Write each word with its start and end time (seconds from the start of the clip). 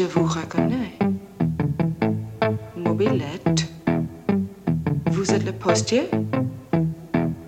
Je 0.00 0.06
vous 0.06 0.24
reconnais. 0.24 0.96
Mobilette. 2.74 3.70
Vous 5.10 5.30
êtes 5.30 5.44
le 5.44 5.52
postier? 5.52 6.08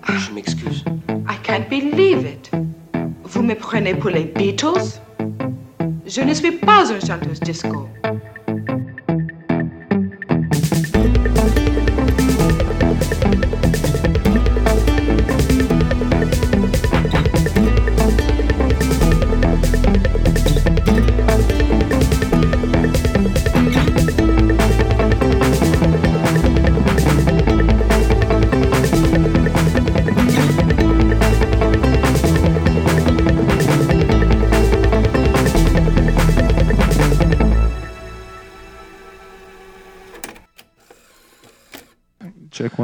Je 0.07 0.31
m'excuse. 0.31 0.85
I 1.27 1.35
can't 1.41 1.67
believe 1.67 2.27
it. 2.27 2.51
Vous 3.23 3.41
me 3.41 3.55
prenez 3.55 3.95
pour 3.95 4.11
les 4.11 4.25
Beatles? 4.25 4.99
Je 6.05 6.21
ne 6.21 6.31
suis 6.35 6.51
pas 6.51 6.91
une 6.91 7.03
chanteuse 7.03 7.39
disco. 7.39 7.87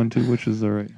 Check 0.09 0.17
one, 0.17 0.25
two, 0.25 0.31
which 0.31 0.47
is 0.47 0.59
the 0.61 0.71
right. 0.71 0.91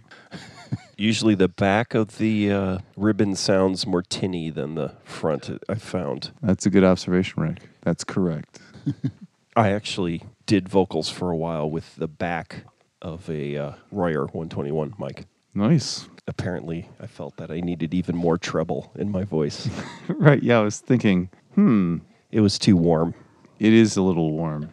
Usually 0.98 1.34
the 1.34 1.48
back 1.48 1.95
of 1.95 2.17
the 2.17 2.52
uh, 2.52 2.78
ribbon 2.95 3.36
sounds 3.36 3.88
more 3.88 4.03
tinny 4.03 4.50
than 4.52 4.76
the 4.76 4.94
front, 5.03 5.50
I 5.68 5.76
found. 5.76 6.31
That's 6.44 6.66
a 6.66 6.70
good 6.70 6.84
observation, 6.84 7.42
Rick. 7.42 7.59
That's 7.81 8.03
correct. 8.03 8.59
I 9.56 9.72
actually 9.72 10.23
did 10.45 10.70
vocals 10.70 11.09
for 11.09 11.31
a 11.31 11.36
while 11.36 11.70
with 11.70 11.95
the 11.95 12.08
back 12.08 12.66
of 13.02 13.30
a 13.30 13.58
uh, 13.58 13.72
Royer 13.92 14.26
121 14.26 14.94
mic. 15.00 15.25
Nice. 15.56 16.08
Apparently, 16.28 16.88
I 17.00 17.08
felt 17.08 17.36
that 17.38 17.50
I 17.52 17.59
needed 17.62 17.94
even 17.94 18.16
more 18.16 18.38
treble 18.38 18.92
in 18.96 19.12
my 19.12 19.23
voice. 19.23 19.68
right. 20.08 20.42
Yeah, 20.42 20.59
I 20.59 20.62
was 20.62 20.80
thinking, 20.80 21.30
hmm, 21.56 21.98
it 22.31 22.42
was 22.42 22.59
too 22.59 22.78
warm. 22.78 23.16
it 23.59 23.73
is 23.73 23.98
a 23.98 24.02
little 24.03 24.31
warm. 24.31 24.70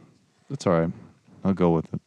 That's 0.51 0.67
all 0.67 0.79
right. 0.79 0.93
I'll 1.43 1.55
go 1.55 1.71
with 1.71 1.93
it. 1.95 2.01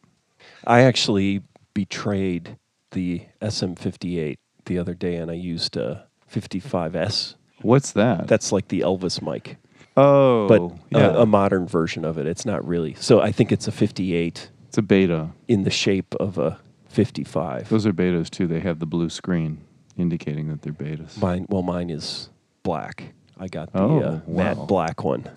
I 0.64 0.82
actually 0.82 1.42
betrayed 1.74 2.56
the 2.92 3.22
SM58 3.40 4.36
the 4.66 4.78
other 4.78 4.94
day 4.94 5.16
and 5.16 5.30
I 5.30 5.34
used 5.34 5.76
a 5.76 6.06
55S. 6.32 7.34
What's 7.62 7.92
that? 7.92 8.26
That's 8.26 8.52
like 8.52 8.68
the 8.68 8.80
Elvis 8.80 9.22
mic, 9.22 9.56
oh, 9.96 10.48
but 10.48 10.60
uh, 10.60 10.68
yeah. 10.90 11.06
a, 11.16 11.20
a 11.20 11.26
modern 11.26 11.66
version 11.66 12.04
of 12.04 12.18
it. 12.18 12.26
It's 12.26 12.44
not 12.44 12.66
really. 12.66 12.94
So 12.94 13.20
I 13.20 13.30
think 13.30 13.52
it's 13.52 13.68
a 13.68 13.72
58 13.72 14.50
it's 14.66 14.78
a 14.78 14.82
beta. 14.82 15.30
in 15.48 15.62
the 15.62 15.70
shape 15.70 16.14
of 16.16 16.38
a 16.38 16.58
55. 16.88 17.68
Those 17.68 17.86
are 17.86 17.92
betas 17.92 18.30
too. 18.30 18.46
They 18.46 18.60
have 18.60 18.78
the 18.80 18.86
blue 18.86 19.08
screen 19.10 19.58
indicating 19.96 20.48
that 20.48 20.62
they're 20.62 20.72
betas. 20.72 21.20
Mine, 21.20 21.46
well, 21.48 21.62
mine 21.62 21.88
is 21.90 22.30
black. 22.62 23.12
I 23.38 23.48
got 23.48 23.72
the 23.72 23.78
Oh, 23.80 24.00
uh, 24.00 24.20
matte 24.26 24.56
wow. 24.56 24.66
black 24.66 25.04
one. 25.04 25.28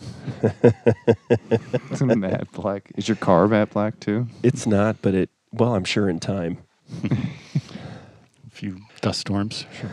matte 2.01 2.51
black. 2.51 2.91
Is 2.95 3.07
your 3.07 3.17
car 3.17 3.47
matte 3.47 3.71
black 3.71 3.99
too? 3.99 4.27
It's 4.43 4.65
not, 4.67 4.97
but 5.01 5.13
it. 5.13 5.29
Well, 5.57 5.73
I'm 5.73 5.85
sure 5.85 6.09
in 6.09 6.19
time. 6.19 6.57
A 7.03 8.49
few 8.49 8.81
dust 9.01 9.21
storms. 9.21 9.65
Sure. 9.79 9.89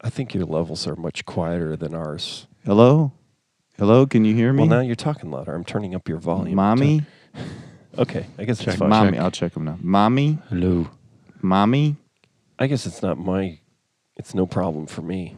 I 0.00 0.10
think 0.10 0.34
your 0.34 0.44
levels 0.44 0.86
are 0.86 0.96
much 0.96 1.24
quieter 1.24 1.76
than 1.76 1.94
ours. 1.94 2.46
Hello? 2.64 3.12
Hello, 3.78 4.06
can 4.06 4.24
you 4.24 4.34
hear 4.34 4.52
me? 4.52 4.60
Well, 4.60 4.68
now 4.68 4.80
you're 4.80 4.96
talking 4.96 5.30
louder. 5.30 5.54
I'm 5.54 5.64
turning 5.64 5.94
up 5.94 6.08
your 6.08 6.18
volume. 6.18 6.56
Mommy? 6.56 7.02
Okay, 7.98 8.26
I 8.36 8.44
guess 8.44 8.58
Check. 8.58 8.68
it's 8.68 8.76
fine. 8.76 8.90
Mommy, 8.90 9.12
check. 9.12 9.20
I'll 9.20 9.30
check 9.30 9.54
them 9.54 9.64
now. 9.64 9.78
Mommy? 9.80 10.38
Hello. 10.50 10.86
Mommy? 11.40 11.96
I 12.58 12.66
guess 12.66 12.84
it's 12.84 13.00
not 13.00 13.16
my. 13.16 13.58
It's 14.18 14.34
no 14.34 14.44
problem 14.44 14.86
for 14.86 15.00
me. 15.00 15.36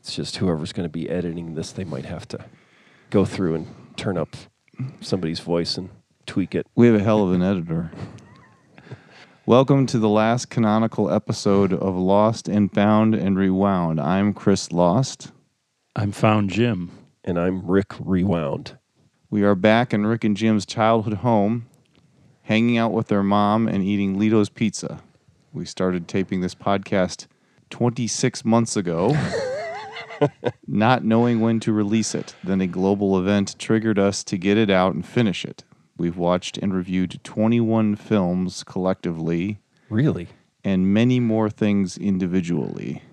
It's 0.00 0.16
just 0.16 0.38
whoever's 0.38 0.72
going 0.72 0.84
to 0.84 0.90
be 0.92 1.08
editing 1.08 1.54
this, 1.54 1.70
they 1.70 1.84
might 1.84 2.04
have 2.06 2.26
to 2.28 2.44
go 3.10 3.24
through 3.24 3.54
and 3.54 3.68
turn 3.96 4.18
up 4.18 4.34
somebody's 5.00 5.38
voice 5.38 5.78
and 5.78 5.90
tweak 6.26 6.56
it. 6.56 6.66
We 6.74 6.88
have 6.88 6.96
a 7.00 7.04
hell 7.04 7.22
of 7.22 7.32
an 7.32 7.42
editor. 7.42 7.92
Welcome 9.44 9.86
to 9.86 9.98
the 9.98 10.08
last 10.08 10.50
canonical 10.50 11.10
episode 11.10 11.72
of 11.72 11.96
Lost 11.96 12.46
and 12.46 12.72
Found 12.74 13.16
and 13.16 13.36
Rewound. 13.36 14.00
I'm 14.00 14.34
Chris 14.34 14.70
Lost. 14.70 15.32
I'm 15.96 16.12
found 16.12 16.50
Jim. 16.50 16.92
And 17.24 17.36
I'm 17.36 17.66
Rick 17.66 17.92
Rewound. 17.98 18.78
We 19.30 19.42
are 19.42 19.56
back 19.56 19.92
in 19.92 20.06
Rick 20.06 20.22
and 20.22 20.36
Jim's 20.36 20.64
childhood 20.64 21.14
home, 21.14 21.66
hanging 22.42 22.78
out 22.78 22.92
with 22.92 23.08
their 23.08 23.24
mom 23.24 23.66
and 23.66 23.82
eating 23.82 24.16
Lito's 24.16 24.48
pizza. 24.48 25.00
We 25.52 25.64
started 25.64 26.06
taping 26.06 26.40
this 26.40 26.54
podcast 26.54 27.26
26 27.70 28.44
months 28.44 28.76
ago, 28.76 29.16
not 30.68 31.04
knowing 31.04 31.40
when 31.40 31.58
to 31.60 31.72
release 31.72 32.14
it. 32.14 32.36
Then 32.44 32.60
a 32.60 32.68
global 32.68 33.18
event 33.18 33.58
triggered 33.58 33.98
us 33.98 34.22
to 34.22 34.38
get 34.38 34.56
it 34.56 34.70
out 34.70 34.94
and 34.94 35.04
finish 35.04 35.44
it. 35.44 35.64
We've 36.02 36.16
watched 36.16 36.58
and 36.58 36.74
reviewed 36.74 37.20
21 37.22 37.94
films 37.94 38.64
collectively 38.64 39.60
Really? 39.88 40.26
and 40.64 40.92
many 40.92 41.20
more 41.20 41.48
things 41.48 41.96
individually. 41.96 43.04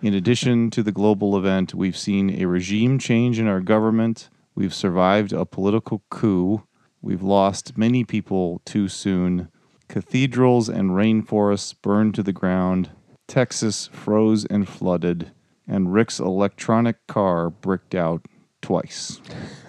In 0.00 0.14
addition 0.14 0.70
to 0.70 0.82
the 0.82 0.90
global 0.90 1.36
event, 1.36 1.74
we've 1.74 1.94
seen 1.94 2.40
a 2.40 2.46
regime 2.46 2.98
change 2.98 3.38
in 3.38 3.46
our 3.46 3.60
government, 3.60 4.30
we've 4.54 4.72
survived 4.72 5.34
a 5.34 5.44
political 5.44 6.02
coup, 6.08 6.62
we've 7.02 7.20
lost 7.22 7.76
many 7.76 8.02
people 8.02 8.62
too 8.64 8.88
soon, 8.88 9.48
cathedrals 9.88 10.70
and 10.70 10.92
rainforests 10.92 11.74
burned 11.82 12.14
to 12.14 12.22
the 12.22 12.32
ground, 12.32 12.88
Texas 13.26 13.90
froze 13.92 14.46
and 14.46 14.66
flooded, 14.66 15.32
and 15.66 15.92
Rick's 15.92 16.18
electronic 16.18 17.06
car 17.08 17.50
bricked 17.50 17.94
out 17.94 18.24
twice. 18.62 19.20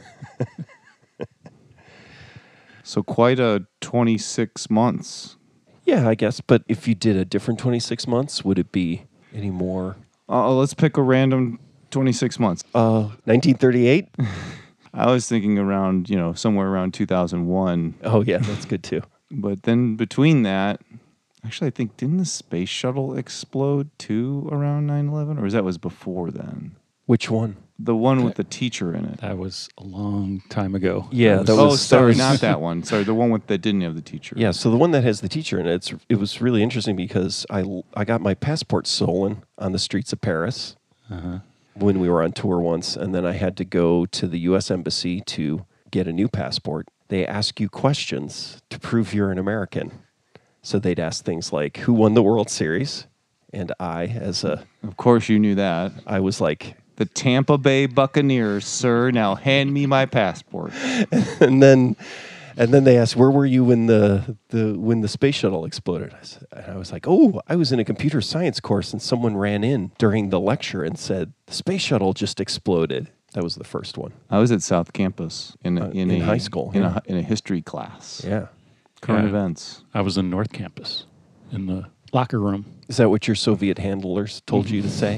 so, 2.90 3.04
quite 3.04 3.40
a 3.40 3.68
26 3.82 4.70
months 4.72 5.38
Yeah, 5.86 6.10
I 6.10 6.16
guess. 6.16 6.42
But 6.42 6.64
if 6.68 6.88
you 6.88 6.96
did 6.96 7.16
a 7.18 7.24
different 7.24 7.60
26 7.60 8.08
months, 8.08 8.44
would 8.44 8.58
it 8.58 8.72
be 8.72 9.04
any 9.32 9.52
more? 9.52 9.96
Uh, 10.28 10.52
let's 10.54 10.74
pick 10.74 10.98
a 10.98 11.04
random 11.04 11.60
26 11.92 12.40
months. 12.40 12.64
Uh, 12.74 13.10
1938? 13.26 14.08
I 14.94 15.12
was 15.12 15.30
thinking 15.30 15.60
around, 15.60 16.10
you 16.10 16.16
know, 16.16 16.34
somewhere 16.34 16.68
around 16.68 16.96
2001. 16.96 17.96
oh, 18.06 18.24
yeah, 18.24 18.38
that's 18.40 18.66
good 18.66 18.84
too. 18.84 19.02
But 19.32 19.62
then 19.62 19.96
between 19.96 20.42
that, 20.42 20.82
actually, 21.46 21.68
I 21.68 21.70
think, 21.70 21.96
didn't 21.98 22.18
the 22.18 22.26
space 22.26 22.70
shuttle 22.70 23.16
explode 23.16 23.92
too 24.00 24.50
around 24.52 24.88
9 24.88 25.10
11? 25.10 25.38
Or 25.38 25.44
was 25.44 25.54
that 25.54 25.64
was 25.64 25.78
before 25.78 26.32
then? 26.32 26.76
Which 27.06 27.30
one? 27.30 27.58
The 27.82 27.96
one 27.96 28.24
with 28.26 28.36
the 28.36 28.44
teacher 28.44 28.94
in 28.94 29.06
it. 29.06 29.22
That 29.22 29.38
was 29.38 29.70
a 29.78 29.84
long 29.84 30.42
time 30.50 30.76
ago. 30.76 31.08
Yeah, 31.12 31.38
was- 31.38 31.48
that 31.48 31.54
oh, 31.54 31.66
was- 31.68 31.82
sorry, 31.82 32.02
that 32.02 32.08
was- 32.08 32.18
not 32.18 32.40
that 32.42 32.60
one. 32.62 32.84
Sorry, 32.84 33.04
the 33.06 33.14
one 33.14 33.30
with 33.30 33.48
that 33.48 33.60
didn't 33.60 33.82
have 33.82 33.96
the 33.96 34.02
teacher. 34.02 34.36
Yeah, 34.38 34.52
so 34.52 34.70
the 34.70 34.78
one 34.78 34.92
that 34.92 35.04
has 35.06 35.22
the 35.22 35.30
teacher 35.30 35.60
in 35.60 35.66
it, 35.66 35.74
it's, 35.76 35.94
it 36.10 36.16
was 36.20 36.42
really 36.42 36.62
interesting 36.62 36.96
because 36.98 37.46
I, 37.50 37.64
I 37.94 38.04
got 38.04 38.20
my 38.22 38.34
passport 38.34 38.86
stolen 38.86 39.44
on 39.58 39.72
the 39.72 39.80
streets 39.80 40.12
of 40.12 40.20
Paris 40.20 40.76
Uh-huh. 41.10 41.40
when 41.74 42.00
we 42.02 42.10
were 42.10 42.22
on 42.22 42.34
tour 42.34 42.60
once, 42.60 42.98
and 42.98 43.16
then 43.16 43.26
I 43.26 43.32
had 43.34 43.56
to 43.58 43.64
go 43.66 44.06
to 44.08 44.28
the 44.28 44.40
U.S. 44.52 44.70
Embassy 44.70 45.22
to 45.22 45.66
get 45.90 46.06
a 46.08 46.12
new 46.14 46.28
passport. 46.28 46.88
They 47.08 47.26
ask 47.26 47.60
you 47.62 47.70
questions 47.70 48.62
to 48.70 48.78
prove 48.80 49.14
you're 49.14 49.32
an 49.32 49.40
American. 49.40 49.92
So 50.62 50.78
they'd 50.80 51.00
ask 51.00 51.24
things 51.24 51.54
like, 51.54 51.78
"Who 51.78 51.94
won 51.94 52.14
the 52.14 52.22
World 52.22 52.50
Series?" 52.50 53.08
And 53.54 53.72
I, 53.80 54.06
as 54.06 54.44
a, 54.44 54.64
Of 54.84 54.98
course, 54.98 55.30
you 55.30 55.40
knew 55.40 55.56
that. 55.56 55.94
I 56.06 56.20
was 56.20 56.40
like, 56.42 56.76
The 57.00 57.06
Tampa 57.06 57.58
Bay 57.58 57.86
Buccaneers, 57.86 58.66
sir. 58.66 59.10
Now 59.10 59.36
hand 59.36 59.74
me 59.74 59.86
my 59.86 60.06
passport. 60.06 60.74
and 61.40 61.64
then, 61.64 61.96
and 62.58 62.74
then 62.74 62.84
they 62.84 62.98
asked, 62.98 63.16
"Where 63.16 63.32
were 63.32 63.46
you 63.46 63.64
when 63.64 63.86
the 63.86 64.36
the 64.50 64.78
when 64.78 65.00
the 65.00 65.08
space 65.08 65.36
shuttle 65.36 65.64
exploded?" 65.64 66.14
I 66.14 66.24
said, 66.26 66.46
and 66.52 66.66
I 66.74 66.76
was 66.78 66.92
like, 66.92 67.06
"Oh, 67.08 67.42
I 67.48 67.56
was 67.56 67.72
in 67.72 67.80
a 67.80 67.86
computer 67.86 68.20
science 68.20 68.60
course, 68.60 68.92
and 68.92 69.02
someone 69.02 69.38
ran 69.38 69.64
in 69.64 69.94
during 69.98 70.30
the 70.30 70.42
lecture 70.42 70.84
and 70.84 71.00
said 71.00 71.32
the 71.48 71.54
space 71.54 71.82
shuttle 71.82 72.12
just 72.14 72.42
exploded." 72.42 73.08
That 73.34 73.46
was 73.46 73.56
the 73.56 73.64
first 73.64 73.98
one. 73.98 74.12
I 74.30 74.40
was 74.40 74.52
at 74.52 74.62
South 74.62 74.92
Campus 74.92 75.56
in, 75.64 75.78
a, 75.78 75.86
Uh, 75.86 75.90
in, 75.92 76.12
in 76.12 76.22
a, 76.22 76.26
high 76.26 76.38
school, 76.40 76.72
in, 76.74 76.82
yeah. 76.82 76.98
a, 77.06 77.12
in 77.12 77.18
a 77.18 77.22
history 77.22 77.62
class. 77.62 78.24
Yeah, 78.28 78.48
Current 79.02 79.24
Yeah. 79.24 79.30
events. 79.30 79.84
I 79.94 80.02
was 80.02 80.18
in 80.18 80.30
North 80.30 80.52
Campus 80.52 81.06
in 81.52 81.68
the 81.68 81.86
locker 82.14 82.40
room. 82.40 82.66
is 82.88 82.98
that 82.98 83.10
what 83.10 83.28
your 83.28 83.36
Soviet 83.36 83.78
handlers 83.78 84.42
told 84.46 84.70
you 84.70 84.82
to 84.82 84.90
say 84.90 85.18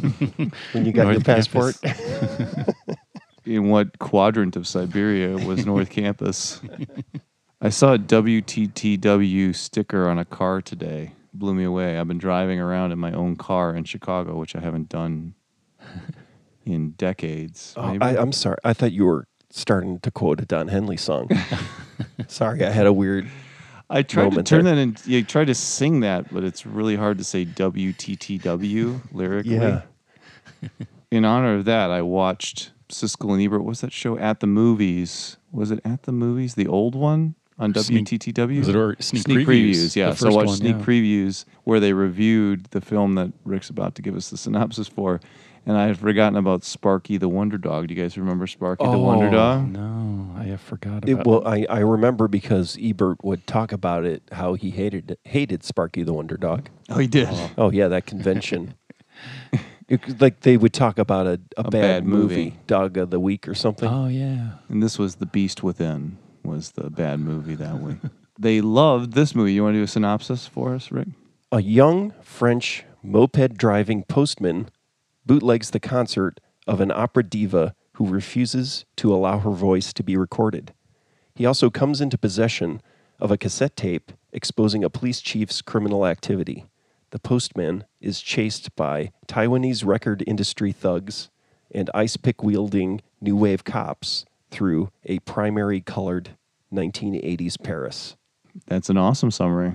when 0.72 0.86
you 0.86 0.92
got 0.92 1.12
your 1.12 1.22
passport? 1.22 1.78
in 3.46 3.70
what 3.70 4.00
quadrant 4.00 4.56
of 4.56 4.68
Siberia 4.68 5.38
was 5.38 5.66
North 5.66 5.90
Campus? 5.90 6.62
I 7.62 7.70
saw 7.70 7.94
a 7.94 8.00
WTTW 8.00 9.56
sticker 9.56 10.10
on 10.10 10.18
a 10.20 10.26
car 10.26 10.62
today. 10.62 11.14
Blew 11.34 11.54
me 11.54 11.64
away. 11.64 11.98
I've 11.98 12.08
been 12.08 12.18
driving 12.18 12.60
around 12.60 12.92
in 12.92 13.00
my 13.00 13.14
own 13.14 13.36
car 13.36 13.76
in 13.76 13.84
Chicago, 13.84 14.36
which 14.38 14.56
I 14.56 14.60
haven't 14.60 14.90
done 14.90 15.36
in 16.66 16.92
decades. 16.92 17.74
Oh, 17.78 17.98
I, 18.02 18.18
I'm 18.18 18.32
sorry. 18.32 18.58
I 18.64 18.74
thought 18.74 18.92
you 18.92 19.06
were 19.06 19.28
starting 19.50 20.00
to 20.00 20.12
quote 20.12 20.42
a 20.42 20.46
Don 20.46 20.68
Henley 20.68 20.98
song. 20.98 21.30
Sorry, 22.28 22.66
I 22.66 22.70
had 22.70 22.86
a 22.86 22.94
weird. 22.94 23.30
I 23.92 24.04
tried 24.04 24.32
to 24.32 24.44
turn 24.44 24.64
there. 24.64 24.76
that 24.76 24.82
in. 24.82 24.96
You 25.06 25.24
tried 25.24 25.48
to 25.48 25.56
sing 25.56 26.00
that, 26.00 26.34
but 26.34 26.44
it's 26.44 26.66
really 26.66 26.96
hard 26.96 27.18
to 27.18 27.24
say 27.24 27.46
WTTW 27.46 29.02
lyrically. 29.12 29.56
Yeah. 29.56 29.82
In 31.12 31.26
honor 31.26 31.56
of 31.56 31.66
that, 31.66 31.92
I 31.92 32.02
watched 32.02 32.72
Siskel 32.90 33.34
and 33.34 33.42
Ebert. 33.42 33.62
What 33.62 33.68
was 33.68 33.82
that 33.82 33.92
show 33.92 34.18
at 34.18 34.40
the 34.40 34.48
movies? 34.48 35.36
Was 35.52 35.72
it 35.72 35.82
at 35.84 36.04
the 36.04 36.14
movies? 36.14 36.56
The 36.56 36.68
old 36.68 36.96
one 36.96 37.36
on 37.60 37.74
Sneak- 37.76 38.06
WTTW. 38.08 38.60
was 38.60 38.70
it 38.70 38.76
or 38.76 38.96
sneak 39.00 39.26
previews? 39.26 39.96
Yeah. 39.96 40.14
So 40.14 40.30
I 40.30 40.34
watched 40.34 40.48
one, 40.48 40.56
sneak 40.58 40.78
yeah. 40.78 40.84
previews 40.86 41.46
where 41.66 41.80
they 41.80 41.92
reviewed 41.92 42.66
the 42.72 42.80
film 42.82 43.16
that 43.16 43.34
Rick's 43.44 43.70
about 43.70 43.96
to 43.96 44.02
give 44.02 44.16
us 44.16 44.30
the 44.30 44.38
synopsis 44.38 44.88
for. 44.88 45.20
And 45.66 45.78
I 45.78 45.86
had 45.88 46.00
forgotten 46.00 46.38
about 46.38 46.64
Sparky 46.64 47.18
the 47.18 47.30
Wonder 47.30 47.58
Dog. 47.58 47.88
Do 47.88 47.94
you 47.94 48.02
guys 48.02 48.18
remember 48.18 48.48
Sparky 48.48 48.84
the 48.84 48.98
Wonder 48.98 49.28
Oh, 49.28 49.32
Dog? 49.32 49.68
No, 49.70 50.34
I 50.36 50.46
have 50.46 50.62
forgot 50.62 51.08
about 51.08 51.10
It, 51.10 51.26
well, 51.28 51.48
I, 51.48 51.66
I 51.70 51.80
remember 51.80 52.28
because 52.28 52.78
Ebert 52.82 53.24
would 53.24 53.46
talk 53.46 53.72
about 53.72 54.04
it, 54.04 54.24
how 54.32 54.56
he 54.56 54.72
hated 54.72 55.18
hated 55.24 55.64
Sparky 55.64 56.02
the 56.04 56.14
Wonder 56.14 56.36
Dog. 56.38 56.70
Oh, 56.90 56.98
he 56.98 57.08
did. 57.08 57.30
Oh 57.58 57.70
yeah, 57.72 57.88
that 57.90 58.06
convention. 58.08 58.74
It- 59.88 60.22
like 60.22 60.40
they 60.40 60.56
would 60.56 60.74
talk 60.74 60.98
about 60.98 61.28
a, 61.28 61.40
a, 61.58 61.64
bad, 61.64 61.72
bad 61.72 62.06
movie, 62.06 62.36
movie. 62.46 62.58
Dog 62.66 62.98
of 62.98 63.10
the 63.10 63.20
Week 63.20 63.46
or 63.48 63.54
something. 63.54 63.90
Oh 63.90 64.08
yeah. 64.08 64.54
And 64.70 64.82
this 64.82 64.98
was 64.98 65.16
The 65.16 65.26
Beast 65.26 65.64
Within 65.64 66.18
was 66.44 66.72
the 66.72 66.90
bad 66.90 67.20
movie 67.20 67.56
that 67.56 67.78
week. 67.80 67.98
they 68.40 68.62
loved 68.62 69.14
this 69.14 69.36
movie. 69.36 69.54
You 69.54 69.64
want 69.64 69.74
to 69.74 69.80
do 69.80 69.84
a 69.84 69.88
synopsis 69.88 70.48
for 70.48 70.74
us, 70.74 70.92
Rick? 70.92 71.10
A 71.52 71.62
young 71.62 72.14
French 72.22 72.86
moped 73.04 73.58
driving 73.58 74.04
postman 74.06 74.70
bootlegs 75.26 75.72
the 75.72 75.80
concert 75.80 76.40
of 76.68 76.82
an 76.82 76.92
opera 76.92 77.24
diva 77.24 77.74
who 77.94 78.08
refuses 78.08 78.86
to 78.98 79.14
allow 79.14 79.40
her 79.40 79.52
voice 79.52 79.94
to 79.94 80.04
be 80.04 80.18
recorded. 80.18 80.74
He 81.36 81.46
also 81.46 81.70
comes 81.70 82.02
into 82.02 82.18
possession 82.18 82.82
of 83.20 83.32
a 83.32 83.38
cassette 83.38 83.76
tape 83.76 84.12
exposing 84.34 84.84
a 84.84 84.90
police 84.90 85.22
chief's 85.22 85.62
criminal 85.62 86.06
activity. 86.06 86.66
The 87.12 87.20
postman 87.20 87.86
is 88.00 88.22
chased 88.22 88.76
by 88.76 89.12
Taiwanese 89.28 89.86
record 89.86 90.24
industry 90.26 90.72
thugs 90.72 91.30
and 91.74 91.90
ice 91.94 92.18
pick 92.18 92.44
wielding 92.44 93.02
new 93.20 93.36
wave 93.36 93.64
cops 93.64 94.26
through 94.50 94.92
a 95.06 95.20
primary 95.20 95.82
colored 95.82 96.32
1980s 96.74 97.62
Paris. 97.62 98.16
That's 98.68 98.90
an 98.90 98.98
awesome 98.98 99.32
summary. 99.32 99.74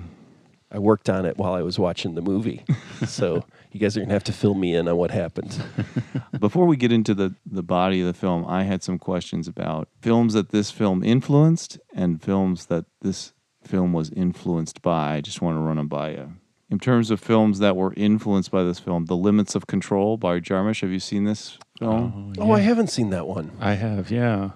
I 0.71 0.79
worked 0.79 1.09
on 1.09 1.25
it 1.25 1.37
while 1.37 1.53
I 1.53 1.61
was 1.61 1.79
watching 1.79 2.15
the 2.15 2.21
movie. 2.21 2.65
so 3.05 3.43
you 3.71 3.79
guys 3.79 3.95
are 3.95 4.01
going 4.01 4.09
to 4.09 4.13
have 4.13 4.23
to 4.25 4.33
fill 4.33 4.53
me 4.53 4.75
in 4.75 4.87
on 4.87 4.97
what 4.97 5.11
happened. 5.11 5.63
Before 6.39 6.65
we 6.65 6.75
get 6.75 6.91
into 6.91 7.13
the, 7.13 7.35
the 7.45 7.63
body 7.63 8.01
of 8.01 8.07
the 8.07 8.13
film, 8.13 8.45
I 8.47 8.63
had 8.63 8.83
some 8.83 8.99
questions 8.99 9.47
about 9.47 9.87
films 10.01 10.33
that 10.33 10.49
this 10.49 10.71
film 10.71 11.03
influenced 11.03 11.79
and 11.93 12.21
films 12.21 12.65
that 12.65 12.85
this 13.01 13.33
film 13.63 13.93
was 13.93 14.09
influenced 14.11 14.81
by. 14.81 15.15
I 15.15 15.21
just 15.21 15.41
want 15.41 15.55
to 15.55 15.61
run 15.61 15.77
them 15.77 15.87
by 15.87 16.11
you. 16.11 16.33
In 16.69 16.79
terms 16.79 17.11
of 17.11 17.21
films 17.21 17.59
that 17.59 17.77
were 17.77 17.93
influenced 17.95 18.51
by 18.51 18.63
this 18.63 18.79
film, 18.79 19.05
The 19.05 19.15
Limits 19.15 19.55
of 19.55 19.67
Control 19.67 20.17
by 20.17 20.41
Jarmusch. 20.41 20.81
Have 20.81 20.91
you 20.91 20.99
seen 20.99 21.23
this 21.23 21.57
film? 21.79 22.33
Oh, 22.37 22.43
oh 22.43 22.51
I 22.51 22.59
haven't 22.59 22.87
seen 22.87 23.09
that 23.11 23.25
one. 23.25 23.51
I 23.61 23.73
have, 23.75 24.11
yeah. 24.11 24.51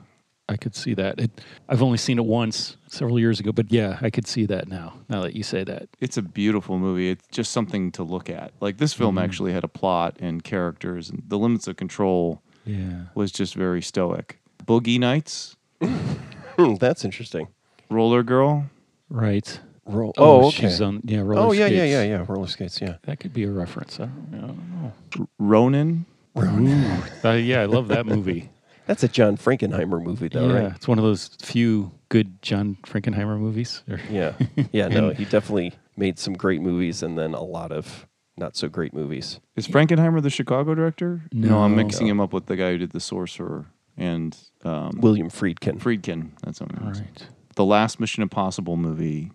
I 0.51 0.57
could 0.57 0.75
see 0.75 0.93
that. 0.95 1.19
It, 1.19 1.31
I've 1.69 1.81
only 1.81 1.97
seen 1.97 2.19
it 2.19 2.25
once 2.25 2.77
several 2.87 3.19
years 3.19 3.39
ago, 3.39 3.51
but 3.51 3.71
yeah, 3.71 3.97
I 4.01 4.09
could 4.09 4.27
see 4.27 4.45
that 4.47 4.67
now. 4.67 4.93
Now 5.09 5.21
that 5.21 5.35
you 5.35 5.43
say 5.43 5.63
that, 5.63 5.87
It's 5.99 6.17
a 6.17 6.21
beautiful 6.21 6.77
movie. 6.77 7.09
It's 7.09 7.25
just 7.31 7.51
something 7.51 7.91
to 7.93 8.03
look 8.03 8.29
at. 8.29 8.51
Like 8.59 8.77
this 8.77 8.93
film 8.93 9.17
actually 9.17 9.53
had 9.53 9.63
a 9.63 9.67
plot 9.69 10.17
and 10.19 10.43
characters, 10.43 11.09
and 11.09 11.23
The 11.27 11.37
Limits 11.37 11.67
of 11.67 11.77
Control 11.77 12.41
yeah. 12.65 13.05
was 13.15 13.31
just 13.31 13.55
very 13.55 13.81
stoic. 13.81 14.39
Boogie 14.65 14.99
Nights, 14.99 15.55
Hmm, 15.81 16.75
that's 16.75 17.03
interesting. 17.05 17.47
Roller 17.89 18.23
Girl, 18.23 18.69
Right. 19.09 19.59
Roll. 19.85 20.13
Oh, 20.17 20.47
okay. 20.47 20.67
she's 20.67 20.79
on. 20.79 21.01
Yeah, 21.03 21.19
roller 21.21 21.41
oh, 21.41 21.51
yeah, 21.51 21.65
yeah, 21.65 21.79
skates. 21.79 21.91
yeah, 21.91 22.03
yeah. 22.03 22.25
Roller 22.27 22.47
skates, 22.47 22.79
yeah. 22.81 22.95
That 23.03 23.19
could 23.19 23.33
be 23.33 23.43
a 23.43 23.51
reference. 23.51 23.99
I 23.99 24.05
don't, 24.05 24.27
I 24.33 24.37
don't 24.37 24.81
know. 24.83 24.93
Ronin. 25.39 26.05
Uh, 26.35 27.31
yeah, 27.31 27.61
I 27.61 27.65
love 27.65 27.87
that 27.89 28.05
movie. 28.05 28.49
That's 28.91 29.03
a 29.03 29.07
John 29.07 29.37
Frankenheimer 29.37 30.03
movie, 30.03 30.27
though, 30.27 30.49
yeah, 30.49 30.53
right? 30.63 30.75
it's 30.75 30.85
one 30.85 30.97
of 30.99 31.05
those 31.05 31.29
few 31.41 31.91
good 32.09 32.41
John 32.41 32.75
Frankenheimer 32.85 33.39
movies. 33.39 33.83
Yeah. 34.09 34.33
Yeah, 34.73 34.89
no, 34.89 35.11
he 35.11 35.23
definitely 35.23 35.71
made 35.95 36.19
some 36.19 36.33
great 36.33 36.61
movies 36.61 37.01
and 37.01 37.17
then 37.17 37.33
a 37.33 37.41
lot 37.41 37.71
of 37.71 38.05
not 38.35 38.57
so 38.57 38.67
great 38.67 38.93
movies. 38.93 39.39
Is 39.55 39.65
Frankenheimer 39.65 40.21
the 40.21 40.29
Chicago 40.29 40.75
director? 40.75 41.21
No. 41.31 41.59
I'm 41.63 41.73
mixing 41.77 42.07
No. 42.07 42.11
him 42.11 42.19
up 42.19 42.33
with 42.33 42.47
the 42.47 42.57
guy 42.57 42.71
who 42.71 42.79
did 42.79 42.91
The 42.91 42.99
Sorcerer 42.99 43.67
and 43.95 44.37
um, 44.65 44.91
William 44.99 45.29
Friedkin. 45.29 45.79
Friedkin. 45.79 46.31
That's 46.43 46.59
what 46.59 46.73
I 46.75 46.77
All 46.79 46.85
meant. 46.87 46.97
right. 46.99 47.27
The 47.55 47.63
last 47.65 47.99
Mission 48.01 48.23
Impossible 48.23 48.75
movie 48.75 49.31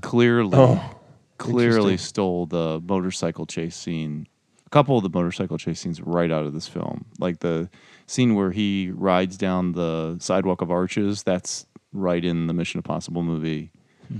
clearly, 0.00 0.52
Oh, 0.54 0.96
clearly 1.36 1.98
stole 1.98 2.46
the 2.46 2.80
motorcycle 2.86 3.44
chase 3.44 3.76
scene. 3.76 4.26
A 4.66 4.70
couple 4.70 4.96
of 4.96 5.02
the 5.02 5.10
motorcycle 5.10 5.58
chase 5.58 5.80
scenes 5.80 6.00
right 6.00 6.30
out 6.32 6.46
of 6.46 6.52
this 6.54 6.66
film, 6.68 7.04
like 7.18 7.40
the 7.40 7.68
scene 8.06 8.34
where 8.34 8.50
he 8.50 8.90
rides 8.94 9.36
down 9.36 9.72
the 9.72 10.16
sidewalk 10.20 10.60
of 10.60 10.70
arches. 10.70 11.22
That's 11.22 11.66
right 11.92 12.24
in 12.24 12.46
the 12.46 12.52
Mission 12.52 12.78
Impossible 12.78 13.22
movie. 13.22 13.70
Hmm. 14.08 14.18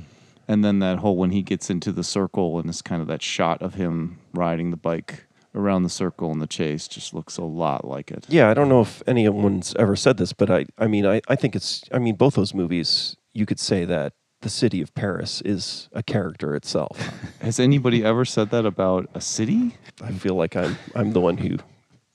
And 0.49 0.65
then 0.65 0.79
that 0.79 0.99
whole 0.99 1.17
when 1.17 1.31
he 1.31 1.43
gets 1.43 1.71
into 1.71 1.93
the 1.93 2.05
circle 2.05 2.59
and 2.59 2.69
it's 2.69 2.83
kind 2.83 3.03
of 3.03 3.09
that 3.09 3.23
shot 3.23 3.61
of 3.63 3.75
him 3.75 4.19
riding 4.33 4.71
the 4.71 4.77
bike 4.77 5.27
around 5.55 5.85
the 5.85 5.89
circle 5.89 6.33
in 6.33 6.41
the 6.41 6.47
chase 6.47 6.89
just 6.89 7.15
looks 7.15 7.37
a 7.37 7.43
lot 7.43 7.87
like 7.87 8.11
it. 8.11 8.27
Yeah, 8.29 8.51
I 8.51 8.55
don't 8.55 8.69
know 8.69 8.81
if 8.81 9.03
anyone's 9.07 9.75
ever 9.77 9.97
said 9.97 10.17
this, 10.17 10.33
but 10.33 10.51
I, 10.51 10.67
I 10.79 10.87
mean, 10.87 11.07
I, 11.07 11.21
I 11.29 11.37
think 11.37 11.55
it's, 11.55 11.85
I 11.93 11.99
mean, 11.99 12.17
both 12.17 12.35
those 12.35 12.55
movies, 12.55 13.17
you 13.33 13.47
could 13.47 13.61
say 13.61 13.85
that 13.85 14.15
the 14.41 14.51
city 14.51 14.83
of 14.83 14.95
Paris 14.95 15.41
is 15.43 15.89
a 15.93 16.03
character 16.03 16.55
itself. 16.55 16.99
Has 17.41 17.61
anybody 17.61 18.05
ever 18.05 18.25
said 18.25 18.51
that 18.51 18.67
about 18.67 19.09
a 19.15 19.21
city? 19.21 19.77
I 20.03 20.13
feel 20.13 20.35
like 20.35 20.57
I'm, 20.57 20.77
I'm 20.95 21.13
the 21.13 21.21
one 21.21 21.37
who 21.37 21.59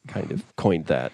kind 0.08 0.32
of 0.32 0.56
coined 0.56 0.88
that. 0.88 1.12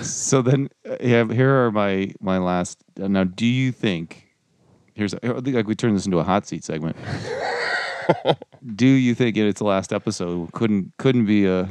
So 0.00 0.40
then, 0.42 0.68
uh, 0.88 0.96
yeah, 1.00 1.26
here 1.26 1.64
are 1.66 1.70
my 1.70 2.12
my 2.20 2.38
last. 2.38 2.78
uh, 3.00 3.08
Now, 3.08 3.24
do 3.24 3.46
you 3.46 3.72
think? 3.72 4.28
Here's 4.94 5.14
I 5.14 5.18
think 5.18 5.48
like 5.54 5.66
we 5.66 5.74
turn 5.74 5.94
this 5.94 6.06
into 6.06 6.18
a 6.18 6.24
hot 6.24 6.46
seat 6.46 6.64
segment. 6.64 6.96
do 8.76 8.86
you 8.86 9.14
think 9.14 9.36
it's 9.36 9.58
the 9.58 9.64
last 9.64 9.92
episode? 9.92 10.52
Couldn't 10.52 10.92
couldn't 10.98 11.26
be 11.26 11.46
a, 11.46 11.68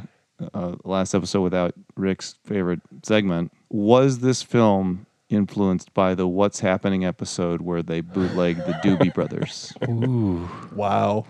a 0.54 0.76
last 0.84 1.14
episode 1.14 1.42
without 1.42 1.74
Rick's 1.96 2.36
favorite 2.46 2.82
segment. 3.04 3.52
Was 3.70 4.20
this 4.20 4.42
film 4.44 5.06
influenced 5.30 5.94
by 5.94 6.14
the 6.16 6.28
What's 6.28 6.60
Happening 6.60 7.06
episode 7.06 7.62
where 7.62 7.82
they 7.82 8.02
bootlegged 8.02 8.60
the 8.66 8.74
Doobie 8.84 9.14
Brothers? 9.14 9.72
Ooh. 9.90 10.50
Wow. 10.76 11.26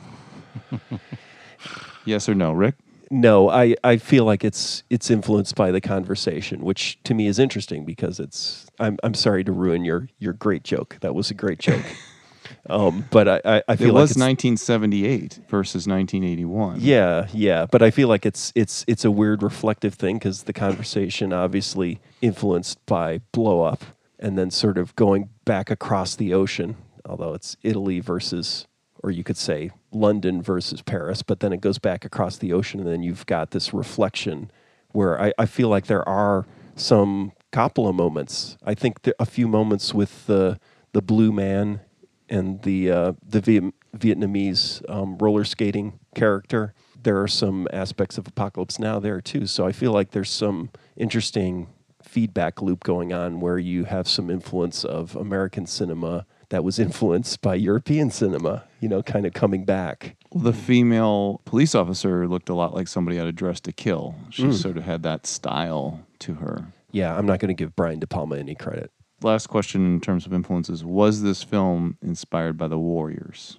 Yes 2.05 2.27
or 2.27 2.33
no, 2.35 2.51
Rick? 2.51 2.75
No, 3.11 3.49
I, 3.49 3.75
I 3.83 3.97
feel 3.97 4.23
like 4.23 4.45
it's 4.45 4.83
it's 4.89 5.11
influenced 5.11 5.55
by 5.55 5.69
the 5.71 5.81
conversation, 5.81 6.61
which 6.61 6.97
to 7.03 7.13
me 7.13 7.27
is 7.27 7.39
interesting 7.39 7.83
because 7.83 8.19
it's 8.21 8.65
I'm 8.79 8.97
I'm 9.03 9.13
sorry 9.13 9.43
to 9.43 9.51
ruin 9.51 9.83
your 9.83 10.07
your 10.17 10.31
great 10.31 10.63
joke. 10.63 10.97
That 11.01 11.13
was 11.13 11.29
a 11.29 11.33
great 11.33 11.59
joke. 11.59 11.83
um, 12.69 13.05
but 13.11 13.27
I, 13.27 13.41
I, 13.43 13.63
I 13.67 13.75
feel 13.75 13.87
like 13.87 13.89
It 13.89 13.93
like 13.93 14.01
was 14.01 14.11
it's, 14.11 14.19
1978 14.19 15.39
versus 15.49 15.87
1981. 15.87 16.77
Yeah, 16.79 17.27
yeah, 17.33 17.65
but 17.69 17.81
I 17.81 17.91
feel 17.91 18.07
like 18.07 18.25
it's 18.25 18.53
it's 18.55 18.85
it's 18.87 19.03
a 19.03 19.11
weird 19.11 19.43
reflective 19.43 19.95
thing 19.95 20.15
because 20.15 20.43
the 20.43 20.53
conversation 20.53 21.33
obviously 21.33 21.99
influenced 22.21 22.83
by 22.85 23.19
blow 23.33 23.61
up 23.63 23.83
and 24.19 24.37
then 24.37 24.51
sort 24.51 24.77
of 24.77 24.95
going 24.95 25.29
back 25.43 25.69
across 25.69 26.15
the 26.15 26.33
ocean. 26.33 26.77
Although 27.05 27.33
it's 27.33 27.57
Italy 27.63 27.99
versus, 27.99 28.67
or 29.03 29.11
you 29.11 29.23
could 29.23 29.37
say 29.37 29.71
London 29.91 30.41
versus 30.41 30.81
Paris, 30.81 31.23
but 31.23 31.39
then 31.39 31.53
it 31.53 31.61
goes 31.61 31.79
back 31.79 32.05
across 32.05 32.37
the 32.37 32.53
ocean, 32.53 32.79
and 32.79 32.89
then 32.89 33.03
you've 33.03 33.25
got 33.25 33.51
this 33.51 33.73
reflection 33.73 34.51
where 34.91 35.19
I, 35.21 35.33
I 35.37 35.45
feel 35.45 35.69
like 35.69 35.87
there 35.87 36.07
are 36.07 36.45
some 36.75 37.31
Coppola 37.51 37.93
moments. 37.93 38.57
I 38.63 38.73
think 38.73 38.99
a 39.19 39.25
few 39.25 39.47
moments 39.47 39.93
with 39.93 40.25
the 40.25 40.59
the 40.93 41.01
blue 41.01 41.31
man 41.31 41.81
and 42.29 42.61
the 42.63 42.91
uh, 42.91 43.13
the 43.27 43.41
Viet- 43.41 43.73
Vietnamese 43.95 44.83
um, 44.89 45.17
roller 45.17 45.43
skating 45.43 45.99
character. 46.15 46.73
There 47.01 47.19
are 47.21 47.27
some 47.27 47.67
aspects 47.73 48.17
of 48.17 48.27
Apocalypse 48.27 48.77
Now 48.79 48.99
there 48.99 49.21
too. 49.21 49.47
So 49.47 49.65
I 49.65 49.71
feel 49.71 49.91
like 49.91 50.11
there's 50.11 50.29
some 50.29 50.69
interesting 50.95 51.67
feedback 52.03 52.61
loop 52.61 52.83
going 52.83 53.11
on 53.13 53.39
where 53.39 53.57
you 53.57 53.85
have 53.85 54.07
some 54.07 54.29
influence 54.29 54.83
of 54.83 55.15
American 55.15 55.65
cinema 55.65 56.25
that 56.51 56.63
was 56.63 56.77
influenced 56.77 57.41
by 57.41 57.55
European 57.55 58.11
cinema. 58.11 58.63
You 58.79 58.89
know, 58.89 59.01
kind 59.01 59.25
of 59.25 59.33
coming 59.33 59.65
back. 59.65 60.15
Well, 60.31 60.43
the 60.43 60.53
female 60.53 61.41
police 61.45 61.73
officer 61.73 62.27
looked 62.27 62.49
a 62.49 62.53
lot 62.53 62.75
like 62.75 62.87
somebody 62.87 63.19
out 63.19 63.27
of 63.27 63.35
Dressed 63.35 63.63
to 63.65 63.73
Kill. 63.73 64.15
She 64.29 64.43
hmm. 64.43 64.51
sort 64.51 64.77
of 64.77 64.83
had 64.83 65.03
that 65.03 65.25
style 65.25 66.05
to 66.19 66.35
her. 66.35 66.67
Yeah, 66.91 67.17
I'm 67.17 67.25
not 67.25 67.39
going 67.39 67.49
to 67.49 67.53
give 67.53 67.75
Brian 67.75 67.99
De 67.99 68.07
Palma 68.07 68.37
any 68.37 68.55
credit. 68.55 68.91
Last 69.23 69.47
question 69.47 69.85
in 69.85 70.01
terms 70.01 70.25
of 70.25 70.33
influences 70.33 70.83
Was 70.83 71.21
this 71.21 71.43
film 71.43 71.97
inspired 72.01 72.57
by 72.57 72.67
the 72.67 72.77
Warriors? 72.77 73.57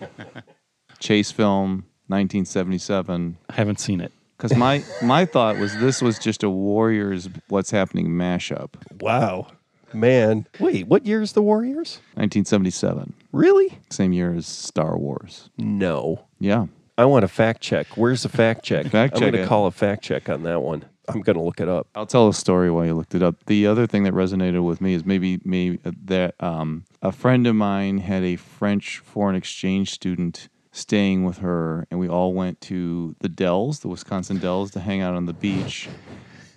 Chase 0.98 1.30
film, 1.30 1.86
1977. 2.08 3.38
I 3.48 3.52
haven't 3.52 3.80
seen 3.80 4.00
it. 4.00 4.12
Because 4.36 4.56
my, 4.56 4.84
my 5.02 5.24
thought 5.24 5.56
was 5.56 5.76
this 5.78 6.02
was 6.02 6.18
just 6.18 6.42
a 6.42 6.50
Warriors 6.50 7.28
What's 7.48 7.70
Happening 7.70 8.08
mashup. 8.08 8.74
Wow. 9.00 9.48
Man, 9.96 10.46
wait, 10.60 10.86
what 10.86 11.06
year 11.06 11.22
is 11.22 11.32
the 11.32 11.40
Warriors? 11.42 12.00
1977, 12.14 13.14
Really? 13.32 13.78
same 13.90 14.12
year 14.12 14.34
as 14.34 14.46
Star 14.46 14.98
Wars. 14.98 15.48
No. 15.56 16.26
Yeah. 16.38 16.66
I 16.98 17.04
want 17.06 17.24
a 17.24 17.28
fact 17.28 17.60
check. 17.62 17.86
Where's 17.96 18.22
the 18.22 18.28
fact 18.28 18.62
check? 18.64 18.86
Fact 18.90 19.14
I'm 19.14 19.20
check 19.20 19.32
going 19.32 19.34
it. 19.34 19.44
to 19.44 19.48
call 19.48 19.66
a 19.66 19.70
fact 19.70 20.02
check 20.04 20.28
on 20.28 20.42
that 20.44 20.62
one. 20.62 20.84
I'm 21.08 21.20
going 21.20 21.36
to 21.36 21.42
look 21.42 21.60
it 21.60 21.68
up. 21.68 21.86
I'll 21.94 22.06
tell 22.06 22.28
a 22.28 22.34
story 22.34 22.70
while 22.70 22.84
you 22.84 22.94
looked 22.94 23.14
it 23.14 23.22
up. 23.22 23.44
The 23.46 23.66
other 23.66 23.86
thing 23.86 24.02
that 24.04 24.12
resonated 24.12 24.64
with 24.64 24.80
me 24.80 24.92
is 24.94 25.04
maybe 25.06 25.38
maybe 25.44 25.78
that 25.84 26.34
um, 26.40 26.84
a 27.02 27.12
friend 27.12 27.46
of 27.46 27.54
mine 27.54 27.98
had 27.98 28.22
a 28.24 28.36
French 28.36 28.98
foreign 28.98 29.36
exchange 29.36 29.92
student 29.92 30.48
staying 30.72 31.24
with 31.24 31.38
her, 31.38 31.86
and 31.90 32.00
we 32.00 32.08
all 32.08 32.32
went 32.34 32.60
to 32.62 33.14
the 33.20 33.28
Dells, 33.28 33.80
the 33.80 33.88
Wisconsin 33.88 34.38
Dells, 34.38 34.70
to 34.72 34.80
hang 34.80 35.00
out 35.00 35.14
on 35.14 35.26
the 35.26 35.32
beach. 35.32 35.88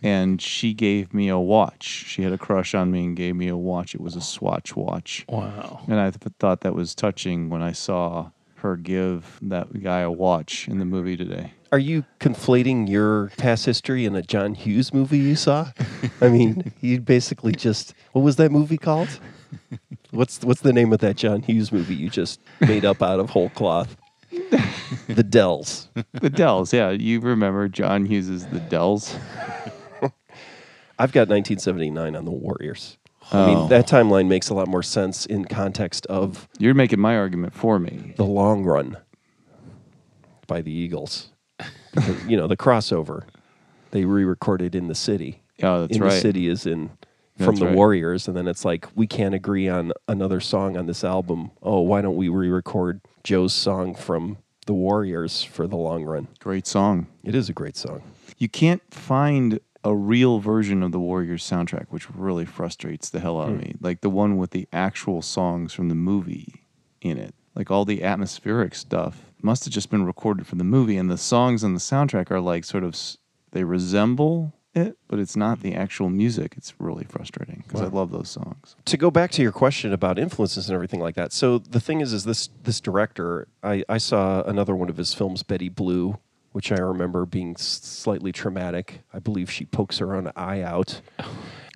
And 0.01 0.41
she 0.41 0.73
gave 0.73 1.13
me 1.13 1.27
a 1.29 1.37
watch. 1.37 1.83
She 1.83 2.23
had 2.23 2.31
a 2.31 2.37
crush 2.37 2.73
on 2.73 2.91
me 2.91 3.05
and 3.05 3.15
gave 3.15 3.35
me 3.35 3.47
a 3.47 3.57
watch. 3.57 3.93
It 3.93 4.01
was 4.01 4.15
a 4.15 4.21
Swatch 4.21 4.75
watch. 4.75 5.25
Wow. 5.27 5.81
And 5.87 5.99
I 5.99 6.11
th- 6.11 6.33
thought 6.39 6.61
that 6.61 6.73
was 6.73 6.95
touching 6.95 7.49
when 7.49 7.61
I 7.61 7.73
saw 7.73 8.31
her 8.55 8.75
give 8.75 9.39
that 9.41 9.81
guy 9.83 9.99
a 9.99 10.11
watch 10.11 10.67
in 10.67 10.79
the 10.79 10.85
movie 10.85 11.17
today. 11.17 11.53
Are 11.71 11.79
you 11.79 12.03
conflating 12.19 12.89
your 12.89 13.29
past 13.37 13.65
history 13.65 14.05
in 14.05 14.15
a 14.15 14.21
John 14.21 14.55
Hughes 14.55 14.93
movie 14.93 15.19
you 15.19 15.35
saw? 15.35 15.71
I 16.19 16.29
mean, 16.29 16.71
you 16.81 16.99
basically 16.99 17.51
just 17.51 17.93
what 18.13 18.21
was 18.21 18.37
that 18.37 18.51
movie 18.51 18.77
called? 18.77 19.09
What's 20.11 20.41
what's 20.43 20.61
the 20.61 20.73
name 20.73 20.91
of 20.93 20.99
that 20.99 21.15
John 21.15 21.41
Hughes 21.43 21.71
movie 21.71 21.95
you 21.95 22.09
just 22.09 22.39
made 22.61 22.85
up 22.85 23.03
out 23.03 23.19
of 23.19 23.29
whole 23.29 23.49
cloth? 23.49 23.95
the 25.07 25.23
Dells. 25.23 25.89
The 26.13 26.29
Dells, 26.29 26.73
yeah. 26.73 26.89
You 26.91 27.19
remember 27.19 27.67
John 27.67 28.05
Hughes's 28.05 28.47
The 28.47 28.59
Dells? 28.59 29.15
I've 30.99 31.11
got 31.13 31.29
1979 31.29 32.15
on 32.15 32.25
the 32.25 32.31
Warriors. 32.31 32.97
I 33.31 33.37
Oh. 33.37 33.45
mean, 33.47 33.69
that 33.69 33.87
timeline 33.87 34.27
makes 34.27 34.49
a 34.49 34.53
lot 34.53 34.67
more 34.67 34.83
sense 34.83 35.25
in 35.25 35.45
context 35.45 36.05
of 36.07 36.47
You're 36.59 36.73
making 36.73 36.99
my 36.99 37.15
argument 37.17 37.53
for 37.53 37.79
me. 37.79 38.13
the 38.17 38.25
long 38.25 38.63
run 38.63 38.97
by 40.47 40.61
the 40.61 40.71
Eagles. 40.71 41.29
Because, 41.93 42.25
you 42.25 42.37
know, 42.37 42.47
the 42.47 42.57
crossover. 42.57 43.23
They 43.91 44.05
re-recorded 44.05 44.75
in 44.75 44.87
the 44.87 44.95
city. 44.95 45.41
Yeah, 45.57 45.79
that's 45.79 45.91
right. 45.91 45.95
in 45.95 46.01
right. 46.03 46.09
the 46.13 46.19
city 46.21 46.47
is 46.47 46.65
in 46.65 46.91
from 47.37 47.47
That's 47.55 47.59
the 47.59 47.65
right. 47.67 47.75
Warriors, 47.75 48.27
and 48.27 48.35
then 48.37 48.47
it's 48.47 48.63
like 48.65 48.87
we 48.95 49.07
can't 49.07 49.33
agree 49.33 49.67
on 49.67 49.91
another 50.07 50.39
song 50.39 50.77
on 50.77 50.85
this 50.85 51.03
album. 51.03 51.51
Oh, 51.63 51.81
why 51.81 52.01
don't 52.01 52.15
we 52.15 52.29
re-record 52.29 53.01
Joe's 53.23 53.53
song 53.53 53.95
from 53.95 54.37
the 54.67 54.73
Warriors 54.73 55.41
for 55.43 55.65
the 55.67 55.75
long 55.77 56.03
run? 56.03 56.27
Great 56.39 56.67
song. 56.67 57.07
It 57.23 57.35
is 57.35 57.49
a 57.49 57.53
great 57.53 57.75
song. 57.77 58.01
You 58.37 58.47
can't 58.49 58.81
find 58.93 59.59
a 59.83 59.95
real 59.95 60.39
version 60.39 60.83
of 60.83 60.91
the 60.91 60.99
Warriors 60.99 61.43
soundtrack, 61.43 61.87
which 61.89 62.09
really 62.11 62.45
frustrates 62.45 63.09
the 63.09 63.19
hell 63.19 63.39
out 63.39 63.49
of 63.49 63.55
hmm. 63.55 63.61
me. 63.61 63.75
Like 63.79 64.01
the 64.01 64.09
one 64.09 64.37
with 64.37 64.51
the 64.51 64.67
actual 64.73 65.21
songs 65.21 65.73
from 65.73 65.89
the 65.89 65.95
movie 65.95 66.65
in 67.01 67.17
it. 67.17 67.33
Like 67.55 67.71
all 67.71 67.85
the 67.85 68.03
atmospheric 68.03 68.75
stuff 68.75 69.31
must 69.41 69.65
have 69.65 69.73
just 69.73 69.89
been 69.89 70.05
recorded 70.05 70.47
for 70.47 70.55
the 70.55 70.63
movie, 70.63 70.97
and 70.97 71.09
the 71.09 71.17
songs 71.17 71.63
on 71.63 71.73
the 71.73 71.79
soundtrack 71.79 72.31
are 72.31 72.39
like 72.39 72.63
sort 72.63 72.83
of 72.83 72.95
they 73.51 73.63
resemble 73.63 74.53
it, 74.75 74.97
but 75.07 75.19
it's 75.19 75.35
not 75.35 75.61
the 75.61 75.73
actual 75.73 76.09
music. 76.09 76.53
It's 76.55 76.73
really 76.79 77.05
frustrating 77.05 77.63
because 77.67 77.81
I 77.81 77.85
love 77.85 78.11
those 78.11 78.29
songs. 78.29 78.75
to 78.85 78.97
go 78.97 79.09
back 79.09 79.31
to 79.31 79.41
your 79.41 79.51
question 79.51 79.91
about 79.93 80.19
influences 80.19 80.69
and 80.69 80.75
everything 80.75 80.99
like 80.99 81.15
that. 81.15 81.33
So 81.33 81.57
the 81.57 81.79
thing 81.79 82.01
is, 82.01 82.13
is 82.13 82.23
this 82.23 82.49
this 82.63 82.79
director? 82.79 83.47
I, 83.63 83.83
I 83.89 83.97
saw 83.97 84.43
another 84.43 84.75
one 84.75 84.89
of 84.89 84.97
his 84.97 85.13
films, 85.13 85.43
Betty 85.43 85.69
Blue, 85.69 86.17
which 86.51 86.71
I 86.71 86.77
remember 86.79 87.25
being 87.25 87.55
slightly 87.57 88.31
traumatic. 88.31 89.01
I 89.13 89.19
believe 89.19 89.49
she 89.51 89.65
pokes 89.65 89.97
her 89.99 90.15
own 90.15 90.31
eye 90.35 90.61
out. 90.61 91.01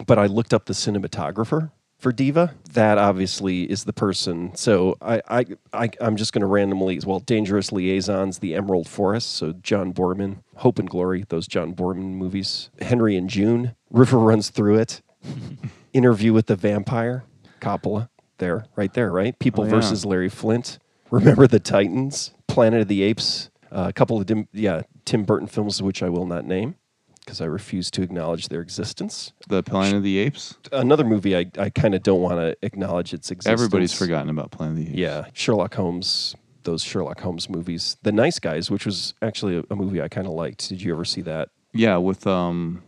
But 0.07 0.17
I 0.17 0.25
looked 0.25 0.53
up 0.55 0.65
the 0.65 0.73
cinematographer 0.73 1.71
for 1.99 2.11
Diva. 2.11 2.55
That 2.73 2.97
obviously 2.97 3.63
is 3.71 3.83
the 3.83 3.93
person. 3.93 4.53
So 4.55 4.97
I, 5.01 5.21
I, 5.29 5.45
I 5.71 5.89
I'm 6.01 6.15
just 6.17 6.33
going 6.33 6.41
to 6.41 6.47
randomly. 6.47 6.99
Well, 7.05 7.19
Dangerous 7.19 7.71
Liaisons, 7.71 8.39
The 8.39 8.55
Emerald 8.55 8.89
Forest. 8.89 9.35
So 9.35 9.53
John 9.53 9.93
Boorman, 9.93 10.39
Hope 10.55 10.79
and 10.79 10.89
Glory, 10.89 11.25
those 11.29 11.47
John 11.47 11.73
Boorman 11.73 12.15
movies. 12.15 12.69
Henry 12.81 13.15
and 13.15 13.29
June, 13.29 13.75
River 13.91 14.17
Runs 14.17 14.49
Through 14.49 14.79
It. 14.79 15.01
Interview 15.93 16.33
with 16.33 16.47
the 16.47 16.55
Vampire, 16.55 17.23
Coppola, 17.61 18.09
there, 18.39 18.65
right 18.75 18.93
there, 18.93 19.11
right? 19.11 19.37
People 19.37 19.63
Oh, 19.63 19.67
yeah. 19.67 19.75
versus 19.75 20.03
Larry 20.05 20.27
Flynt. 20.29 20.79
Remember 21.11 21.45
the 21.45 21.59
Titans, 21.59 22.33
Planet 22.47 22.81
of 22.81 22.87
the 22.87 23.03
Apes, 23.03 23.51
uh, 23.73 23.87
a 23.89 23.93
couple 23.93 24.19
of 24.19 24.25
dim, 24.25 24.47
yeah 24.53 24.83
Tim 25.05 25.23
Burton 25.23 25.47
films 25.47 25.81
which 25.81 26.03
I 26.03 26.09
will 26.09 26.25
not 26.25 26.45
name 26.45 26.75
because 27.19 27.41
I 27.41 27.45
refuse 27.45 27.89
to 27.91 28.01
acknowledge 28.01 28.49
their 28.49 28.61
existence. 28.61 29.31
The 29.47 29.63
Planet 29.63 29.95
of 29.95 30.03
the 30.03 30.17
Apes. 30.17 30.57
Another 30.71 31.03
movie 31.05 31.37
I, 31.37 31.45
I 31.57 31.69
kind 31.69 31.95
of 31.95 32.03
don't 32.03 32.21
want 32.21 32.35
to 32.35 32.55
acknowledge 32.61 33.13
its 33.13 33.31
existence. 33.31 33.61
Everybody's 33.61 33.93
forgotten 33.93 34.29
about 34.29 34.51
Planet 34.51 34.77
of 34.77 34.85
the 34.85 34.89
Apes. 34.91 34.99
Yeah, 34.99 35.25
Sherlock 35.33 35.73
Holmes, 35.75 36.35
those 36.63 36.83
Sherlock 36.83 37.21
Holmes 37.21 37.49
movies. 37.49 37.97
The 38.03 38.11
Nice 38.11 38.39
Guys, 38.39 38.69
which 38.69 38.85
was 38.85 39.13
actually 39.21 39.57
a, 39.57 39.63
a 39.69 39.75
movie 39.75 40.01
I 40.01 40.09
kind 40.09 40.27
of 40.27 40.33
liked. 40.33 40.67
Did 40.69 40.81
you 40.81 40.93
ever 40.93 41.05
see 41.05 41.21
that? 41.21 41.49
Yeah, 41.73 41.97
with 41.97 42.27
um 42.27 42.83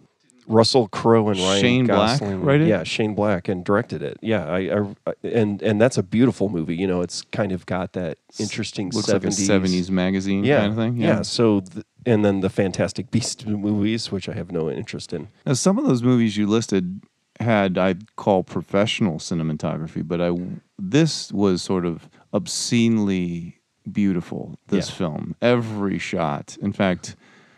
Russell 0.47 0.87
Crowe 0.87 1.29
and 1.29 1.39
Ryan 1.39 1.61
Shane 1.61 1.85
Gosling. 1.85 2.41
write 2.41 2.61
it? 2.61 2.67
Yeah, 2.67 2.83
Shane 2.83 3.15
Black 3.15 3.47
and 3.47 3.63
directed 3.63 4.01
it. 4.01 4.17
Yeah, 4.21 4.45
I, 4.45 4.79
I 5.07 5.13
and 5.23 5.61
and 5.61 5.81
that's 5.81 5.97
a 5.97 6.03
beautiful 6.03 6.49
movie. 6.49 6.75
You 6.75 6.87
know, 6.87 7.01
it's 7.01 7.21
kind 7.31 7.51
of 7.51 7.65
got 7.65 7.93
that 7.93 8.17
interesting 8.39 8.89
looks 8.91 9.07
70s, 9.07 9.13
like 9.13 9.23
a 9.25 9.31
seventies 9.31 9.89
magazine 9.91 10.43
yeah, 10.43 10.59
kind 10.59 10.71
of 10.71 10.77
thing. 10.77 10.97
Yeah. 10.97 11.21
So 11.23 11.61
th- 11.61 11.85
and 12.05 12.23
then 12.23 12.41
the 12.41 12.49
Fantastic 12.49 13.09
Beast 13.09 13.47
movies, 13.47 14.11
which 14.11 14.29
I 14.29 14.33
have 14.33 14.51
no 14.51 14.69
interest 14.69 15.13
in. 15.13 15.29
Now, 15.45 15.53
some 15.53 15.77
of 15.79 15.85
those 15.85 16.03
movies 16.03 16.37
you 16.37 16.45
listed 16.47 17.01
had 17.39 17.77
I'd 17.77 18.15
call 18.15 18.43
professional 18.43 19.17
cinematography, 19.17 20.07
but 20.07 20.21
I 20.21 20.31
this 20.77 21.31
was 21.31 21.61
sort 21.63 21.85
of 21.85 22.07
obscenely 22.33 23.59
beautiful. 23.91 24.57
This 24.67 24.89
Yeah. 24.89 24.95
film, 24.95 25.35
every 25.41 25.99
shot. 25.99 26.57
In 26.61 26.71
fact, 26.73 27.15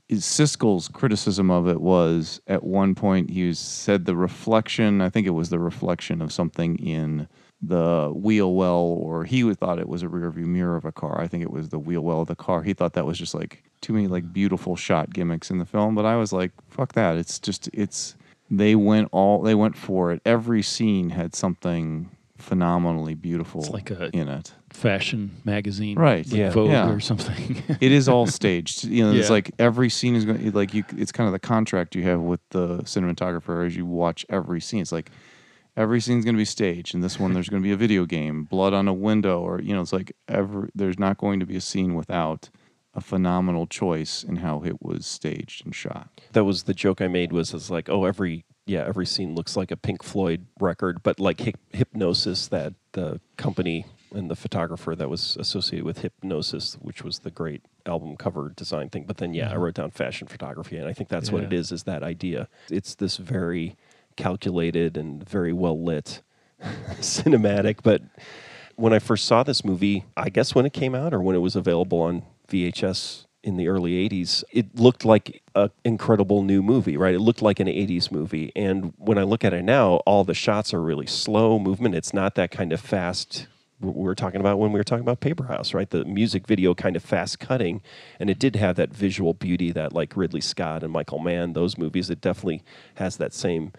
Siskel's 0.10 0.88
criticism 0.88 1.52
of 1.52 1.68
it 1.68 1.82
was 1.82 2.40
at 2.48 2.64
one 2.64 2.96
point 2.96 3.30
he 3.30 3.48
was, 3.48 3.60
said 3.60 4.06
the 4.06 4.16
reflection. 4.16 5.02
I 5.02 5.10
think 5.10 5.28
it 5.28 5.32
was 5.32 5.50
the 5.50 5.60
reflection 5.60 6.22
of 6.22 6.32
something 6.32 6.78
in 6.80 7.28
the 7.62 8.12
wheel 8.16 8.54
well, 8.54 8.76
or 8.80 9.26
he 9.26 9.52
thought 9.56 9.80
it 9.80 9.90
was 9.90 10.04
a 10.04 10.08
rearview 10.08 10.46
mirror 10.46 10.76
of 10.76 10.86
a 10.86 10.92
car. 10.92 11.20
I 11.20 11.28
think 11.28 11.44
it 11.44 11.52
was 11.52 11.70
the 11.70 11.80
wheel 11.80 12.02
well 12.02 12.22
of 12.22 12.28
the 12.28 12.36
car. 12.36 12.62
He 12.64 12.74
thought 12.74 12.94
that 12.94 13.06
was 13.06 13.18
just 13.18 13.34
like 13.34 13.64
too 13.82 13.94
many 13.94 14.08
like 14.08 14.32
beautiful 14.32 14.76
shot 14.76 15.12
gimmicks 15.12 15.50
in 15.50 15.58
the 15.58 15.66
film. 15.66 15.96
But 15.96 16.06
I 16.06 16.16
was 16.16 16.32
like, 16.32 16.52
fuck 16.70 16.94
that. 16.94 17.18
It's 17.18 17.40
just 17.40 17.70
it's 17.74 18.16
they 18.50 18.76
went 18.76 19.10
all 19.12 19.42
they 19.42 19.56
went 19.56 19.76
for 19.76 20.12
it. 20.12 20.22
Every 20.26 20.62
scene 20.62 21.10
had 21.10 21.36
something 21.36 22.12
phenomenally 22.38 23.16
beautiful 23.16 23.62
It's 23.62 23.70
like 23.72 23.90
a- 23.92 24.10
in 24.16 24.28
it. 24.30 24.54
Fashion 24.78 25.32
magazine, 25.44 25.98
Right, 25.98 26.26
like 26.26 26.36
yeah, 26.38 26.50
Vogue 26.52 26.70
yeah. 26.72 26.90
or 26.90 27.00
something. 27.00 27.64
It 27.82 27.92
is 27.92 28.08
all 28.08 28.28
staged. 28.28 28.84
You 28.84 29.06
know, 29.06 29.12
it's 29.12 29.30
like 29.30 29.52
every 29.58 29.90
scene 29.90 30.16
is 30.16 30.24
going 30.26 30.52
like 30.52 30.74
you. 30.74 30.84
It's 30.96 31.12
kind 31.12 31.28
of 31.28 31.34
the 31.34 31.40
contract 31.40 31.96
you 31.96 32.04
have 32.04 32.22
with 32.22 32.42
the 32.52 32.80
cinematographer 32.84 33.66
as 33.66 33.76
you 33.76 33.86
watch 33.86 34.26
every 34.30 34.62
scene. 34.62 34.82
It's 34.82 34.92
like 34.92 35.10
every 35.76 36.00
scene's 36.00 36.26
going 36.26 36.36
to 36.36 36.40
be 36.40 36.46
staged, 36.46 36.94
and 36.94 37.04
this 37.04 37.20
one 37.20 37.34
there's 37.34 37.50
going 37.50 37.62
to 37.62 37.68
be 37.68 37.74
a 37.74 37.78
video 37.78 38.06
game, 38.06 38.44
blood 38.44 38.74
on 38.74 38.88
a 38.88 38.94
window, 38.94 39.42
or 39.42 39.60
you 39.62 39.74
know, 39.74 39.82
it's 39.82 39.94
like 39.94 40.14
every 40.28 40.70
there's 40.76 41.00
not 41.00 41.18
going 41.18 41.40
to 41.40 41.46
be 41.46 41.56
a 41.56 41.62
scene 41.62 41.96
without 41.96 42.50
a 42.94 43.02
phenomenal 43.02 43.68
choice 43.68 44.24
in 44.24 44.38
how 44.38 44.64
it 44.64 44.82
was 44.82 45.06
staged 45.06 45.66
and 45.66 45.74
shot. 45.76 46.10
That 46.34 46.44
was 46.46 46.64
the 46.64 46.74
joke 46.74 47.02
I 47.02 47.08
made. 47.08 47.32
Was 47.32 47.54
it's 47.54 47.70
like, 47.72 47.90
oh, 47.90 48.06
every 48.06 48.46
yeah, 48.68 48.86
every 48.88 49.06
scene 49.08 49.34
looks 49.34 49.56
like 49.58 49.72
a 49.72 49.78
Pink 49.78 50.04
Floyd 50.04 50.46
record, 50.60 51.02
but 51.02 51.20
like 51.20 51.40
Hy- 51.42 51.54
Hipgnosis, 51.74 52.50
that 52.50 52.74
the 52.92 53.20
company 53.38 53.86
and 54.14 54.30
the 54.30 54.36
photographer 54.36 54.96
that 54.96 55.10
was 55.10 55.38
associated 55.38 55.86
with 55.86 56.02
Hipgnosis, 56.02 56.76
which 56.76 57.04
was 57.04 57.20
the 57.20 57.32
great 57.32 57.62
album 57.86 58.18
cover 58.18 58.54
design 58.56 58.90
thing. 58.90 59.06
But 59.06 59.18
then, 59.18 59.34
yeah, 59.34 59.48
I 59.48 59.54
mm-hmm. 59.54 59.62
wrote 59.62 59.74
down 59.76 59.92
fashion 59.92 60.28
photography, 60.28 60.78
and 60.78 60.88
I 60.88 60.94
think 60.94 61.10
that's 61.10 61.32
what 61.32 61.44
it 61.44 61.52
Yeah. 61.52 61.60
is. 61.60 61.72
Is 61.72 61.84
that 61.84 62.04
idea? 62.04 62.48
It's 62.70 62.96
this 62.96 63.18
very 63.18 63.76
calculated 64.16 64.98
and 64.98 65.28
very 65.28 65.54
well 65.54 65.82
lit 65.82 66.22
cinematic. 67.00 67.78
But 67.84 68.02
when 68.76 68.94
I 68.94 69.00
first 69.00 69.26
saw 69.26 69.44
this 69.44 69.64
movie, 69.64 70.06
I 70.16 70.30
guess 70.30 70.56
when 70.56 70.66
it 70.66 70.74
came 70.74 70.96
out 70.96 71.14
or 71.14 71.22
when 71.22 71.36
it 71.36 71.40
was 71.40 71.56
available 71.56 72.02
on 72.02 72.24
VHS 72.50 73.26
in 73.44 73.56
the 73.58 73.68
early 73.68 74.08
80s, 74.10 74.44
it 74.52 74.76
looked 74.76 75.06
like 75.06 75.42
an 75.56 75.70
incredible 75.84 76.44
new 76.44 76.62
movie, 76.62 76.98
right? 76.98 77.16
It 77.16 77.20
looked 77.20 77.42
like 77.42 77.60
an 77.60 77.68
80s 77.68 78.12
movie. 78.12 78.52
And 78.56 78.94
when 78.98 79.18
I 79.18 79.24
look 79.24 79.46
at 79.46 79.54
it 79.54 79.64
now, 79.64 79.96
all 80.06 80.24
the 80.24 80.34
shots 80.34 80.74
are 80.74 80.82
really 80.82 81.06
slow 81.08 81.58
movement. 81.60 81.96
It's 81.96 82.14
not 82.14 82.36
that 82.36 82.52
kind 82.52 82.74
of 82.74 82.82
fast. 82.82 83.48
We 83.80 83.92
were 83.92 84.16
talking 84.16 84.40
about 84.40 84.58
when 84.58 84.72
we 84.72 84.80
were 84.80 84.84
talking 84.84 85.04
about 85.04 85.20
Paper 85.20 85.44
House, 85.44 85.74
right? 85.76 85.88
The 85.88 86.04
music 86.04 86.48
video 86.48 86.74
kind 86.74 86.96
of 86.96 87.04
fast 87.04 87.40
cutting, 87.40 87.82
and 88.20 88.28
it 88.30 88.40
did 88.40 88.56
have 88.56 88.76
that 88.78 88.90
visual 88.92 89.36
beauty 89.36 89.72
that, 89.72 89.94
like 89.94 90.18
Ridley 90.18 90.42
Scott 90.42 90.82
and 90.84 90.92
Michael 90.92 91.20
Mann, 91.20 91.54
those 91.54 91.78
movies, 91.78 92.10
it 92.10 92.20
definitely 92.20 92.64
has 92.96 93.18
that 93.18 93.34
same 93.36 93.72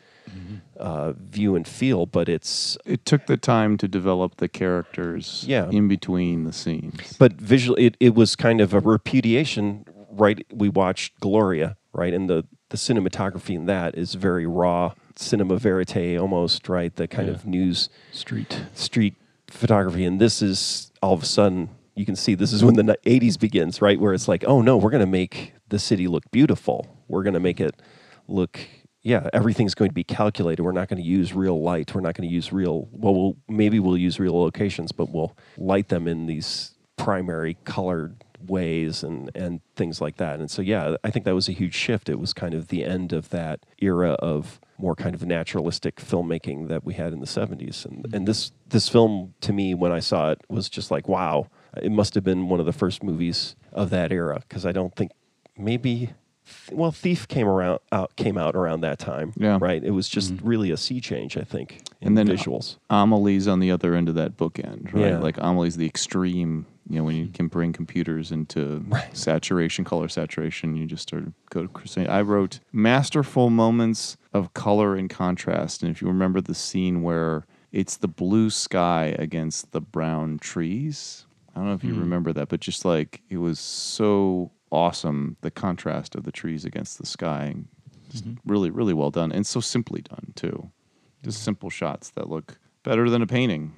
uh, 0.77 1.13
view 1.13 1.57
and 1.57 1.67
feel. 1.67 2.07
But 2.07 2.29
it's 2.29 2.79
It 2.85 3.05
took 3.05 3.27
the 3.27 3.37
time 3.37 3.77
to 3.79 3.89
develop 3.89 4.37
the 4.37 4.47
characters 4.49 5.45
Yeah. 5.49 5.69
in 5.71 5.89
between 5.89 6.45
the 6.45 6.53
scenes. 6.53 7.17
but 7.19 7.33
visually 7.33 7.87
it, 7.87 7.97
it 7.99 8.15
was 8.15 8.37
kind 8.37 8.61
of 8.61 8.73
a 8.75 8.81
repudiation 8.81 9.85
right 10.11 10.45
we 10.53 10.69
watched 10.69 11.19
gloria 11.21 11.77
right 11.93 12.13
and 12.13 12.29
the 12.29 12.45
the 12.71 12.77
cinematography 12.77 13.55
in 13.55 13.67
that 13.67 13.97
is 13.97 14.15
very 14.15 14.47
raw 14.47 14.93
cinema 15.17 15.57
verite 15.57 16.19
almost, 16.19 16.69
right? 16.69 16.95
The 16.95 17.09
kind 17.09 17.29
Yeah. 17.29 17.35
of 17.35 17.47
news 17.47 17.89
Street. 18.13 18.63
street 18.75 19.15
photography. 19.51 20.05
And 20.05 20.21
this 20.21 20.43
is 20.43 20.93
all 21.03 21.15
of 21.15 21.23
a 21.23 21.27
sudden, 21.27 21.71
you 21.95 22.07
can 22.07 22.17
see 22.17 22.35
this 22.35 22.53
is 22.53 22.65
when 22.65 22.75
the 22.75 22.97
80s 23.05 23.39
begins, 23.39 23.83
right? 23.83 23.99
Where 23.99 24.15
it's 24.15 24.29
like, 24.29 24.45
oh 24.47 24.63
no, 24.63 24.77
we're 24.77 24.91
going 24.91 25.05
to 25.05 25.07
make 25.07 25.55
the 25.69 25.79
city 25.79 26.07
look 26.07 26.31
beautiful. 26.31 26.87
We're 27.09 27.23
going 27.23 27.35
to 27.35 27.41
make 27.41 27.61
it 27.61 27.75
look, 28.29 28.61
yeah, 29.03 29.29
everything's 29.33 29.75
going 29.75 29.91
to 29.91 29.95
be 29.95 30.05
calculated. 30.05 30.63
We're 30.63 30.73
not 30.73 30.89
going 30.89 31.03
to 31.03 31.09
use 31.09 31.35
real 31.35 31.61
light. 31.61 31.95
We're 31.95 32.01
not 32.01 32.15
going 32.15 32.29
to 32.29 32.35
use 32.35 32.53
real, 32.53 32.89
well, 32.93 33.15
we'll, 33.15 33.37
maybe 33.49 33.81
we'll 33.81 33.97
use 33.97 34.21
real 34.21 34.39
locations, 34.39 34.93
but 34.93 35.11
we'll 35.11 35.37
light 35.57 35.89
them 35.89 36.07
in 36.07 36.27
these 36.27 36.75
primary 36.97 37.57
colored 37.65 38.23
ways 38.47 39.03
and, 39.03 39.31
and 39.35 39.61
things 39.75 40.01
like 40.01 40.17
that. 40.17 40.41
And 40.41 40.51
so, 40.51 40.63
yeah, 40.63 40.97
I 41.05 41.11
think 41.11 41.25
that 41.25 41.35
was 41.35 41.49
a 41.49 41.53
huge 41.53 41.75
shift. 41.75 42.09
It 42.09 42.19
was 42.19 42.33
kind 42.33 42.55
of 42.55 42.69
the 42.69 42.85
end 42.85 43.13
of 43.13 43.31
that 43.31 43.61
era 43.79 44.13
of 44.13 44.61
more 44.79 44.95
kind 44.95 45.15
of 45.15 45.27
naturalistic 45.27 45.97
filmmaking 45.97 46.69
that 46.69 46.85
we 46.85 46.95
had 46.95 47.13
in 47.13 47.21
the 47.21 47.27
70s. 47.27 47.85
And, 47.85 48.07
and 48.15 48.29
this, 48.29 48.53
this 48.69 48.89
film, 48.89 49.35
to 49.41 49.53
me, 49.53 49.75
when 49.75 49.93
I 49.93 50.01
saw 50.01 50.31
it, 50.31 50.41
was 50.49 50.69
just 50.69 50.91
like, 50.91 51.09
wow, 51.09 51.49
it 51.77 51.91
must 51.91 52.15
have 52.15 52.25
been 52.25 52.49
one 52.49 52.61
of 52.61 52.67
the 52.67 52.73
first 52.73 53.03
movies 53.03 53.57
of 53.73 53.91
that 53.91 54.13
era. 54.13 54.43
Because 54.49 54.65
I 54.65 54.73
don't 54.73 54.95
think 54.95 55.11
maybe, 55.57 56.11
well, 56.71 56.93
Thief 56.93 57.27
came 57.29 57.47
around 57.47 57.81
out 57.93 58.17
came 58.17 58.39
out 58.39 58.55
around 58.55 58.81
that 58.81 58.99
time. 58.99 59.33
Yeah. 59.37 59.59
Right. 59.61 59.83
It 59.83 59.91
was 59.91 60.09
just 60.09 60.35
mm-hmm. 60.35 60.49
really 60.49 60.71
a 60.71 60.77
sea 60.77 61.01
change, 61.01 61.37
I 61.37 61.43
think, 61.43 61.83
in 62.01 62.09
And 62.09 62.19
then 62.19 62.29
visuals. 62.29 62.77
Amelie's 62.89 63.49
on 63.49 63.61
the 63.61 63.71
other 63.71 63.95
end 63.95 64.09
of 64.09 64.15
that 64.15 64.37
bookend, 64.37 64.93
right? 64.95 65.13
Yeah. 65.13 65.19
Like 65.19 65.37
Amelie's 65.39 65.77
the 65.77 65.87
extreme. 65.87 66.67
You 66.89 66.99
know, 66.99 67.05
when 67.05 67.17
you 67.17 67.25
mm-hmm. 67.25 67.33
can 67.33 67.49
bring 67.49 67.73
computers 67.73 68.33
into 68.33 68.85
saturation, 69.13 69.85
color 69.85 70.09
saturation, 70.09 70.75
you 70.75 70.87
just 70.87 71.03
start 71.03 71.25
go 71.51 71.63
to 71.63 71.69
crusade. 71.69 72.09
I 72.09 72.23
wrote 72.23 72.61
masterful 72.73 73.51
moments 73.51 74.17
of 74.33 74.55
color 74.55 74.97
and 74.97 75.11
contrast, 75.11 75.83
and 75.83 75.91
if 75.91 76.01
you 76.01 76.09
remember 76.09 76.41
the 76.41 76.55
scene 76.55 77.03
where 77.03 77.45
it's 77.73 77.99
the 77.99 78.09
blue 78.09 78.49
sky 78.49 79.15
against 79.19 79.73
the 79.73 79.81
brown 79.83 80.39
trees, 80.39 81.27
I 81.55 81.59
don't 81.59 81.69
know 81.69 81.75
if 81.75 81.85
you 81.85 81.91
mm-hmm. 81.91 82.01
remember 82.01 82.33
that, 82.33 82.49
but 82.49 82.61
just 82.61 82.85
like 82.85 83.21
it 83.29 83.39
was 83.39 83.61
so 83.61 84.51
awesome, 84.71 85.37
the 85.43 85.51
contrast 85.51 86.15
of 86.15 86.25
the 86.25 86.33
trees 86.33 86.65
against 86.65 86.99
the 86.99 87.07
sky, 87.07 87.55
just 88.11 88.25
mm-hmm. 88.25 88.51
really, 88.51 88.71
really 88.71 88.95
well 88.95 89.11
done, 89.11 89.31
and 89.31 89.47
so 89.47 89.61
simply 89.61 90.01
done 90.01 90.33
too. 90.37 90.71
Just 91.23 91.43
simple 91.43 91.69
shots 91.69 92.11
that 92.11 92.31
look 92.31 92.59
better 92.83 93.11
than 93.11 93.21
a 93.21 93.27
painting. 93.27 93.75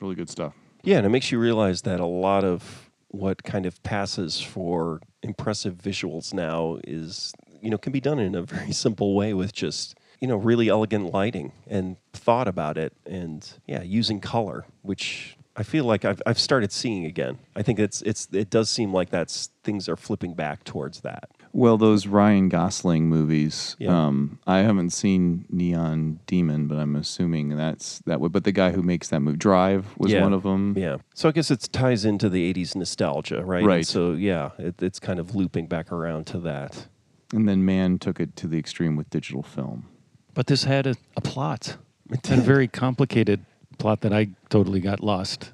Really 0.00 0.14
good 0.14 0.28
stuff. 0.28 0.52
Yeah, 0.82 0.98
and 0.98 1.06
it 1.06 1.10
makes 1.10 1.30
you 1.30 1.38
realize 1.38 1.82
that 1.82 2.00
a 2.00 2.06
lot 2.06 2.44
of 2.44 2.90
what 3.08 3.42
kind 3.44 3.66
of 3.66 3.82
passes 3.82 4.40
for 4.40 5.00
impressive 5.22 5.76
visuals 5.76 6.32
now 6.34 6.78
is, 6.84 7.32
you 7.60 7.70
know, 7.70 7.78
can 7.78 7.92
be 7.92 8.00
done 8.00 8.18
in 8.18 8.34
a 8.34 8.42
very 8.56 8.72
simple 8.72 9.14
way 9.14 9.32
with 9.34 9.52
just, 9.52 9.96
you 10.20 10.26
know, 10.26 10.36
really 10.36 10.68
elegant 10.68 11.12
lighting 11.12 11.52
and 11.66 11.96
thought 12.12 12.48
about 12.48 12.76
it 12.76 12.92
and 13.06 13.48
yeah, 13.66 13.82
using 13.82 14.20
color, 14.20 14.64
which 14.82 15.36
I 15.56 15.62
feel 15.62 15.84
like 15.84 16.04
I've, 16.04 16.22
I've 16.26 16.38
started 16.38 16.72
seeing 16.72 17.04
again. 17.04 17.38
I 17.54 17.62
think 17.62 17.78
it's 17.78 18.02
it's 18.02 18.26
it 18.32 18.48
does 18.50 18.70
seem 18.70 18.92
like 18.92 19.10
that's 19.10 19.50
things 19.62 19.88
are 19.88 19.96
flipping 19.96 20.34
back 20.34 20.64
towards 20.64 21.00
that. 21.02 21.30
Well, 21.54 21.76
those 21.76 22.06
Ryan 22.06 22.48
Gosling 22.48 23.08
movies. 23.10 23.76
Yeah. 23.78 24.06
Um, 24.06 24.38
I 24.46 24.58
haven't 24.60 24.90
seen 24.90 25.44
Neon 25.50 26.18
Demon, 26.26 26.66
but 26.66 26.78
I'm 26.78 26.96
assuming 26.96 27.50
that's 27.56 27.98
that 28.06 28.20
way. 28.20 28.28
But 28.28 28.44
the 28.44 28.52
guy 28.52 28.70
who 28.72 28.82
makes 28.82 29.08
that 29.08 29.20
movie, 29.20 29.36
Drive, 29.36 29.86
was 29.98 30.10
Yeah. 30.12 30.22
one 30.22 30.32
of 30.32 30.44
them. 30.44 30.74
Yeah. 30.78 30.96
So 31.14 31.28
I 31.28 31.32
guess 31.32 31.50
it 31.50 31.68
ties 31.70 32.04
into 32.06 32.30
the 32.30 32.48
80s 32.52 32.74
nostalgia, 32.74 33.44
right? 33.44 33.58
And 33.58 33.66
Right. 33.66 33.86
so 33.86 34.12
yeah, 34.12 34.50
it, 34.58 34.82
it's 34.82 34.98
kind 34.98 35.18
of 35.18 35.34
looping 35.34 35.66
back 35.66 35.92
around 35.92 36.26
to 36.28 36.38
that. 36.40 36.86
And 37.34 37.46
then 37.48 37.64
Mann 37.64 37.98
took 37.98 38.18
it 38.18 38.34
to 38.36 38.46
the 38.48 38.58
extreme 38.58 38.96
with 38.96 39.10
digital 39.10 39.42
film. 39.42 39.86
But 40.34 40.46
this 40.46 40.64
had 40.64 40.86
a, 40.86 40.94
a 41.16 41.20
plot. 41.20 41.76
It 42.10 42.26
had 42.26 42.38
a 42.38 42.42
very 42.42 42.66
complicated 42.68 43.44
plot 43.78 44.00
that 44.02 44.12
I 44.14 44.28
totally 44.48 44.80
got 44.80 45.00
lost. 45.00 45.52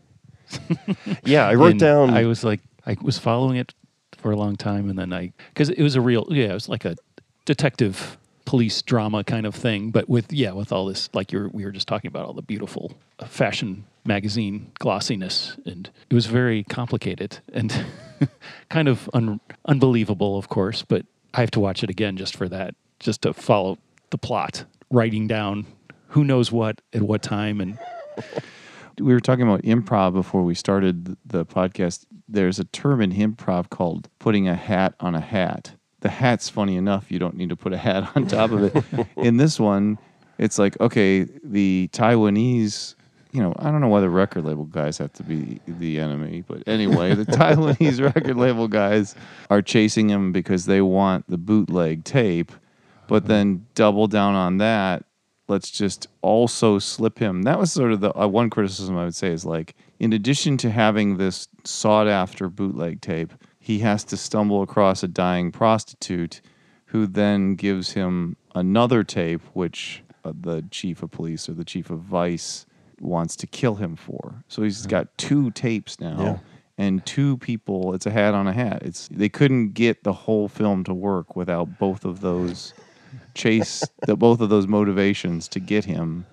Yeah, 1.25 1.47
I 1.47 1.55
wrote 1.55 1.73
And 1.73 1.81
down 1.81 2.11
I 2.11 2.25
was 2.25 2.43
like, 2.45 2.61
I 2.87 2.97
was 3.03 3.19
following 3.19 3.57
it 3.57 3.75
for 4.19 4.31
a 4.31 4.37
long 4.37 4.57
time, 4.57 4.91
and 4.91 4.99
then 4.99 5.13
I, 5.13 5.33
because 5.53 5.71
it 5.71 5.83
was 5.83 5.97
a 5.97 6.01
real, 6.01 6.27
yeah, 6.31 6.51
it 6.51 6.55
was 6.55 6.69
like 6.69 6.85
a 6.85 6.97
detective 7.45 8.19
police 8.45 8.81
drama 8.81 9.23
kind 9.23 9.45
of 9.47 9.55
thing, 9.55 9.91
but 9.91 10.09
with 10.09 10.33
yeah, 10.33 10.53
with 10.53 10.73
all 10.73 10.87
this, 10.87 11.11
like 11.13 11.33
you're, 11.33 11.49
we 11.49 11.65
were 11.65 11.71
just 11.71 11.87
talking 11.87 12.09
about 12.09 12.25
all 12.27 12.33
the 12.33 12.43
beautiful 12.43 12.93
uh, 13.19 13.27
fashion 13.27 13.85
magazine 14.05 14.73
glossiness, 14.79 15.57
and 15.67 15.91
it 16.09 16.15
was 16.15 16.27
very 16.27 16.65
complicated 16.65 17.39
and 17.53 17.85
kind 18.71 18.89
of 18.89 19.09
un- 19.13 19.41
unbelievable, 19.67 20.39
of 20.39 20.49
course. 20.49 20.83
But 20.83 21.05
I 21.35 21.41
have 21.41 21.51
to 21.53 21.61
watch 21.61 21.83
it 21.85 21.91
again 21.91 22.17
just 22.17 22.37
for 22.37 22.49
that, 22.49 22.75
just 23.01 23.23
to 23.23 23.35
follow 23.35 23.79
the 24.11 24.19
plot, 24.19 24.65
writing 24.91 25.27
down 25.27 25.67
who 26.09 26.25
knows 26.25 26.51
what 26.51 26.81
at 26.95 27.03
what 27.03 27.23
time, 27.23 27.61
and 27.61 27.79
We 29.01 29.13
were 29.13 29.21
talking 29.21 29.47
about 29.47 29.63
improv 29.63 30.13
before 30.13 30.43
we 30.43 30.55
started 30.55 31.17
the 31.25 31.45
podcast. 31.45 32.07
There's 32.29 32.59
a 32.59 32.65
term 32.65 33.01
in 33.01 33.13
improv 33.13 33.71
called 33.71 34.09
putting 34.19 34.49
a 34.49 34.55
hat 34.55 34.95
on 35.01 35.15
a 35.15 35.21
hat. 35.21 35.73
The 36.01 36.09
hat's 36.09 36.49
funny 36.49 36.77
enough. 36.77 37.11
You 37.11 37.19
don't 37.19 37.37
need 37.37 37.49
to 37.49 37.57
put 37.57 37.73
a 37.73 37.79
hat 37.79 38.11
on 38.15 38.27
top 38.27 38.53
of 38.53 38.63
it. 38.65 39.07
in 39.17 39.37
this 39.37 39.59
one, 39.59 39.99
it's 40.39 40.59
like, 40.59 40.81
okay, 40.81 41.27
the 41.43 41.89
Taiwanese, 41.93 42.95
you 43.33 43.43
know, 43.43 43.53
I 43.59 43.71
don't 43.71 43.81
know 43.81 43.89
why 43.89 44.01
the 44.01 44.09
record 44.09 44.45
label 44.45 44.65
guys 44.65 44.99
have 44.99 45.13
to 45.15 45.23
be 45.23 45.61
the 45.67 45.99
enemy, 45.99 46.45
but 46.47 46.63
anyway, 46.67 47.15
the 47.15 47.25
Taiwanese 47.27 48.03
record 48.03 48.37
label 48.37 48.69
guys 48.69 49.15
are 49.51 49.63
chasing 49.63 50.09
him 50.09 50.33
because 50.33 50.67
they 50.67 50.81
want 50.81 51.29
the 51.29 51.39
bootleg 51.39 52.05
tape, 52.05 52.53
but 53.09 53.27
then 53.27 53.67
double 53.75 54.07
down 54.07 54.35
on 54.35 54.59
that 54.59 55.05
let's 55.49 55.71
just 55.71 56.07
also 56.23 56.79
slip 56.79 57.19
him. 57.19 57.43
That 57.43 57.59
was 57.59 57.73
sort 57.73 57.93
of 57.93 58.01
the 58.01 58.17
uh, 58.17 58.27
one 58.29 58.51
criticism 58.51 58.97
I 58.97 59.05
would 59.05 59.15
say 59.15 59.33
is 59.33 59.45
like, 59.45 59.75
in 59.99 60.13
addition 60.13 60.57
to 60.59 60.71
having 60.71 61.17
this 61.17 61.49
sought 61.65 62.07
after 62.07 62.49
bootleg 62.49 63.01
tape, 63.01 63.33
he 63.59 63.81
has 63.81 64.05
to 64.05 64.17
stumble 64.17 64.63
across 64.63 65.03
a 65.03 65.09
dying 65.09 65.51
prostitute 65.51 66.41
who 66.87 67.07
then 67.07 67.55
gives 67.55 67.93
him 67.93 68.37
another 68.55 69.03
tape, 69.05 69.43
which 69.53 70.03
uh, 70.25 70.33
the 70.39 70.65
chief 70.71 71.03
of 71.03 71.11
police 71.11 71.49
or 71.49 71.55
the 71.55 71.65
chief 71.65 71.91
of 71.91 72.01
vice 72.01 72.67
wants 73.01 73.37
to 73.37 73.47
kill 73.47 73.77
him 73.77 73.97
for. 73.97 74.43
So 74.49 74.63
he's 74.63 74.87
got 74.87 75.17
two 75.19 75.51
tapes 75.51 76.01
now. 76.01 76.21
Yeah. 76.21 76.39
And 76.81 77.05
two 77.05 77.39
people, 77.39 77.93
it's 77.93 78.07
a 78.07 78.11
hat 78.13 78.35
on 78.35 78.47
a 78.47 78.53
hat. 78.53 78.83
It's 78.85 79.09
they 79.09 79.29
couldn't 79.29 79.73
get 79.73 80.05
the 80.05 80.13
whole 80.13 80.47
film 80.47 80.85
to 80.85 80.95
work 80.95 81.35
without 81.35 81.77
both 81.77 82.05
of 82.05 82.21
those 82.21 82.73
chase 83.39 83.85
the 84.07 84.17
both 84.17 84.41
of 84.41 84.51
those 84.51 84.67
motivations 84.67 85.49
to 85.49 85.61
get 85.61 85.85
him 85.85 86.27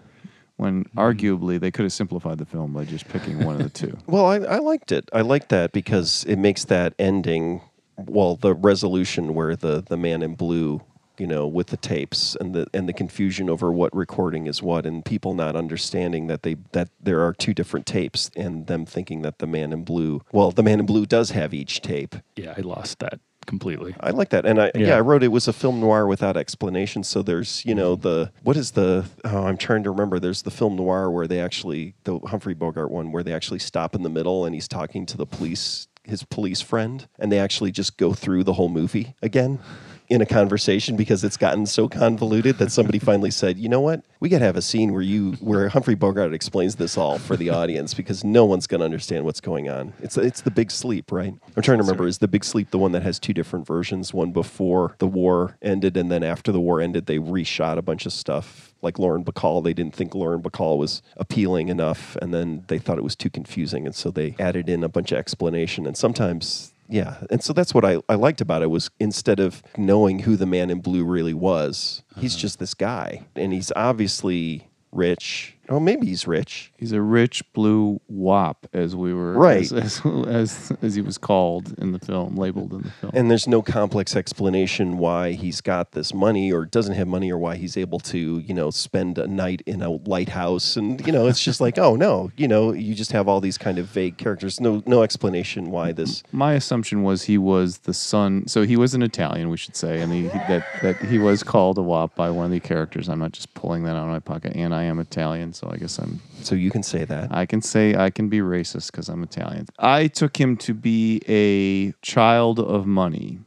when 0.57 0.85
mm-hmm. 0.85 0.99
arguably 0.99 1.59
they 1.59 1.71
could 1.71 1.83
have 1.83 1.93
simplified 1.93 2.37
the 2.37 2.45
film 2.45 2.73
by 2.73 2.83
just 2.83 3.07
picking 3.07 3.43
one 3.45 3.55
of 3.55 3.63
the 3.63 3.69
two. 3.69 3.97
Well, 4.07 4.25
I, 4.25 4.37
I 4.37 4.57
liked 4.59 4.91
it. 4.91 5.09
I 5.13 5.21
liked 5.21 5.49
that 5.49 5.71
because 5.71 6.23
it 6.25 6.37
makes 6.37 6.65
that 6.65 6.93
ending, 6.97 7.61
well, 7.97 8.35
the 8.35 8.53
resolution 8.53 9.33
where 9.33 9.55
the 9.55 9.83
the 9.85 9.97
man 9.97 10.21
in 10.21 10.35
blue, 10.35 10.81
you 11.17 11.27
know, 11.27 11.47
with 11.47 11.67
the 11.67 11.77
tapes 11.77 12.35
and 12.39 12.53
the 12.53 12.67
and 12.73 12.87
the 12.87 12.93
confusion 12.93 13.49
over 13.49 13.71
what 13.71 13.93
recording 13.95 14.47
is 14.47 14.61
what, 14.61 14.85
and 14.85 15.03
people 15.03 15.33
not 15.33 15.55
understanding 15.55 16.27
that 16.27 16.43
they 16.43 16.55
that 16.71 16.89
there 17.01 17.21
are 17.21 17.33
two 17.33 17.53
different 17.53 17.85
tapes, 17.85 18.31
and 18.35 18.67
them 18.67 18.85
thinking 18.85 19.21
that 19.23 19.39
the 19.39 19.47
man 19.47 19.73
in 19.73 19.83
blue, 19.83 20.21
well, 20.31 20.51
the 20.51 20.63
man 20.63 20.79
in 20.79 20.85
blue 20.85 21.05
does 21.05 21.31
have 21.31 21.53
each 21.53 21.81
tape. 21.81 22.15
yeah, 22.35 22.53
I 22.57 22.61
lost 22.61 22.99
that 22.99 23.19
completely. 23.45 23.95
I 23.99 24.11
like 24.11 24.29
that, 24.29 24.45
and 24.45 24.61
I 24.61 24.71
yeah. 24.75 24.87
Yeah. 24.87 24.97
I 24.97 24.99
wrote 25.01 25.23
it 25.23 25.29
was 25.29 25.47
a 25.47 25.53
film 25.53 25.79
noir 25.79 26.07
without 26.07 26.37
explanation. 26.37 27.03
So 27.03 27.21
there's 27.21 27.65
you 27.65 27.75
know 27.75 27.95
mm-hmm. 27.95 28.07
the 28.07 28.31
what 28.43 28.57
is 28.57 28.71
the 28.71 29.05
oh 29.23 29.45
I'm 29.45 29.57
trying 29.57 29.83
to 29.83 29.91
remember. 29.91 30.19
There's 30.19 30.43
the 30.43 30.51
film 30.51 30.75
noir 30.75 31.09
where 31.11 31.27
they 31.27 31.39
actually 31.39 31.95
the 32.03 32.19
Humphrey 32.19 32.53
Bogart 32.53 32.91
one 32.91 33.11
where 33.11 33.23
they 33.23 33.33
actually 33.33 33.59
stop 33.59 33.95
in 33.95 34.03
the 34.03 34.09
middle 34.09 34.45
and 34.45 34.53
he's 34.53 34.67
talking 34.67 35.05
to 35.07 35.17
the 35.17 35.25
police 35.25 35.87
his 36.03 36.23
police 36.23 36.61
friend 36.61 37.07
and 37.17 37.31
they 37.31 37.39
actually 37.39 37.71
just 37.71 37.97
go 37.97 38.13
through 38.13 38.43
the 38.43 38.53
whole 38.53 38.69
movie 38.69 39.15
again 39.23 39.59
in 40.09 40.21
a 40.21 40.25
conversation 40.25 40.95
because 40.95 41.23
it's 41.23 41.37
gotten 41.37 41.65
so 41.65 41.87
convoluted 41.87 42.57
that 42.57 42.71
somebody 42.71 42.99
finally 43.09 43.31
said, 43.31 43.57
"You 43.57 43.69
know 43.69 43.81
what? 43.81 44.03
We 44.19 44.29
got 44.29 44.39
to 44.39 44.45
have 44.45 44.57
a 44.57 44.61
scene 44.61 44.93
where 44.93 45.01
you 45.01 45.33
where 45.33 45.69
Humphrey 45.69 45.95
Bogart 45.95 46.33
explains 46.33 46.75
this 46.75 46.97
all 46.97 47.17
for 47.17 47.35
the 47.35 47.49
audience 47.49 47.93
because 47.93 48.23
no 48.23 48.45
one's 48.45 48.67
going 48.67 48.79
to 48.79 48.85
understand 48.85 49.25
what's 49.25 49.41
going 49.41 49.69
on." 49.69 49.93
It's 50.01 50.17
it's 50.17 50.41
the 50.41 50.51
Big 50.51 50.71
Sleep, 50.71 51.11
right? 51.11 51.33
I'm 51.55 51.63
trying 51.63 51.77
to 51.77 51.83
remember. 51.83 52.07
Is 52.07 52.19
the 52.19 52.27
Big 52.27 52.43
Sleep 52.43 52.71
the 52.71 52.77
one 52.77 52.91
that 52.91 53.03
has 53.03 53.19
two 53.19 53.33
different 53.33 53.65
versions? 53.65 54.13
One 54.13 54.31
before 54.31 54.95
the 54.99 55.07
war 55.07 55.57
ended, 55.61 55.97
and 55.97 56.11
then 56.11 56.23
after 56.23 56.51
the 56.51 56.59
war 56.59 56.81
ended, 56.81 57.05
they 57.05 57.17
reshot 57.17 57.77
a 57.77 57.81
bunch 57.81 58.05
of 58.05 58.13
stuff. 58.13 58.73
Like 58.81 58.99
Lauren 58.99 59.25
Bacall, 59.25 59.63
they 59.63 59.73
didn't 59.73 59.95
think 59.95 60.13
Lauren 60.13 60.41
Bacall 60.41 60.77
was 60.77 61.01
appealing 61.17 61.69
enough, 61.69 62.15
and 62.21 62.33
then 62.33 62.63
they 62.67 62.77
thought 62.77 62.99
it 62.99 63.03
was 63.03 63.15
too 63.15 63.31
confusing, 63.31 63.85
and 63.85 63.95
so 63.95 64.11
they 64.11 64.35
added 64.37 64.69
in 64.69 64.83
a 64.83 64.89
bunch 64.89 65.11
of 65.11 65.17
explanation. 65.17 65.87
And 65.87 65.97
sometimes 65.97 66.74
yeah, 66.87 67.17
and 67.29 67.43
so 67.43 67.53
that's 67.53 67.73
what 67.73 67.83
I, 67.83 67.99
I 68.07 68.15
liked 68.15 68.41
about 68.41 68.61
it 68.61 68.67
was 68.67 68.89
instead 68.99 69.39
of 69.39 69.63
knowing 69.77 70.19
who 70.19 70.35
the 70.35 70.45
man 70.45 70.69
in 70.69 70.81
blue 70.81 71.03
really 71.03 71.33
was, 71.33 72.03
he's 72.19 72.33
uh-huh. 72.33 72.41
just 72.41 72.59
this 72.59 72.73
guy, 72.73 73.25
and 73.35 73.53
he's 73.53 73.71
obviously 73.75 74.67
rich. 74.91 75.55
Oh, 75.69 75.79
maybe 75.79 76.07
he's 76.07 76.27
rich. 76.27 76.71
He's 76.77 76.91
a 76.91 77.01
rich 77.01 77.41
blue 77.53 78.01
wop, 78.09 78.67
as 78.73 78.95
we 78.95 79.13
were 79.13 79.33
Right. 79.33 79.61
as, 79.71 79.71
as, 80.05 80.05
as 80.27 80.71
as 80.81 80.95
he 80.95 81.01
was 81.01 81.17
called 81.17 81.73
in 81.77 81.91
the 81.93 81.99
film, 81.99 82.35
labeled 82.35 82.73
in 82.73 82.81
the 82.81 82.89
film. 82.89 83.11
And 83.15 83.31
there's 83.31 83.47
no 83.47 83.61
complex 83.61 84.15
explanation 84.15 84.97
why 84.97 85.31
he's 85.31 85.61
got 85.61 85.93
this 85.93 86.13
money 86.13 86.51
or 86.51 86.65
doesn't 86.65 86.95
have 86.95 87.07
money 87.07 87.31
or 87.31 87.37
why 87.37 87.55
he's 87.55 87.77
able 87.77 87.99
to, 88.01 88.39
you 88.39 88.53
know, 88.53 88.69
spend 88.71 89.17
a 89.17 89.25
night 89.27 89.61
in 89.65 89.81
a 89.81 89.89
lighthouse. 89.91 90.75
And, 90.75 91.05
you 91.05 91.13
know, 91.13 91.27
it's 91.27 91.41
just 91.43 91.61
like, 91.61 91.77
oh, 91.85 91.95
no, 91.95 92.31
you 92.37 92.47
know, 92.47 92.73
you 92.73 92.93
just 92.93 93.11
have 93.13 93.27
all 93.27 93.39
these 93.41 93.57
kind 93.57 93.77
of 93.77 93.85
vague 93.87 94.17
characters. 94.17 94.59
No, 94.59 94.83
no 94.85 95.01
explanation 95.03 95.71
why 95.71 95.91
this. 95.91 96.23
My 96.31 96.53
assumption 96.53 97.03
was 97.03 97.23
he 97.23 97.37
was 97.37 97.79
the 97.79 97.93
son. 97.93 98.47
So 98.47 98.63
he 98.63 98.75
was 98.75 98.93
an 98.93 99.01
Italian, 99.01 99.49
we 99.49 99.57
should 99.57 99.75
say, 99.75 100.01
and 100.01 100.11
he, 100.11 100.23
he- 100.23 100.27
that 100.45 100.65
that 100.83 100.97
he 101.05 101.17
was 101.17 101.41
called 101.43 101.77
a 101.77 101.81
wop 101.81 102.15
by 102.15 102.29
one 102.29 102.45
of 102.45 102.51
the 102.51 102.59
characters. 102.59 103.07
I'm 103.09 103.19
not 103.19 103.31
just 103.31 103.53
pulling 103.53 103.83
that 103.83 103.95
out 103.95 104.03
of 104.03 104.09
my 104.09 104.19
pocket, 104.19 104.53
and 104.55 104.75
I 104.75 104.83
am 104.83 104.99
Italian, 104.99 105.53
so 105.53 105.69
I 105.71 105.77
guess 105.77 105.97
I'm 105.99 106.19
So 106.43 106.55
you 106.55 106.69
can 106.75 106.83
say 106.83 107.05
that. 107.05 107.33
I 107.33 107.45
can 107.45 107.61
say 107.61 107.95
I 107.95 108.09
can 108.09 108.27
be 108.27 108.39
racist 108.39 108.91
because 108.91 109.07
I'm 109.07 109.23
Italian. 109.23 109.65
I 109.79 110.07
took 110.07 110.35
him 110.35 110.57
to 110.57 110.73
be 110.73 111.21
a 111.25 111.93
child 112.01 112.59
of 112.59 112.85
money. 112.85 113.39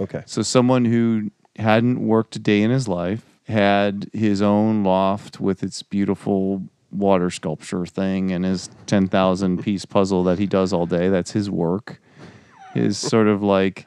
Okay. 0.00 0.22
So 0.26 0.42
someone 0.42 0.84
who 0.84 1.32
hadn't 1.56 1.98
worked 1.98 2.36
a 2.36 2.38
day 2.38 2.62
in 2.62 2.70
his 2.70 2.86
life, 2.86 3.24
had 3.48 4.08
his 4.12 4.40
own 4.40 4.84
loft 4.84 5.40
with 5.40 5.64
its 5.64 5.82
beautiful 5.82 6.62
water 6.92 7.30
sculpture 7.30 7.84
thing 7.84 8.30
and 8.30 8.44
his 8.44 8.70
10,000 8.86 9.60
piece 9.60 9.84
puzzle 9.84 10.22
that 10.22 10.38
he 10.38 10.46
does 10.46 10.72
all 10.72 10.86
day. 10.86 11.08
That's 11.08 11.32
his 11.32 11.50
work. 11.50 12.00
His 12.74 12.96
sort 12.96 13.26
of 13.26 13.42
like 13.42 13.86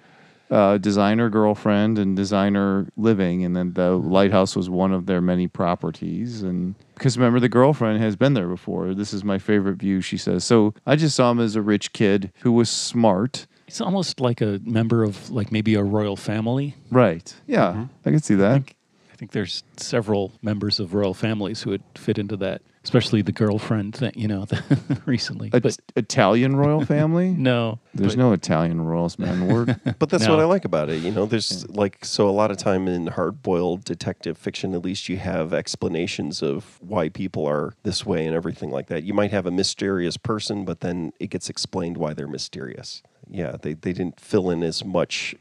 uh, 0.51 0.77
designer 0.77 1.29
girlfriend 1.29 1.97
and 1.97 2.15
designer 2.15 2.87
living. 2.97 3.43
And 3.43 3.55
then 3.55 3.73
the 3.73 3.91
lighthouse 3.91 4.55
was 4.55 4.69
one 4.69 4.91
of 4.91 5.05
their 5.05 5.21
many 5.21 5.47
properties. 5.47 6.43
And 6.43 6.75
because 6.93 7.17
remember, 7.17 7.39
the 7.39 7.49
girlfriend 7.49 8.01
has 8.01 8.15
been 8.15 8.33
there 8.33 8.49
before. 8.49 8.93
This 8.93 9.13
is 9.13 9.23
my 9.23 9.39
favorite 9.39 9.77
view, 9.77 10.01
she 10.01 10.17
says. 10.17 10.43
So 10.43 10.73
I 10.85 10.95
just 10.97 11.15
saw 11.15 11.31
him 11.31 11.39
as 11.39 11.55
a 11.55 11.61
rich 11.61 11.93
kid 11.93 12.31
who 12.41 12.51
was 12.51 12.69
smart. 12.69 13.47
It's 13.67 13.79
almost 13.79 14.19
like 14.19 14.41
a 14.41 14.59
member 14.65 15.03
of 15.03 15.31
like 15.31 15.51
maybe 15.51 15.75
a 15.75 15.83
royal 15.83 16.17
family. 16.17 16.75
Right. 16.91 17.33
Yeah, 17.47 17.87
I 18.05 18.09
can 18.09 18.21
see 18.21 18.35
that. 18.35 18.63
I 19.11 19.15
think 19.15 19.31
there's 19.31 19.63
several 19.77 20.33
members 20.41 20.79
of 20.79 20.93
royal 20.93 21.13
families 21.13 21.61
who 21.61 21.69
would 21.69 21.83
fit 21.95 22.17
into 22.17 22.35
that, 22.37 22.61
especially 22.83 23.21
the 23.21 23.31
girlfriend 23.31 23.95
thing, 23.95 24.11
you 24.15 24.27
know, 24.27 24.45
recently. 25.05 25.49
A 25.53 25.61
but 25.61 25.77
Italian 25.95 26.55
royal 26.55 26.83
family? 26.97 27.29
no, 27.31 27.79
There's 27.93 28.15
but- 28.15 28.21
no 28.21 28.33
Italian 28.33 28.81
royals, 28.81 29.19
man. 29.19 29.47
We're 29.53 29.65
But 29.99 30.09
that's 30.09 30.25
No. 30.25 30.31
what 30.31 30.39
I 30.41 30.45
like 30.45 30.65
about 30.65 30.89
it. 30.89 31.01
You 31.03 31.11
know, 31.11 31.25
there's 31.25 31.67
like, 31.69 32.03
so 32.03 32.27
a 32.27 32.31
lot 32.31 32.49
of 32.51 32.57
time 32.57 32.87
in 32.87 33.07
hard 33.07 33.41
boiled 33.43 33.83
detective 33.83 34.37
fiction, 34.37 34.73
at 34.73 34.83
least 34.83 35.09
you 35.09 35.17
have 35.17 35.53
explanations 35.53 36.41
of 36.41 36.79
why 36.81 37.09
people 37.09 37.45
are 37.47 37.73
this 37.83 38.05
way 38.05 38.25
and 38.25 38.35
everything 38.35 38.71
like 38.71 38.87
that. 38.87 39.03
You 39.03 39.13
might 39.13 39.31
have 39.31 39.45
a 39.45 39.51
mysterious 39.51 40.17
person, 40.17 40.65
but 40.65 40.81
then 40.81 41.13
it 41.19 41.27
gets 41.29 41.49
explained 41.49 41.97
why 41.97 42.13
they're 42.13 42.27
mysterious. 42.27 43.03
Yeah, 43.29 43.55
they, 43.61 43.73
they 43.73 43.93
didn't 43.93 44.19
fill 44.19 44.49
in 44.49 44.63
as 44.63 44.83
much. 44.83 45.35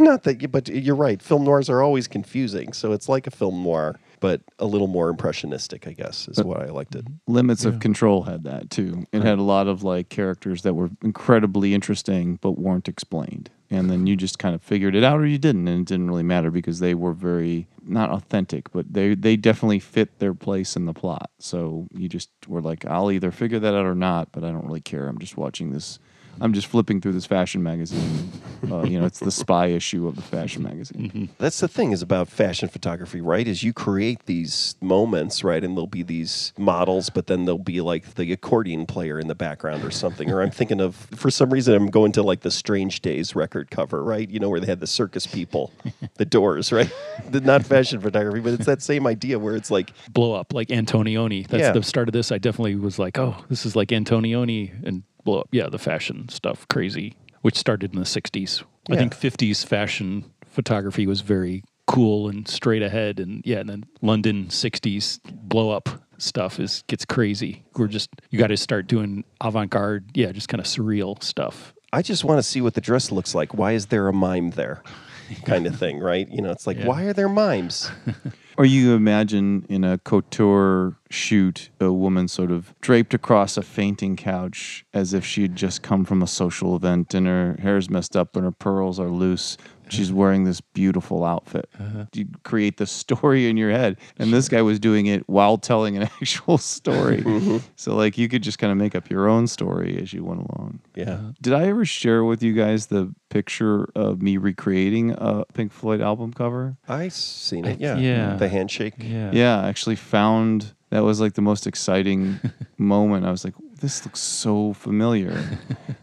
Not 0.00 0.24
that, 0.24 0.50
but 0.50 0.68
you're 0.68 0.96
right. 0.96 1.22
Film 1.22 1.44
noirs 1.44 1.70
are 1.70 1.80
always 1.80 2.08
confusing. 2.08 2.72
So 2.72 2.90
it's 2.92 3.08
like 3.08 3.28
a 3.28 3.30
film 3.30 3.62
noir, 3.62 4.00
but 4.20 4.40
a 4.58 4.66
little 4.66 4.86
more 4.86 5.08
impressionistic, 5.08 5.86
I 5.86 5.92
guess, 5.92 6.28
is 6.28 6.42
what 6.42 6.60
I 6.60 6.66
liked 6.66 6.94
it. 6.94 7.06
Limits 7.26 7.64
of 7.64 7.80
Control 7.80 8.22
had 8.22 8.44
that 8.44 8.70
too. 8.70 9.06
It 9.12 9.22
had 9.22 9.38
a 9.38 9.42
lot 9.42 9.68
of 9.68 9.82
like 9.82 10.08
characters 10.08 10.62
that 10.62 10.74
were 10.74 10.90
incredibly 11.02 11.74
interesting 11.74 12.38
but 12.40 12.52
weren't 12.52 12.88
explained. 12.88 13.50
And 13.68 13.90
then 13.90 14.06
you 14.06 14.14
just 14.14 14.38
kind 14.38 14.54
of 14.54 14.62
figured 14.62 14.94
it 14.94 15.02
out 15.02 15.18
or 15.18 15.26
you 15.26 15.38
didn't 15.38 15.66
and 15.66 15.80
it 15.80 15.88
didn't 15.88 16.08
really 16.08 16.22
matter 16.22 16.50
because 16.50 16.78
they 16.78 16.94
were 16.94 17.12
very 17.12 17.66
not 17.82 18.10
authentic, 18.10 18.70
but 18.72 18.92
they 18.92 19.14
they 19.14 19.36
definitely 19.36 19.80
fit 19.80 20.18
their 20.18 20.34
place 20.34 20.76
in 20.76 20.86
the 20.86 20.94
plot. 20.94 21.30
So 21.38 21.88
you 21.92 22.08
just 22.08 22.30
were 22.46 22.60
like 22.60 22.84
I'll 22.84 23.10
either 23.10 23.30
figure 23.30 23.58
that 23.58 23.74
out 23.74 23.86
or 23.86 23.94
not, 23.94 24.32
but 24.32 24.44
I 24.44 24.50
don't 24.50 24.66
really 24.66 24.80
care. 24.80 25.08
I'm 25.08 25.18
just 25.18 25.36
watching 25.36 25.72
this 25.72 25.98
I'm 26.40 26.52
just 26.52 26.66
flipping 26.66 27.00
through 27.00 27.12
this 27.12 27.26
fashion 27.26 27.62
magazine. 27.62 28.30
Uh, 28.70 28.82
you 28.82 28.98
know, 28.98 29.06
it's 29.06 29.20
the 29.20 29.30
spy 29.30 29.66
issue 29.66 30.06
of 30.08 30.16
the 30.16 30.22
fashion 30.22 30.62
magazine. 30.62 31.28
That's 31.38 31.60
the 31.60 31.68
thing 31.68 31.92
is 31.92 32.02
about 32.02 32.28
fashion 32.28 32.68
photography, 32.68 33.20
right? 33.20 33.46
Is 33.46 33.62
you 33.62 33.72
create 33.72 34.26
these 34.26 34.74
moments, 34.80 35.44
right? 35.44 35.62
And 35.62 35.76
there'll 35.76 35.86
be 35.86 36.02
these 36.02 36.52
models, 36.58 37.10
but 37.10 37.26
then 37.26 37.44
there'll 37.44 37.58
be 37.58 37.80
like 37.80 38.14
the 38.14 38.32
accordion 38.32 38.86
player 38.86 39.18
in 39.20 39.28
the 39.28 39.34
background 39.34 39.84
or 39.84 39.90
something. 39.90 40.30
or 40.30 40.42
I'm 40.42 40.50
thinking 40.50 40.80
of, 40.80 40.94
for 40.96 41.30
some 41.30 41.50
reason, 41.50 41.74
I'm 41.74 41.88
going 41.88 42.12
to 42.12 42.22
like 42.22 42.40
the 42.40 42.50
Strange 42.50 43.00
Days 43.02 43.34
record 43.36 43.70
cover, 43.70 44.02
right? 44.02 44.28
You 44.28 44.40
know, 44.40 44.48
where 44.48 44.60
they 44.60 44.66
had 44.66 44.80
the 44.80 44.86
circus 44.86 45.26
people, 45.26 45.70
the 46.16 46.24
doors, 46.24 46.72
right? 46.72 46.90
The, 47.30 47.40
not 47.40 47.64
fashion 47.64 48.00
photography, 48.00 48.38
but 48.40 48.52
it's 48.52 48.66
that 48.66 48.82
same 48.82 49.06
idea 49.06 49.38
where 49.38 49.56
it's 49.56 49.70
like, 49.70 49.90
blow 50.10 50.34
up 50.34 50.52
like 50.54 50.68
Antonioni. 50.68 51.46
That's 51.46 51.60
Yeah. 51.60 51.72
the 51.72 51.82
start 51.82 52.08
of 52.08 52.12
this. 52.12 52.30
I 52.30 52.38
definitely 52.38 52.76
was 52.76 52.98
like, 53.00 53.18
oh, 53.18 53.36
this 53.48 53.66
is 53.66 53.74
like 53.74 53.88
Antonioni 53.88 54.70
and 54.86 55.02
blow 55.26 55.40
up. 55.40 55.48
Yeah, 55.52 55.68
the 55.68 55.78
fashion 55.78 56.28
stuff, 56.30 56.66
crazy, 56.68 57.16
which 57.42 57.56
started 57.58 57.92
in 57.92 57.98
the 57.98 58.06
60s. 58.06 58.62
I 58.90 58.96
think 58.96 59.14
50s 59.14 59.66
fashion 59.66 60.24
photography 60.46 61.06
was 61.06 61.20
very 61.20 61.62
cool 61.86 62.28
and 62.28 62.48
straight 62.48 62.82
ahead. 62.82 63.20
And 63.20 63.42
yeah, 63.44 63.58
and 63.58 63.68
then 63.68 63.84
London 64.00 64.46
60s 64.46 65.20
blow 65.24 65.70
up 65.70 65.88
stuff 66.18 66.58
is 66.58 66.82
gets 66.86 67.04
crazy. 67.04 67.64
We're 67.76 67.88
just, 67.88 68.08
you 68.30 68.38
got 68.38 68.46
to 68.46 68.56
start 68.56 68.86
doing 68.86 69.24
avant 69.42 69.70
garde, 69.70 70.06
yeah, 70.14 70.32
just 70.32 70.48
kind 70.48 70.60
of 70.60 70.66
surreal 70.66 71.22
stuff. 71.22 71.74
I 71.92 72.02
just 72.02 72.24
want 72.24 72.38
to 72.38 72.42
see 72.42 72.60
what 72.62 72.74
the 72.74 72.80
dress 72.80 73.12
looks 73.12 73.34
like. 73.34 73.54
Why 73.54 73.72
is 73.72 73.86
there 73.86 74.08
a 74.08 74.12
mime 74.12 74.50
there? 74.50 74.82
Kind 75.44 75.66
of 75.66 75.76
thing, 75.76 75.98
right? 75.98 76.28
You 76.30 76.40
know, 76.42 76.50
it's 76.50 76.66
like, 76.66 76.78
Yeah. 76.78 76.86
why 76.86 77.02
are 77.04 77.12
there 77.12 77.28
mimes? 77.28 77.90
Or 78.58 78.64
you 78.64 78.94
imagine 78.94 79.66
in 79.68 79.84
a 79.84 79.98
couture 79.98 80.96
shoot 81.10 81.68
a 81.78 81.92
woman 81.92 82.26
sort 82.26 82.50
of 82.50 82.74
draped 82.80 83.12
across 83.12 83.58
a 83.58 83.62
fainting 83.62 84.16
couch 84.16 84.86
as 84.94 85.12
if 85.12 85.26
she 85.26 85.42
had 85.42 85.56
just 85.56 85.82
come 85.82 86.06
from 86.06 86.22
a 86.22 86.26
social 86.26 86.74
event 86.74 87.12
and 87.12 87.26
her 87.26 87.58
hair's 87.60 87.90
messed 87.90 88.16
up 88.16 88.34
and 88.34 88.46
her 88.46 88.52
pearls 88.52 88.98
are 88.98 89.10
loose. 89.10 89.58
She's 89.88 90.12
wearing 90.12 90.44
this 90.44 90.60
beautiful 90.60 91.24
outfit. 91.24 91.68
Uh-huh. 91.78 92.06
You 92.12 92.26
create 92.42 92.76
the 92.76 92.86
story 92.86 93.48
in 93.48 93.56
your 93.56 93.70
head. 93.70 93.98
And 94.18 94.32
this 94.32 94.48
guy 94.48 94.62
was 94.62 94.78
doing 94.78 95.06
it 95.06 95.28
while 95.28 95.58
telling 95.58 95.96
an 95.96 96.02
actual 96.20 96.58
story. 96.58 97.18
Mm-hmm. 97.18 97.58
So, 97.76 97.94
like, 97.94 98.18
you 98.18 98.28
could 98.28 98.42
just 98.42 98.58
kind 98.58 98.70
of 98.70 98.78
make 98.78 98.94
up 98.94 99.10
your 99.10 99.28
own 99.28 99.46
story 99.46 99.98
as 100.00 100.12
you 100.12 100.24
went 100.24 100.40
along. 100.40 100.80
Yeah. 100.94 101.12
Uh-huh. 101.12 101.32
Did 101.40 101.52
I 101.52 101.68
ever 101.68 101.84
share 101.84 102.24
with 102.24 102.42
you 102.42 102.52
guys 102.52 102.86
the 102.86 103.14
picture 103.28 103.88
of 103.94 104.22
me 104.22 104.36
recreating 104.36 105.12
a 105.12 105.44
Pink 105.54 105.72
Floyd 105.72 106.00
album 106.00 106.32
cover? 106.32 106.76
I 106.88 107.08
seen 107.08 107.64
it. 107.64 107.80
Yeah. 107.80 107.96
yeah. 107.96 108.28
Mm-hmm. 108.28 108.38
The 108.38 108.48
handshake. 108.48 108.94
Yeah. 108.98 109.30
Yeah, 109.32 109.60
I 109.60 109.68
actually 109.68 109.96
found 109.96 110.74
that 110.90 111.02
was 111.02 111.20
like 111.20 111.34
the 111.34 111.42
most 111.42 111.66
exciting 111.66 112.40
moment. 112.78 113.26
I 113.26 113.30
was 113.30 113.44
like, 113.44 113.54
this 113.80 114.04
looks 114.04 114.20
so 114.20 114.72
familiar. 114.72 115.38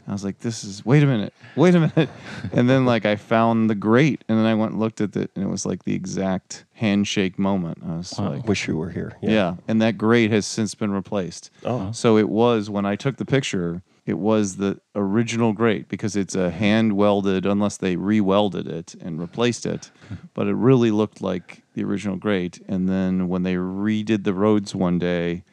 I 0.08 0.12
was 0.12 0.24
like, 0.24 0.40
this 0.40 0.64
is, 0.64 0.86
wait 0.86 1.02
a 1.04 1.06
minute, 1.08 1.34
wait 1.56 1.76
a 1.76 1.80
minute. 1.82 2.10
And 2.52 2.70
then 2.70 2.86
like 2.86 3.06
I 3.06 3.16
found 3.16 3.70
the 3.70 3.76
grate 3.76 4.24
and 4.28 4.38
then 4.38 4.46
I 4.46 4.54
went 4.54 4.72
and 4.72 4.80
looked 4.80 5.02
at 5.02 5.16
it 5.16 5.32
and 5.36 5.44
it 5.44 5.48
was 5.50 5.66
like 5.66 5.84
the 5.84 5.94
exact 5.96 6.66
handshake 6.74 7.40
moment. 7.40 7.80
I 7.86 7.98
was 7.98 8.14
Wow. 8.18 8.34
like, 8.34 8.48
Wish 8.48 8.68
you 8.68 8.78
were 8.78 8.90
here. 8.92 9.18
yeah. 9.22 9.56
And 9.68 9.82
that 9.82 9.98
grate 9.98 10.32
has 10.32 10.46
since 10.46 10.76
been 10.76 10.92
replaced. 10.92 11.50
Oh. 11.66 11.92
So 11.92 12.18
it 12.18 12.30
was 12.30 12.70
when 12.70 12.86
I 12.86 12.96
took 12.96 13.18
the 13.18 13.26
picture, 13.26 13.82
it 14.06 14.20
was 14.20 14.58
the 14.58 14.80
original 14.96 15.54
grate 15.54 15.88
because 15.88 16.16
it's 16.18 16.36
a 16.36 16.50
hand 16.52 16.94
welded, 16.94 17.46
unless 17.46 17.78
they 17.78 17.96
re 17.96 18.20
welded 18.20 18.68
it 18.68 18.96
and 19.02 19.20
replaced 19.20 19.66
it. 19.66 19.92
But 20.36 20.48
it 20.48 20.56
really 20.56 20.92
looked 20.92 21.22
like 21.22 21.62
the 21.74 21.84
original 21.84 22.18
grate. 22.18 22.60
And 22.68 22.90
then 22.90 23.28
when 23.30 23.44
they 23.44 23.54
redid 23.56 24.24
the 24.26 24.34
roads 24.34 24.74
one 24.76 24.98
day, 25.00 25.44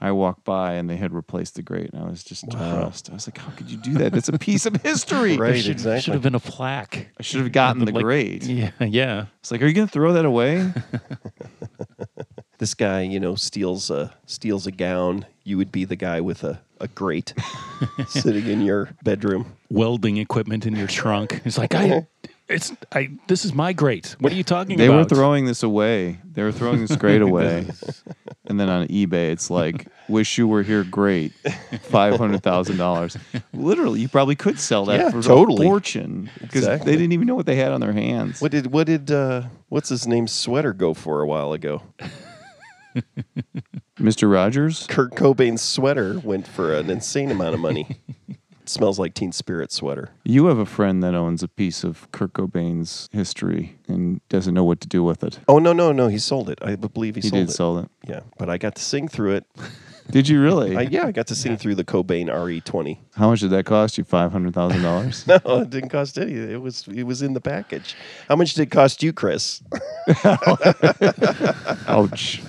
I 0.00 0.12
walked 0.12 0.44
by 0.44 0.74
and 0.74 0.88
they 0.88 0.96
had 0.96 1.12
replaced 1.12 1.56
the 1.56 1.62
grate. 1.62 1.90
And 1.92 2.02
I 2.02 2.06
was 2.08 2.24
just 2.24 2.44
impressed. 2.44 3.10
I 3.10 3.14
was 3.14 3.26
like, 3.28 3.36
how 3.38 3.50
could 3.50 3.70
you 3.70 3.76
do 3.76 3.94
that? 3.94 4.12
That's 4.12 4.28
a 4.28 4.38
piece 4.38 4.64
of 4.66 4.76
history. 4.82 5.36
Right. 5.40 5.60
Should, 5.62 5.72
exactly. 5.72 6.00
should 6.02 6.14
have 6.14 6.22
been 6.22 6.34
a 6.34 6.40
plaque. 6.40 7.08
I 7.18 7.22
should 7.22 7.40
have 7.40 7.52
gotten 7.52 7.84
the 7.84 7.92
Like, 7.92 8.02
grate. 8.02 8.44
Yeah, 8.46 8.70
yeah. 8.80 9.26
It's 9.40 9.50
like, 9.50 9.62
are 9.62 9.66
you 9.66 9.74
going 9.74 9.86
to 9.86 9.92
throw 9.92 10.12
that 10.14 10.24
away? 10.24 10.72
this 12.58 12.74
guy, 12.74 13.02
you 13.02 13.20
know, 13.20 13.34
steals 13.34 13.90
a 13.90 14.12
steals 14.26 14.66
a 14.66 14.70
gown, 14.70 15.26
you 15.44 15.56
would 15.56 15.72
be 15.72 15.84
the 15.84 15.96
guy 15.96 16.20
with 16.20 16.44
a, 16.44 16.60
a 16.80 16.88
grate 16.88 17.32
sitting 18.08 18.46
in 18.46 18.60
your 18.60 18.90
bedroom. 19.02 19.46
welding 19.70 20.16
equipment 20.18 20.66
in 20.66 20.76
your 20.76 20.86
trunk. 20.86 21.40
It's 21.44 21.58
like 21.58 21.74
I, 21.74 22.06
it's 22.50 22.72
I. 22.92 23.10
This 23.28 23.44
is 23.44 23.54
my 23.54 23.72
great. 23.72 24.16
What 24.20 24.32
are 24.32 24.36
you 24.36 24.42
talking 24.44 24.76
They 24.76 24.86
about? 24.86 25.08
They 25.08 25.14
were 25.14 25.20
throwing 25.20 25.44
this 25.46 25.62
away. 25.62 26.18
They 26.32 26.42
were 26.42 26.52
throwing 26.52 26.80
this 26.80 26.96
great 26.96 27.22
away. 27.22 27.66
and 28.46 28.58
then 28.60 28.68
on 28.68 28.86
eBay, 28.88 29.30
it's 29.30 29.50
like, 29.50 29.86
wish 30.08 30.36
you 30.38 30.46
were 30.48 30.62
here, 30.62 30.84
great. 30.84 31.32
$500,000. 31.44 33.42
Literally, 33.52 34.00
you 34.00 34.08
probably 34.08 34.36
could 34.36 34.58
sell 34.58 34.84
that 34.86 35.00
Yeah, 35.00 35.10
for 35.10 35.22
totally. 35.22 35.66
a 35.66 35.68
fortune 35.68 36.30
because 36.40 36.62
Exactly. 36.62 36.92
they 36.92 36.96
didn't 36.98 37.12
even 37.12 37.26
know 37.26 37.34
what 37.34 37.46
they 37.46 37.56
had 37.56 37.72
on 37.72 37.80
their 37.80 37.92
hands. 37.92 38.40
What 38.40 38.52
did 38.52 38.72
what 38.72 38.86
did 38.86 39.10
uh, 39.10 39.44
what's 39.68 39.88
his 39.88 40.06
name 40.06 40.26
sweater 40.26 40.72
go 40.72 40.94
for 40.94 41.20
a 41.22 41.26
while 41.26 41.52
ago? 41.52 41.82
Mr. 43.98 44.32
Rogers? 44.32 44.86
Kurt 44.88 45.14
Cobain's 45.14 45.62
sweater 45.62 46.18
went 46.24 46.46
for 46.46 46.74
an 46.74 46.90
insane 46.90 47.30
amount 47.30 47.54
of 47.54 47.60
money. 47.60 48.00
smells 48.70 48.98
like 48.98 49.14
Teen 49.14 49.32
Spirit 49.32 49.72
sweater. 49.72 50.10
You 50.24 50.46
have 50.46 50.58
a 50.58 50.66
friend 50.66 51.02
that 51.02 51.14
owns 51.14 51.42
a 51.42 51.48
piece 51.48 51.84
of 51.84 52.10
Kurt 52.12 52.32
Cobain's 52.32 53.08
history 53.12 53.78
and 53.88 54.20
doesn't 54.28 54.54
know 54.54 54.64
what 54.64 54.80
to 54.80 54.88
do 54.88 55.02
with 55.04 55.22
it. 55.24 55.40
Oh 55.48 55.58
no 55.58 55.72
no 55.72 55.92
no, 55.92 56.08
he 56.08 56.18
sold 56.18 56.48
it. 56.48 56.58
I 56.62 56.76
believe 56.76 57.16
he, 57.16 57.20
He 57.20 57.28
sold 57.28 57.40
did 57.40 57.50
it. 57.50 57.52
sell 57.52 57.78
it. 57.78 57.88
Yeah, 58.06 58.20
but 58.38 58.48
I 58.48 58.56
got 58.58 58.74
to 58.76 58.82
sing 58.82 59.08
through 59.08 59.32
it. 59.34 59.44
Did 60.10 60.28
you 60.28 60.42
really? 60.42 60.76
I, 60.76 60.80
yeah, 60.80 61.06
I 61.06 61.12
got 61.12 61.28
to 61.28 61.36
sing 61.36 61.56
through 61.56 61.76
the 61.76 61.84
Cobain 61.84 62.26
RE20. 62.26 62.98
How 63.14 63.30
much 63.30 63.40
did 63.42 63.50
that 63.50 63.64
cost 63.64 63.96
you? 63.96 64.02
Five 64.02 64.32
hundred 64.32 64.54
thousand 64.54 64.82
dollars. 64.82 65.24
No, 65.28 65.36
it 65.60 65.70
didn't 65.70 65.90
cost 65.90 66.18
any. 66.18 66.32
It 66.32 66.60
was 66.60 66.88
it 66.88 67.04
was 67.04 67.22
in 67.22 67.32
the 67.34 67.40
package. 67.40 67.94
How 68.28 68.34
much 68.34 68.54
did 68.54 68.62
it 68.62 68.70
cost 68.72 69.04
you, 69.04 69.12
Chris? 69.12 69.62
Ouch. 71.86 72.42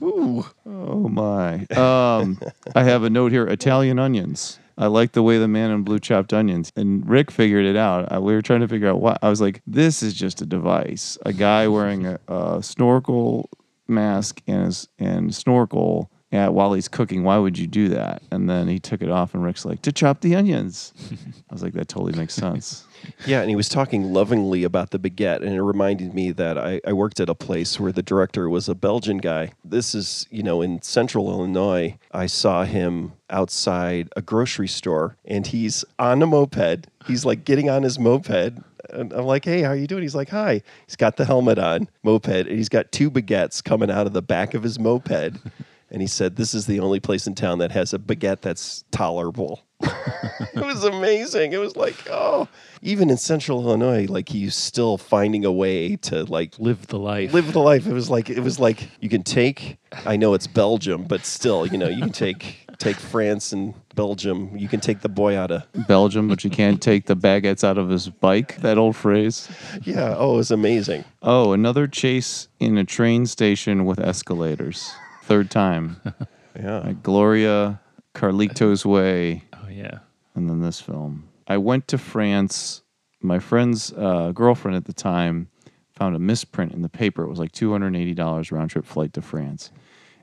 Ooh. 0.00 0.46
Oh 0.64 1.08
my. 1.08 1.64
Um, 1.74 2.40
I 2.76 2.84
have 2.84 3.02
a 3.02 3.10
note 3.10 3.32
here: 3.32 3.46
Italian 3.48 3.98
onions. 3.98 4.60
I 4.78 4.86
like 4.86 5.12
the 5.12 5.24
way 5.24 5.38
the 5.38 5.48
man 5.48 5.72
in 5.72 5.82
blue 5.82 5.98
chopped 5.98 6.32
onions. 6.32 6.72
And 6.76 7.06
Rick 7.06 7.32
figured 7.32 7.66
it 7.66 7.76
out. 7.76 8.10
I, 8.12 8.20
we 8.20 8.32
were 8.32 8.42
trying 8.42 8.60
to 8.60 8.68
figure 8.68 8.88
out 8.88 9.00
why. 9.00 9.18
I 9.20 9.28
was 9.28 9.40
like, 9.40 9.60
this 9.66 10.02
is 10.04 10.14
just 10.14 10.40
a 10.40 10.46
device. 10.46 11.18
A 11.26 11.32
guy 11.32 11.66
wearing 11.66 12.06
a, 12.06 12.18
a 12.28 12.62
snorkel 12.62 13.50
mask 13.88 14.40
and 14.46 14.66
his, 14.66 14.88
and 14.98 15.34
snorkel 15.34 16.12
at, 16.30 16.54
while 16.54 16.72
he's 16.74 16.86
cooking. 16.86 17.24
Why 17.24 17.38
would 17.38 17.58
you 17.58 17.66
do 17.66 17.88
that? 17.88 18.22
And 18.30 18.48
then 18.48 18.68
he 18.68 18.78
took 18.78 19.02
it 19.02 19.10
off, 19.10 19.34
and 19.34 19.42
Rick's 19.42 19.64
like, 19.64 19.82
to 19.82 19.92
chop 19.92 20.20
the 20.20 20.36
onions. 20.36 20.92
I 21.50 21.52
was 21.52 21.62
like, 21.62 21.72
that 21.72 21.88
totally 21.88 22.16
makes 22.16 22.34
sense. 22.34 22.84
Yeah, 23.26 23.40
and 23.40 23.50
he 23.50 23.56
was 23.56 23.68
talking 23.68 24.12
lovingly 24.12 24.64
about 24.64 24.90
the 24.90 24.98
baguette, 24.98 25.42
and 25.42 25.54
it 25.54 25.62
reminded 25.62 26.14
me 26.14 26.32
that 26.32 26.58
I, 26.58 26.80
I 26.86 26.92
worked 26.92 27.20
at 27.20 27.28
a 27.28 27.34
place 27.34 27.78
where 27.78 27.92
the 27.92 28.02
director 28.02 28.48
was 28.48 28.68
a 28.68 28.74
Belgian 28.74 29.18
guy. 29.18 29.52
This 29.64 29.94
is, 29.94 30.26
you 30.30 30.42
know, 30.42 30.62
in 30.62 30.82
central 30.82 31.30
Illinois. 31.30 31.98
I 32.12 32.26
saw 32.26 32.64
him 32.64 33.12
outside 33.30 34.08
a 34.16 34.22
grocery 34.22 34.68
store, 34.68 35.16
and 35.24 35.46
he's 35.46 35.84
on 35.98 36.22
a 36.22 36.26
moped. 36.26 36.86
He's 37.06 37.24
like 37.24 37.44
getting 37.44 37.68
on 37.68 37.82
his 37.82 37.98
moped. 37.98 38.58
And 38.90 39.12
I'm 39.12 39.24
like, 39.26 39.44
hey, 39.44 39.62
how 39.62 39.72
you 39.72 39.86
doing? 39.86 40.02
He's 40.02 40.14
like, 40.14 40.30
hi. 40.30 40.62
He's 40.86 40.96
got 40.96 41.16
the 41.16 41.24
helmet 41.24 41.58
on, 41.58 41.88
moped, 42.02 42.28
and 42.28 42.48
he's 42.58 42.68
got 42.70 42.92
two 42.92 43.10
baguettes 43.10 43.62
coming 43.62 43.90
out 43.90 44.06
of 44.06 44.12
the 44.12 44.22
back 44.22 44.54
of 44.54 44.62
his 44.62 44.78
moped. 44.78 45.36
And 45.90 46.02
he 46.02 46.08
said, 46.08 46.36
This 46.36 46.54
is 46.54 46.66
the 46.66 46.80
only 46.80 47.00
place 47.00 47.26
in 47.26 47.34
town 47.34 47.58
that 47.58 47.72
has 47.72 47.94
a 47.94 47.98
baguette 47.98 48.40
that's 48.40 48.84
tolerable. 48.90 49.62
it 49.80 50.64
was 50.64 50.84
amazing. 50.84 51.52
It 51.52 51.58
was 51.60 51.76
like, 51.76 51.94
oh, 52.10 52.48
even 52.82 53.10
in 53.10 53.16
central 53.16 53.62
Illinois, 53.64 54.06
like 54.08 54.28
he's 54.28 54.54
still 54.54 54.98
finding 54.98 55.44
a 55.44 55.52
way 55.52 55.96
to 55.96 56.24
like 56.24 56.58
Live 56.58 56.88
the 56.88 56.98
life. 56.98 57.32
live 57.32 57.52
the 57.52 57.60
life. 57.60 57.86
It 57.86 57.92
was 57.92 58.10
like 58.10 58.28
it 58.30 58.40
was 58.40 58.58
like 58.58 58.88
you 59.00 59.08
can 59.08 59.22
take 59.22 59.78
I 60.04 60.16
know 60.16 60.34
it's 60.34 60.46
Belgium, 60.46 61.04
but 61.04 61.24
still, 61.24 61.66
you 61.66 61.78
know, 61.78 61.88
you 61.88 62.00
can 62.00 62.10
take 62.12 62.66
take 62.78 62.96
France 62.96 63.52
and 63.52 63.74
Belgium. 63.96 64.56
You 64.56 64.68
can 64.68 64.78
take 64.80 65.00
the 65.00 65.08
boy 65.08 65.36
out 65.36 65.50
of 65.50 65.62
Belgium, 65.88 66.28
but 66.28 66.44
you 66.44 66.50
can't 66.50 66.80
take 66.80 67.06
the 67.06 67.16
baguettes 67.16 67.64
out 67.64 67.78
of 67.78 67.88
his 67.88 68.08
bike. 68.08 68.60
That 68.60 68.78
old 68.78 68.94
phrase. 68.96 69.48
Yeah, 69.82 70.14
oh, 70.16 70.34
it 70.34 70.36
was 70.38 70.50
amazing. 70.52 71.04
Oh, 71.22 71.52
another 71.52 71.86
chase 71.88 72.48
in 72.60 72.78
a 72.78 72.84
train 72.84 73.26
station 73.26 73.84
with 73.84 73.98
escalators. 74.00 74.92
Third 75.22 75.50
time. 75.50 76.00
Yeah. 76.60 76.78
Like 76.80 77.04
Gloria, 77.04 77.80
Carlitos 78.16 78.84
Way, 78.84 79.44
yeah. 79.78 79.98
and 80.34 80.48
then 80.48 80.60
this 80.60 80.80
film. 80.80 81.28
I 81.46 81.56
went 81.56 81.88
to 81.88 81.98
France. 81.98 82.82
My 83.20 83.38
friend's 83.38 83.92
uh, 83.92 84.32
girlfriend 84.32 84.76
at 84.76 84.84
the 84.84 84.92
time 84.92 85.48
found 85.92 86.14
a 86.14 86.18
misprint 86.18 86.72
in 86.72 86.82
the 86.82 86.88
paper. 86.88 87.24
It 87.24 87.28
was 87.28 87.38
like 87.38 87.52
$280 87.52 88.52
round 88.52 88.70
trip 88.70 88.84
flight 88.84 89.12
to 89.14 89.22
France. 89.22 89.70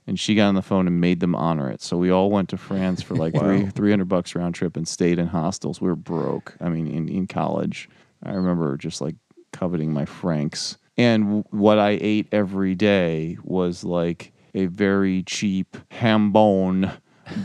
And 0.07 0.19
she 0.19 0.35
got 0.35 0.47
on 0.47 0.55
the 0.55 0.61
phone 0.61 0.87
and 0.87 1.01
made 1.01 1.19
them 1.19 1.35
honor 1.35 1.69
it. 1.69 1.81
So 1.81 1.97
we 1.97 2.11
all 2.11 2.29
went 2.29 2.49
to 2.49 2.57
France 2.57 3.01
for 3.01 3.15
like 3.15 3.33
three, 3.39 3.65
300 3.65 4.05
bucks 4.05 4.35
round 4.35 4.55
trip 4.55 4.77
and 4.77 4.87
stayed 4.87 5.19
in 5.19 5.27
hostels. 5.27 5.81
We 5.81 5.89
were 5.89 5.95
broke. 5.95 6.55
I 6.61 6.69
mean, 6.69 6.87
in, 6.87 7.09
in 7.09 7.27
college, 7.27 7.89
I 8.23 8.33
remember 8.33 8.77
just 8.77 9.01
like 9.01 9.15
coveting 9.51 9.91
my 9.91 10.05
francs. 10.05 10.77
And 10.95 11.23
w- 11.23 11.43
what 11.49 11.79
I 11.79 11.97
ate 11.99 12.27
every 12.31 12.75
day 12.75 13.37
was 13.43 13.83
like 13.83 14.31
a 14.53 14.67
very 14.67 15.23
cheap 15.23 15.75
ham 15.91 16.31
bone 16.31 16.91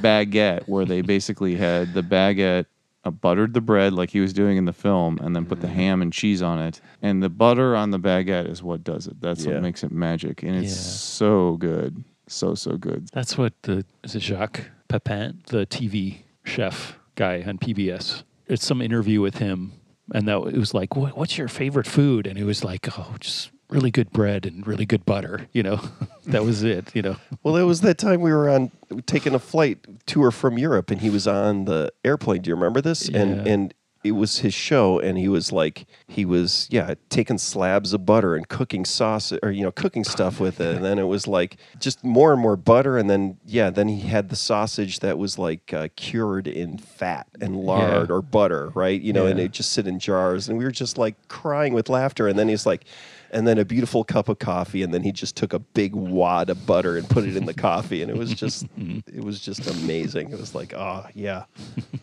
baguette 0.01 0.63
where 0.69 0.85
they 0.85 1.01
basically 1.01 1.57
had 1.57 1.93
the 1.95 2.03
baguette 2.03 2.67
uh, 3.05 3.11
buttered 3.11 3.55
the 3.55 3.61
bread 3.61 3.93
like 3.95 4.11
he 4.11 4.21
was 4.21 4.33
doing 4.33 4.57
in 4.59 4.67
the 4.67 4.73
film 4.73 5.19
and 5.23 5.35
then 5.35 5.47
put 5.47 5.61
the 5.61 5.69
ham 5.69 6.03
and 6.03 6.13
cheese 6.13 6.43
on 6.43 6.59
it 6.59 6.81
and 7.01 7.23
the 7.23 7.29
butter 7.31 7.75
on 7.75 7.91
the 7.91 7.99
baguette 7.99 8.47
is 8.49 8.63
what 8.63 8.85
does 8.85 9.07
it 9.07 9.19
that's 9.21 9.45
Yeah. 9.45 9.55
what 9.55 9.63
makes 9.63 9.83
it 9.83 9.91
magic 9.91 10.43
and 10.43 10.55
it's 10.57 10.73
Yeah. 10.73 10.93
so 10.93 11.57
good 11.57 12.05
so 12.27 12.55
so 12.55 12.77
good 12.77 13.09
That's 13.13 13.39
what 13.39 13.55
the 13.63 13.85
is 14.05 14.15
it 14.15 14.21
Jacques 14.21 14.71
Pepin, 14.89 15.43
the 15.47 15.65
TV 15.67 16.19
chef 16.45 16.99
guy 17.15 17.43
on 17.47 17.59
PBS. 17.59 18.23
It's 18.49 18.67
some 18.67 18.83
interview 18.83 19.21
with 19.21 19.39
him, 19.39 19.73
and 20.13 20.27
that 20.27 20.39
it 20.49 20.57
was 20.59 20.75
like, 20.75 20.97
what, 20.97 21.17
"What's 21.17 21.39
your 21.39 21.47
favorite 21.49 21.87
food?" 21.87 22.27
And 22.27 22.37
it 22.39 22.43
was 22.45 22.65
like, 22.65 22.89
"Oh, 22.99 23.15
just 23.21 23.51
really 23.71 23.91
good 23.91 24.11
bread 24.13 24.45
and 24.47 24.67
really 24.67 24.87
good 24.87 25.05
butter." 25.07 25.47
You 25.53 25.63
know, 25.63 25.81
that 26.27 26.45
was 26.45 26.63
it. 26.63 26.95
You 26.95 27.03
know, 27.03 27.17
Well, 27.43 27.57
it 27.57 27.63
was 27.65 27.81
that 27.83 27.99
time 27.99 28.21
we 28.21 28.33
were 28.33 28.49
on 28.51 28.71
taking 29.07 29.35
a 29.35 29.39
flight 29.39 29.79
tour 30.07 30.31
from 30.31 30.59
Europe, 30.59 30.91
and 30.91 31.01
he 31.01 31.11
was 31.11 31.27
on 31.27 31.65
the 31.65 31.93
airplane. 32.05 32.43
Do 32.43 32.51
you 32.51 32.55
remember 32.55 32.81
this? 32.81 33.09
And 33.09 33.37
Yeah. 33.47 33.53
and 33.53 33.75
it 34.03 34.13
was 34.13 34.39
his 34.39 34.55
show, 34.55 34.99
and 34.99 35.19
he 35.19 35.29
was 35.29 35.53
like, 35.53 35.85
he 36.09 36.25
was 36.25 36.67
yeah, 36.71 36.95
taking 37.11 37.37
slabs 37.37 37.93
of 37.93 38.07
butter 38.07 38.35
and 38.35 38.49
cooking 38.49 38.87
sauce 38.87 39.31
or 39.43 39.51
you 39.51 39.63
know 39.63 39.71
cooking 39.71 40.05
stuff 40.05 40.41
with 40.41 40.59
it, 40.59 40.77
and 40.77 40.83
then 40.83 40.99
it 40.99 41.05
was 41.07 41.27
like 41.27 41.59
just 41.79 42.03
more 42.03 42.33
and 42.33 42.41
more 42.41 42.57
butter, 42.57 42.97
and 42.97 43.11
then 43.11 43.37
yeah, 43.45 43.69
then 43.69 43.89
he 43.89 44.01
had 44.09 44.31
the 44.31 44.37
sausage 44.37 45.01
that 45.01 45.19
was 45.19 45.39
like 45.39 45.75
uh, 45.75 45.89
cured 45.97 46.47
in 46.49 46.79
fat 46.79 47.27
and 47.43 47.55
lard 47.57 48.09
Yeah. 48.09 48.15
or 48.15 48.23
butter, 48.23 48.71
right? 48.75 48.99
You 48.99 49.13
know, 49.13 49.27
and 49.27 49.39
it 49.39 49.53
just 49.53 49.71
sit 49.73 49.87
in 49.87 49.99
jars, 49.99 50.49
and 50.49 50.57
we 50.57 50.65
were 50.65 50.71
just 50.71 50.97
like 50.97 51.17
crying 51.29 51.75
with 51.75 51.91
laughter, 51.91 52.27
and 52.27 52.39
then 52.39 52.49
he's 52.49 52.65
like. 52.65 52.85
And 53.33 53.47
then 53.47 53.59
a 53.59 53.65
beautiful 53.65 54.05
cup 54.05 54.29
of 54.29 54.39
coffee, 54.39 54.83
and 54.83 54.93
then 54.93 55.03
he 55.03 55.13
just 55.13 55.37
took 55.37 55.53
a 55.53 55.59
big 55.59 55.95
wad 55.95 56.51
of 56.51 56.67
butter 56.67 56.97
and 56.97 57.09
put 57.09 57.25
it 57.25 57.37
in 57.37 57.47
the 57.47 57.55
coffee, 57.69 58.03
and 58.03 58.11
it 58.11 58.17
was 58.17 58.35
just, 58.35 58.67
it 59.07 59.25
was 59.25 59.41
just 59.41 59.67
amazing. 59.67 60.33
It 60.33 60.39
was 60.39 60.55
like, 60.55 60.75
oh 60.75 61.07
yeah, 61.15 61.45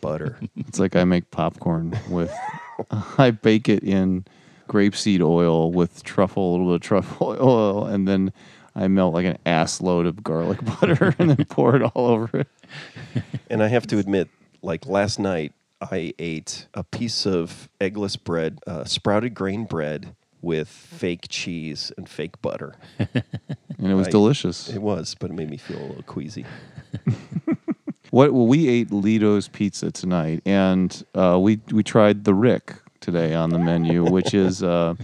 butter. 0.01 0.39
it's 0.55 0.79
like 0.79 0.95
i 0.95 1.03
make 1.03 1.29
popcorn 1.31 1.97
with 2.09 2.33
i 3.17 3.31
bake 3.31 3.69
it 3.69 3.83
in 3.83 4.25
grapeseed 4.67 5.21
oil 5.21 5.71
with 5.71 6.03
truffle 6.03 6.49
a 6.49 6.51
little 6.51 6.67
bit 6.67 6.75
of 6.75 6.81
truffle 6.81 7.37
oil 7.39 7.85
and 7.85 8.07
then 8.07 8.31
i 8.75 8.87
melt 8.87 9.13
like 9.13 9.25
an 9.25 9.37
ass 9.45 9.81
load 9.81 10.05
of 10.05 10.23
garlic 10.23 10.59
butter 10.63 11.15
and 11.19 11.29
then 11.31 11.45
pour 11.45 11.75
it 11.75 11.81
all 11.81 12.07
over 12.07 12.39
it 12.39 12.47
And 13.49 13.63
I 13.63 13.67
have 13.67 13.87
to 13.87 13.97
admit, 13.97 14.29
like 14.61 14.85
last 14.85 15.19
night, 15.19 15.53
I 15.79 16.13
ate 16.19 16.67
a 16.73 16.83
piece 16.83 17.25
of 17.25 17.69
eggless 17.79 18.21
bread, 18.21 18.59
uh, 18.67 18.83
sprouted 18.83 19.33
grain 19.33 19.65
bread 19.65 20.15
with 20.41 20.67
fake 20.67 21.27
cheese 21.29 21.91
and 21.97 22.07
fake 22.09 22.41
butter. 22.41 22.75
and 22.99 23.23
it 23.79 23.95
was 23.95 24.07
I- 24.07 24.11
delicious 24.11 24.69
It 24.69 24.81
was, 24.81 25.15
but 25.19 25.29
it 25.31 25.33
made 25.33 25.49
me 25.49 25.57
feel 25.57 25.79
a 25.79 25.87
little 25.87 26.03
queasy. 26.03 26.45
What 28.11 28.31
well, 28.31 28.47
we 28.47 28.69
ate 28.69 28.91
Lido's 28.91 29.49
pizza 29.49 29.91
tonight, 29.91 30.41
and 30.45 31.03
uh, 31.13 31.37
we 31.41 31.59
we 31.71 31.83
tried 31.83 32.23
the 32.23 32.33
Rick 32.33 32.73
today 33.01 33.33
on 33.33 33.49
the 33.49 33.59
menu, 33.59 34.05
which 34.05 34.33
is 34.33 34.63
uh, 34.63 34.95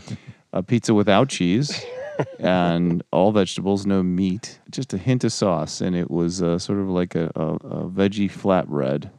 a 0.54 0.63
pizza 0.63 0.93
without 0.93 1.28
cheese 1.28 1.86
and 2.39 3.04
all 3.12 3.34
vegetables, 3.34 3.86
no 3.86 4.04
meat, 4.04 4.60
just 4.72 4.93
a 4.93 4.98
hint 4.98 5.26
of 5.26 5.34
sauce, 5.34 5.82
and 5.82 5.98
it 5.98 6.10
was 6.10 6.41
uh, 6.41 6.58
sort 6.58 6.80
of 6.80 6.88
like 6.88 7.13
a, 7.15 7.30
a, 7.36 7.41
a 7.41 7.89
veggie 7.89 8.32
flatbread. 8.32 9.10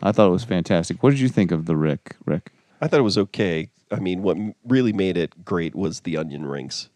I 0.00 0.12
thought 0.12 0.28
it 0.28 0.32
was 0.32 0.44
fantastic. 0.44 1.02
What 1.02 1.10
did 1.10 1.18
you 1.18 1.28
think 1.28 1.50
of 1.50 1.66
the 1.66 1.74
Rick? 1.74 2.14
Rick? 2.26 2.52
I 2.80 2.86
thought 2.86 3.00
it 3.00 3.02
was 3.02 3.18
okay. 3.18 3.68
I 3.94 4.00
mean, 4.00 4.22
what 4.22 4.36
really 4.66 4.92
made 4.92 5.16
it 5.16 5.44
great 5.44 5.74
was 5.74 6.00
the 6.00 6.16
onion 6.16 6.46
rings. 6.46 6.88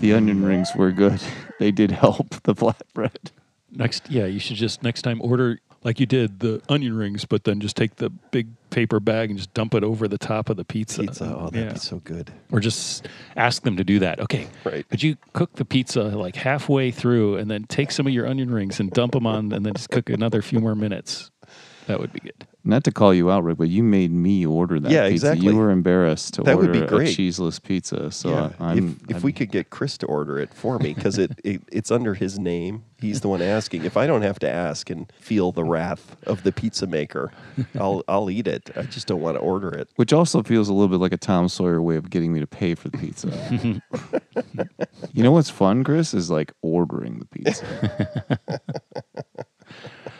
The 0.00 0.12
onion 0.12 0.44
rings 0.44 0.70
were 0.76 0.92
good. 0.92 1.20
They 1.58 1.72
did 1.72 1.90
help 1.90 2.30
the 2.44 2.54
flatbread. 2.54 3.32
next, 3.72 4.08
yeah, 4.08 4.26
you 4.26 4.38
should 4.38 4.54
just 4.56 4.84
next 4.84 5.02
time 5.02 5.20
order 5.20 5.58
like 5.82 5.98
you 5.98 6.06
did 6.06 6.38
the 6.38 6.62
onion 6.68 6.96
rings, 6.96 7.24
but 7.24 7.42
then 7.42 7.58
just 7.58 7.76
take 7.76 7.96
the 7.96 8.10
big 8.10 8.46
paper 8.70 9.00
bag 9.00 9.30
and 9.30 9.38
just 9.40 9.52
dump 9.54 9.74
it 9.74 9.82
over 9.82 10.06
the 10.06 10.18
top 10.18 10.50
of 10.50 10.56
the 10.56 10.64
pizza. 10.64 11.00
Pizza, 11.02 11.24
oh, 11.36 11.50
that'd 11.50 11.66
Yeah. 11.68 11.72
be 11.72 11.78
so 11.80 11.98
good. 12.04 12.30
or 12.52 12.60
just 12.60 13.08
ask 13.36 13.62
them 13.64 13.76
to 13.76 13.82
do 13.82 13.98
that. 13.98 14.20
Okay, 14.20 14.46
Right. 14.64 14.88
Could 14.88 15.02
you 15.02 15.16
cook 15.32 15.52
the 15.54 15.64
pizza 15.64 16.02
like 16.04 16.36
halfway 16.36 16.92
through 16.92 17.36
and 17.38 17.50
then 17.50 17.64
take 17.64 17.90
some 17.90 18.06
of 18.06 18.12
your 18.12 18.26
onion 18.28 18.52
rings 18.52 18.78
and 18.78 18.92
dump 18.92 19.14
them 19.14 19.26
on, 19.26 19.50
and 19.52 19.66
then 19.66 19.74
just 19.74 19.90
cook 19.90 20.08
another 20.10 20.42
few 20.42 20.60
more 20.60 20.76
minutes? 20.76 21.32
That 21.88 21.98
would 21.98 22.12
be 22.12 22.20
good. 22.20 22.46
Not 22.68 22.84
to 22.84 22.92
call 22.92 23.14
you 23.14 23.30
out, 23.30 23.44
Rick, 23.44 23.56
but 23.56 23.70
you 23.70 23.82
made 23.82 24.12
me 24.12 24.44
order 24.44 24.78
that 24.78 24.92
Yeah, 24.92 25.08
pizza. 25.08 25.28
exactly. 25.32 25.46
You 25.52 25.56
were 25.56 25.70
embarrassed 25.70 26.34
to 26.34 26.42
That 26.42 26.58
would 26.58 26.68
order 26.68 26.80
be 26.82 26.86
great. 26.86 27.08
a 27.08 27.14
cheeseless 27.14 27.58
pizza. 27.58 28.10
So 28.10 28.28
yeah. 28.28 28.50
I, 28.60 28.72
I'm, 28.72 29.00
if 29.04 29.10
if 29.10 29.16
I'm- 29.16 29.22
we 29.22 29.32
could 29.32 29.50
get 29.50 29.70
Chris 29.70 29.96
to 29.98 30.06
order 30.06 30.38
it 30.38 30.52
for 30.52 30.78
me, 30.78 30.92
because 30.92 31.16
it, 31.16 31.32
it 31.44 31.62
it's 31.72 31.90
under 31.90 32.12
his 32.12 32.38
name, 32.38 32.84
he's 33.00 33.22
the 33.22 33.28
one 33.28 33.40
asking. 33.40 33.86
If 33.86 33.96
I 33.96 34.06
don't 34.06 34.20
have 34.20 34.38
to 34.40 34.50
ask 34.50 34.90
and 34.90 35.10
feel 35.18 35.50
the 35.50 35.64
wrath 35.64 36.14
of 36.26 36.42
the 36.42 36.52
pizza 36.52 36.86
maker, 36.86 37.32
I'll 37.80 38.04
I'll 38.06 38.28
eat 38.28 38.46
it. 38.46 38.68
I 38.76 38.82
just 38.82 39.06
don't 39.06 39.22
want 39.22 39.36
to 39.36 39.40
order 39.40 39.70
it. 39.70 39.88
Which 39.96 40.12
also 40.12 40.42
feels 40.42 40.68
a 40.68 40.74
little 40.74 40.88
bit 40.88 41.00
like 41.00 41.12
a 41.12 41.16
Tom 41.16 41.48
Sawyer 41.48 41.80
way 41.80 41.96
of 41.96 42.10
getting 42.10 42.34
me 42.34 42.40
to 42.40 42.46
pay 42.46 42.74
for 42.74 42.90
the 42.90 42.98
pizza. 42.98 43.30
you 45.14 45.22
know 45.22 45.32
what's 45.32 45.48
fun, 45.48 45.84
Chris, 45.84 46.12
is 46.12 46.30
like 46.30 46.52
ordering 46.60 47.18
the 47.20 47.24
pizza. 47.24 48.38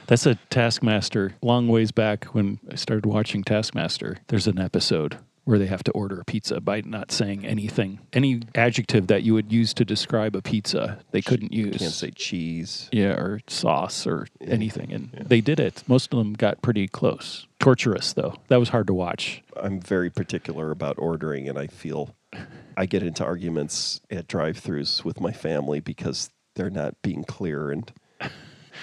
That's 0.09 0.25
a 0.25 0.37
Taskmaster. 0.49 1.35
Long 1.43 1.69
ways 1.69 1.93
back 1.93 2.25
when 2.27 2.61
I 2.73 2.77
started 2.77 3.05
watching 3.05 3.45
Taskmaster, 3.45 4.17
there's 4.29 4.47
an 4.47 4.59
episode 4.59 5.19
where 5.45 5.59
they 5.59 5.67
have 5.67 5.85
to 5.85 5.91
order 5.93 6.19
a 6.21 6.25
pizza 6.25 6.63
by 6.63 6.81
not 6.81 7.13
saying 7.13 7.45
anything. 7.45 8.01
Any 8.15 8.41
adjective 8.55 9.07
that 9.09 9.23
you 9.23 9.35
would 9.35 9.53
use 9.53 9.75
to 9.75 9.85
describe 9.85 10.35
a 10.35 10.41
pizza, 10.41 10.99
they 11.11 11.21
couldn't 11.21 11.53
use. 11.53 11.77
Can't 11.77 11.93
say 11.93 12.11
cheese. 12.11 12.89
yeah, 12.91 13.11
or 13.11 13.41
sauce 13.49 14.07
or 14.07 14.27
anything. 14.41 14.93
And 14.93 15.11
they 15.13 15.43
did 15.43 15.61
it. 15.61 15.85
Most 15.87 16.13
of 16.15 16.19
them 16.19 16.33
got 16.33 16.63
pretty 16.63 16.89
close. 16.89 17.47
Torturous, 17.61 18.15
though. 18.15 18.35
That 18.49 18.61
was 18.61 18.71
hard 18.71 18.87
to 18.87 18.95
watch. 18.95 19.43
I'm 19.57 19.79
very 19.79 20.09
particular 20.09 20.71
about 20.71 20.97
ordering, 20.99 21.51
and 21.51 21.59
I 21.59 21.67
feel 21.67 22.15
I 22.79 22.87
get 22.87 23.03
into 23.03 23.25
arguments 23.25 24.01
at 24.11 24.27
drive-throughs 24.27 25.05
with 25.05 25.21
my 25.21 25.33
family 25.33 25.81
because 25.81 26.31
they're 26.55 26.71
not 26.71 26.95
being 27.03 27.25
clear, 27.25 27.71
and 27.71 27.93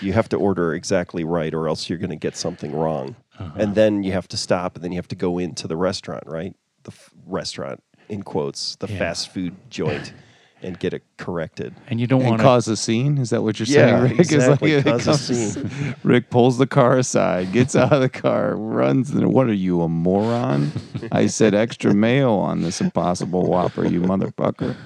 you 0.01 0.13
have 0.13 0.29
to 0.29 0.37
order 0.37 0.73
exactly 0.73 1.23
right, 1.23 1.53
or 1.53 1.67
else 1.67 1.89
you're 1.89 1.97
going 1.99 2.09
to 2.09 2.15
get 2.15 2.35
something 2.35 2.71
wrong, 2.73 3.15
uh-huh. 3.39 3.51
and 3.57 3.75
then 3.75 4.03
you 4.03 4.11
have 4.11 4.27
to 4.29 4.37
stop, 4.37 4.75
and 4.75 4.83
then 4.83 4.91
you 4.91 4.97
have 4.97 5.07
to 5.09 5.15
go 5.15 5.37
into 5.37 5.67
the 5.67 5.77
restaurant, 5.77 6.23
right? 6.27 6.55
The 6.83 6.91
f- 6.91 7.09
restaurant 7.25 7.81
in 8.09 8.21
quotes, 8.23 8.75
the 8.77 8.87
Yeah. 8.87 8.99
fast 8.99 9.29
food 9.29 9.55
joint, 9.69 10.13
and 10.61 10.79
get 10.79 10.93
it 10.93 11.03
corrected. 11.17 11.75
And 11.87 11.99
you 11.99 12.07
don't 12.07 12.23
want 12.23 12.39
to. 12.39 12.43
cause 12.43 12.67
a 12.67 12.75
scene? 12.77 13.17
Is 13.17 13.29
that 13.31 13.41
what 13.43 13.59
you're 13.59 13.67
Yeah, 13.67 13.99
saying, 13.99 14.17
Rick? 14.17 14.19
Exactly, 14.19 14.73
it 14.73 14.83
cause 14.83 15.07
a 15.07 15.17
scene. 15.17 15.95
Rick 16.03 16.29
pulls 16.29 16.57
the 16.57 16.65
car 16.67 16.97
aside, 16.97 17.51
gets 17.51 17.75
out 17.75 17.91
of 17.93 18.01
the 18.01 18.09
car, 18.09 18.55
runs. 18.55 19.11
And 19.11 19.31
what 19.33 19.47
are 19.47 19.53
you, 19.53 19.81
a 19.81 19.89
moron? 19.89 20.71
I 21.11 21.27
said 21.27 21.53
extra 21.53 21.93
mayo 21.93 22.35
on 22.37 22.61
this 22.61 22.81
impossible 22.81 23.45
whopper, 23.47 23.85
you 23.85 24.01
motherfucker. 24.01 24.75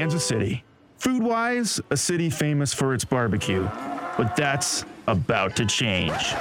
Kansas 0.00 0.24
City. 0.24 0.64
Food 0.96 1.22
wise, 1.22 1.78
a 1.90 1.96
city 1.96 2.30
famous 2.30 2.72
for 2.72 2.94
its 2.94 3.04
barbecue. 3.04 3.68
But 4.16 4.34
that's 4.34 4.86
about 5.10 5.56
to 5.56 5.66
change. 5.66 6.34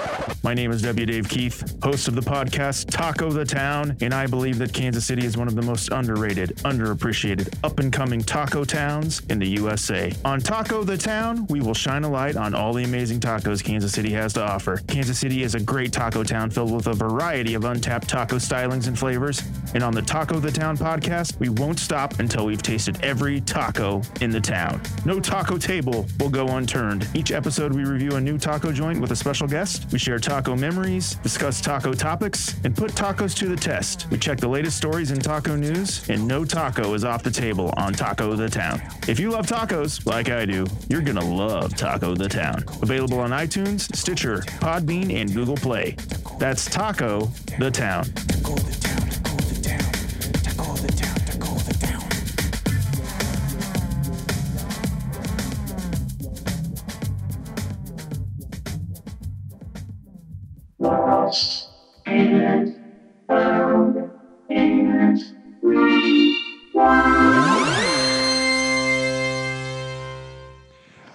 My 0.43 0.53
name 0.53 0.71
is 0.71 0.83
W. 0.83 1.05
Dave 1.05 1.27
Keith, 1.27 1.75
host 1.83 2.07
of 2.07 2.15
the 2.15 2.21
podcast 2.21 2.89
Taco 2.89 3.31
the 3.31 3.43
Town, 3.43 3.97
and 3.99 4.13
I 4.13 4.27
believe 4.27 4.59
that 4.59 4.71
Kansas 4.71 5.05
City 5.05 5.25
is 5.25 5.35
one 5.35 5.47
of 5.47 5.55
the 5.55 5.61
most 5.61 5.91
underrated, 5.91 6.55
underappreciated, 6.57 7.53
up 7.63 7.79
and 7.79 7.91
coming 7.91 8.21
taco 8.21 8.63
towns 8.63 9.21
in 9.29 9.39
the 9.39 9.47
USA. 9.47 10.13
On 10.23 10.39
Taco 10.39 10.83
the 10.83 10.97
Town, 10.97 11.47
we 11.47 11.61
will 11.61 11.73
shine 11.73 12.03
a 12.03 12.09
light 12.09 12.37
on 12.37 12.53
all 12.53 12.71
the 12.73 12.83
amazing 12.83 13.19
tacos 13.19 13.63
Kansas 13.63 13.91
City 13.91 14.11
has 14.11 14.33
to 14.33 14.41
offer. 14.41 14.77
Kansas 14.87 15.17
City 15.17 15.41
is 15.41 15.55
a 15.55 15.59
great 15.59 15.91
taco 15.91 16.23
town 16.23 16.51
filled 16.51 16.73
with 16.73 16.87
a 16.87 16.93
variety 16.93 17.55
of 17.55 17.65
untapped 17.65 18.07
taco 18.07 18.35
stylings 18.35 18.87
and 18.87 18.97
flavors. 18.97 19.41
And 19.73 19.83
on 19.83 19.93
the 19.93 20.01
Taco 20.01 20.39
the 20.39 20.51
Town 20.51 20.77
podcast, 20.77 21.39
we 21.39 21.49
won't 21.49 21.79
stop 21.79 22.19
until 22.19 22.45
we've 22.45 22.61
tasted 22.61 22.99
every 23.03 23.41
taco 23.41 24.01
in 24.21 24.29
the 24.29 24.41
town. 24.41 24.81
No 25.05 25.19
taco 25.19 25.57
table 25.57 26.05
will 26.19 26.29
go 26.29 26.47
unturned. 26.47 27.07
Each 27.13 27.31
episode, 27.31 27.73
we 27.73 27.83
review 27.83 28.11
a 28.15 28.21
new 28.21 28.37
taco 28.37 28.58
joint 28.67 28.99
with 28.99 29.11
a 29.11 29.15
special 29.15 29.47
guest. 29.47 29.87
We 29.91 29.97
share 29.97 30.19
taco 30.19 30.55
memories, 30.55 31.15
discuss 31.23 31.61
taco 31.61 31.93
topics, 31.93 32.55
and 32.65 32.75
put 32.75 32.91
tacos 32.91 33.33
to 33.37 33.47
the 33.47 33.55
test. 33.55 34.07
We 34.11 34.17
check 34.17 34.39
the 34.39 34.49
latest 34.49 34.75
stories 34.75 35.11
in 35.11 35.19
taco 35.19 35.55
news, 35.55 36.07
and 36.09 36.27
no 36.27 36.43
taco 36.43 36.93
is 36.93 37.05
off 37.05 37.23
the 37.23 37.31
table 37.31 37.73
on 37.77 37.93
Taco 37.93 38.35
the 38.35 38.49
Town. 38.49 38.81
If 39.07 39.19
you 39.19 39.31
love 39.31 39.47
tacos, 39.47 40.05
like 40.05 40.29
I 40.29 40.45
do, 40.45 40.67
you're 40.89 41.01
gonna 41.01 41.23
love 41.23 41.75
Taco 41.75 42.13
the 42.13 42.27
Town. 42.27 42.63
Available 42.81 43.19
on 43.19 43.31
iTunes, 43.31 43.95
Stitcher, 43.95 44.39
Podbean, 44.59 45.13
and 45.15 45.33
Google 45.33 45.55
Play. 45.55 45.95
That's 46.37 46.65
Taco 46.65 47.29
the 47.57 47.71
Town. 47.71 48.05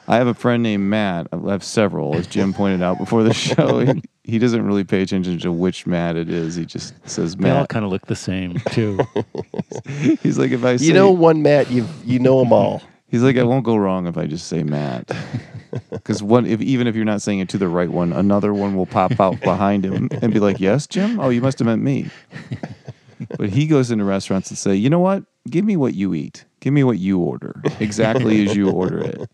I 0.06 0.18
have 0.18 0.26
a 0.26 0.34
friend 0.34 0.62
named 0.62 0.84
Matt. 0.84 1.28
I 1.32 1.50
have 1.50 1.64
several, 1.64 2.14
as 2.14 2.26
Jim 2.26 2.52
pointed 2.52 2.82
out 2.82 2.98
before 2.98 3.22
the 3.22 3.32
show. 3.32 3.80
He, 3.80 4.02
he 4.22 4.38
doesn't 4.38 4.64
really 4.64 4.84
pay 4.84 5.00
attention 5.02 5.38
to 5.40 5.50
which 5.50 5.86
Matt 5.86 6.16
it 6.16 6.28
is. 6.28 6.54
He 6.56 6.66
just 6.66 6.94
says 7.08 7.36
Matt. 7.38 7.52
They 7.54 7.58
all 7.58 7.66
kind 7.66 7.84
of 7.84 7.90
look 7.90 8.06
the 8.06 8.14
same, 8.14 8.60
too. 8.70 9.00
He's 10.22 10.38
like, 10.38 10.50
if 10.52 10.62
I 10.64 10.76
say, 10.76 10.84
You 10.86 10.92
know 10.92 11.10
one 11.10 11.42
Matt, 11.42 11.70
you 11.70 11.86
you 12.04 12.18
know 12.18 12.38
them 12.40 12.52
all. 12.52 12.82
he's 13.08 13.22
like, 13.22 13.36
I 13.38 13.42
won't 13.44 13.64
go 13.64 13.76
wrong 13.76 14.06
if 14.06 14.16
I 14.18 14.26
just 14.26 14.46
say 14.46 14.62
Matt. 14.62 15.10
Because 15.90 16.22
one, 16.22 16.46
if 16.46 16.60
even 16.60 16.86
if 16.86 16.94
you're 16.94 17.04
not 17.04 17.22
saying 17.22 17.40
it 17.40 17.48
to 17.50 17.58
the 17.58 17.68
right 17.68 17.90
one, 17.90 18.12
another 18.12 18.52
one 18.54 18.76
will 18.76 18.86
pop 18.86 19.18
out 19.20 19.40
behind 19.40 19.84
him 19.84 20.08
and 20.22 20.32
be 20.32 20.40
like, 20.40 20.60
"Yes, 20.60 20.86
Jim. 20.86 21.18
Oh, 21.20 21.28
you 21.30 21.40
must 21.40 21.58
have 21.58 21.66
meant 21.66 21.82
me." 21.82 22.10
But 23.38 23.50
he 23.50 23.66
goes 23.66 23.90
into 23.90 24.04
restaurants 24.04 24.50
and 24.50 24.58
say, 24.58 24.74
"You 24.74 24.90
know 24.90 24.98
what? 24.98 25.24
Give 25.48 25.64
me 25.64 25.76
what 25.76 25.94
you 25.94 26.14
eat. 26.14 26.44
Give 26.60 26.72
me 26.74 26.84
what 26.84 26.98
you 26.98 27.20
order 27.20 27.60
exactly 27.80 28.44
as 28.46 28.56
you 28.56 28.70
order 28.70 29.00
it." 29.00 29.30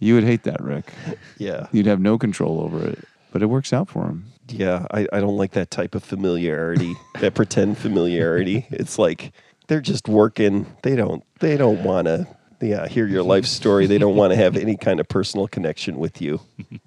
You 0.00 0.14
would 0.14 0.24
hate 0.24 0.42
that, 0.44 0.62
Rick. 0.62 0.92
Yeah, 1.38 1.68
You'd 1.72 1.86
have 1.86 2.00
no 2.00 2.18
control 2.18 2.60
over 2.60 2.84
it, 2.86 2.98
but 3.32 3.42
it 3.42 3.46
works 3.46 3.72
out 3.72 3.88
for 3.88 4.04
him. 4.06 4.26
yeah. 4.48 4.86
I, 4.90 5.06
I 5.12 5.20
don't 5.20 5.36
like 5.36 5.52
that 5.52 5.70
type 5.70 5.94
of 5.94 6.02
familiarity, 6.04 6.94
that 7.20 7.34
pretend 7.34 7.78
familiarity. 7.78 8.66
It's 8.70 8.98
like 8.98 9.32
they're 9.68 9.80
just 9.80 10.08
working. 10.08 10.66
They 10.82 10.96
don't 10.96 11.22
they 11.40 11.56
don't 11.56 11.82
want 11.84 12.06
to 12.08 12.26
yeah 12.64 12.82
uh, 12.82 12.88
hear 12.88 13.06
your 13.06 13.22
life 13.22 13.46
story. 13.46 13.86
They 13.86 13.98
don't 13.98 14.16
want 14.16 14.32
to 14.32 14.36
have 14.36 14.56
any 14.56 14.76
kind 14.76 15.00
of 15.00 15.08
personal 15.08 15.48
connection 15.48 15.98
with 15.98 16.20
you. 16.20 16.40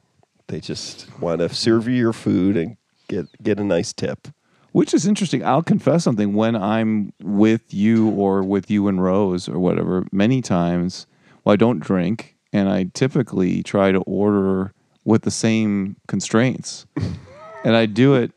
They 0.47 0.61
just 0.61 1.07
want 1.19 1.39
to 1.39 1.49
serve 1.49 1.87
you 1.89 1.95
your 1.95 2.13
food 2.13 2.55
and 2.55 2.77
get 3.09 3.25
get 3.43 3.59
a 3.59 3.63
nice 3.63 3.91
tip. 3.91 4.29
Which 4.71 4.93
is 4.93 5.05
interesting. 5.05 5.43
I'll 5.43 5.63
confess 5.63 6.03
something 6.03 6.33
when 6.33 6.55
I'm 6.55 7.11
with 7.21 7.73
you 7.73 8.09
or 8.11 8.43
with 8.43 8.69
you 8.69 8.87
and 8.87 9.03
Rose 9.03 9.49
or 9.49 9.59
whatever, 9.59 10.05
many 10.11 10.41
times, 10.41 11.07
well, 11.43 11.53
I 11.53 11.55
don't 11.55 11.79
drink 11.79 12.35
and 12.53 12.69
I 12.69 12.85
typically 12.93 13.63
try 13.63 13.91
to 13.91 13.99
order 13.99 14.73
with 15.03 15.23
the 15.23 15.31
same 15.31 15.95
constraints. 16.07 16.85
and 17.63 17.75
I 17.75 17.85
do 17.85 18.13
it 18.13 18.31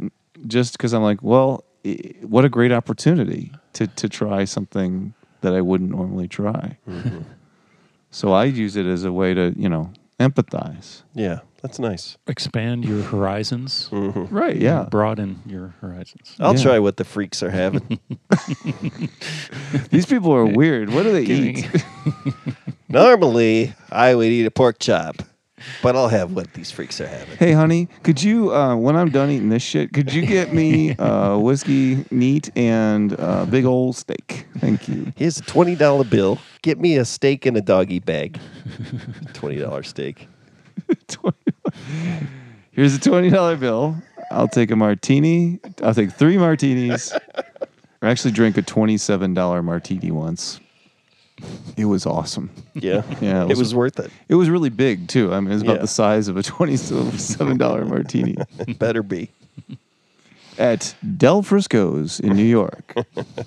just 0.47 0.73
because 0.73 0.95
I'm 0.95 1.03
like, 1.03 1.23
well, 1.23 1.65
what 2.23 2.45
a 2.45 2.49
great 2.49 2.73
opportunity 2.73 3.53
to, 3.75 3.87
to 3.87 4.09
try 4.09 4.45
something 4.45 5.15
that 5.43 5.55
I 5.55 5.61
wouldn't 5.61 5.91
normally 5.91 6.29
try. 6.29 6.79
Mm-hmm. 6.89 7.19
So 8.13 8.33
I 8.33 8.47
use 8.47 8.75
it 8.75 8.87
as 8.87 9.05
a 9.05 9.13
way 9.13 9.35
to, 9.35 9.55
you 9.57 9.69
know, 9.69 9.93
empathize. 10.19 11.03
Yeah, 11.15 11.43
that's 11.63 11.79
nice. 11.79 12.19
Expand 12.27 12.85
your 12.85 13.03
horizons, 13.03 13.89
mm-hmm. 13.93 14.35
Right. 14.35 14.57
Yeah. 14.57 14.89
broaden 14.91 15.41
your 15.47 15.75
horizons. 15.81 16.35
I'll 16.41 16.57
Yeah. 16.57 16.63
try 16.65 16.79
what 16.81 16.97
the 16.97 17.05
freaks 17.05 17.41
are 17.41 17.51
having. 17.51 18.01
These 19.91 20.07
people 20.07 20.33
are 20.35 20.45
weird. 20.45 20.91
What 20.93 21.05
do 21.05 21.13
they 21.13 21.25
Kidding. 21.25 21.59
eat? 21.59 21.85
Normally, 22.89 23.75
I 23.93 24.15
would 24.17 24.27
eat 24.27 24.45
a 24.47 24.51
pork 24.51 24.81
chop, 24.81 25.23
but 25.83 25.97
I'll 25.97 26.09
have 26.09 26.33
what 26.35 26.53
these 26.55 26.71
freaks 26.71 27.01
are 27.01 27.07
having. 27.07 27.37
Hey, 27.37 27.53
honey, 27.53 27.89
could 28.03 28.23
you, 28.23 28.55
uh, 28.55 28.77
when 28.77 28.97
I'm 28.97 29.11
done 29.11 29.31
eating 29.31 29.49
this 29.49 29.63
shit, 29.63 29.93
could 29.93 30.13
you 30.13 30.27
get 30.27 30.53
me 30.53 30.95
uh, 30.99 31.39
whiskey 31.39 32.05
neat 32.11 32.51
and 32.57 33.19
uh, 33.19 33.45
big 33.47 33.65
old 33.65 33.97
steak? 33.97 34.47
Thank 34.59 34.89
you. 34.89 35.13
Here's 35.17 35.39
a 35.39 35.43
twenty 35.43 35.75
dollar 35.75 36.05
bill. 36.05 36.39
Get 36.63 36.79
me 36.79 36.97
a 36.97 37.05
steak 37.05 37.47
in 37.47 37.57
a 37.57 37.61
doggy 37.61 37.99
bag. 38.01 38.39
Twenty 39.33 39.57
dollar 39.57 39.83
steak. 39.83 40.29
Here's 42.73 42.95
a 42.95 43.01
twenty 43.01 43.31
dollar 43.31 43.57
bill. 43.57 43.97
I'll 44.31 44.49
take 44.49 44.71
a 44.71 44.77
martini. 44.77 45.61
I'll 45.83 45.95
take 45.95 46.13
three 46.13 46.39
martinis. 46.39 47.13
I 48.03 48.11
actually 48.11 48.33
drank 48.33 48.57
a 48.57 48.63
twenty-seven 48.63 49.35
dollar 49.35 49.63
martini 49.63 50.11
once. 50.11 50.61
It 51.77 51.85
was 51.87 52.07
awesome. 52.07 52.51
Yeah, 52.75 53.03
Yeah, 53.21 53.43
it 53.45 53.45
It 53.45 53.49
was- 53.49 53.59
was 53.59 53.75
worth 53.75 53.99
it. 53.99 54.11
It 54.29 54.35
was 54.35 54.49
really 54.51 54.71
big 54.71 55.09
too. 55.09 55.33
I 55.33 55.41
mean, 55.41 55.51
it 55.51 55.55
was 55.55 55.63
about 55.63 55.77
Yeah. 55.77 55.83
the 55.83 55.89
size 55.89 56.29
of 56.29 56.37
a 56.37 56.43
twenty-seven 56.43 57.57
dollar 57.59 57.85
martini 57.85 58.37
Better 58.79 59.03
be. 59.03 59.31
at 60.59 60.95
Del 61.17 61.43
Frisco's 61.43 62.21
in 62.21 62.35
New 62.37 62.45
York. 62.45 62.95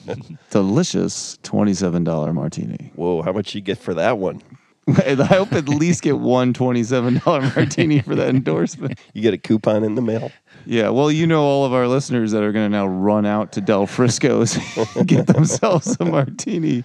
Delicious 0.51 1.37
twenty-seven 1.43 2.03
dollar 2.03 2.33
martini. 2.33 2.91
Whoa, 2.95 3.21
how 3.21 3.31
much 3.31 3.53
you 3.55 3.61
get 3.61 3.77
for 3.77 3.93
that 3.95 4.17
one? 4.17 4.41
I 4.85 5.13
hope 5.15 5.53
at 5.53 5.69
least 5.69 6.01
get 6.01 6.19
one 6.19 6.51
$27 6.53 7.55
martini 7.55 8.01
for 8.01 8.15
that 8.15 8.27
endorsement. 8.27 8.99
You 9.13 9.21
get 9.21 9.33
a 9.33 9.37
coupon 9.37 9.85
in 9.85 9.95
the 9.95 10.01
mail. 10.01 10.29
Yeah, 10.65 10.89
well, 10.89 11.09
you 11.09 11.25
know 11.25 11.41
all 11.41 11.63
of 11.63 11.71
our 11.71 11.87
listeners 11.87 12.33
that 12.33 12.43
are 12.43 12.51
going 12.51 12.65
to 12.69 12.77
now 12.77 12.85
run 12.85 13.25
out 13.25 13.53
to 13.53 13.61
Del 13.61 13.87
Frisco's 13.87 14.57
and 14.97 15.07
get 15.07 15.27
themselves 15.27 15.95
a 16.01 16.05
martini. 16.05 16.83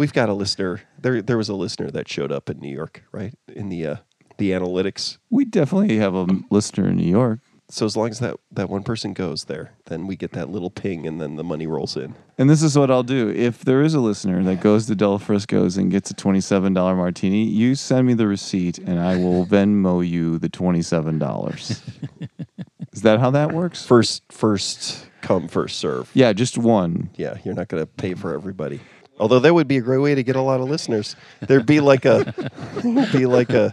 We've 0.00 0.14
got 0.14 0.30
a 0.30 0.32
listener. 0.32 0.80
There, 0.98 1.20
there 1.20 1.36
was 1.36 1.50
a 1.50 1.54
listener 1.54 1.90
that 1.90 2.08
showed 2.08 2.32
up 2.32 2.48
in 2.48 2.58
New 2.58 2.74
York, 2.74 3.04
right? 3.12 3.34
In 3.54 3.68
the 3.68 3.86
uh, 3.86 3.96
the 4.38 4.52
analytics. 4.52 5.18
We 5.28 5.44
definitely 5.44 5.98
have 5.98 6.14
a 6.14 6.26
listener 6.48 6.88
in 6.88 6.96
New 6.96 7.10
York. 7.10 7.40
So 7.68 7.84
as 7.84 7.98
long 7.98 8.08
as 8.08 8.18
that, 8.20 8.36
that 8.50 8.70
one 8.70 8.82
person 8.82 9.12
goes 9.12 9.44
there, 9.44 9.74
then 9.88 10.06
we 10.06 10.16
get 10.16 10.32
that 10.32 10.48
little 10.48 10.70
ping 10.70 11.06
and 11.06 11.20
then 11.20 11.36
the 11.36 11.44
money 11.44 11.66
rolls 11.66 11.98
in. 11.98 12.14
And 12.38 12.48
this 12.48 12.62
is 12.62 12.78
what 12.78 12.90
I'll 12.90 13.02
do. 13.02 13.28
If 13.28 13.62
there 13.62 13.82
is 13.82 13.92
a 13.92 14.00
listener 14.00 14.42
that 14.44 14.62
goes 14.62 14.86
to 14.86 14.94
Del 14.94 15.18
Frisco's 15.18 15.76
and 15.76 15.90
gets 15.90 16.10
a 16.10 16.14
$27 16.14 16.72
martini, 16.96 17.44
you 17.44 17.74
send 17.74 18.06
me 18.06 18.14
the 18.14 18.26
receipt 18.26 18.78
and 18.78 18.98
I 18.98 19.16
will 19.16 19.44
Venmo 19.50 20.00
you 20.00 20.38
the 20.38 20.48
$27. 20.48 21.82
is 22.94 23.02
that 23.02 23.20
how 23.20 23.30
that 23.32 23.52
works? 23.52 23.84
First 23.84 24.22
first 24.32 25.06
come, 25.20 25.46
first 25.46 25.78
serve. 25.78 26.10
Yeah, 26.14 26.32
just 26.32 26.56
one. 26.56 27.10
Yeah, 27.16 27.36
you're 27.44 27.54
not 27.54 27.68
going 27.68 27.82
to 27.82 27.86
pay 27.86 28.14
for 28.14 28.32
everybody. 28.32 28.80
Although 29.20 29.38
that 29.40 29.54
would 29.54 29.68
be 29.68 29.76
a 29.76 29.82
great 29.82 29.98
way 29.98 30.14
to 30.14 30.22
get 30.22 30.34
a 30.34 30.40
lot 30.40 30.60
of 30.60 30.68
listeners. 30.68 31.14
There'd 31.40 31.66
be 31.66 31.80
like 31.80 32.06
a, 32.06 32.34
be 33.12 33.26
like 33.26 33.50
a, 33.50 33.72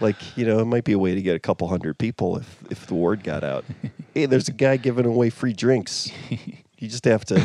like 0.00 0.36
you 0.36 0.46
know, 0.46 0.58
it 0.60 0.64
might 0.64 0.84
be 0.84 0.92
a 0.92 0.98
way 0.98 1.14
to 1.14 1.20
get 1.20 1.36
a 1.36 1.38
couple 1.38 1.68
hundred 1.68 1.98
people 1.98 2.38
if 2.38 2.58
if 2.70 2.86
the 2.86 2.94
word 2.94 3.22
got 3.22 3.44
out. 3.44 3.64
Hey, 4.14 4.26
there's 4.26 4.48
a 4.48 4.52
guy 4.52 4.76
giving 4.76 5.06
away 5.06 5.30
free 5.30 5.54
drinks. 5.54 6.12
You 6.28 6.86
just 6.86 7.06
have 7.06 7.24
to, 7.26 7.42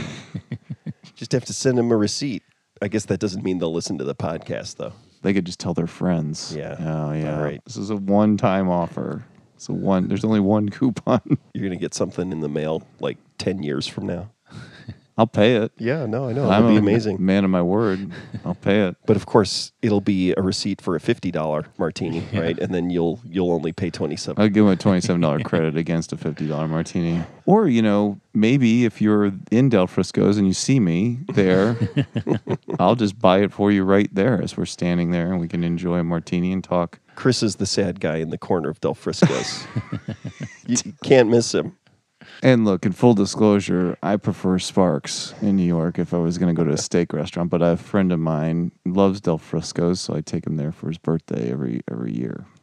just 1.16 1.32
have 1.32 1.46
to 1.46 1.54
send 1.54 1.80
him 1.80 1.92
a 1.92 1.96
receipt. 1.96 2.44
I 2.82 2.90
guess 2.90 3.06
that 3.06 3.22
doesn't 3.22 3.42
mean 3.42 3.60
they'll 3.60 3.72
listen 3.72 3.98
to 4.00 4.04
the 4.04 4.14
podcast 4.14 4.76
though. 4.76 4.92
They 5.22 5.34
could 5.34 5.46
just 5.46 5.62
tell 5.62 5.74
their 5.74 5.88
friends. 5.88 6.54
Yeah. 6.54 6.76
Oh, 6.78 7.14
yeah. 7.14 7.38
All 7.38 7.42
right. 7.42 7.62
This 7.64 7.78
is 7.78 7.90
a 7.90 7.96
one 7.96 8.36
time 8.36 8.70
offer. 8.70 9.24
So 9.56 9.74
one, 9.74 10.10
there's 10.10 10.26
only 10.26 10.42
one 10.42 10.68
coupon. 10.68 11.38
You're 11.54 11.64
gonna 11.64 11.80
get 11.80 11.94
something 11.94 12.34
in 12.34 12.42
the 12.42 12.50
mail 12.50 12.86
like 13.00 13.18
ten 13.38 13.64
years 13.64 13.88
from 13.88 14.08
now. 14.08 14.30
I'll 15.18 15.26
pay 15.28 15.56
it. 15.56 15.72
Yeah, 15.80 16.06
no, 16.06 16.30
I 16.30 16.34
know. 16.34 16.44
I'm 16.44 16.64
That'd 16.64 16.70
be 16.70 16.76
a 16.76 16.80
amazing. 16.80 17.18
Man 17.26 17.44
of 17.44 17.50
my 17.50 17.62
word. 17.62 18.12
I'll 18.46 18.56
pay 18.56 18.88
it. 18.88 18.96
But 19.08 19.16
of 19.16 19.26
course, 19.26 19.72
it'll 19.82 20.02
be 20.02 20.34
a 20.38 20.42
receipt 20.42 20.82
for 20.82 20.96
a 20.96 21.00
fifty 21.00 21.32
dollar 21.32 21.66
martini, 21.78 22.24
right? 22.34 22.58
And 22.60 22.74
then 22.74 22.90
you'll 22.90 23.20
you'll 23.26 23.52
only 23.52 23.72
pay 23.72 23.90
twenty 23.90 24.16
seven. 24.16 24.42
I'll 24.42 24.50
give 24.50 24.66
him 24.66 24.72
a 24.72 24.76
twenty-seven 24.76 25.22
dollar 25.22 25.40
credit 25.44 25.76
against 25.78 26.14
a 26.14 26.18
fifty 26.18 26.48
dollar 26.48 26.68
martini. 26.68 27.24
Or 27.46 27.68
you 27.68 27.82
know, 27.82 28.20
maybe 28.34 28.86
if 28.86 29.02
you're 29.02 29.32
in 29.50 29.70
Del 29.70 29.88
Frisco's 29.88 30.38
and 30.38 30.46
you 30.46 30.54
see 30.54 30.80
me 30.80 31.20
there, 31.34 31.78
I'll 32.80 32.96
just 32.96 33.18
buy 33.18 33.40
it 33.40 33.54
for 33.54 33.72
you 33.72 33.84
right 33.84 34.14
there 34.14 34.42
as 34.42 34.58
we're 34.58 34.66
standing 34.66 35.12
there, 35.12 35.32
and 35.32 35.40
we 35.40 35.48
can 35.48 35.64
enjoy 35.64 36.00
a 36.00 36.04
martini 36.04 36.52
and 36.52 36.64
talk. 36.64 37.00
Chris 37.16 37.42
is 37.42 37.56
the 37.56 37.66
sad 37.66 38.00
guy 38.00 38.18
in 38.18 38.30
the 38.30 38.38
corner 38.38 38.70
of 38.70 38.80
Del 38.82 38.94
Frisco's. 38.94 39.66
you 40.68 40.78
can't 41.04 41.30
miss 41.30 41.56
him. 41.56 41.77
And 42.44 42.66
look, 42.66 42.86
in 42.86 42.92
full 42.92 43.14
disclosure, 43.14 43.98
I 44.04 44.18
prefer 44.18 44.60
Sparks 44.60 45.34
in 45.42 45.56
New 45.56 45.66
York 45.66 45.98
if 45.98 46.14
I 46.14 46.18
was 46.18 46.38
going 46.38 46.54
to 46.56 46.60
go 46.60 46.68
to 46.68 46.74
a 46.74 46.78
steak 46.82 47.14
restaurant. 47.14 47.50
But 47.50 47.62
a 47.62 47.78
friend 47.78 48.12
of 48.12 48.20
mine 48.20 48.72
loves 48.86 49.22
Del 49.22 49.38
Frisco's, 49.38 50.00
so 50.00 50.16
I 50.16 50.22
take 50.22 50.46
him 50.46 50.58
there 50.58 50.72
for 50.72 50.88
his 50.88 50.98
birthday 50.98 51.52
every 51.52 51.82
every 51.90 52.14
year. 52.14 52.46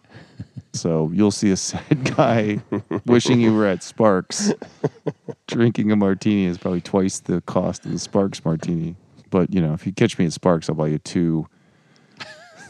So 0.73 1.09
you'll 1.15 1.31
see 1.31 1.53
a 1.53 1.57
sad 1.57 2.17
guy 2.17 2.61
wishing 3.07 3.41
you 3.41 3.55
were 3.55 3.65
at 3.65 3.85
Sparks. 3.85 4.53
Drinking 5.47 5.93
a 5.93 5.97
martini 5.97 6.47
is 6.47 6.59
probably 6.59 6.81
twice 6.81 7.21
the 7.21 7.41
cost 7.43 7.87
of 7.87 7.93
the 7.93 7.99
Sparks 8.01 8.45
martini. 8.45 8.97
But 9.31 9.55
you 9.55 9.61
know, 9.61 9.73
if 9.73 9.87
you 9.87 9.93
catch 9.93 10.19
me 10.19 10.27
at 10.27 10.33
Sparks, 10.33 10.69
I'll 10.69 10.75
buy 10.75 10.89
you 10.89 10.99
two 10.99 11.47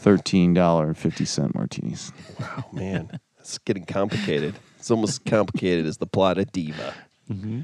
$13.50 0.03 1.55
martinis. 1.55 2.11
Wow, 2.39 2.65
man, 2.71 3.19
it's 3.39 3.57
getting 3.57 3.85
complicated. 3.85 4.53
It's 4.85 4.91
almost 4.91 5.25
complicated 5.25 5.87
as 5.87 5.97
the 5.97 6.05
plot 6.05 6.37
of 6.37 6.51
Diva. 6.51 6.93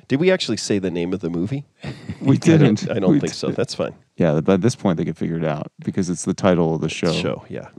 Did 0.07 0.19
we 0.19 0.31
actually 0.31 0.57
say 0.57 0.79
the 0.79 0.89
name 0.89 1.13
of 1.13 1.19
the 1.19 1.29
movie? 1.29 1.65
We 2.19 2.35
didn't. 2.35 2.89
I 2.89 2.97
don't 2.97 3.11
We 3.11 3.19
think 3.19 3.33
so. 3.35 3.49
didn't. 3.49 3.57
That's 3.57 3.75
fine. 3.75 3.93
Yeah, 4.17 4.41
by 4.41 4.57
this 4.57 4.75
point 4.75 4.97
they 4.97 5.05
could 5.05 5.17
figure 5.17 5.37
it 5.37 5.45
out 5.45 5.71
because 5.85 6.09
it's 6.09 6.25
the 6.25 6.33
title 6.33 6.73
of 6.73 6.81
the 6.81 6.89
show. 6.89 7.11
Show, 7.11 7.45
yeah. 7.47 7.67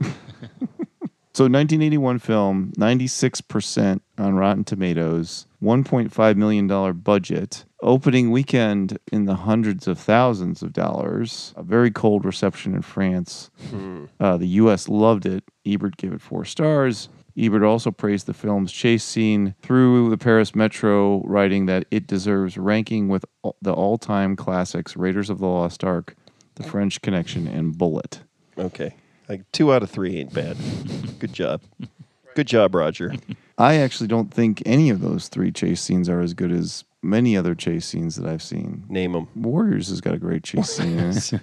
So 1.35 1.45
1981 1.45 2.19
film, 2.19 2.73
96% 2.77 3.99
on 4.19 4.35
Rotten 4.35 4.63
Tomatoes, 4.63 5.47
1.5 5.63 6.35
million 6.37 6.67
dollar 6.67 6.93
budget, 6.93 7.65
opening 7.81 8.29
weekend 8.29 8.99
in 9.11 9.25
the 9.25 9.33
hundreds 9.35 9.87
of 9.87 9.97
thousands 9.97 10.61
of 10.61 10.73
dollars. 10.73 11.51
A 11.57 11.63
very 11.63 11.89
cold 11.89 12.23
reception 12.23 12.75
in 12.75 12.83
France. 12.83 13.49
Uh, 14.19 14.37
the 14.37 14.45
U.S. 14.61 14.87
loved 14.87 15.25
it. 15.25 15.43
Ebert 15.65 15.97
gave 15.97 16.13
it 16.13 16.21
four 16.21 16.45
stars. 16.45 17.09
Ebert 17.37 17.63
also 17.63 17.91
praised 17.91 18.25
the 18.27 18.33
film's 18.33 18.71
chase 18.71 19.03
scene 19.03 19.55
through 19.61 20.09
the 20.09 20.17
Paris 20.17 20.53
Metro, 20.53 21.21
writing 21.25 21.65
that 21.65 21.85
it 21.89 22.05
deserves 22.07 22.57
ranking 22.57 23.07
with 23.07 23.25
the 23.61 23.73
all-time 23.73 24.35
classics 24.35 24.95
Raiders 24.95 25.29
of 25.29 25.39
the 25.39 25.47
Lost 25.47 25.83
Ark, 25.83 26.15
The 26.55 26.63
French 26.63 27.01
Connection, 27.01 27.47
and 27.47 27.77
Bullitt. 27.77 28.21
Okay. 28.57 28.95
Like 29.27 29.49
two 29.51 29.73
out 29.73 29.81
of 29.83 29.89
three 29.89 30.17
ain't 30.17 30.33
bad. 30.33 30.57
Good 31.19 31.33
job. 31.33 31.61
Good 32.35 32.47
job, 32.47 32.75
Roger. 32.75 33.13
I 33.57 33.75
actually 33.75 34.07
don't 34.07 34.33
think 34.33 34.61
any 34.65 34.89
of 34.89 35.01
those 35.01 35.27
three 35.27 35.51
chase 35.51 35.81
scenes 35.81 36.09
are 36.09 36.19
as 36.19 36.33
good 36.33 36.51
as 36.51 36.83
many 37.03 37.37
other 37.37 37.53
chase 37.53 37.85
scenes 37.85 38.15
that 38.15 38.27
I've 38.27 38.41
seen. 38.41 38.85
Name 38.89 39.11
them. 39.11 39.27
Warriors 39.35 39.89
has 39.89 40.01
got 40.01 40.15
a 40.15 40.17
great 40.17 40.43
chase 40.43 40.71
scene. 40.77 40.97
in 40.97 41.09
it. 41.11 41.33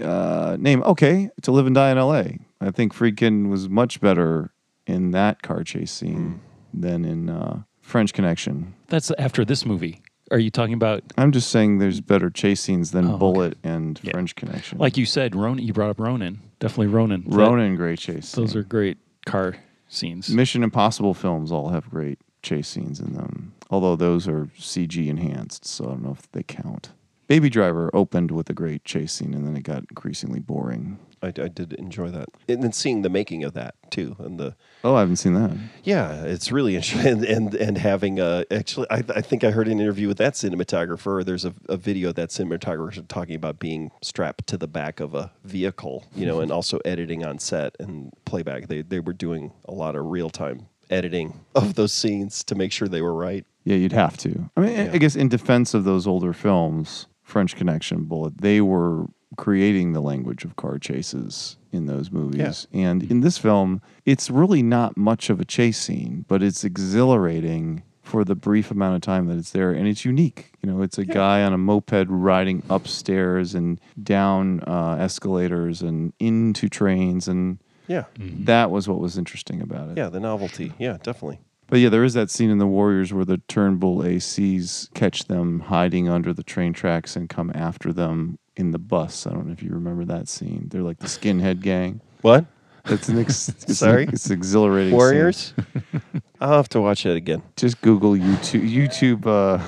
Uh, 0.00 0.56
name 0.60 0.80
okay 0.84 1.28
to 1.42 1.50
live 1.50 1.66
and 1.66 1.74
die 1.74 1.90
in 1.90 1.98
L.A. 1.98 2.38
I 2.60 2.70
think 2.70 2.94
Friedkin 2.94 3.48
was 3.48 3.68
much 3.68 4.00
better 4.00 4.52
in 4.88 5.10
that 5.12 5.42
car 5.42 5.62
chase 5.62 5.92
scene 5.92 6.40
than 6.74 7.04
in 7.04 7.28
uh, 7.28 7.62
French 7.80 8.12
Connection. 8.12 8.74
That's 8.88 9.10
after 9.18 9.44
this 9.44 9.64
movie. 9.64 10.02
Are 10.30 10.38
you 10.38 10.50
talking 10.50 10.74
about, 10.74 11.02
I'm 11.16 11.32
just 11.32 11.50
saying 11.50 11.78
there's 11.78 12.00
better 12.02 12.28
chase 12.28 12.60
scenes 12.60 12.90
than 12.90 13.06
Oh, 13.06 13.10
okay. 13.10 13.18
Bullitt 13.18 13.58
and 13.62 13.98
Yeah. 14.02 14.12
French 14.12 14.34
Connection. 14.34 14.78
like 14.78 14.96
you 14.96 15.06
said, 15.06 15.34
Ronin? 15.34 15.64
You 15.64 15.72
brought 15.72 15.88
up 15.90 16.00
Ronin. 16.00 16.40
Definitely 16.58 16.88
Ronin. 16.88 17.24
That- 17.26 17.34
Ronin, 17.36 17.76
great 17.76 17.98
chase. 17.98 18.32
those 18.32 18.50
scene. 18.52 18.60
are 18.60 18.64
great 18.64 18.98
car 19.24 19.56
scenes. 19.88 20.28
Mission 20.30 20.62
Impossible 20.62 21.14
films 21.14 21.50
all 21.52 21.68
have 21.70 21.88
great 21.88 22.18
chase 22.42 22.68
scenes 22.68 23.00
in 23.00 23.14
them, 23.14 23.54
although 23.70 23.96
those 23.96 24.28
are 24.28 24.48
CG 24.58 25.08
enhanced, 25.08 25.64
so 25.66 25.86
I 25.86 25.88
don't 25.88 26.02
know 26.02 26.12
if 26.18 26.30
they 26.32 26.42
count. 26.42 26.90
Baby 27.26 27.48
Driver 27.50 27.90
opened 27.94 28.30
with 28.30 28.48
a 28.50 28.54
great 28.54 28.84
chase 28.84 29.12
scene, 29.12 29.32
and 29.34 29.46
then 29.46 29.56
it 29.56 29.62
got 29.62 29.84
increasingly 29.90 30.40
boring. 30.40 30.98
I, 31.22 31.28
I 31.28 31.48
did 31.48 31.72
enjoy 31.74 32.08
that. 32.10 32.28
And 32.48 32.62
then 32.62 32.72
seeing 32.72 33.02
the 33.02 33.08
making 33.08 33.44
of 33.44 33.54
that 33.54 33.74
too. 33.90 34.16
And 34.18 34.38
the 34.38 34.54
Oh, 34.84 34.94
I 34.94 35.00
haven't 35.00 35.16
seen 35.16 35.34
that. 35.34 35.56
yeah, 35.82 36.22
it's 36.24 36.52
really 36.52 36.76
interesting. 36.76 37.06
And 37.06 37.24
and, 37.24 37.54
and 37.54 37.78
having 37.78 38.20
uh 38.20 38.44
actually 38.50 38.86
I, 38.90 39.02
I 39.14 39.20
think 39.20 39.44
I 39.44 39.50
heard 39.50 39.68
an 39.68 39.80
interview 39.80 40.08
with 40.08 40.18
that 40.18 40.34
cinematographer. 40.34 41.24
There's 41.24 41.44
a, 41.44 41.54
a 41.68 41.76
video 41.76 42.10
of 42.10 42.14
that 42.16 42.30
cinematographer 42.30 43.06
talking 43.08 43.34
about 43.34 43.58
being 43.58 43.90
strapped 44.02 44.46
to 44.48 44.56
the 44.56 44.68
back 44.68 45.00
of 45.00 45.14
a 45.14 45.32
vehicle, 45.44 46.04
you 46.14 46.26
know, 46.26 46.40
and 46.40 46.50
also 46.52 46.78
editing 46.84 47.24
on 47.24 47.38
set 47.38 47.76
and 47.78 48.12
playback. 48.24 48.68
They 48.68 48.82
they 48.82 49.00
were 49.00 49.12
doing 49.12 49.52
a 49.66 49.72
lot 49.72 49.96
of 49.96 50.04
real 50.06 50.30
time 50.30 50.66
editing 50.90 51.40
of 51.54 51.74
those 51.74 51.92
scenes 51.92 52.42
to 52.44 52.54
make 52.54 52.72
sure 52.72 52.88
they 52.88 53.02
were 53.02 53.14
right. 53.14 53.44
Yeah, 53.64 53.76
you'd 53.76 53.92
have 53.92 54.16
to. 54.18 54.50
I 54.56 54.60
mean. 54.60 54.90
I 54.90 54.98
guess 54.98 55.14
in 55.16 55.28
defense 55.28 55.74
of 55.74 55.84
those 55.84 56.06
older 56.06 56.32
films, 56.32 57.06
French 57.22 57.54
Connection, 57.56 58.04
Bullitt, 58.04 58.40
they 58.40 58.62
were 58.62 59.06
creating 59.36 59.92
the 59.92 60.00
language 60.00 60.44
of 60.44 60.56
car 60.56 60.78
chases 60.78 61.56
in 61.72 61.86
those 61.86 62.10
movies. 62.10 62.66
And 62.72 63.02
in 63.04 63.20
this 63.20 63.36
film, 63.38 63.82
it's 64.06 64.30
really 64.30 64.62
not 64.62 64.96
much 64.96 65.28
of 65.30 65.38
a 65.40 65.44
chase 65.44 65.78
scene, 65.78 66.24
but 66.28 66.42
it's 66.42 66.64
exhilarating 66.64 67.82
for 68.02 68.24
the 68.24 68.34
brief 68.34 68.70
amount 68.70 68.96
of 68.96 69.02
time 69.02 69.26
that 69.26 69.36
it's 69.36 69.50
there 69.50 69.70
and 69.70 69.86
it's 69.86 70.02
unique 70.02 70.52
you 70.62 70.70
know 70.70 70.80
it's 70.80 70.96
a 70.96 71.04
guy 71.04 71.42
on 71.42 71.52
a 71.52 71.58
moped 71.58 72.06
riding 72.08 72.62
upstairs 72.70 73.54
and 73.54 73.78
down 74.02 74.60
uh, 74.66 74.96
escalators 74.98 75.82
and 75.82 76.14
into 76.18 76.70
trains 76.70 77.28
and 77.28 77.58
Yeah. 77.86 78.04
that 78.18 78.70
was 78.70 78.88
what 78.88 78.98
was 78.98 79.18
interesting 79.18 79.60
about 79.60 79.90
it 79.90 79.98
Yeah, 79.98 80.08
the 80.08 80.20
novelty. 80.20 80.72
Yeah, 80.78 80.96
definitely. 81.02 81.38
But 81.68 81.78
yeah, 81.80 81.88
there 81.88 82.04
is 82.04 82.14
that 82.14 82.30
scene 82.30 82.50
in 82.50 82.58
The 82.58 82.66
Warriors 82.66 83.12
where 83.12 83.24
the 83.24 83.38
Turnbull 83.48 83.98
ACs 84.02 84.92
catch 84.94 85.24
them 85.26 85.60
hiding 85.60 86.08
under 86.08 86.32
the 86.32 86.42
train 86.42 86.72
tracks 86.72 87.14
and 87.14 87.28
come 87.28 87.52
after 87.54 87.92
them 87.92 88.38
in 88.56 88.72
the 88.72 88.78
bus. 88.78 89.26
I 89.26 89.30
don't 89.30 89.46
know 89.46 89.52
if 89.52 89.62
you 89.62 89.70
remember 89.70 90.04
that 90.06 90.28
scene. 90.28 90.68
They're 90.70 90.82
like 90.82 90.98
the 90.98 91.06
skinhead 91.06 91.60
gang. 91.60 92.00
What? 92.22 92.44
It's 92.90 93.10
an 93.10 93.18
ex- 93.18 93.50
it's 93.50 93.76
Sorry? 93.76 94.04
an, 94.04 94.14
it's 94.14 94.30
exhilarating. 94.30 94.94
Warriors? 94.94 95.52
I'll 96.40 96.56
have 96.56 96.70
to 96.70 96.80
watch 96.80 97.02
that 97.02 97.16
again. 97.16 97.42
Just 97.54 97.82
Google 97.82 98.12
YouTube 98.12 98.66
YouTube 98.66 99.26
uh, 99.26 99.62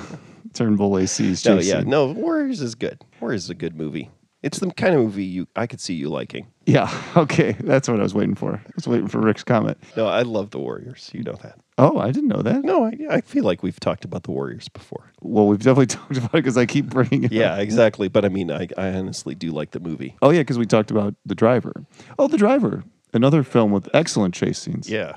Turnbull 0.53 0.93
ACs. 0.93 1.45
No, 1.45 1.59
yeah, 1.59 1.81
no. 1.81 2.13
Warriors 2.13 2.61
is 2.61 2.73
good. 2.73 2.99
Warriors 3.19 3.43
is 3.43 3.49
a 3.51 3.53
good 3.53 3.75
movie. 3.75 4.09
It's 4.43 4.59
the 4.59 4.71
kind 4.71 4.95
of 4.95 5.01
movie 5.01 5.23
you 5.23 5.47
I 5.55 5.67
could 5.67 5.79
see 5.79 5.93
you 5.93 6.09
liking. 6.09 6.47
Yeah. 6.65 6.89
Okay, 7.17 7.51
that's 7.59 7.89
what 7.89 7.99
I 7.99 8.03
was 8.03 8.13
waiting 8.13 8.35
for. 8.35 8.53
I 8.55 8.71
was 8.73 8.87
waiting 8.87 9.07
for 9.07 9.19
Rick's 9.19 9.43
comment. 9.43 9.77
No, 9.97 10.07
I 10.07 10.21
love 10.21 10.51
the 10.51 10.59
Warriors. 10.59 11.09
You 11.13 11.23
know 11.23 11.37
that. 11.43 11.59
Oh, 11.77 11.97
I 11.99 12.11
didn't 12.11 12.29
know 12.29 12.41
that. 12.41 12.63
No, 12.63 12.85
I, 12.85 12.97
I 13.09 13.21
feel 13.21 13.43
like 13.43 13.63
we've 13.63 13.79
talked 13.79 14.05
about 14.05 14.23
the 14.23 14.31
Warriors 14.31 14.69
before. 14.69 15.11
Well, 15.19 15.47
we've 15.47 15.59
definitely 15.59 15.85
talked 15.97 16.17
about 16.17 16.29
it 16.29 16.31
because 16.33 16.57
I 16.57 16.65
keep 16.65 16.85
bringing 16.87 17.25
it. 17.25 17.31
Yeah, 17.33 17.53
up. 17.55 17.59
exactly. 17.59 18.07
But 18.07 18.23
I 18.23 18.29
mean, 18.29 18.49
I, 18.49 18.69
I 18.77 18.87
honestly 18.93 19.35
do 19.35 19.51
like 19.51 19.71
the 19.71 19.79
movie. 19.81 20.15
Oh 20.21 20.29
yeah, 20.29 20.39
because 20.39 20.57
we 20.57 20.65
talked 20.65 20.89
about 20.89 21.15
the 21.25 21.35
driver. 21.35 21.73
Oh, 22.17 22.27
the 22.27 22.37
driver. 22.37 22.83
Another 23.13 23.43
film 23.43 23.71
with 23.71 23.89
excellent 23.93 24.33
chase 24.33 24.59
scenes. 24.59 24.89
Yeah, 24.89 25.15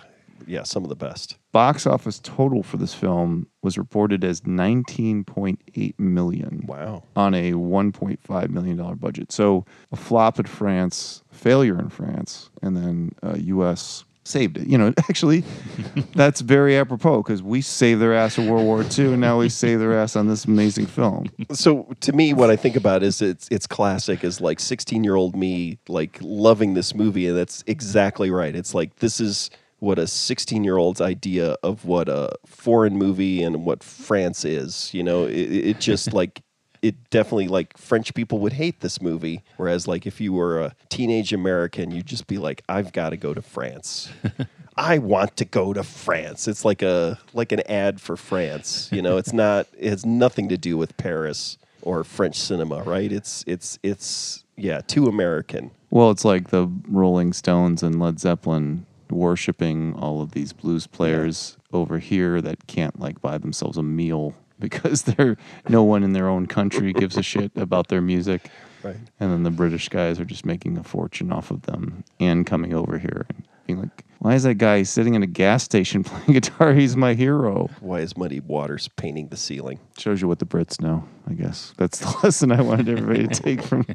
yeah, 0.49 0.65
some 0.65 0.83
of 0.83 0.89
the 0.89 0.97
best. 0.97 1.39
Box 1.55 1.87
office 1.87 2.19
total 2.19 2.65
for 2.65 2.77
this 2.79 2.93
film 2.93 3.47
was 3.63 3.79
reported 3.79 4.25
as 4.25 4.41
19.8 4.43 5.95
million 6.01 6.65
Wow. 6.67 7.05
on 7.15 7.33
a 7.33 7.53
1.5 7.53 8.51
million 8.51 8.77
dollar 8.77 8.97
budget. 8.97 9.31
So 9.33 9.65
a 9.93 9.97
flop 9.97 10.39
in 10.41 10.47
France, 10.47 11.23
failure 11.31 11.79
in 11.79 11.89
France, 11.91 12.51
and 12.61 12.77
then 12.77 13.13
uh, 13.23 13.37
U.S. 13.39 14.05
saved 14.25 14.57
it. 14.59 14.67
You 14.67 14.79
know, 14.79 14.93
actually, 15.09 15.45
that's 16.15 16.41
very 16.41 16.77
apropos 16.77 17.23
because 17.23 17.41
we 17.41 17.61
saved 17.61 18.01
their 18.03 18.15
ass 18.15 18.37
in 18.37 18.51
World 18.51 18.65
War 18.65 18.83
II, 18.83 19.13
and 19.13 19.21
now 19.21 19.39
we 19.39 19.49
save 19.49 19.79
their 19.79 19.97
ass 19.97 20.17
on 20.17 20.27
this 20.27 20.47
amazing 20.47 20.87
film. 20.87 21.27
So 21.53 21.87
to 22.01 22.13
me, 22.13 22.35
what 22.35 22.51
I 22.51 22.57
think 22.57 22.75
about 22.75 23.05
is 23.05 23.23
it's 23.23 23.47
it's 23.53 23.69
classic 23.69 24.25
is 24.25 24.41
like 24.41 24.59
16 24.59 25.05
year 25.05 25.15
old 25.15 25.37
me 25.37 25.79
like 25.89 26.19
loving 26.21 26.75
this 26.75 26.97
movie, 26.97 27.29
and 27.29 27.39
that's 27.39 27.63
exactly 27.69 28.31
right. 28.31 28.57
It's 28.57 28.75
like 28.75 28.97
this 28.97 29.21
is 29.21 29.51
what 29.85 29.99
a 29.99 30.07
16 30.07 30.65
year 30.65 30.77
old's 30.77 31.01
idea 31.01 31.57
of 31.63 31.85
what 31.85 32.09
a 32.09 32.33
foreign 32.47 32.97
movie 32.97 33.43
and 33.43 33.65
what 33.65 33.83
France 33.83 34.45
is. 34.45 34.93
You 34.93 35.03
know, 35.03 35.25
it, 35.25 35.53
it 35.53 35.81
just 35.81 36.13
like 36.15 36.43
it 36.83 37.11
definitely 37.11 37.49
like 37.49 37.79
French 37.79 38.13
people 38.15 38.39
would 38.41 38.53
hate 38.55 38.81
this 38.81 39.01
movie, 39.01 39.43
whereas 39.57 39.87
like 39.87 40.07
if 40.07 40.21
you 40.21 40.33
were 40.33 40.61
a 40.61 40.75
teenage 40.89 41.33
American, 41.33 41.91
you'd 41.91 42.07
just 42.07 42.27
be 42.27 42.39
like, 42.39 42.63
I've 42.69 42.93
got 42.93 43.11
to 43.11 43.17
go 43.17 43.33
to 43.33 43.43
France. 43.43 44.11
I 44.77 44.99
want 44.99 45.37
to 45.37 45.45
go 45.45 45.73
to 45.73 45.85
France. 45.85 46.49
It's 46.49 46.65
like 46.65 46.83
a 46.83 47.19
like 47.33 47.53
an 47.53 47.63
ad 47.71 48.01
for 48.01 48.17
France. 48.17 48.89
You 48.91 49.03
know, 49.03 49.19
it's 49.19 49.33
not. 49.33 49.69
It 49.79 49.91
has 49.91 50.05
nothing 50.05 50.49
to 50.49 50.59
do 50.59 50.77
with 50.77 50.97
Paris 50.97 51.59
or 51.83 52.03
French 52.05 52.37
cinema, 52.37 52.83
right? 52.83 53.13
It's 53.13 53.45
it's 53.47 53.79
it's 53.83 54.45
yeah, 54.57 54.81
too 54.81 55.07
American. 55.07 55.71
Well, 55.91 56.11
it's 56.11 56.25
like 56.25 56.49
the 56.49 56.69
Rolling 56.89 57.33
Stones 57.33 57.83
and 57.83 58.01
Led 58.01 58.19
Zeppelin 58.19 58.85
worshiping 59.15 59.95
all 59.95 60.21
of 60.21 60.33
these 60.33 60.53
blues 60.53 60.87
players 60.87 61.57
over 61.73 61.99
here 61.99 62.41
that 62.41 62.67
can't 62.67 62.99
like 63.01 63.21
buy 63.21 63.39
themselves 63.39 63.79
a 63.79 63.83
meal 63.83 64.35
because 64.59 65.03
they're 65.03 65.37
no 65.69 65.83
one 65.83 66.03
in 66.03 66.13
their 66.13 66.29
own 66.29 66.47
country 66.47 66.93
gives 66.93 67.17
a 67.17 67.23
shit 67.23 67.53
about 67.57 67.89
their 67.89 68.01
music. 68.01 68.51
Right. 68.83 68.97
And 69.19 69.33
then 69.33 69.43
the 69.43 69.51
British 69.51 69.89
guys 69.89 70.21
are 70.21 70.25
just 70.25 70.45
making 70.45 70.77
a 70.79 70.85
fortune 70.85 71.33
off 71.33 71.51
of 71.51 71.63
them 71.63 72.05
and 72.21 72.47
coming 72.47 72.75
over 72.75 72.99
here 72.99 73.27
and 73.31 73.45
being 73.67 73.81
like, 73.81 74.05
why 74.19 74.35
is 74.35 74.45
that 74.45 74.55
guy 74.55 74.83
sitting 74.85 75.15
in 75.15 75.23
a 75.23 75.27
gas 75.27 75.65
station 75.65 76.03
playing 76.05 76.33
guitar? 76.33 76.73
He's 76.73 76.97
my 76.97 77.15
hero. 77.15 77.69
Why 77.81 78.01
is 78.01 78.17
Muddy 78.17 78.41
Waters 78.41 78.89
painting 78.97 79.29
the 79.29 79.37
ceiling? 79.37 79.81
Shows 79.99 80.23
you 80.23 80.29
what 80.29 80.39
the 80.39 80.47
Brits 80.47 80.81
know, 80.81 81.07
I 81.29 81.35
guess. 81.35 81.75
That's 81.77 81.99
the 81.99 82.19
lesson 82.25 82.53
I 82.53 82.63
wanted 82.63 82.89
everybody 82.89 83.27
to 83.29 83.43
take 83.43 83.63
from 83.63 83.87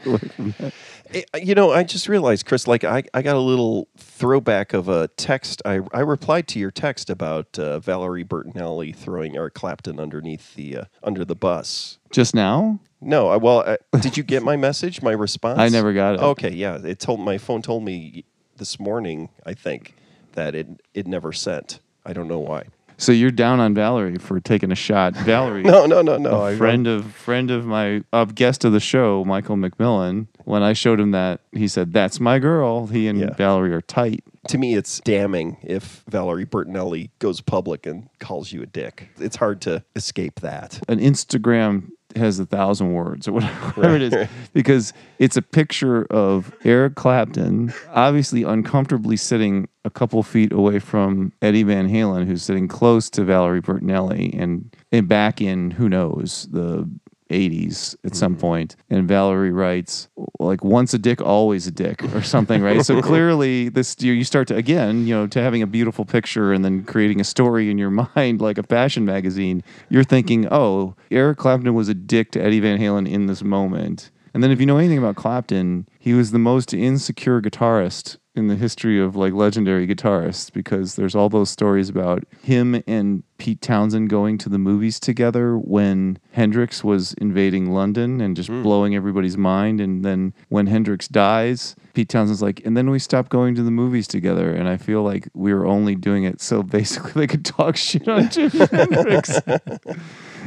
take 0.00 0.06
away 0.06 0.18
from 0.18 0.54
that. 0.58 0.72
Eh, 1.12 1.22
You 1.42 1.54
know, 1.54 1.72
I 1.72 1.82
just 1.84 2.08
realized, 2.08 2.46
Chris, 2.46 2.66
like 2.66 2.84
I, 2.84 3.02
I 3.14 3.22
got 3.22 3.36
a 3.36 3.40
little 3.40 3.88
throwback 3.96 4.72
of 4.72 4.88
a 4.88 5.08
text. 5.08 5.62
I, 5.64 5.80
I 5.92 6.00
replied 6.00 6.48
to 6.48 6.58
your 6.58 6.70
text 6.70 7.10
about 7.10 7.58
uh, 7.58 7.78
Valerie 7.80 8.24
Bertinelli 8.24 8.94
throwing 8.94 9.36
Eric 9.36 9.54
Clapton 9.54 9.98
underneath 10.00 10.54
the 10.54 10.76
uh, 10.78 10.84
under 11.02 11.24
the 11.24 11.36
bus. 11.36 11.98
Just 12.10 12.34
now? 12.34 12.80
No, 13.00 13.28
I, 13.28 13.36
well, 13.36 13.64
uh, 13.66 13.76
did 14.00 14.16
you 14.16 14.22
get 14.22 14.42
my 14.42 14.56
message, 14.68 15.02
my 15.02 15.12
response? 15.12 15.58
I 15.58 15.68
never 15.68 15.92
got 15.92 16.14
it. 16.16 16.20
Okay, 16.20 16.50
yeah, 16.52 16.78
it 16.84 16.98
told 16.98 17.20
my 17.20 17.38
phone 17.38 17.62
told 17.62 17.82
me 17.84 18.24
this 18.56 18.78
morning, 18.78 19.30
I 19.46 19.54
think, 19.54 19.94
that 20.32 20.54
it 20.54 20.68
it 20.94 21.06
never 21.06 21.32
sent. 21.32 21.80
I 22.04 22.12
don't 22.12 22.28
know 22.28 22.38
why. 22.38 22.64
So 23.00 23.12
you're 23.12 23.30
down 23.30 23.60
on 23.60 23.74
Valerie 23.74 24.18
for 24.18 24.38
taking 24.40 24.70
a 24.70 24.74
shot. 24.74 25.14
Valerie 25.16 25.62
No, 25.62 25.86
no, 25.86 26.02
no, 26.02 26.18
no. 26.18 26.46
a 26.46 26.56
friend 26.56 26.86
of 26.86 27.12
friend 27.14 27.50
of 27.50 27.64
my 27.64 28.04
uh, 28.12 28.26
guest 28.26 28.64
of 28.64 28.72
the 28.72 28.80
show, 28.80 29.24
Michael 29.24 29.56
McMillan. 29.56 30.26
When 30.44 30.62
I 30.62 30.74
showed 30.74 31.00
him 31.00 31.12
that, 31.12 31.40
he 31.52 31.66
said, 31.66 31.92
"That's 31.94 32.20
my 32.20 32.38
girl." 32.38 32.88
He 32.88 33.08
and 33.08 33.18
Yeah. 33.18 33.32
Valerie 33.34 33.72
are 33.72 33.80
tight. 33.80 34.22
to 34.48 34.58
me, 34.58 34.74
it's 34.74 35.00
damning 35.00 35.56
if 35.62 36.02
Valerie 36.08 36.44
Bertinelli 36.46 37.10
goes 37.20 37.40
public 37.40 37.86
and 37.86 38.08
calls 38.18 38.52
you 38.52 38.62
a 38.62 38.66
dick. 38.66 39.08
It's 39.18 39.36
hard 39.36 39.60
to 39.62 39.82
escape 39.96 40.40
that. 40.40 40.80
An 40.88 40.98
Instagram 40.98 41.90
has 42.16 42.38
a 42.38 42.46
thousand 42.46 42.92
words 42.92 43.28
or 43.28 43.32
whatever 43.32 43.96
it 43.96 44.02
is. 44.02 44.28
Because 44.52 44.92
it's 45.18 45.36
a 45.36 45.42
picture 45.42 46.04
of 46.06 46.52
Eric 46.64 46.96
Clapton, 46.96 47.72
obviously 47.90 48.42
uncomfortably 48.42 49.16
sitting 49.16 49.68
a 49.84 49.90
couple 49.90 50.22
feet 50.22 50.52
away 50.52 50.80
from 50.80 51.32
Eddie 51.40 51.62
Van 51.62 51.88
Halen, 51.88 52.26
who's 52.26 52.42
sitting 52.42 52.66
close 52.66 53.08
to 53.10 53.24
Valerie 53.24 53.62
Bertinelli, 53.62 54.36
and 54.40 54.74
and 54.90 55.08
back 55.08 55.40
in 55.40 55.70
who 55.70 55.88
knows 55.88 56.48
the 56.50 56.88
80s 57.30 57.96
at 58.04 58.14
some 58.14 58.32
mm-hmm. 58.32 58.40
point 58.40 58.76
and 58.90 59.08
valerie 59.08 59.52
writes 59.52 60.08
like 60.38 60.62
once 60.62 60.92
a 60.92 60.98
dick 60.98 61.20
always 61.20 61.66
a 61.66 61.70
dick 61.70 62.02
or 62.14 62.22
something 62.22 62.62
right? 62.62 62.84
So 62.84 63.00
clearly 63.10 63.68
this 63.68 63.96
you, 64.00 64.12
you 64.12 64.24
start 64.24 64.48
to 64.48 64.56
again 64.56 65.06
you 65.06 65.14
know 65.14 65.26
to 65.28 65.40
having 65.40 65.62
a 65.62 65.66
beautiful 65.66 66.04
picture 66.04 66.52
and 66.52 66.64
then 66.64 66.84
creating 66.84 67.20
a 67.20 67.24
story 67.24 67.70
in 67.70 67.78
your 67.78 67.90
mind 68.16 68.40
like 68.40 68.58
a 68.58 68.62
fashion 68.62 69.04
magazine 69.04 69.62
you're 69.88 70.04
thinking 70.04 70.46
oh 70.50 70.94
eric 71.10 71.38
clapton 71.38 71.72
was 71.74 71.88
a 71.88 71.94
dick 71.94 72.30
to 72.32 72.42
eddie 72.42 72.60
van 72.60 72.78
halen 72.78 73.08
in 73.08 73.26
this 73.26 73.42
moment. 73.42 74.10
And 74.32 74.44
then 74.44 74.52
if 74.52 74.60
you 74.60 74.66
know 74.66 74.78
anything 74.78 74.98
about 74.98 75.16
clapton 75.16 75.88
he 75.98 76.14
was 76.14 76.30
the 76.30 76.38
most 76.38 76.74
insecure 76.74 77.40
guitarist 77.40 78.16
in 78.34 78.46
the 78.46 78.54
history 78.54 79.00
of 79.00 79.16
like 79.16 79.32
legendary 79.32 79.86
guitarists 79.86 80.52
because 80.52 80.94
there's 80.94 81.14
all 81.14 81.28
those 81.28 81.50
stories 81.50 81.88
about 81.88 82.24
him 82.42 82.80
and 82.86 83.24
Pete 83.38 83.60
Townshend 83.60 84.08
going 84.08 84.38
to 84.38 84.48
the 84.48 84.58
movies 84.58 85.00
together 85.00 85.58
when 85.58 86.18
Hendrix 86.32 86.84
was 86.84 87.14
invading 87.14 87.72
London 87.72 88.20
and 88.20 88.36
just 88.36 88.48
hmm. 88.48 88.62
blowing 88.62 88.94
everybody's 88.94 89.36
mind. 89.36 89.80
And 89.80 90.04
then 90.04 90.32
when 90.48 90.68
Hendrix 90.68 91.08
dies, 91.08 91.74
Pete 91.94 92.08
Townshend's 92.08 92.42
like, 92.42 92.64
and 92.64 92.76
then 92.76 92.90
we 92.90 92.98
stopped 92.98 93.30
going 93.30 93.54
to 93.56 93.62
the 93.62 93.70
movies 93.70 94.06
together. 94.06 94.54
And 94.54 94.68
I 94.68 94.76
feel 94.76 95.02
like 95.02 95.28
we 95.34 95.52
were 95.52 95.66
only 95.66 95.96
doing 95.96 96.24
it 96.24 96.40
so 96.40 96.62
basically 96.62 97.12
they 97.14 97.26
could 97.26 97.44
talk 97.44 97.76
shit 97.76 98.06
on 98.06 98.24
Jimi 98.24 98.70
Hendrix. 98.70 99.40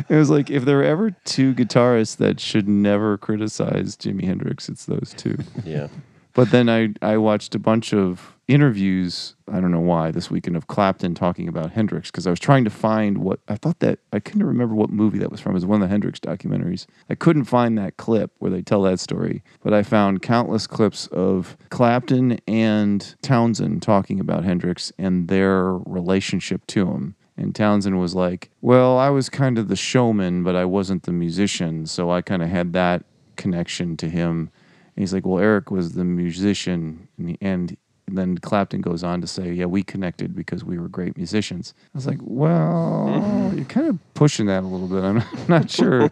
It 0.10 0.16
was 0.16 0.32
like 0.32 0.50
if 0.50 0.66
there 0.66 0.78
were 0.78 0.84
ever 0.84 1.12
two 1.24 1.54
guitarists 1.54 2.18
that 2.18 2.40
should 2.40 2.68
never 2.68 3.16
criticize 3.16 3.96
Jimi 3.96 4.24
Hendrix, 4.26 4.68
it's 4.68 4.86
those 4.86 5.14
two. 5.16 5.38
Yeah. 5.64 5.88
But 6.34 6.52
then 6.52 6.70
I, 6.70 6.90
I 7.02 7.18
watched 7.18 7.54
a 7.54 7.60
bunch 7.60 7.94
of 7.94 8.34
interviews, 8.48 9.36
I 9.52 9.62
don't 9.62 9.72
know 9.72 9.80
why, 9.80 10.12
this 10.12 10.30
weekend 10.30 10.58
of 10.58 10.68
Clapton 10.68 11.16
talking 11.16 11.48
about 11.48 11.72
Hendrix 11.72 12.12
because 12.12 12.28
I 12.28 12.30
was 12.30 12.40
trying 12.40 12.64
to 12.66 12.70
find 12.70 13.20
what 13.20 13.40
I 13.48 13.56
thought 13.56 13.80
that 13.80 14.00
I 14.12 14.20
couldn't 14.20 14.46
remember 14.46 14.76
what 14.76 14.90
movie 14.90 15.20
that 15.20 15.32
was 15.32 15.40
from. 15.40 15.52
It 15.52 15.56
was 15.56 15.66
one 15.66 15.82
of 15.82 15.88
the 15.88 15.92
Hendrix 15.92 16.20
documentaries. 16.20 16.86
I 17.10 17.16
couldn't 17.16 17.46
find 17.46 17.78
that 17.78 17.98
clip 17.98 18.32
where 18.40 18.52
they 18.52 18.62
tell 18.62 18.82
that 18.84 19.00
story, 19.00 19.44
but 19.62 19.74
I 19.74 19.84
found 19.84 20.22
countless 20.22 20.68
clips 20.68 21.08
of 21.08 21.56
Clapton 21.70 22.40
and 22.48 23.16
Townshend 23.22 23.82
talking 23.82 24.20
about 24.20 24.44
Hendrix 24.44 24.92
and 24.98 25.28
their 25.28 25.74
relationship 25.74 26.66
to 26.68 26.88
him. 26.92 27.16
And 27.38 27.56
Townshend 27.56 28.00
was 28.00 28.14
like, 28.14 28.50
Well, 28.62 28.98
I 28.98 29.10
was 29.10 29.30
kind 29.30 29.58
of 29.58 29.68
the 29.68 29.76
showman, 29.76 30.44
but 30.44 30.56
I 30.56 30.66
wasn't 30.66 31.04
the 31.04 31.12
musician. 31.12 31.86
So 31.86 32.12
I 32.12 32.22
kind 32.22 32.44
of 32.44 32.50
had 32.50 32.74
that 32.74 33.06
connection 33.36 33.98
to 33.98 34.10
him. 34.10 34.52
And 34.96 35.02
he's 35.02 35.14
like, 35.14 35.26
Well, 35.26 35.42
Eric 35.42 35.72
was 35.72 35.94
the 35.94 36.04
musician. 36.04 37.08
And, 37.18 37.30
he, 37.30 37.38
and 37.42 37.78
then 38.08 38.38
Clapton 38.38 38.82
goes 38.82 39.04
on 39.04 39.22
to 39.22 39.28
say, 39.28 39.52
Yeah, 39.52 39.66
we 39.66 39.84
connected 39.84 40.36
because 40.36 40.64
we 40.64 40.78
were 40.78 40.88
great 40.88 41.18
musicians. 41.18 41.74
I 41.94 41.98
was 41.98 42.08
like, 42.08 42.20
Well, 42.22 43.52
you're 43.56 43.66
kind 43.66 43.88
of 43.88 44.00
pushing 44.14 44.46
that 44.48 44.64
a 44.64 44.68
little 44.68 44.88
bit. 44.88 45.04
I'm 45.04 45.24
not 45.48 45.70
sure 45.70 46.12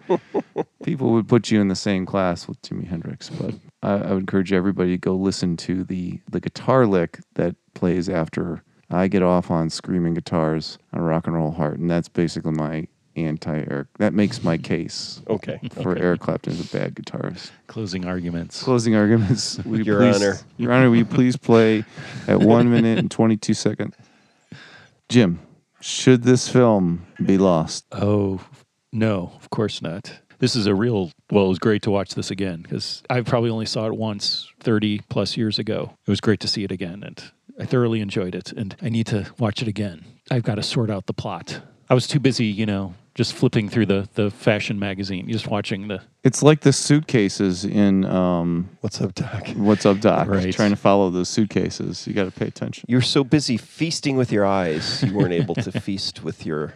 people 0.84 1.12
would 1.12 1.28
put 1.28 1.52
you 1.52 1.62
in 1.62 1.68
the 1.68 1.76
same 1.76 2.06
class 2.06 2.48
with 2.48 2.62
Jimi 2.62 2.88
Hendrix, 2.88 3.30
but 3.30 3.54
I, 3.84 3.94
I 3.94 4.14
would 4.14 4.22
encourage 4.22 4.54
everybody 4.54 4.92
to 4.92 4.98
go 4.98 5.16
listen 5.16 5.58
to 5.58 5.84
the, 5.84 6.20
the 6.30 6.40
guitar 6.40 6.86
lick 6.86 7.20
that 7.36 7.56
plays 7.74 8.10
after 8.10 8.64
I 8.90 9.08
get 9.08 9.24
off 9.24 9.50
on 9.50 9.70
screaming 9.70 10.16
guitars 10.16 10.78
on 10.94 11.02
Rock 11.02 11.28
and 11.28 11.36
Roll 11.36 11.52
Heart. 11.52 11.80
And 11.80 11.90
that's 11.90 12.10
basically 12.10 12.52
my 12.52 12.88
anti 13.16 13.56
Eric. 13.70 13.88
That 14.00 14.14
makes 14.14 14.44
my 14.44 14.58
case 14.58 15.22
Okay. 15.30 15.60
for 15.82 15.98
Eric 15.98 16.22
Clapton 16.22 16.54
as 16.54 16.62
a 16.74 16.78
bad 16.78 16.96
guitarist. 16.96 17.52
Closing 17.68 18.06
arguments. 18.06 18.64
Closing 18.64 18.96
arguments. 18.96 19.58
Will 19.66 19.82
Your 19.82 20.00
please- 20.00 20.16
Honor. 20.16 20.38
Your 20.58 20.72
Honor, 20.72 20.90
will 20.90 20.98
you 20.98 21.06
please 21.06 21.36
play 21.38 21.84
at 22.28 22.40
one 22.40 22.70
minute 22.72 23.00
and 23.00 23.10
22 23.12 23.54
seconds? 23.54 23.96
Jim, 25.10 25.40
should 25.82 26.24
this 26.24 26.48
film 26.48 27.06
be 27.26 27.38
lost? 27.38 27.86
Oh, 27.92 28.42
no, 28.92 29.32
of 29.36 29.50
course 29.50 29.82
not. 29.82 30.20
This 30.40 30.56
is 30.56 30.66
a 30.66 30.74
real, 30.74 31.12
well, 31.30 31.46
it 31.46 31.50
was 31.50 31.60
great 31.60 31.82
to 31.84 31.92
watch 31.92 32.16
this 32.16 32.32
again 32.32 32.62
because 32.64 33.04
I 33.10 33.22
probably 33.22 33.50
only 33.52 33.66
saw 33.68 33.86
it 33.88 33.96
once 33.96 34.50
30 34.62 35.02
plus 35.10 35.38
years 35.38 35.60
ago. 35.60 35.94
It 36.08 36.10
was 36.10 36.20
great 36.22 36.40
to 36.40 36.48
see 36.48 36.64
it 36.64 36.72
again 36.72 37.04
and 37.04 37.24
I 37.60 37.66
thoroughly 37.66 38.02
enjoyed 38.02 38.34
it 38.34 38.52
and 38.54 38.76
I 38.82 38.90
need 38.90 39.06
to 39.08 39.32
watch 39.38 39.62
it 39.62 39.68
again. 39.68 40.04
I've 40.32 40.44
got 40.44 40.56
to 40.56 40.64
sort 40.64 40.90
out 40.90 41.06
the 41.06 41.14
plot. 41.14 41.62
I 41.90 41.94
was 41.94 42.08
too 42.08 42.20
busy, 42.20 42.46
you 42.46 42.66
know, 42.66 42.96
just 43.14 43.34
flipping 43.34 43.68
through 43.70 43.86
the, 43.86 44.08
the 44.14 44.32
fashion 44.32 44.80
magazine, 44.80 45.28
just 45.30 45.48
watching 45.48 45.88
the, 45.88 46.02
It's 46.24 46.42
like 46.42 46.62
the 46.62 46.72
suitcases 46.72 47.66
in 47.66 48.06
um, 48.06 48.70
What's 48.82 49.02
up, 49.02 49.14
Doc? 49.16 49.50
What's 49.50 49.86
Up, 49.86 50.00
Doc? 50.00 50.28
Right. 50.28 50.54
Trying 50.54 50.70
to 50.70 50.76
follow 50.78 51.10
those 51.10 51.30
suitcases. 51.30 52.08
You 52.08 52.14
got 52.14 52.26
to 52.26 52.32
pay 52.32 52.48
attention. 52.48 52.86
You're 52.88 53.02
so 53.02 53.24
busy 53.24 53.58
feasting 53.58 54.16
with 54.16 54.32
your 54.32 54.46
eyes, 54.46 55.04
you 55.04 55.14
weren't 55.14 55.34
able 55.34 55.56
to 55.56 55.72
feast 55.82 56.24
with 56.24 56.46
your 56.46 56.74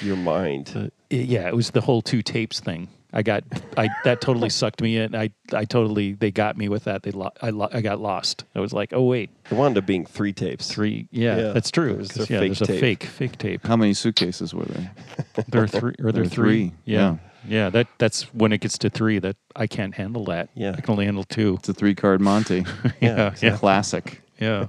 your 0.00 0.16
mind. 0.16 0.66
the 0.68 0.92
yeah, 1.10 1.48
it 1.48 1.56
was 1.56 1.70
the 1.70 1.80
whole 1.80 2.02
two 2.02 2.22
tapes 2.22 2.60
thing. 2.60 2.88
I 3.12 3.22
got, 3.22 3.42
I 3.76 3.88
that 4.04 4.20
totally 4.20 4.48
sucked 4.60 4.80
me 4.80 4.96
in. 4.96 5.14
I, 5.16 5.30
I 5.52 5.64
totally, 5.64 6.12
they 6.12 6.30
got 6.30 6.56
me 6.56 6.68
with 6.68 6.84
that. 6.84 7.02
They, 7.02 7.10
lo- 7.10 7.32
I, 7.42 7.50
lo- 7.50 7.68
I 7.72 7.80
got 7.80 8.00
lost. 8.00 8.44
I 8.54 8.60
was 8.60 8.72
like, 8.72 8.92
oh 8.92 9.02
wait, 9.02 9.30
It 9.50 9.54
wound 9.54 9.76
up 9.76 9.86
being 9.86 10.06
three 10.06 10.32
tapes. 10.32 10.68
three. 10.70 11.08
Yeah, 11.10 11.36
Yeah, 11.36 11.52
that's 11.52 11.70
true. 11.70 11.94
there's 11.94 12.08
'cause, 12.12 12.30
a 12.30 12.32
yeah, 12.32 12.38
fake 12.40 12.48
there's 12.50 12.62
a 12.62 12.66
tape. 12.66 12.80
fake, 12.80 13.04
fake 13.04 13.38
tape. 13.38 13.66
How 13.66 13.76
many 13.76 13.94
suitcases 13.94 14.54
were 14.54 14.64
there? 14.64 14.92
There 15.48 15.62
are 15.62 15.66
three. 15.66 15.94
Are 16.00 16.12
there 16.12 16.12
There 16.12 16.22
are 16.22 16.26
three? 16.26 16.68
three, 16.68 16.72
Yeah. 16.84 17.16
yeah. 17.48 17.70
That 17.70 17.88
that's 17.98 18.22
when 18.34 18.52
it 18.52 18.60
gets 18.60 18.78
to 18.78 18.90
three 18.90 19.18
that 19.20 19.36
I 19.56 19.66
can't 19.66 19.94
handle 19.94 20.24
that. 20.26 20.50
Yeah. 20.54 20.74
I 20.76 20.80
can 20.80 20.92
only 20.92 21.06
handle 21.06 21.24
two. 21.24 21.54
It's 21.58 21.68
a 21.68 21.72
three 21.74 21.94
card 21.94 22.20
Monte. 22.20 22.64
Yeah. 23.00 23.30
It's 23.32 23.42
a 23.42 23.56
classic. 23.56 24.22
Yeah. 24.38 24.66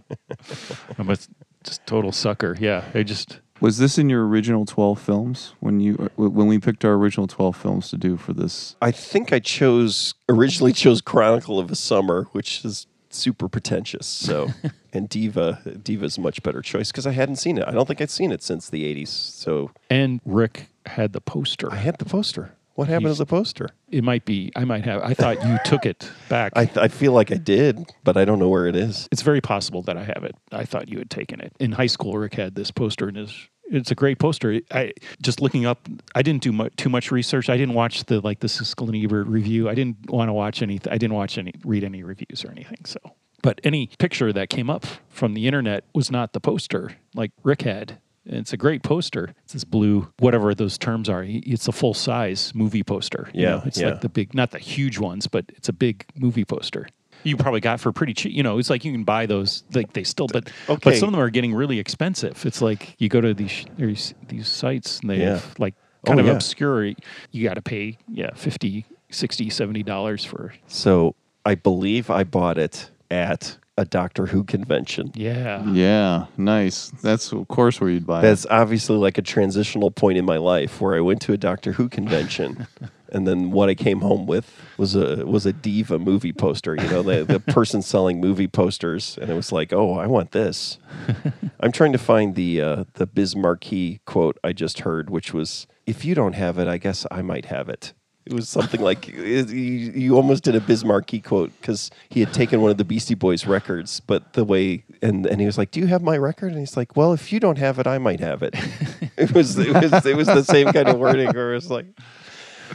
I'm 0.98 1.10
a 1.10 1.18
just 1.64 1.86
total 1.86 2.12
sucker. 2.12 2.58
Yeah. 2.60 2.84
I 2.94 3.04
just 3.04 3.40
Was 3.62 3.78
this 3.78 3.98
in 4.00 4.10
your 4.10 4.28
original 4.28 4.66
12 4.66 5.00
films 5.00 5.54
when 5.60 5.80
you 5.80 5.96
uh, 6.18 6.30
when 6.30 6.48
we 6.48 6.58
picked 6.60 6.84
our 6.84 6.94
original 6.94 7.28
12 7.28 7.56
films 7.56 7.90
to 7.92 7.98
do 7.98 8.18
for 8.18 8.34
this? 8.34 8.76
I 8.82 8.92
think 8.92 9.32
I 9.32 9.40
chose 9.40 10.16
originally 10.28 10.74
chose 10.74 11.00
Chronicle 11.00 11.60
of 11.60 11.70
a 11.72 11.76
Summer, 11.76 12.24
which 12.32 12.66
is 12.66 12.88
super 13.12 13.48
pretentious. 13.48 14.08
So, 14.08 14.50
and 14.94 15.08
Diva, 15.08 15.80
Diva's 15.84 16.18
a 16.18 16.22
much 16.22 16.42
better 16.42 16.62
choice 16.62 16.92
because 16.92 17.06
I 17.06 17.12
hadn't 17.12 17.36
seen 17.36 17.58
it. 17.60 17.68
I 17.68 17.72
don't 17.72 17.88
think 17.88 18.02
I'd 18.02 18.10
seen 18.10 18.32
it 18.32 18.42
since 18.42 18.68
the 18.70 18.84
'80s. 18.84 19.10
So 19.10 19.70
and 19.92 20.20
Rick 20.26 20.68
had 20.88 21.14
the 21.14 21.22
poster. 21.22 21.72
I 21.72 21.76
had 21.78 22.00
the 22.00 22.06
poster. 22.06 22.56
What 22.74 22.88
happened 22.88 23.08
He's- 23.08 23.18
to 23.18 23.24
the 23.24 23.28
poster? 23.30 23.70
It 23.92 24.04
might 24.04 24.26
be. 24.26 24.52
I 24.56 24.64
might 24.66 24.86
have. 24.86 25.02
I 25.04 25.14
thought 25.14 25.44
you 25.46 25.58
took 25.66 25.86
it 25.86 26.10
back. 26.30 26.54
I, 26.56 26.70
I 26.76 26.88
feel 26.88 27.12
like 27.12 27.32
I 27.32 27.36
did, 27.36 27.92
but 28.04 28.18
I 28.18 28.26
don't 28.26 28.40
know 28.40 28.50
where 28.50 28.68
it 28.68 28.76
is. 28.76 29.08
it's 29.12 29.22
very 29.22 29.42
possible 29.42 29.82
that 29.84 29.98
I 29.98 30.04
have 30.04 30.24
it. 30.24 30.36
I 30.52 30.66
thought 30.66 30.90
you 30.90 30.98
had 30.98 31.10
taken 31.10 31.42
it 31.42 31.54
in 31.60 31.74
high 31.74 31.88
school. 31.88 32.18
Rick 32.18 32.36
had 32.36 32.56
this 32.56 32.72
poster, 32.72 33.08
and 33.08 33.18
his 33.18 33.48
it's 33.66 33.92
a 33.92 33.96
great 33.96 34.20
poster. 34.20 34.60
I 34.72 34.94
just 35.22 35.42
looking 35.42 35.66
up. 35.66 35.88
I 36.16 36.22
didn't 36.22 36.44
do 36.44 36.52
mu- 36.52 36.70
too 36.78 36.90
much 36.90 37.12
research. 37.12 37.50
I 37.50 37.58
didn't 37.58 37.76
watch 37.76 38.06
the 38.06 38.20
like 38.22 38.40
the 38.40 38.48
Siskel 38.48 38.88
and 38.88 38.96
Ebert 38.96 39.28
review. 39.28 39.70
I 39.70 39.76
didn't 39.76 40.10
want 40.10 40.30
to 40.30 40.34
watch 40.34 40.62
any. 40.62 40.80
I 40.90 40.98
didn't 40.98 41.14
watch 41.14 41.38
any 41.38 41.54
read 41.64 41.84
any 41.84 42.04
reviews 42.04 42.44
or 42.46 42.52
anything. 42.52 42.84
So, 42.86 43.00
but 43.42 43.60
any 43.64 43.88
picture 43.98 44.32
that 44.34 44.50
came 44.50 44.70
up 44.70 44.86
from 45.10 45.34
the 45.34 45.48
internet 45.48 45.86
was 45.94 46.12
not 46.12 46.34
the 46.34 46.40
poster 46.40 46.98
like 47.16 47.32
Rick 47.44 47.64
had. 47.64 48.00
And 48.26 48.36
it's 48.38 48.54
a 48.54 48.58
great 48.58 48.84
poster. 48.84 49.34
It's 49.44 49.54
this 49.54 49.64
blue, 49.64 50.08
whatever 50.20 50.54
those 50.54 50.78
terms 50.78 51.10
are. 51.10 51.26
It's 51.28 51.68
a 51.68 51.72
full 51.72 51.94
size 51.96 52.54
movie 52.54 52.84
poster. 52.84 53.30
you 53.34 53.44
Yeah, 53.44 53.50
know? 53.50 53.62
it's 53.66 53.80
yeah. 53.80 53.90
like 53.92 54.02
the 54.02 54.10
big, 54.10 54.34
not 54.36 54.52
the 54.52 54.60
huge 54.60 55.00
ones, 55.00 55.28
but 55.28 55.46
it's 55.50 55.70
a 55.70 55.74
big 55.74 56.06
movie 56.16 56.46
poster. 56.46 56.88
You 57.24 57.38
probably 57.38 57.60
got 57.62 57.80
for 57.80 57.92
pretty 57.92 58.14
cheap. 58.14 58.34
You 58.34 58.42
know, 58.44 58.58
it's 58.58 58.70
like 58.70 58.84
you 58.86 58.92
can 58.92 59.04
buy 59.04 59.26
those. 59.28 59.64
Like 59.74 59.94
they 59.94 60.04
still, 60.04 60.28
but 60.28 60.52
but 60.68 60.96
some 60.96 61.10
of 61.10 61.14
them 61.14 61.20
are 61.22 61.30
getting 61.30 61.54
really 61.54 61.78
expensive. 61.80 62.46
It's 62.48 62.62
like 62.64 62.96
you 63.00 63.10
go 63.10 63.22
to 63.22 63.34
these 63.34 63.66
these, 63.78 64.14
these 64.28 64.48
sites 64.48 65.00
and 65.02 65.10
they 65.12 65.18
Yeah. 65.20 65.30
have 65.36 65.56
like 65.60 65.76
oh, 66.04 66.08
kind 66.08 66.20
Oh, 66.20 66.22
of 66.22 66.28
yeah. 66.28 66.34
obscure. 66.34 66.86
You 67.32 67.44
got 67.44 67.56
to 67.56 67.62
pay 67.62 67.98
yeah 68.08 68.32
50 68.36 68.86
60 69.12 69.50
70 69.52 69.84
dollars 69.84 70.26
for 70.26 70.54
So 70.68 71.16
I 71.46 71.54
believe 71.56 72.10
I 72.10 72.24
bought 72.24 72.58
it 72.58 72.90
at 73.12 73.58
a 73.82 73.86
Doctor 73.86 74.28
Who 74.28 74.44
convention. 74.44 75.12
yeah. 75.16 75.66
Yeah, 75.66 76.28
nice. 76.38 76.92
That's 77.02 77.32
of 77.32 77.48
course 77.48 77.82
where 77.82 77.90
you'd 77.90 78.06
buy 78.06 78.20
it. 78.20 78.22
That's 78.22 78.46
obviously 78.50 78.98
like 78.98 79.18
a 79.18 79.22
transitional 79.24 79.90
point 79.90 80.18
in 80.20 80.26
my 80.26 80.38
life 80.38 80.80
where 80.80 80.96
I 80.96 81.00
went 81.02 81.20
to 81.24 81.34
a 81.34 81.38
Doctor 81.38 81.72
Who 81.74 81.90
convention, 81.90 82.68
and 83.10 83.28
then 83.28 83.50
what 83.50 83.70
I 83.70 83.76
came 83.76 84.02
home 84.02 84.28
with 84.28 84.54
was 84.78 84.96
a 84.96 85.26
was 85.26 85.48
a 85.48 85.54
diva 85.54 85.98
movie 85.98 86.32
poster. 86.32 86.76
You 86.76 86.88
know, 86.90 87.02
the 87.02 87.24
the 87.24 87.40
person 87.54 87.82
selling 87.82 88.22
movie 88.22 88.48
posters, 88.48 89.18
and 89.20 89.32
it 89.32 89.36
was 89.36 89.52
like, 89.52 89.74
oh, 89.74 89.94
I 89.98 90.06
want 90.06 90.32
this. 90.32 90.78
I'm 91.60 91.72
trying 91.72 91.92
to 91.94 91.98
find 91.98 92.36
the 92.36 92.62
uh, 92.62 92.84
the 92.94 93.08
Biz 93.08 93.36
Markie 93.36 94.00
quote 94.06 94.38
I 94.44 94.54
just 94.54 94.82
heard, 94.82 95.10
which 95.10 95.34
was, 95.34 95.66
"If 95.88 96.06
you 96.06 96.14
don't 96.14 96.34
have 96.34 96.60
it, 96.60 96.68
I 96.68 96.78
guess 96.78 97.08
I 97.10 97.24
might 97.24 97.46
have 97.46 97.68
it." 97.68 97.94
It 98.26 98.34
was 98.34 98.48
something 98.48 98.82
like 98.82 99.08
you, 99.08 99.46
you 99.56 100.16
almost 100.16 100.44
did 100.44 100.56
a 100.56 100.62
Biz 100.62 100.86
Markie 100.86 101.20
quote 101.20 101.52
because 101.60 101.90
he 102.10 102.20
had 102.20 102.32
taken 102.34 102.62
one 102.62 102.70
of 102.70 102.78
the 102.78 102.86
Beastie 102.86 103.16
Boys 103.16 103.48
records, 103.48 104.00
but 104.00 104.34
the 104.34 104.46
way 104.46 104.84
and 105.02 105.26
and 105.26 105.42
he 105.42 105.48
was 105.48 105.58
like, 105.58 105.72
"Do 105.72 105.80
you 105.80 105.88
have 105.88 106.04
my 106.04 106.18
record?" 106.18 106.52
And 106.52 106.60
he's 106.60 106.78
like, 106.78 106.96
"Well, 106.96 107.14
if 107.14 107.34
you 107.34 107.40
don't 107.40 107.58
have 107.58 107.80
it, 107.80 107.88
I 107.88 107.98
might 107.98 108.20
have 108.20 108.44
it." 108.44 108.54
it 109.18 109.34
was 109.34 109.58
it 109.58 109.74
was 109.74 110.06
it 110.06 110.16
was 110.16 110.28
the 110.28 110.44
same 110.44 110.72
kind 110.72 110.88
of 110.88 111.00
wording, 111.00 111.36
or 111.36 111.56
it's 111.56 111.72
like, 111.72 111.88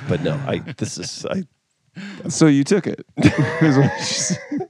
but 0.09 0.21
no, 0.23 0.35
I 0.47 0.59
this 0.59 0.99
is 0.99 1.25
I, 1.27 1.45
so 2.29 2.47
you 2.47 2.65
took 2.65 2.87
it. 2.87 3.07
Is 3.17 3.79
what 3.79 3.99
she 3.99 4.15
said. 4.15 4.69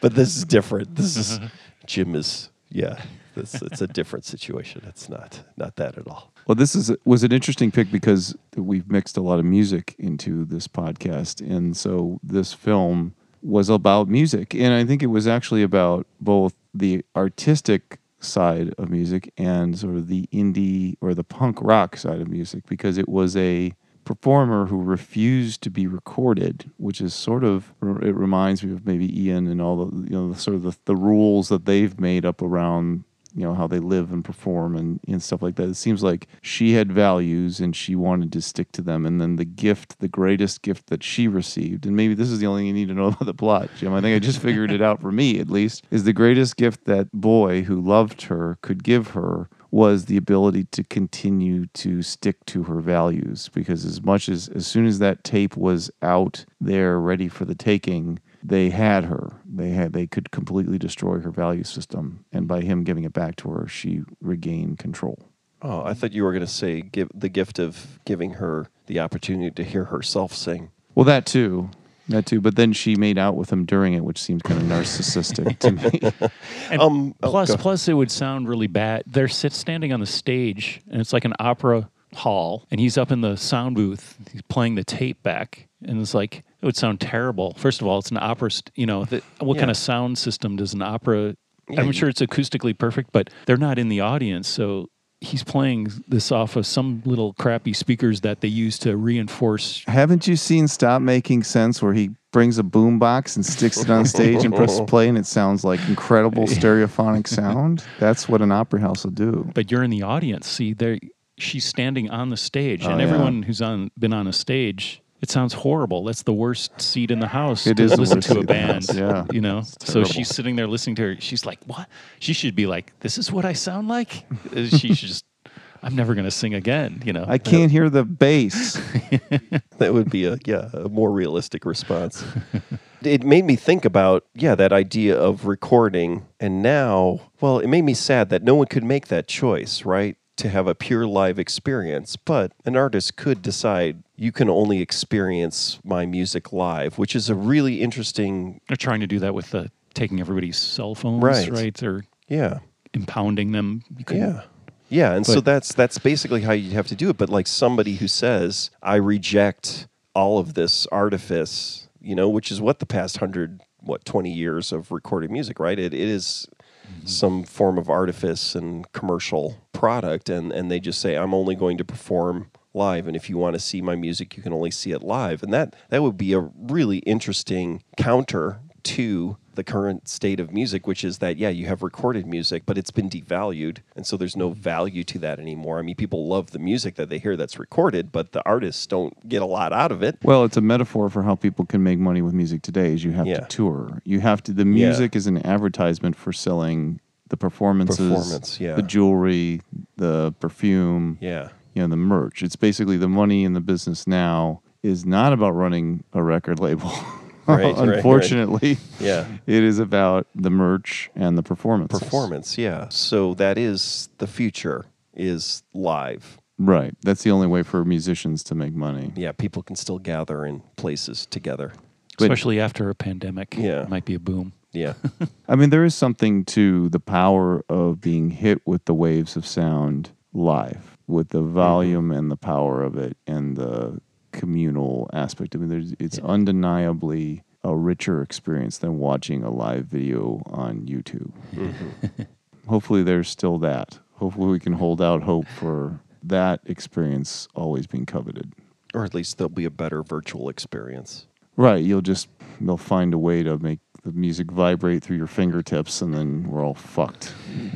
but 0.00 0.14
this 0.14 0.36
is 0.36 0.44
different. 0.44 0.94
This 0.94 1.16
is 1.16 1.40
Jim 1.86 2.14
is 2.14 2.50
yeah. 2.70 3.02
This 3.34 3.60
it's 3.60 3.82
a 3.82 3.86
different 3.86 4.24
situation. 4.24 4.82
It's 4.86 5.08
not 5.08 5.40
not 5.56 5.76
that 5.76 5.98
at 5.98 6.06
all. 6.06 6.32
Well, 6.46 6.54
this 6.54 6.76
is 6.76 6.92
was 7.04 7.24
an 7.24 7.32
interesting 7.32 7.72
pick 7.72 7.90
because 7.90 8.36
we've 8.56 8.88
mixed 8.88 9.16
a 9.16 9.20
lot 9.20 9.40
of 9.40 9.44
music 9.44 9.96
into 9.98 10.44
this 10.44 10.68
podcast, 10.68 11.40
and 11.40 11.76
so 11.76 12.20
this 12.22 12.52
film 12.52 13.14
was 13.42 13.68
about 13.68 14.08
music, 14.08 14.54
and 14.54 14.72
I 14.72 14.84
think 14.84 15.02
it 15.02 15.06
was 15.06 15.26
actually 15.26 15.64
about 15.64 16.06
both 16.20 16.54
the 16.72 17.04
artistic 17.16 17.98
side 18.20 18.72
of 18.78 18.90
music 18.90 19.32
and 19.36 19.76
sort 19.76 19.96
of 19.96 20.06
the 20.06 20.28
indie 20.32 20.96
or 21.00 21.14
the 21.14 21.24
punk 21.24 21.58
rock 21.60 21.96
side 21.96 22.20
of 22.20 22.28
music 22.28 22.64
because 22.66 22.96
it 22.96 23.08
was 23.08 23.36
a 23.36 23.72
performer 24.04 24.66
who 24.66 24.80
refused 24.80 25.62
to 25.62 25.70
be 25.70 25.88
recorded, 25.88 26.70
which 26.76 27.00
is 27.00 27.12
sort 27.12 27.42
of 27.42 27.72
it 27.82 28.14
reminds 28.14 28.62
me 28.62 28.72
of 28.72 28.86
maybe 28.86 29.20
Ian 29.20 29.48
and 29.48 29.60
all 29.60 29.84
the 29.84 29.96
you 30.04 30.10
know 30.10 30.32
the, 30.32 30.38
sort 30.38 30.54
of 30.54 30.62
the, 30.62 30.76
the 30.84 30.94
rules 30.94 31.48
that 31.48 31.64
they've 31.64 31.98
made 31.98 32.24
up 32.24 32.40
around 32.40 33.02
you 33.36 33.42
know 33.42 33.54
how 33.54 33.66
they 33.66 33.78
live 33.78 34.12
and 34.12 34.24
perform 34.24 34.76
and, 34.76 34.98
and 35.06 35.22
stuff 35.22 35.42
like 35.42 35.56
that. 35.56 35.68
It 35.68 35.76
seems 35.76 36.02
like 36.02 36.26
she 36.40 36.72
had 36.72 36.90
values 36.90 37.60
and 37.60 37.76
she 37.76 37.94
wanted 37.94 38.32
to 38.32 38.40
stick 38.40 38.72
to 38.72 38.82
them. 38.82 39.04
And 39.04 39.20
then 39.20 39.36
the 39.36 39.44
gift, 39.44 40.00
the 40.00 40.08
greatest 40.08 40.62
gift 40.62 40.86
that 40.86 41.02
she 41.02 41.28
received, 41.28 41.84
and 41.84 41.94
maybe 41.94 42.14
this 42.14 42.30
is 42.30 42.40
the 42.40 42.46
only 42.46 42.62
thing 42.62 42.68
you 42.68 42.72
need 42.72 42.88
to 42.88 42.94
know 42.94 43.06
about 43.08 43.26
the 43.26 43.34
plot, 43.34 43.68
Jim. 43.76 43.92
I 43.92 44.00
think 44.00 44.16
I 44.16 44.18
just 44.18 44.40
figured 44.40 44.72
it 44.72 44.80
out 44.80 45.00
for 45.00 45.12
me 45.12 45.38
at 45.38 45.50
least, 45.50 45.84
is 45.90 46.04
the 46.04 46.14
greatest 46.14 46.56
gift 46.56 46.86
that 46.86 47.12
boy 47.12 47.62
who 47.62 47.80
loved 47.80 48.22
her 48.22 48.58
could 48.62 48.82
give 48.82 49.08
her 49.08 49.50
was 49.70 50.06
the 50.06 50.16
ability 50.16 50.64
to 50.64 50.82
continue 50.84 51.66
to 51.66 52.00
stick 52.00 52.42
to 52.46 52.62
her 52.62 52.80
values 52.80 53.50
because 53.52 53.84
as 53.84 54.02
much 54.02 54.28
as 54.28 54.48
as 54.48 54.66
soon 54.66 54.86
as 54.86 55.00
that 55.00 55.22
tape 55.22 55.56
was 55.56 55.90
out 56.00 56.46
there 56.60 56.98
ready 56.98 57.28
for 57.28 57.44
the 57.44 57.54
taking 57.54 58.18
they 58.48 58.70
had 58.70 59.04
her 59.04 59.40
they 59.44 59.70
had 59.70 59.92
they 59.92 60.06
could 60.06 60.30
completely 60.30 60.78
destroy 60.78 61.18
her 61.20 61.30
value 61.30 61.64
system 61.64 62.24
and 62.32 62.46
by 62.46 62.60
him 62.60 62.84
giving 62.84 63.04
it 63.04 63.12
back 63.12 63.36
to 63.36 63.48
her 63.50 63.66
she 63.68 64.02
regained 64.20 64.78
control 64.78 65.28
Oh, 65.62 65.82
I 65.84 65.94
thought 65.94 66.12
you 66.12 66.22
were 66.22 66.32
going 66.32 66.44
to 66.44 66.52
say 66.52 66.82
give 66.82 67.08
the 67.14 67.30
gift 67.30 67.58
of 67.58 67.98
giving 68.04 68.32
her 68.34 68.66
the 68.86 69.00
opportunity 69.00 69.50
to 69.52 69.64
hear 69.64 69.84
herself 69.84 70.32
sing. 70.34 70.70
well 70.94 71.04
that 71.04 71.24
too 71.26 71.70
that 72.08 72.26
too 72.26 72.40
but 72.40 72.54
then 72.56 72.72
she 72.72 72.94
made 72.94 73.18
out 73.18 73.36
with 73.36 73.50
him 73.50 73.64
during 73.64 73.94
it 73.94 74.04
which 74.04 74.20
seemed 74.22 74.44
kind 74.44 74.60
of 74.60 74.66
narcissistic 74.68 75.58
to 75.58 75.72
me 75.72 76.28
And 76.70 76.80
Um, 76.82 77.14
oh, 77.22 77.30
plus, 77.30 77.48
go- 77.50 77.56
plus, 77.56 77.88
it 77.88 77.94
would 77.94 78.10
sound 78.10 78.48
really 78.48 78.66
bad. 78.68 79.02
They're 79.06 79.28
sit 79.28 79.52
standing 79.52 79.92
on 79.92 80.00
the 80.00 80.06
stage, 80.06 80.82
and 80.90 81.00
it's 81.00 81.12
like 81.12 81.24
an 81.24 81.34
opera 81.38 81.88
hall, 82.14 82.66
and 82.70 82.78
he's 82.80 82.96
up 82.98 83.10
in 83.10 83.20
the 83.20 83.36
sound 83.36 83.76
booth, 83.76 84.16
he's 84.32 84.42
playing 84.42 84.74
the 84.74 84.84
tape 84.84 85.22
back, 85.22 85.68
and 85.84 86.00
it's 86.00 86.14
like 86.14 86.44
it 86.66 86.70
would 86.70 86.76
sound 86.76 87.00
terrible. 87.00 87.54
First 87.56 87.80
of 87.80 87.86
all, 87.86 87.98
it's 88.00 88.10
an 88.10 88.18
opera. 88.20 88.50
St- 88.50 88.72
you 88.74 88.86
know, 88.86 89.04
the, 89.04 89.22
what 89.38 89.54
Yeah. 89.54 89.60
kind 89.60 89.70
of 89.70 89.76
sound 89.76 90.18
system 90.18 90.56
does 90.56 90.74
an 90.74 90.82
opera? 90.82 91.36
Yeah, 91.70 91.80
I'm 91.80 91.92
sure 91.92 92.08
it's 92.08 92.20
acoustically 92.20 92.76
perfect, 92.76 93.10
but 93.12 93.30
they're 93.46 93.56
not 93.56 93.78
in 93.78 93.88
the 93.88 94.00
audience, 94.00 94.48
so. 94.48 94.88
He's 95.22 95.42
playing 95.42 95.88
this 96.06 96.30
off 96.30 96.56
of 96.56 96.66
some 96.66 97.00
little 97.06 97.32
crappy 97.32 97.72
speakers 97.72 98.20
that 98.20 98.42
they 98.42 98.48
use 98.48 98.78
to 98.80 98.98
reinforce. 98.98 99.82
haven't 99.86 100.26
you 100.26 100.36
seen 100.36 100.68
stop 100.68 101.00
making 101.00 101.42
sense 101.42 101.80
where 101.80 101.94
he 101.94 102.10
brings 102.32 102.58
a 102.58 102.62
boombox 102.62 103.34
and 103.34 103.44
sticks 103.44 103.78
it 103.78 103.88
on 103.88 104.04
stage 104.04 104.44
and 104.44 104.54
presses 104.54 104.82
play 104.86 105.08
and 105.08 105.16
it 105.16 105.24
sounds 105.24 105.64
like 105.64 105.80
incredible 105.88 106.44
stereophonic 106.44 107.26
sound 107.40 107.82
that's 107.98 108.28
what 108.28 108.42
an 108.42 108.52
opera 108.52 108.78
house 108.78 109.04
will 109.04 109.10
do 109.10 109.50
But 109.54 109.70
you're 109.70 109.82
in 109.82 109.90
the 109.90 110.02
audience. 110.02 110.46
See, 110.46 110.74
there, 110.74 110.98
she's 111.38 111.64
standing 111.64 112.10
on 112.10 112.28
the 112.28 112.36
stage, 112.36 112.84
Oh, 112.84 112.90
and 112.90 113.00
yeah. 113.00 113.06
everyone 113.06 113.42
who's 113.42 113.62
on 113.62 113.90
been 113.98 114.12
on 114.12 114.26
a 114.26 114.34
stage. 114.34 115.00
It 115.22 115.30
sounds 115.30 115.54
horrible. 115.54 116.04
That's 116.04 116.22
the 116.22 116.32
worst 116.32 116.80
seat 116.80 117.10
in 117.10 117.20
the 117.20 117.28
house 117.28 117.66
It 117.66 117.78
to 117.78 117.84
is 117.84 117.98
listen 117.98 118.20
to 118.20 118.40
a 118.40 118.44
band. 118.44 118.86
yeah. 118.94 119.24
you 119.32 119.40
know. 119.40 119.62
So 119.80 120.04
she's 120.04 120.28
sitting 120.28 120.56
there 120.56 120.66
listening 120.66 120.96
to 120.96 121.02
her. 121.02 121.16
She's 121.20 121.46
like, 121.46 121.58
"What?" 121.66 121.88
She 122.18 122.32
should 122.32 122.54
be 122.54 122.66
like, 122.66 122.92
"This 123.00 123.16
is 123.18 123.32
what 123.32 123.44
I 123.44 123.54
sound 123.54 123.88
like." 123.88 124.24
Uh, 124.54 124.66
she 124.66 124.94
should 124.94 125.08
just. 125.08 125.24
I'm 125.82 125.94
never 125.94 126.14
gonna 126.14 126.30
sing 126.30 126.54
again. 126.54 127.02
You 127.04 127.12
know. 127.12 127.24
i 127.28 127.38
can't 127.38 127.70
hear 127.70 127.88
the 127.88 128.02
bass 128.04 128.76
That 129.78 129.92
would 129.92 130.10
be 130.10 130.24
a 130.24 130.38
yeah 130.44 130.70
a 130.72 130.88
more 130.88 131.10
realistic 131.12 131.64
response. 131.64 132.24
it 133.02 133.22
made 133.24 133.44
me 133.44 133.56
think 133.56 133.84
about 133.84 134.24
yeah 134.34 134.54
that 134.54 134.72
idea 134.72 135.16
of 135.16 135.46
recording, 135.46 136.26
and 136.40 136.62
now 136.62 137.20
well, 137.40 137.58
it 137.58 137.68
made 137.68 137.82
me 137.82 137.94
sad 137.94 138.30
that 138.30 138.42
no 138.42 138.54
one 138.54 138.66
could 138.66 138.84
make 138.84 139.08
that 139.08 139.28
choice, 139.28 139.84
right? 139.84 140.16
To 140.36 140.48
have 140.50 140.66
a 140.66 140.74
pure 140.74 141.06
live 141.06 141.38
experience, 141.38 142.16
but 142.16 142.52
an 142.66 142.76
artist 142.76 143.16
could 143.16 143.40
decide 143.40 144.02
you 144.16 144.32
can 144.32 144.50
only 144.50 144.80
experience 144.82 145.78
my 145.82 146.04
music 146.04 146.52
live, 146.52 146.98
which 146.98 147.16
is 147.16 147.30
a 147.30 147.34
really 147.34 147.80
interesting 147.80 148.60
They're 148.68 148.76
trying 148.76 149.00
to 149.00 149.06
do 149.06 149.18
that 149.20 149.34
with 149.34 149.50
the 149.50 149.70
taking 149.94 150.20
everybody's 150.20 150.58
cell 150.58 150.94
phones, 150.94 151.22
Right. 151.22 151.50
right? 151.50 151.82
Or 151.82 152.04
yeah 152.28 152.58
impounding 152.92 153.52
them. 153.52 153.82
Yeah. 154.10 154.42
Yeah, 154.88 155.14
and 155.14 155.26
so 155.26 155.40
that's 155.40 155.74
that's 155.74 155.98
basically 155.98 156.42
how 156.42 156.52
you 156.52 156.70
have 156.72 156.86
to 156.88 156.94
do 156.94 157.10
it. 157.10 157.16
But 157.16 157.28
like 157.28 157.46
somebody 157.46 157.96
who 157.96 158.06
says, 158.06 158.70
"I 158.82 158.96
reject 158.96 159.88
all 160.14 160.38
of 160.38 160.54
this 160.54 160.86
artifice," 160.92 161.88
you 162.00 162.14
know, 162.14 162.28
which 162.28 162.52
is 162.52 162.60
what 162.60 162.78
the 162.78 162.86
past 162.86 163.16
hundred, 163.16 163.62
what 163.80 164.04
twenty 164.04 164.32
years 164.32 164.70
of 164.70 164.92
recorded 164.92 165.30
music, 165.30 165.58
right? 165.58 165.78
It, 165.78 165.92
it 165.92 166.08
is 166.08 166.46
Mm-hmm. 166.86 167.06
some 167.06 167.42
form 167.44 167.78
of 167.78 167.90
artifice 167.90 168.54
and 168.54 168.90
commercial 168.92 169.56
product, 169.72 170.28
and 170.28 170.52
and 170.52 170.70
they 170.70 170.80
just 170.80 171.00
say, 171.00 171.16
"I'm 171.16 171.34
only 171.34 171.54
going 171.54 171.78
to 171.78 171.84
perform 171.84 172.50
live, 172.74 173.06
and 173.06 173.16
if 173.16 173.28
you 173.28 173.38
want 173.38 173.54
to 173.54 173.60
see 173.60 173.80
my 173.80 173.96
music, 173.96 174.36
you 174.36 174.42
can 174.42 174.52
only 174.52 174.70
see 174.70 174.92
it 174.92 175.02
live," 175.02 175.42
and 175.42 175.52
that 175.52 175.74
that 175.90 176.02
would 176.02 176.16
be 176.16 176.32
a 176.32 176.40
really 176.40 176.98
interesting 176.98 177.82
counter 177.96 178.60
to 178.84 179.36
the 179.56 179.64
current 179.64 180.08
state 180.08 180.38
of 180.40 180.52
music, 180.52 180.86
which 180.86 181.02
is 181.04 181.18
that, 181.18 181.36
yeah, 181.36 181.48
you 181.48 181.66
have 181.66 181.82
recorded 181.82 182.26
music, 182.26 182.62
but 182.64 182.78
it's 182.78 182.90
been 182.90 183.10
devalued. 183.10 183.78
And 183.96 184.06
so 184.06 184.16
there's 184.16 184.36
no 184.36 184.50
value 184.50 185.02
to 185.04 185.18
that 185.18 185.38
anymore. 185.40 185.78
I 185.78 185.82
mean, 185.82 185.96
people 185.96 186.28
love 186.28 186.52
the 186.52 186.58
music 186.58 186.94
that 186.94 187.08
they 187.08 187.18
hear 187.18 187.36
that's 187.36 187.58
recorded, 187.58 188.12
but 188.12 188.32
the 188.32 188.42
artists 188.46 188.86
don't 188.86 189.28
get 189.28 189.42
a 189.42 189.46
lot 189.46 189.72
out 189.72 189.90
of 189.92 190.02
it. 190.02 190.18
Well, 190.22 190.44
it's 190.44 190.56
a 190.56 190.60
metaphor 190.60 191.10
for 191.10 191.22
how 191.24 191.34
people 191.34 191.66
can 191.66 191.82
make 191.82 191.98
money 191.98 192.22
with 192.22 192.32
music 192.34 192.62
today. 192.62 192.92
Is 192.94 193.02
you 193.04 193.12
have 193.12 193.26
Yeah. 193.26 193.40
to 193.40 193.46
tour. 193.46 194.00
You 194.04 194.20
have 194.20 194.42
to. 194.44 194.52
The 194.52 194.64
music 194.64 195.16
is 195.16 195.26
an 195.26 195.44
advertisement 195.44 196.14
for 196.16 196.32
selling 196.32 197.00
the 197.28 197.36
performances, 197.36 197.96
Performance, 198.08 198.60
yeah. 198.60 198.76
the 198.76 198.82
jewelry, 198.82 199.60
the 199.96 200.32
perfume, 200.38 201.18
Yeah. 201.20 201.48
you 201.74 201.82
know, 201.82 201.88
the 201.88 201.96
merch. 201.96 202.42
It's 202.42 202.54
basically 202.56 202.96
the 202.96 203.08
money 203.08 203.42
in 203.42 203.52
the 203.52 203.60
business 203.60 204.06
now 204.06 204.60
is 204.82 205.04
not 205.04 205.32
about 205.32 205.50
running 205.50 206.04
a 206.12 206.22
record 206.22 206.60
label. 206.60 206.92
Right, 207.56 207.64
right, 207.64 207.76
right. 207.76 207.96
Unfortunately, 207.96 208.78
Yeah. 208.98 209.26
it 209.46 209.62
is 209.62 209.78
about 209.78 210.26
the 210.34 210.50
merch 210.50 211.10
and 211.14 211.38
the 211.38 211.42
performance. 211.42 211.96
Performance, 211.96 212.58
yeah. 212.58 212.88
So 212.88 213.34
that 213.34 213.56
is 213.56 214.08
the 214.18 214.26
future 214.26 214.86
is 215.14 215.62
live. 215.72 216.38
Right. 216.58 216.94
That's 217.02 217.22
the 217.22 217.30
only 217.30 217.46
way 217.46 217.62
for 217.62 217.84
musicians 217.84 218.42
to 218.44 218.54
make 218.54 218.74
money. 218.74 219.12
Yeah, 219.14 219.32
people 219.32 219.62
can 219.62 219.76
still 219.76 219.98
gather 219.98 220.44
in 220.44 220.62
places 220.76 221.26
together. 221.26 221.72
But- 222.18 222.24
Especially 222.24 222.58
after 222.58 222.90
a 222.90 222.94
pandemic. 222.94 223.54
Yeah. 223.56 223.82
It 223.82 223.88
might 223.88 224.04
be 224.04 224.14
a 224.14 224.18
boom. 224.18 224.52
Yeah. 224.72 224.94
I 225.48 225.54
mean, 225.54 225.70
there 225.70 225.84
is 225.84 225.94
something 225.94 226.44
to 226.46 226.88
the 226.88 227.00
power 227.00 227.64
of 227.68 228.00
being 228.00 228.30
hit 228.30 228.66
with 228.66 228.84
the 228.86 228.94
waves 228.94 229.36
of 229.36 229.46
sound 229.46 230.10
live, 230.32 230.96
with 231.06 231.28
the 231.30 231.42
mm-hmm. 231.42 231.54
volume 231.54 232.10
and 232.10 232.30
the 232.30 232.36
power 232.36 232.82
of 232.82 232.96
it 232.96 233.16
and 233.26 233.56
the 233.56 234.00
communal 234.36 235.08
aspect. 235.12 235.54
I 235.54 235.58
mean, 235.58 235.68
there's, 235.68 235.92
it's 235.98 236.18
undeniably 236.18 237.42
a 237.64 237.74
richer 237.74 238.22
experience 238.22 238.78
than 238.78 238.98
watching 238.98 239.42
a 239.42 239.50
live 239.50 239.86
video 239.86 240.42
on 240.46 240.82
YouTube. 240.86 241.32
Mm-hmm. 241.54 242.22
Hopefully, 242.68 243.02
there's 243.02 243.28
still 243.28 243.58
that. 243.58 243.98
Hopefully, 244.14 244.50
we 244.50 244.60
can 244.60 244.74
hold 244.74 245.00
out 245.02 245.22
hope 245.22 245.46
for 245.46 246.00
that 246.22 246.60
experience 246.66 247.48
always 247.54 247.86
being 247.86 248.06
coveted. 248.06 248.52
or 248.94 249.04
at 249.04 249.14
least 249.14 249.38
there'll 249.38 249.48
be 249.48 249.64
a 249.64 249.70
better 249.70 250.02
virtual 250.02 250.48
experience. 250.48 251.26
Right. 251.56 251.82
You'll 251.82 252.02
just, 252.02 252.28
they'll 252.60 252.76
find 252.76 253.14
a 253.14 253.18
way 253.18 253.42
to 253.42 253.58
make 253.58 253.78
the 254.06 254.12
music 254.12 254.50
vibrate 254.52 255.02
through 255.02 255.16
your 255.16 255.26
fingertips 255.26 256.00
and 256.00 256.14
then 256.14 256.48
we're 256.48 256.64
all 256.64 256.74
fucked. 256.74 257.34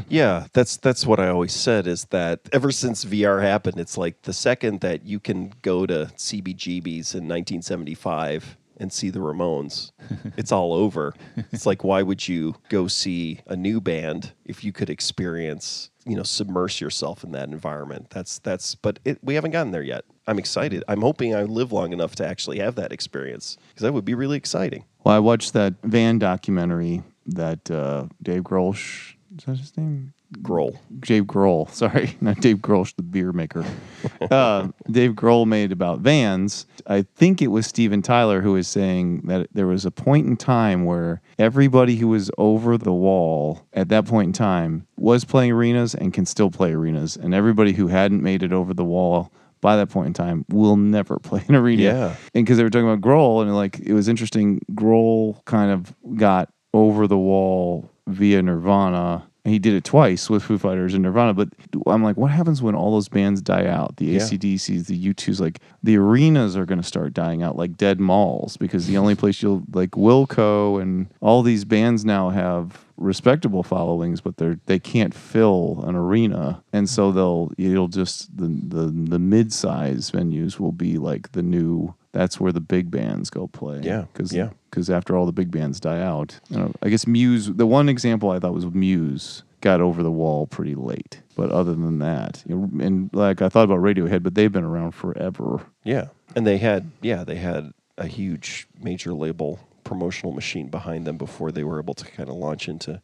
Yeah, 0.08 0.46
that's 0.52 0.76
that's 0.76 1.04
what 1.04 1.18
I 1.18 1.28
always 1.28 1.52
said 1.52 1.86
is 1.86 2.04
that 2.06 2.40
ever 2.52 2.70
since 2.70 3.04
VR 3.04 3.42
happened, 3.42 3.80
it's 3.80 3.98
like 3.98 4.22
the 4.22 4.32
second 4.32 4.80
that 4.80 5.04
you 5.04 5.18
can 5.18 5.52
go 5.62 5.86
to 5.86 6.10
CBGB's 6.16 7.14
in 7.14 7.26
1975 7.26 8.56
and 8.76 8.92
see 8.92 9.10
the 9.10 9.18
Ramones, 9.18 9.90
it's 10.36 10.52
all 10.52 10.72
over. 10.72 11.14
It's 11.52 11.66
like 11.66 11.82
why 11.82 12.02
would 12.02 12.26
you 12.28 12.54
go 12.68 12.86
see 12.86 13.40
a 13.46 13.56
new 13.56 13.80
band 13.80 14.32
if 14.44 14.62
you 14.62 14.72
could 14.72 14.88
experience, 14.88 15.90
you 16.06 16.16
know, 16.16 16.22
submerse 16.22 16.80
yourself 16.80 17.24
in 17.24 17.32
that 17.32 17.48
environment? 17.48 18.08
That's 18.10 18.38
that's 18.38 18.76
but 18.76 19.00
it, 19.04 19.18
we 19.22 19.34
haven't 19.34 19.50
gotten 19.50 19.72
there 19.72 19.82
yet. 19.82 20.04
I'm 20.30 20.38
excited. 20.38 20.84
I'm 20.86 21.00
hoping 21.00 21.34
I 21.34 21.42
live 21.42 21.72
long 21.72 21.92
enough 21.92 22.14
to 22.16 22.26
actually 22.26 22.60
have 22.60 22.76
that 22.76 22.92
experience 22.92 23.58
because 23.70 23.82
that 23.82 23.92
would 23.92 24.04
be 24.04 24.14
really 24.14 24.36
exciting. 24.36 24.84
Well, 25.02 25.16
I 25.16 25.18
watched 25.18 25.54
that 25.54 25.74
Van 25.82 26.20
documentary 26.20 27.02
that 27.26 27.68
uh, 27.68 28.06
Dave 28.22 28.42
Grohl, 28.42 28.74
is 28.74 29.44
that 29.44 29.58
his 29.58 29.76
name? 29.76 30.12
Grohl. 30.40 30.78
Dave 31.00 31.24
Grohl, 31.24 31.68
sorry, 31.72 32.16
not 32.20 32.38
Dave 32.40 32.58
Grohl, 32.58 32.94
the 32.94 33.02
beer 33.02 33.32
maker. 33.32 33.64
uh, 34.30 34.68
Dave 34.88 35.14
Grohl 35.14 35.46
made 35.46 35.72
about 35.72 35.98
vans. 35.98 36.64
I 36.86 37.02
think 37.02 37.42
it 37.42 37.48
was 37.48 37.66
Steven 37.66 38.00
Tyler 38.00 38.40
who 38.40 38.52
was 38.52 38.68
saying 38.68 39.22
that 39.22 39.48
there 39.52 39.66
was 39.66 39.84
a 39.84 39.90
point 39.90 40.28
in 40.28 40.36
time 40.36 40.84
where 40.84 41.22
everybody 41.40 41.96
who 41.96 42.06
was 42.06 42.30
over 42.38 42.78
the 42.78 42.92
wall 42.92 43.66
at 43.72 43.88
that 43.88 44.06
point 44.06 44.28
in 44.28 44.32
time 44.32 44.86
was 44.96 45.24
playing 45.24 45.50
arenas 45.50 45.96
and 45.96 46.14
can 46.14 46.24
still 46.24 46.52
play 46.52 46.72
arenas, 46.72 47.16
and 47.16 47.34
everybody 47.34 47.72
who 47.72 47.88
hadn't 47.88 48.22
made 48.22 48.44
it 48.44 48.52
over 48.52 48.72
the 48.72 48.84
wall 48.84 49.32
by 49.60 49.76
that 49.76 49.88
point 49.90 50.06
in 50.08 50.12
time 50.14 50.44
will 50.48 50.76
never 50.76 51.18
play 51.22 51.42
an 51.48 51.54
arena. 51.54 51.82
Yeah. 51.82 52.16
And 52.34 52.44
because 52.44 52.56
they 52.58 52.64
were 52.64 52.70
talking 52.70 52.88
about 52.90 53.00
Grohl, 53.00 53.42
and 53.42 53.54
like 53.54 53.78
it 53.80 53.92
was 53.92 54.08
interesting, 54.08 54.60
Grohl 54.72 55.44
kind 55.44 55.70
of 55.70 55.94
got 56.16 56.48
over 56.72 57.06
the 57.06 57.18
wall 57.18 57.90
via 58.06 58.42
Nirvana. 58.42 59.26
And 59.42 59.54
he 59.54 59.58
did 59.58 59.72
it 59.72 59.84
twice 59.84 60.28
with 60.28 60.42
Foo 60.42 60.58
Fighters 60.58 60.92
and 60.92 61.02
Nirvana. 61.02 61.32
But 61.32 61.48
I'm 61.86 62.04
like, 62.04 62.18
what 62.18 62.30
happens 62.30 62.60
when 62.60 62.74
all 62.74 62.92
those 62.92 63.08
bands 63.08 63.40
die 63.40 63.64
out? 63.66 63.96
The 63.96 64.04
Yeah. 64.04 64.18
ACDCs, 64.20 64.86
the 64.86 65.14
U2s, 65.14 65.40
like 65.40 65.60
the 65.82 65.96
arenas 65.96 66.58
are 66.58 66.66
going 66.66 66.80
to 66.80 66.86
start 66.86 67.14
dying 67.14 67.42
out 67.42 67.56
like 67.56 67.78
dead 67.78 68.00
malls 68.00 68.58
because 68.58 68.86
the 68.86 68.98
only 68.98 69.14
place 69.22 69.42
you'll 69.42 69.62
like 69.72 69.92
Wilco 69.92 70.80
and 70.80 71.06
all 71.22 71.42
these 71.42 71.64
bands 71.64 72.04
now 72.04 72.28
have 72.28 72.84
respectable 73.00 73.62
followings, 73.62 74.20
but 74.20 74.36
they're 74.36 74.60
they 74.66 74.78
can't 74.78 75.14
fill 75.14 75.82
an 75.86 75.96
arena, 75.96 76.62
and 76.72 76.88
so 76.88 77.08
mm-hmm. 77.08 77.16
they'll 77.16 77.52
it'll 77.72 77.88
just 77.88 78.36
the 78.36 78.46
the 78.46 78.86
the 78.86 79.18
mid 79.18 79.52
size 79.52 80.10
venues 80.10 80.60
will 80.60 80.72
be 80.72 80.98
like 80.98 81.32
the 81.32 81.42
new. 81.42 81.94
That's 82.12 82.40
where 82.40 82.52
the 82.52 82.60
big 82.60 82.90
bands 82.90 83.30
go 83.30 83.46
play. 83.46 83.80
Yeah, 83.82 84.04
because 84.12 84.32
yeah. 84.32 84.50
because 84.68 84.90
after 84.90 85.16
all 85.16 85.26
the 85.26 85.32
big 85.32 85.50
bands 85.50 85.80
die 85.80 86.00
out, 86.00 86.38
you 86.48 86.58
know, 86.58 86.72
I 86.82 86.88
guess 86.88 87.06
Muse. 87.06 87.46
The 87.46 87.66
one 87.66 87.88
example 87.88 88.30
I 88.30 88.38
thought 88.38 88.52
was 88.52 88.66
Muse 88.66 89.42
got 89.60 89.80
over 89.80 90.02
the 90.02 90.10
wall 90.10 90.46
pretty 90.46 90.74
late, 90.74 91.22
but 91.36 91.50
other 91.50 91.74
than 91.74 91.98
that, 92.00 92.42
you 92.46 92.56
know, 92.56 92.84
and 92.84 93.10
like 93.12 93.42
I 93.42 93.48
thought 93.48 93.64
about 93.64 93.78
Radiohead, 93.78 94.22
but 94.22 94.34
they've 94.34 94.52
been 94.52 94.64
around 94.64 94.92
forever. 94.92 95.60
Yeah, 95.84 96.08
and 96.36 96.46
they 96.46 96.58
had 96.58 96.90
yeah 97.00 97.24
they 97.24 97.36
had 97.36 97.72
a 97.96 98.06
huge 98.06 98.66
major 98.80 99.12
label 99.12 99.60
promotional 99.84 100.32
machine 100.32 100.68
behind 100.68 101.06
them 101.06 101.16
before 101.16 101.52
they 101.52 101.64
were 101.64 101.78
able 101.78 101.94
to 101.94 102.04
kind 102.04 102.28
of 102.28 102.36
launch 102.36 102.68
into 102.68 103.00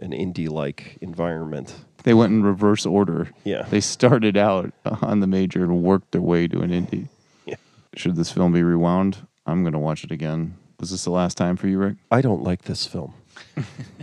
an 0.00 0.12
indie 0.12 0.48
like 0.48 0.98
environment. 1.00 1.74
They 2.04 2.14
went 2.14 2.32
in 2.32 2.42
reverse 2.42 2.86
order. 2.86 3.30
Yeah. 3.44 3.66
They 3.70 3.80
started 3.80 4.36
out 4.36 4.72
on 4.84 5.20
the 5.20 5.26
major 5.26 5.64
and 5.64 5.82
worked 5.82 6.12
their 6.12 6.22
way 6.22 6.48
to 6.48 6.60
an 6.60 6.70
indie. 6.70 7.08
Yeah. 7.44 7.56
Should 7.94 8.16
this 8.16 8.32
film 8.32 8.52
be 8.52 8.62
rewound? 8.62 9.26
I'm 9.46 9.62
going 9.62 9.74
to 9.74 9.78
watch 9.78 10.04
it 10.04 10.10
again. 10.10 10.56
Was 10.80 10.90
this 10.90 11.04
the 11.04 11.10
last 11.10 11.36
time 11.36 11.56
for 11.56 11.68
you, 11.68 11.78
Rick? 11.78 11.96
I 12.10 12.20
don't 12.20 12.42
like 12.42 12.62
this 12.62 12.86
film. 12.86 13.14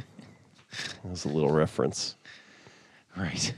That's 1.03 1.26
a 1.26 1.30
little 1.30 1.51
reference. 1.51 2.15
Right. 3.17 3.53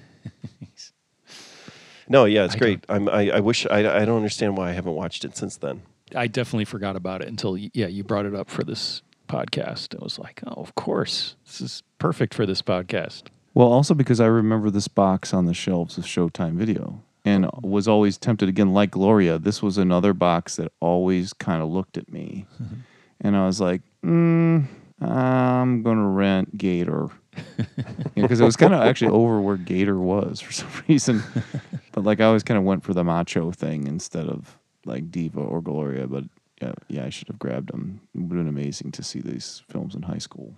No, 2.12 2.26
yeah, 2.26 2.44
it's 2.44 2.56
I 2.56 2.60
great. 2.60 2.86
I'm, 2.90 3.08
I, 3.08 3.32
I 3.32 3.40
wish 3.40 3.66
I, 3.66 4.02
I 4.02 4.04
don't 4.04 4.18
understand 4.18 4.58
why 4.58 4.70
I 4.70 4.74
haven't 4.74 4.96
watched 4.96 5.24
it 5.24 5.38
since 5.38 5.56
then. 5.56 5.82
I 6.16 6.28
definitely 6.28 6.66
forgot 6.66 6.96
about 6.96 7.22
it 7.22 7.28
until 7.28 7.58
yeah 7.58 7.88
you 7.88 8.04
brought 8.04 8.26
it 8.26 8.36
up 8.36 8.50
for 8.50 8.64
this 8.64 9.02
podcast. 9.28 9.94
It 9.94 10.02
was 10.02 10.20
like, 10.20 10.42
oh, 10.46 10.62
of 10.62 10.76
course, 10.76 11.36
this 11.46 11.62
is 11.62 11.84
perfect 12.00 12.34
for 12.34 12.46
this 12.46 12.62
podcast. 12.62 13.24
Well, 13.54 13.68
also 13.72 13.94
because 13.94 14.20
I 14.20 14.28
remember 14.28 14.70
this 14.70 14.88
box 14.88 15.34
on 15.34 15.46
the 15.46 15.54
shelves 15.54 15.98
of 15.98 16.06
Showtime 16.06 16.54
Video 16.54 17.02
and 17.26 17.50
was 17.62 17.88
always 17.88 18.18
tempted 18.18 18.50
again, 18.50 18.74
like 18.74 18.92
Gloria. 18.92 19.38
This 19.38 19.62
was 19.62 19.78
another 19.78 20.14
box 20.14 20.56
that 20.56 20.72
always 20.80 21.34
kind 21.34 21.62
of 21.62 21.70
looked 21.70 21.98
at 21.98 22.12
me. 22.12 22.46
and 23.22 23.36
I 23.36 23.46
was 23.46 23.60
like, 23.60 23.82
mm, 24.04 24.66
I'm 25.02 25.84
going 25.84 25.98
to 25.98 26.04
rent 26.04 26.58
Gator. 26.58 27.10
Because 28.14 28.42
it 28.42 28.46
was 28.46 28.58
kind 28.58 28.74
of 28.74 28.82
actually 28.82 29.12
over 29.12 29.40
where 29.40 29.56
Gator 29.58 29.98
was 29.98 30.42
for 30.42 30.52
some 30.52 30.68
reason. 30.88 31.24
but 31.94 32.04
like 32.04 32.20
I 32.20 32.26
always 32.26 32.44
kind 32.44 32.58
of 32.58 32.66
went 32.66 32.84
for 32.84 32.94
the 32.94 33.04
macho 33.06 33.52
thing 33.52 33.88
instead 33.88 34.28
of 34.28 34.58
like 34.86 35.12
Diva 35.12 35.40
or 35.40 35.62
Gloria. 35.62 36.08
But 36.08 36.26
yeah, 36.62 36.74
yeah, 36.88 37.06
I 37.06 37.10
should 37.10 37.28
have 37.28 37.40
grabbed 37.40 37.72
them. 37.72 38.02
It 38.14 38.20
would 38.20 38.38
have 38.38 38.46
been 38.46 38.48
amazing 38.48 38.92
to 38.94 39.04
see 39.04 39.20
these 39.20 39.64
films 39.70 39.96
in 39.96 40.04
high 40.04 40.18
school. 40.18 40.56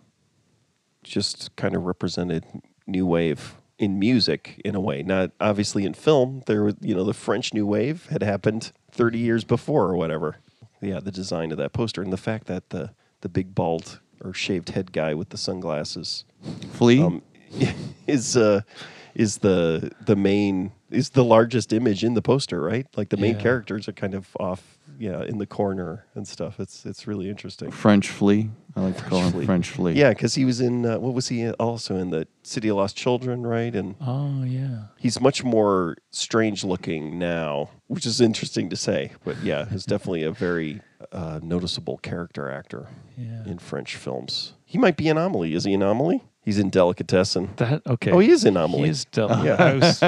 Just 1.03 1.55
kind 1.55 1.75
of 1.75 1.83
represented 1.85 2.45
new 2.87 3.05
wave 3.05 3.55
in 3.77 3.99
music 3.99 4.61
in 4.63 4.75
a 4.75 4.79
way. 4.79 5.03
Not 5.03 5.31
obviously 5.39 5.85
in 5.85 5.93
film. 5.93 6.43
There 6.45 6.63
was 6.63 6.75
you 6.81 6.95
know 6.95 7.03
the 7.03 7.13
French 7.13 7.53
New 7.53 7.65
Wave 7.65 8.07
had 8.07 8.23
happened 8.23 8.71
30 8.91 9.19
years 9.19 9.43
before 9.43 9.87
or 9.87 9.95
whatever. 9.95 10.37
Yeah, 10.81 10.99
the 10.99 11.11
design 11.11 11.51
of 11.51 11.57
that 11.57 11.73
poster 11.73 12.01
and 12.01 12.11
the 12.11 12.17
fact 12.17 12.47
that 12.47 12.69
the 12.69 12.91
the 13.21 13.29
big 13.29 13.55
bald 13.55 13.99
or 14.23 14.33
shaved 14.33 14.69
head 14.69 14.91
guy 14.91 15.13
with 15.13 15.29
the 15.29 15.37
sunglasses 15.37 16.25
Flea? 16.71 17.01
um, 17.01 17.21
is 18.07 18.35
uh, 18.37 18.61
is 19.15 19.39
the 19.39 19.91
the 20.05 20.15
main 20.15 20.71
is 20.89 21.11
the 21.11 21.23
largest 21.23 21.73
image 21.73 22.03
in 22.03 22.13
the 22.13 22.21
poster, 22.21 22.61
right? 22.61 22.87
Like 22.95 23.09
the 23.09 23.17
main 23.17 23.35
Yeah. 23.35 23.41
characters 23.41 23.87
are 23.87 23.93
kind 23.93 24.13
of 24.13 24.27
off, 24.39 24.77
yeah, 24.99 25.23
in 25.23 25.37
the 25.39 25.45
corner 25.45 26.05
and 26.15 26.27
stuff. 26.27 26.59
It's 26.59 26.85
it's 26.85 27.07
really 27.07 27.29
interesting. 27.29 27.71
French 27.71 28.09
Flea. 28.09 28.49
I 28.75 28.81
like 28.81 28.97
to 28.97 29.03
call 29.03 29.19
him 29.21 29.31
Flea. 29.31 29.45
French 29.45 29.69
Flea. 29.69 29.93
Yeah, 29.93 30.09
because 30.09 30.33
he 30.35 30.45
was 30.45 30.59
in 30.61 30.85
uh, 30.85 30.99
what 30.99 31.13
was 31.13 31.27
he 31.29 31.49
also 31.51 31.95
in 31.97 32.09
the 32.09 32.27
City 32.43 32.69
of 32.69 32.77
Lost 32.77 32.95
Children, 32.95 33.45
right? 33.45 33.75
And 33.75 33.95
Oh 34.01 34.43
yeah. 34.43 34.85
he's 34.97 35.19
much 35.21 35.43
more 35.43 35.97
strange 36.11 36.63
looking 36.63 37.19
now, 37.19 37.69
which 37.87 38.05
is 38.05 38.19
interesting 38.21 38.69
to 38.71 38.75
say. 38.75 39.11
But 39.23 39.41
yeah, 39.43 39.65
he's 39.69 39.85
definitely 39.85 40.23
a 40.23 40.31
very 40.31 40.81
uh, 41.11 41.39
noticeable 41.43 41.97
character 41.97 42.49
actor 42.49 42.87
Yeah. 43.17 43.45
in 43.45 43.59
French 43.59 43.95
films. 43.95 44.53
He 44.65 44.77
might 44.79 44.97
be 44.97 45.07
Anomaly. 45.09 45.53
Is 45.53 45.65
he 45.65 45.73
Anomaly? 45.73 46.23
He's 46.43 46.59
in 46.59 46.69
Delicatessen. 46.69 47.49
That 47.55 47.81
okay. 47.87 48.11
Oh, 48.11 48.19
he 48.19 48.29
is 48.29 48.43
Anomaly. 48.43 48.83
He 48.83 48.89
is 48.89 49.05
del- 49.05 49.31
oh, 49.31 49.43
Yeah. 49.43 49.55
I 49.57 49.73
was, 49.75 50.01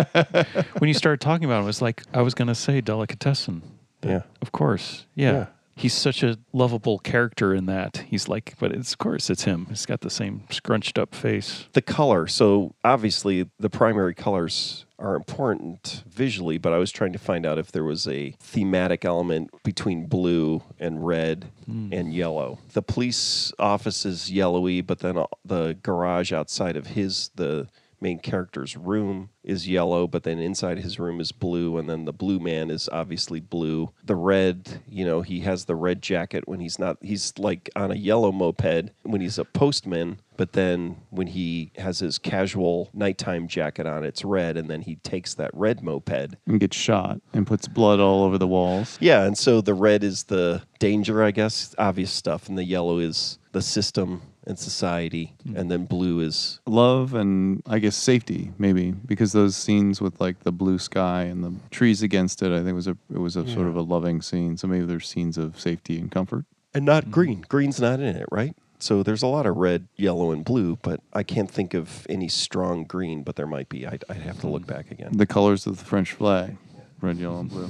when 0.79 0.87
you 0.89 0.93
started 0.93 1.21
talking 1.21 1.45
about 1.45 1.57
him, 1.59 1.63
it 1.63 1.67
was 1.67 1.81
like 1.81 2.03
I 2.13 2.21
was 2.21 2.33
going 2.33 2.49
to 2.49 2.55
say 2.55 2.81
delicatessen. 2.81 3.61
Yeah. 4.03 4.21
Of 4.41 4.51
course. 4.51 5.05
Yeah. 5.15 5.31
Yeah. 5.31 5.45
He's 5.75 5.93
such 5.93 6.23
a 6.23 6.37
lovable 6.53 6.99
character 6.99 7.53
in 7.53 7.65
that. 7.67 8.05
He's 8.07 8.27
like, 8.27 8.55
but 8.59 8.71
it's, 8.71 8.93
of 8.93 8.97
course 8.97 9.29
it's 9.29 9.43
him. 9.43 9.67
He's 9.69 9.85
got 9.85 10.01
the 10.01 10.09
same 10.09 10.43
scrunched 10.49 10.97
up 10.97 11.13
face. 11.13 11.67
the 11.73 11.81
color. 11.81 12.27
So 12.27 12.73
obviously, 12.83 13.49
the 13.59 13.69
primary 13.69 14.13
colors 14.13 14.85
are 14.97 15.15
important 15.15 16.03
visually, 16.07 16.57
but 16.57 16.71
I 16.71 16.77
was 16.77 16.91
trying 16.91 17.11
to 17.13 17.19
find 17.19 17.45
out 17.45 17.59
if 17.59 17.71
there 17.71 17.83
was 17.83 18.07
a 18.07 18.33
thematic 18.39 19.03
element 19.03 19.51
between 19.63 20.05
blue 20.05 20.63
and 20.79 21.05
red 21.05 21.51
and 21.91 22.13
yellow. 22.13 22.59
The 22.73 22.81
police 22.81 23.51
office 23.59 24.05
is 24.05 24.31
yellowy, 24.31 24.81
but 24.81 24.99
then 24.99 25.17
uh, 25.17 25.25
the 25.43 25.77
garage 25.83 26.31
outside 26.31 26.77
of 26.77 26.87
his 26.87 27.31
the 27.35 27.67
main 28.01 28.19
character's 28.19 28.75
room 28.75 29.29
is 29.43 29.67
yellow, 29.67 30.07
but 30.07 30.23
then 30.23 30.39
inside 30.39 30.79
his 30.79 30.99
room 30.99 31.19
is 31.19 31.31
blue, 31.31 31.77
and 31.77 31.89
then 31.89 32.05
the 32.05 32.13
blue 32.13 32.39
man 32.39 32.71
is 32.71 32.89
obviously 32.91 33.39
blue. 33.39 33.91
The 34.03 34.15
red, 34.15 34.81
you 34.87 35.05
know, 35.05 35.21
he 35.21 35.41
has 35.41 35.65
the 35.65 35.75
red 35.75 36.01
jacket 36.01 36.47
when 36.47 36.59
he's 36.59 36.79
not, 36.79 36.97
he's 37.01 37.33
like 37.37 37.69
on 37.75 37.91
a 37.91 37.95
yellow 37.95 38.31
moped 38.31 38.91
when 39.03 39.21
he's 39.21 39.37
a 39.37 39.45
postman, 39.45 40.19
but 40.37 40.53
then 40.53 40.97
when 41.11 41.27
he 41.27 41.71
has 41.77 41.99
his 41.99 42.17
casual 42.17 42.89
nighttime 42.93 43.47
jacket 43.47 43.85
on, 43.85 44.03
it's 44.03 44.25
red, 44.25 44.57
and 44.57 44.69
then 44.69 44.81
he 44.81 44.95
takes 44.97 45.35
that 45.35 45.51
red 45.53 45.83
moped. 45.83 46.35
And 46.47 46.59
gets 46.59 46.75
shot 46.75 47.21
and 47.33 47.47
puts 47.47 47.67
blood 47.67 47.99
all 47.99 48.23
over 48.23 48.37
the 48.37 48.47
walls. 48.47 48.97
Yeah, 48.99 49.23
and 49.23 49.37
so 49.37 49.61
the 49.61 49.73
red 49.73 50.03
is 50.03 50.23
the 50.23 50.63
danger, 50.79 51.23
I 51.23 51.31
guess, 51.31 51.75
obvious 51.77 52.11
stuff, 52.11 52.49
and 52.49 52.57
the 52.57 52.63
yellow 52.63 52.99
is 52.99 53.37
the 53.51 53.61
system 53.61 54.21
and 54.47 54.57
society, 54.57 55.33
hmm. 55.43 55.55
and 55.55 55.71
then 55.71 55.85
blue 55.85 56.19
is 56.19 56.59
Love 56.65 57.13
and 57.13 57.61
I 57.67 57.79
guess 57.79 57.95
safety, 57.95 58.51
maybe, 58.57 58.91
because 58.91 59.33
those 59.33 59.55
scenes 59.55 60.01
with 60.01 60.19
like 60.19 60.41
the 60.43 60.51
blue 60.51 60.79
sky 60.79 61.23
and 61.23 61.43
the 61.43 61.53
trees 61.71 62.01
against 62.01 62.41
it, 62.41 62.51
I 62.51 62.63
think 62.63 62.75
was 62.75 62.87
a 62.87 62.97
it 63.13 63.19
was 63.19 63.35
a 63.35 63.47
sort 63.47 63.67
of 63.67 63.75
a 63.75 63.81
loving 63.81 64.21
scene. 64.21 64.57
So 64.57 64.67
maybe 64.67 64.85
there's 64.85 65.07
scenes 65.07 65.37
of 65.37 65.59
safety 65.59 65.99
and 65.99 66.11
comfort. 66.11 66.45
and 66.73 66.85
not 66.85 67.05
hmm. 67.05 67.11
green. 67.11 67.45
Green's 67.47 67.79
not 67.79 67.99
in 67.99 68.15
it, 68.15 68.27
right? 68.31 68.55
So 68.77 69.03
there's 69.03 69.23
a 69.23 69.27
lot 69.27 69.45
of 69.45 69.55
red, 69.55 69.87
yellow, 69.95 70.31
and 70.31 70.43
blue, 70.43 70.77
but 70.81 70.99
I 71.13 71.23
can't 71.23 71.49
think 71.49 71.73
of 71.73 72.05
any 72.09 72.27
strong 72.27 72.83
green. 72.83 73.23
But 73.23 73.35
there 73.35 73.47
might 73.47 73.69
be. 73.69 73.87
I'd, 73.87 74.03
I'd 74.09 74.17
have 74.17 74.39
to 74.41 74.47
look 74.47 74.63
hmm. 74.63 74.73
back 74.73 74.91
again. 74.91 75.11
The 75.13 75.25
colors 75.25 75.65
of 75.65 75.77
the 75.77 75.85
French 75.85 76.11
flag, 76.11 76.57
red, 77.05 77.17
yellow, 77.17 77.39
and 77.41 77.49
blue. 77.49 77.69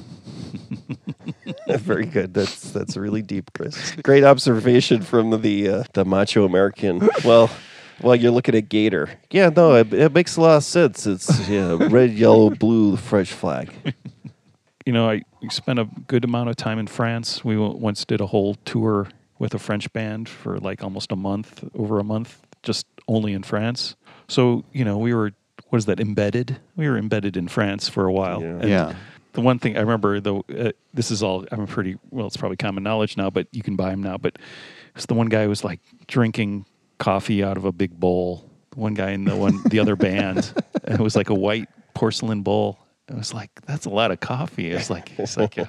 Very 1.78 2.06
good. 2.06 2.34
That's 2.34 2.72
that's 2.72 2.96
really 2.98 3.22
deep, 3.22 3.52
Chris. 3.54 3.94
Great 4.04 4.24
observation 4.24 5.02
from 5.02 5.42
the 5.42 5.70
uh, 5.70 5.84
the 5.94 6.06
macho 6.06 6.46
American. 6.46 7.08
Well, 7.24 7.50
well, 8.02 8.16
you're 8.16 8.32
looking 8.32 8.56
at 8.56 8.70
Gator. 8.70 9.10
Yeah, 9.32 9.50
no, 9.56 9.76
it, 9.76 9.94
it 9.94 10.14
makes 10.14 10.38
a 10.38 10.42
lot 10.42 10.58
of 10.58 10.64
sense. 10.64 11.06
It's 11.08 11.48
yeah, 11.50 11.78
red, 11.90 12.12
yellow, 12.14 12.50
blue, 12.50 12.92
the 12.92 12.98
French 12.98 13.32
flag. 13.32 13.72
You 14.86 14.94
know, 14.94 15.10
I 15.10 15.22
we 15.42 15.50
spent 15.50 15.80
a 15.80 15.86
good 16.08 16.24
amount 16.24 16.50
of 16.50 16.56
time 16.56 16.80
in 16.80 16.88
France. 16.88 17.44
We 17.44 17.56
w- 17.56 17.76
once 17.78 18.06
did 18.06 18.22
a 18.22 18.28
whole 18.28 18.56
tour 18.66 19.08
with 19.40 19.54
a 19.54 19.60
French 19.60 19.92
band 19.94 20.30
for 20.30 20.58
like 20.60 20.84
almost 20.84 21.12
a 21.12 21.16
month, 21.16 21.64
over 21.74 22.00
a 22.00 22.04
month, 22.04 22.46
just 22.64 22.86
only 23.08 23.34
in 23.34 23.44
France. 23.44 23.96
So, 24.28 24.64
you 24.72 24.86
know, 24.86 24.98
we 24.98 25.14
were, 25.14 25.32
what 25.70 25.78
is 25.78 25.86
that, 25.88 26.00
embedded? 26.00 26.58
We 26.76 26.88
were 26.88 26.98
embedded 26.98 27.36
in 27.38 27.48
France 27.48 27.90
for 27.90 28.06
a 28.06 28.12
while. 28.14 28.42
Yeah. 28.42 28.48
And 28.48 28.70
Yeah. 28.70 28.96
The 29.36 29.42
one 29.42 29.60
thing 29.60 29.78
I 29.78 29.82
remember, 29.82 30.20
though, 30.20 30.46
uh, 30.58 30.72
this 30.94 31.12
is 31.12 31.22
all, 31.22 31.46
I'm 31.52 31.68
pretty, 31.68 31.98
well, 32.10 32.26
it's 32.26 32.38
probably 32.38 32.58
common 32.58 32.84
knowledge 32.84 33.18
now, 33.18 33.30
but 33.30 33.48
you 33.52 33.62
can 33.62 33.76
buy 33.76 33.92
them 33.92 34.02
now. 34.02 34.18
But 34.18 34.38
it's 34.96 35.06
the 35.06 35.14
one 35.14 35.28
guy 35.28 35.44
who 35.44 35.50
was 35.50 35.64
like 35.64 35.82
drinking 36.08 36.66
coffee 36.98 37.44
out 37.44 37.58
of 37.58 37.66
a 37.66 37.72
big 37.72 38.00
bowl. 38.00 38.50
One 38.76 38.94
guy 38.94 39.12
in 39.12 39.26
the 39.26 39.36
one, 39.36 39.62
the 39.66 39.80
other 39.80 39.96
band, 39.96 40.54
and 40.84 41.00
it 41.00 41.04
was 41.04 41.16
like 41.16 41.30
a 41.30 41.34
white 41.34 41.70
porcelain 41.94 42.42
bowl. 42.42 42.80
It 43.08 43.16
was 43.16 43.34
like, 43.34 43.50
that's 43.66 43.86
a 43.86 43.90
lot 43.90 44.12
of 44.12 44.20
coffee. 44.20 44.72
It's 44.72 44.90
like, 44.90 45.18
it's 45.20 45.38
like, 45.38 45.58
uh, 45.60 45.66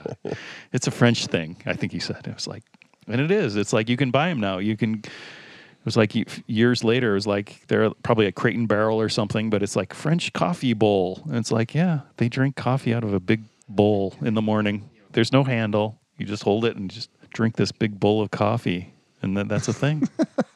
it's 0.73 0.87
a 0.87 0.91
French 0.91 1.27
thing. 1.27 1.57
I 1.67 1.75
think 1.75 1.93
he 1.93 1.99
said 1.99 2.27
it 2.27 2.35
was 2.35 2.47
like, 2.47 2.65
and 3.09 3.21
it 3.21 3.31
is. 3.31 3.57
It's 3.57 3.73
like 3.73 3.89
you 3.89 3.97
can 3.97 4.11
buy 4.11 4.29
them 4.29 4.41
now. 4.41 4.59
You 4.59 4.77
can. 4.77 4.95
It 4.95 5.85
was 5.85 5.97
like 5.97 6.15
years 6.49 6.83
later. 6.83 7.13
It 7.13 7.15
was 7.15 7.27
like 7.27 7.65
they're 7.69 7.91
probably 8.03 8.27
a 8.27 8.33
Crate 8.33 8.57
and 8.57 8.67
Barrel 8.67 9.01
or 9.01 9.09
something, 9.09 9.51
but 9.51 9.63
it's 9.63 9.77
like 9.77 9.95
French 9.95 10.33
coffee 10.33 10.73
bowl. 10.73 11.23
And 11.27 11.37
it's 11.37 11.53
like, 11.53 11.75
yeah, 11.75 12.01
they 12.17 12.29
drink 12.29 12.57
coffee 12.57 12.93
out 12.93 13.05
of 13.05 13.13
a 13.13 13.21
big 13.21 13.45
bowl 13.69 14.15
in 14.23 14.35
the 14.35 14.43
morning. 14.43 14.89
There's 15.13 15.33
no 15.33 15.45
handle. 15.45 16.01
You 16.19 16.27
just 16.27 16.43
hold 16.43 16.65
it 16.65 16.77
and 16.77 16.91
just 16.91 17.11
drink 17.33 17.57
this 17.57 17.73
big 17.73 17.99
bowl 18.01 18.23
of 18.23 18.31
coffee, 18.31 18.95
and 19.23 19.37
then 19.37 19.49
that's 19.49 19.69
a 19.69 19.73
thing. 19.73 20.09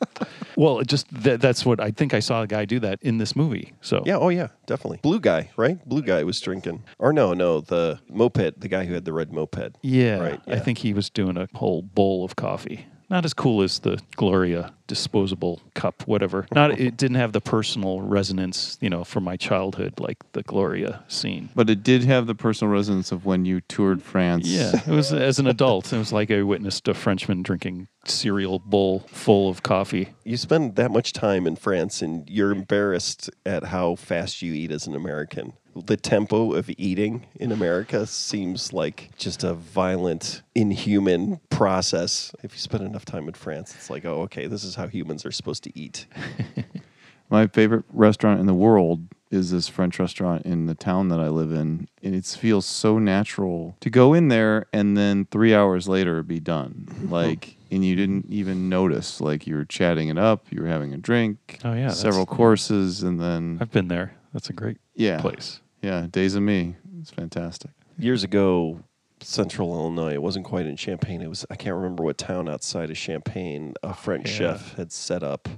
well, 0.57 0.79
it 0.81 0.87
just 0.87 1.07
that, 1.23 1.41
that's 1.41 1.65
what 1.65 1.81
I 1.81 1.91
think 1.91 2.15
I 2.15 2.21
saw 2.21 2.43
a 2.43 2.47
guy 2.47 2.65
do 2.65 2.81
that 2.81 2.99
in 3.03 3.19
this 3.19 3.37
movie. 3.37 3.73
So 3.81 4.03
Yeah, 4.07 4.17
oh 4.17 4.29
yeah, 4.29 4.49
definitely. 4.67 4.99
Blue 5.03 5.21
guy, 5.21 5.51
right? 5.57 5.87
Blue 5.87 6.03
guy 6.03 6.23
was 6.25 6.41
drinking. 6.41 6.85
Or 6.99 7.13
no, 7.13 7.35
no, 7.35 7.61
the 7.61 8.01
moped, 8.09 8.61
the 8.61 8.69
guy 8.69 8.85
who 8.87 8.95
had 8.95 9.05
the 9.05 9.13
red 9.13 9.33
moped. 9.33 9.77
Yeah, 9.83 10.19
Right, 10.19 10.41
I 10.47 10.53
yeah. 10.53 10.59
think 10.61 10.79
he 10.79 10.93
was 10.93 11.11
doing 11.11 11.37
a 11.37 11.49
whole 11.55 11.83
bowl 11.83 12.25
of 12.25 12.37
coffee. 12.37 12.87
Not 13.11 13.25
as 13.25 13.35
cool 13.35 13.63
as 13.63 13.81
the 13.81 14.01
Gloria 14.17 14.73
disposable 14.87 15.61
cup, 15.75 16.07
whatever. 16.07 16.47
Not 16.55 16.71
it 16.81 16.97
didn't 16.97 17.17
have 17.17 17.33
the 17.33 17.41
personal 17.41 18.01
resonance, 18.01 18.79
you 18.81 18.89
know, 18.89 19.03
from 19.03 19.25
my 19.25 19.37
childhood 19.37 19.99
like 19.99 20.19
the 20.33 20.43
Gloria 20.45 21.05
scene. 21.09 21.49
But 21.55 21.69
it 21.69 21.83
did 21.83 22.05
have 22.05 22.29
the 22.29 22.35
personal 22.37 22.73
resonance 22.73 23.11
of 23.11 23.25
when 23.25 23.45
you 23.45 23.61
toured 23.63 24.03
France. 24.03 24.47
Yeah, 24.47 24.81
it 24.87 24.93
was 24.93 25.13
as 25.13 25.41
an 25.41 25.49
adult. 25.49 25.93
It 25.93 25.99
was 25.99 26.13
like 26.13 26.31
I 26.31 26.43
witnessed 26.43 26.87
a 26.87 26.95
Frenchman 26.95 27.43
drinking 27.43 27.89
cereal 28.05 28.59
bowl 28.59 29.01
full 29.09 29.49
of 29.49 29.63
coffee. 29.63 30.11
You 30.25 30.37
spend 30.37 30.77
that 30.77 30.91
much 30.91 31.13
time 31.13 31.47
in 31.47 31.57
France 31.57 32.03
and 32.03 32.29
you're 32.31 32.53
embarrassed 32.53 33.29
at 33.45 33.65
how 33.65 33.97
fast 33.97 34.41
you 34.41 34.53
eat 34.55 34.71
as 34.71 34.87
an 34.87 34.95
American. 34.95 35.53
The 35.77 35.97
tempo 35.97 36.53
of 36.53 36.71
eating 36.79 37.27
in 37.37 37.53
America 37.53 38.07
seems 38.07 38.73
like 38.73 39.11
just 39.17 39.45
a 39.45 39.55
violent, 39.55 40.43
inhuman 40.55 41.41
process. 41.51 42.33
If 42.43 42.53
you 42.55 42.59
spend 42.59 42.85
enough 42.85 43.05
time 43.05 43.29
in 43.29 43.35
France, 43.35 43.75
it's 43.75 43.91
like, 43.91 44.05
oh, 44.05 44.23
okay, 44.23 44.47
this 44.47 44.65
is 44.65 44.75
how 44.75 44.89
humans 44.89 45.25
are 45.25 45.33
supposed 45.33 45.63
to 45.65 45.79
eat. 45.79 46.07
My 47.31 47.47
favorite 47.47 47.85
restaurant 47.93 48.41
in 48.41 48.47
the 48.47 48.55
world 48.55 49.07
is 49.31 49.53
this 49.53 49.69
French 49.69 50.01
restaurant 50.01 50.45
in 50.45 50.67
the 50.67 50.75
town 50.75 51.09
that 51.11 51.21
I 51.21 51.29
live 51.29 51.53
in. 51.53 51.87
And 52.03 52.15
it 52.15 52.27
feels 52.27 52.67
so 52.67 52.99
natural 52.99 53.77
to 53.81 53.89
go 53.89 54.13
in 54.13 54.27
there 54.27 54.67
and 54.73 54.97
then 54.97 55.27
three 55.31 55.55
hours 55.55 55.89
later 55.89 56.23
be 56.23 56.41
done. 56.41 56.89
Like, 57.11 57.57
and 57.73 57.85
you 57.85 57.97
didn't 57.97 58.27
even 58.29 58.69
notice. 58.69 59.21
Like, 59.21 59.47
you 59.47 59.57
were 59.57 59.65
chatting 59.65 60.09
it 60.09 60.19
up, 60.19 60.47
you 60.51 60.63
were 60.63 60.69
having 60.69 60.93
a 60.95 60.97
drink, 60.97 61.59
Oh, 61.65 61.73
yeah, 61.73 61.91
several 61.91 62.25
courses, 62.27 63.03
and 63.03 63.19
then, 63.21 63.59
I've 63.61 63.73
been 63.73 63.89
there. 63.89 64.13
That's 64.33 64.51
a 64.51 64.53
great 64.53 64.79
yeah. 64.95 65.21
place. 65.21 65.61
Yeah, 65.83 66.07
Days 66.11 66.35
of 66.35 66.43
Me. 66.43 66.77
It's 67.01 67.11
fantastic. 67.11 67.71
Years 67.99 68.23
ago, 68.23 68.81
central 69.21 69.73
Illinois, 69.75 70.13
it 70.13 70.23
wasn't 70.23 70.45
quite 70.45 70.67
in 70.67 70.77
Champaign. 70.77 71.23
It 71.23 71.29
was, 71.29 71.47
I 71.51 71.57
can't 71.57 71.77
remember 71.77 72.05
what 72.05 72.19
town 72.19 72.49
outside 72.49 72.91
of 72.91 72.97
Champaign, 72.97 73.75
a 73.83 73.95
French 73.95 74.31
yeah. 74.31 74.37
chef 74.37 74.75
had 74.75 74.93
set 74.93 75.23
up 75.23 75.49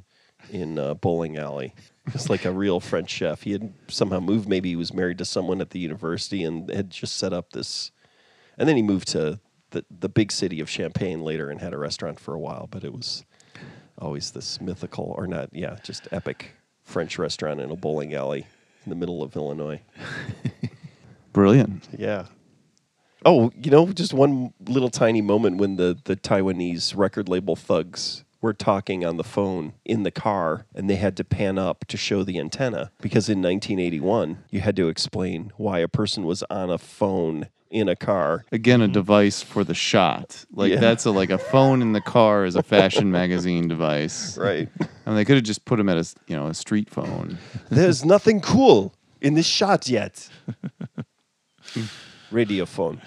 in 0.51 0.79
a 0.79 0.95
bowling 0.95 1.39
alley. 1.39 1.75
Just 2.11 2.29
like 2.29 2.45
a 2.45 2.51
real 2.51 2.81
French 2.81 3.11
chef. 3.11 3.43
He 3.43 3.53
had 3.53 3.73
somehow 3.87 4.19
moved. 4.19 4.49
Maybe 4.49 4.71
he 4.71 4.77
was 4.77 4.93
married 4.93 5.19
to 5.19 5.25
someone 5.25 5.61
at 5.61 5.71
the 5.71 5.79
university 5.79 6.43
and 6.43 6.69
had 6.69 6.91
just 6.91 7.17
set 7.17 7.33
up 7.33 7.53
this. 7.53 7.93
And 8.59 8.69
then 8.69 8.75
he 8.75 8.83
moved 8.83 9.07
to 9.09 9.39
the, 9.71 9.85
the 9.89 10.09
big 10.09 10.33
city 10.33 10.59
of 10.59 10.69
Champaign 10.69 11.23
later 11.23 11.49
and 11.49 11.61
had 11.61 11.73
a 11.73 11.79
restaurant 11.79 12.19
for 12.19 12.35
a 12.35 12.41
while. 12.41 12.67
But 12.69 12.83
it 12.83 12.93
was 12.93 13.25
always 13.99 14.33
this 14.33 14.61
mythical, 14.61 15.15
or 15.17 15.29
not, 15.29 15.51
yeah, 15.53 15.77
just 15.85 16.09
epic 16.11 16.57
French 16.83 17.19
restaurant 17.19 17.61
in 17.61 17.71
a 17.71 17.77
bowling 17.77 18.15
alley 18.15 18.47
in 18.85 18.91
the 18.91 18.97
middle 18.97 19.23
of 19.23 19.37
Illinois. 19.37 19.81
Brilliant. 21.33 21.89
Yeah. 21.97 22.27
Oh, 23.25 23.53
you 23.57 23.71
know, 23.71 23.87
just 23.93 24.13
one 24.13 24.53
little 24.67 24.91
tiny 24.91 25.23
moment 25.23 25.59
when 25.59 25.77
the, 25.77 25.97
the 26.05 26.17
Taiwanese 26.17 26.97
record 26.97 27.29
label 27.29 27.57
thugs 27.57 28.25
were 28.41 28.53
talking 28.53 29.05
on 29.05 29.17
the 29.17 29.25
phone 29.25 29.73
in 29.85 30.03
the 30.03 30.11
car 30.11 30.67
and 30.75 30.91
they 30.91 30.97
had 30.97 31.17
to 31.17 31.25
pan 31.25 31.57
up 31.59 31.85
to 31.87 31.97
show 31.97 32.25
the 32.25 32.39
antenna 32.41 32.91
because 33.01 33.29
in 33.29 33.41
1981 33.41 34.45
you 34.51 34.61
had 34.61 34.75
to 34.75 34.89
explain 34.89 35.53
why 35.57 35.79
a 35.79 35.87
person 35.87 36.25
was 36.25 36.43
on 36.51 36.69
a 36.69 36.77
phone 36.77 37.47
in 37.73 37.89
a 37.89 37.97
car. 37.97 38.45
Again, 38.53 38.81
a 38.81 38.85
mm-hmm. 38.85 38.93
device 38.93 39.43
for 39.43 39.65
the 39.65 39.75
shot. 39.75 40.45
Like 40.53 40.71
Yeah. 40.73 40.81
that's 40.81 41.05
a 41.07 41.11
like 41.11 41.31
a 41.31 41.39
phone 41.39 41.83
in 41.83 41.93
the 41.93 42.01
car 42.01 42.45
is 42.45 42.55
a 42.55 42.63
fashion 42.63 43.11
magazine 43.21 43.67
device. 43.67 44.37
Right. 44.39 44.69
I 44.81 45.11
mean, 45.11 45.17
they 45.17 45.25
could 45.25 45.37
have 45.37 45.45
just 45.45 45.65
put 45.65 45.81
him 45.81 45.89
at 45.89 45.97
a 45.97 46.01
s- 46.01 46.15
you 46.29 46.37
know 46.37 46.47
a 46.47 46.55
street 46.55 46.91
phone. 46.91 47.39
There's 47.71 48.05
nothing 48.15 48.41
cool 48.41 48.95
in 49.21 49.35
this 49.35 49.47
shot 49.47 49.89
yet. 49.89 50.29
Radio 52.31 52.67
phone. 52.67 53.01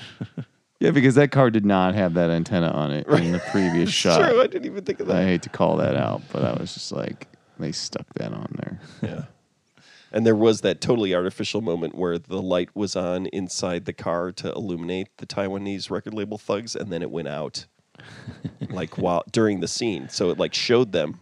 Yeah, 0.80 0.92
because 0.92 1.16
that 1.16 1.32
car 1.32 1.50
did 1.50 1.66
not 1.66 1.96
have 1.96 2.16
that 2.16 2.30
antenna 2.30 2.70
on 2.70 2.92
it 2.92 3.08
in 3.08 3.32
the 3.32 3.40
previous 3.52 3.92
shot. 3.92 4.30
True, 4.30 4.42
I 4.42 4.48
didn't 4.48 4.66
even 4.66 4.84
think 4.84 5.00
of 5.00 5.08
that. 5.08 5.18
I 5.18 5.20
that. 5.22 5.28
hate 5.28 5.42
to 5.44 5.50
call 5.50 5.78
that 5.78 5.96
out, 5.96 6.22
but 6.32 6.44
I 6.44 6.54
was 6.54 6.74
just 6.74 6.92
like, 6.92 7.28
they 7.58 7.72
stuck 7.72 8.06
that 8.16 8.34
on 8.34 8.54
there. 8.58 8.80
Yeah. 9.02 9.26
And 10.16 10.26
there 10.26 10.36
was 10.36 10.62
that 10.62 10.80
totally 10.82 11.14
artificial 11.14 11.62
moment 11.62 11.94
where 11.94 12.18
the 12.18 12.42
light 12.42 12.70
was 12.74 12.96
on 12.96 13.26
inside 13.28 13.84
the 13.86 13.94
car 13.94 14.32
to 14.32 14.52
illuminate 14.54 15.10
the 15.18 15.26
Taiwanese 15.28 15.92
record 15.92 16.14
label 16.14 16.38
thugs, 16.38 16.74
and 16.76 16.92
then 16.92 17.02
it 17.02 17.12
went 17.12 17.28
out, 17.28 17.66
like 18.70 18.98
while 18.98 19.24
during 19.32 19.60
the 19.60 19.68
scene. 19.68 20.08
So 20.10 20.30
it 20.30 20.40
like 20.40 20.54
showed 20.54 20.94
them 20.94 21.20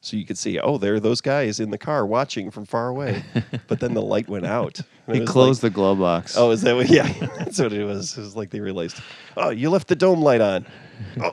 So 0.00 0.16
you 0.16 0.26
could 0.26 0.38
see, 0.38 0.58
oh, 0.58 0.76
there 0.76 0.94
are 0.94 1.00
those 1.00 1.20
guys 1.20 1.58
in 1.60 1.70
the 1.70 1.78
car 1.78 2.04
watching 2.04 2.50
from 2.50 2.64
far 2.66 2.88
away. 2.88 3.24
but 3.68 3.78
then 3.80 3.94
the 3.94 4.02
light 4.02 4.28
went 4.28 4.44
out. 4.46 4.80
It 5.08 5.20
He 5.20 5.24
closed 5.24 5.62
like- 5.62 5.70
the 5.72 5.74
glove 5.76 6.00
box. 6.00 6.36
Oh, 6.36 6.50
is 6.50 6.62
that 6.62 6.74
what? 6.74 6.88
Yeah, 6.88 7.06
that's 7.38 7.60
what 7.60 7.72
it 7.72 7.84
was. 7.84 8.18
It 8.18 8.22
was 8.22 8.34
like 8.34 8.50
they 8.50 8.58
realized, 8.58 9.00
oh, 9.36 9.50
you 9.50 9.70
left 9.70 9.86
the 9.86 9.94
dome 9.94 10.20
light 10.20 10.40
on. 10.40 10.66
Oh, 11.22 11.30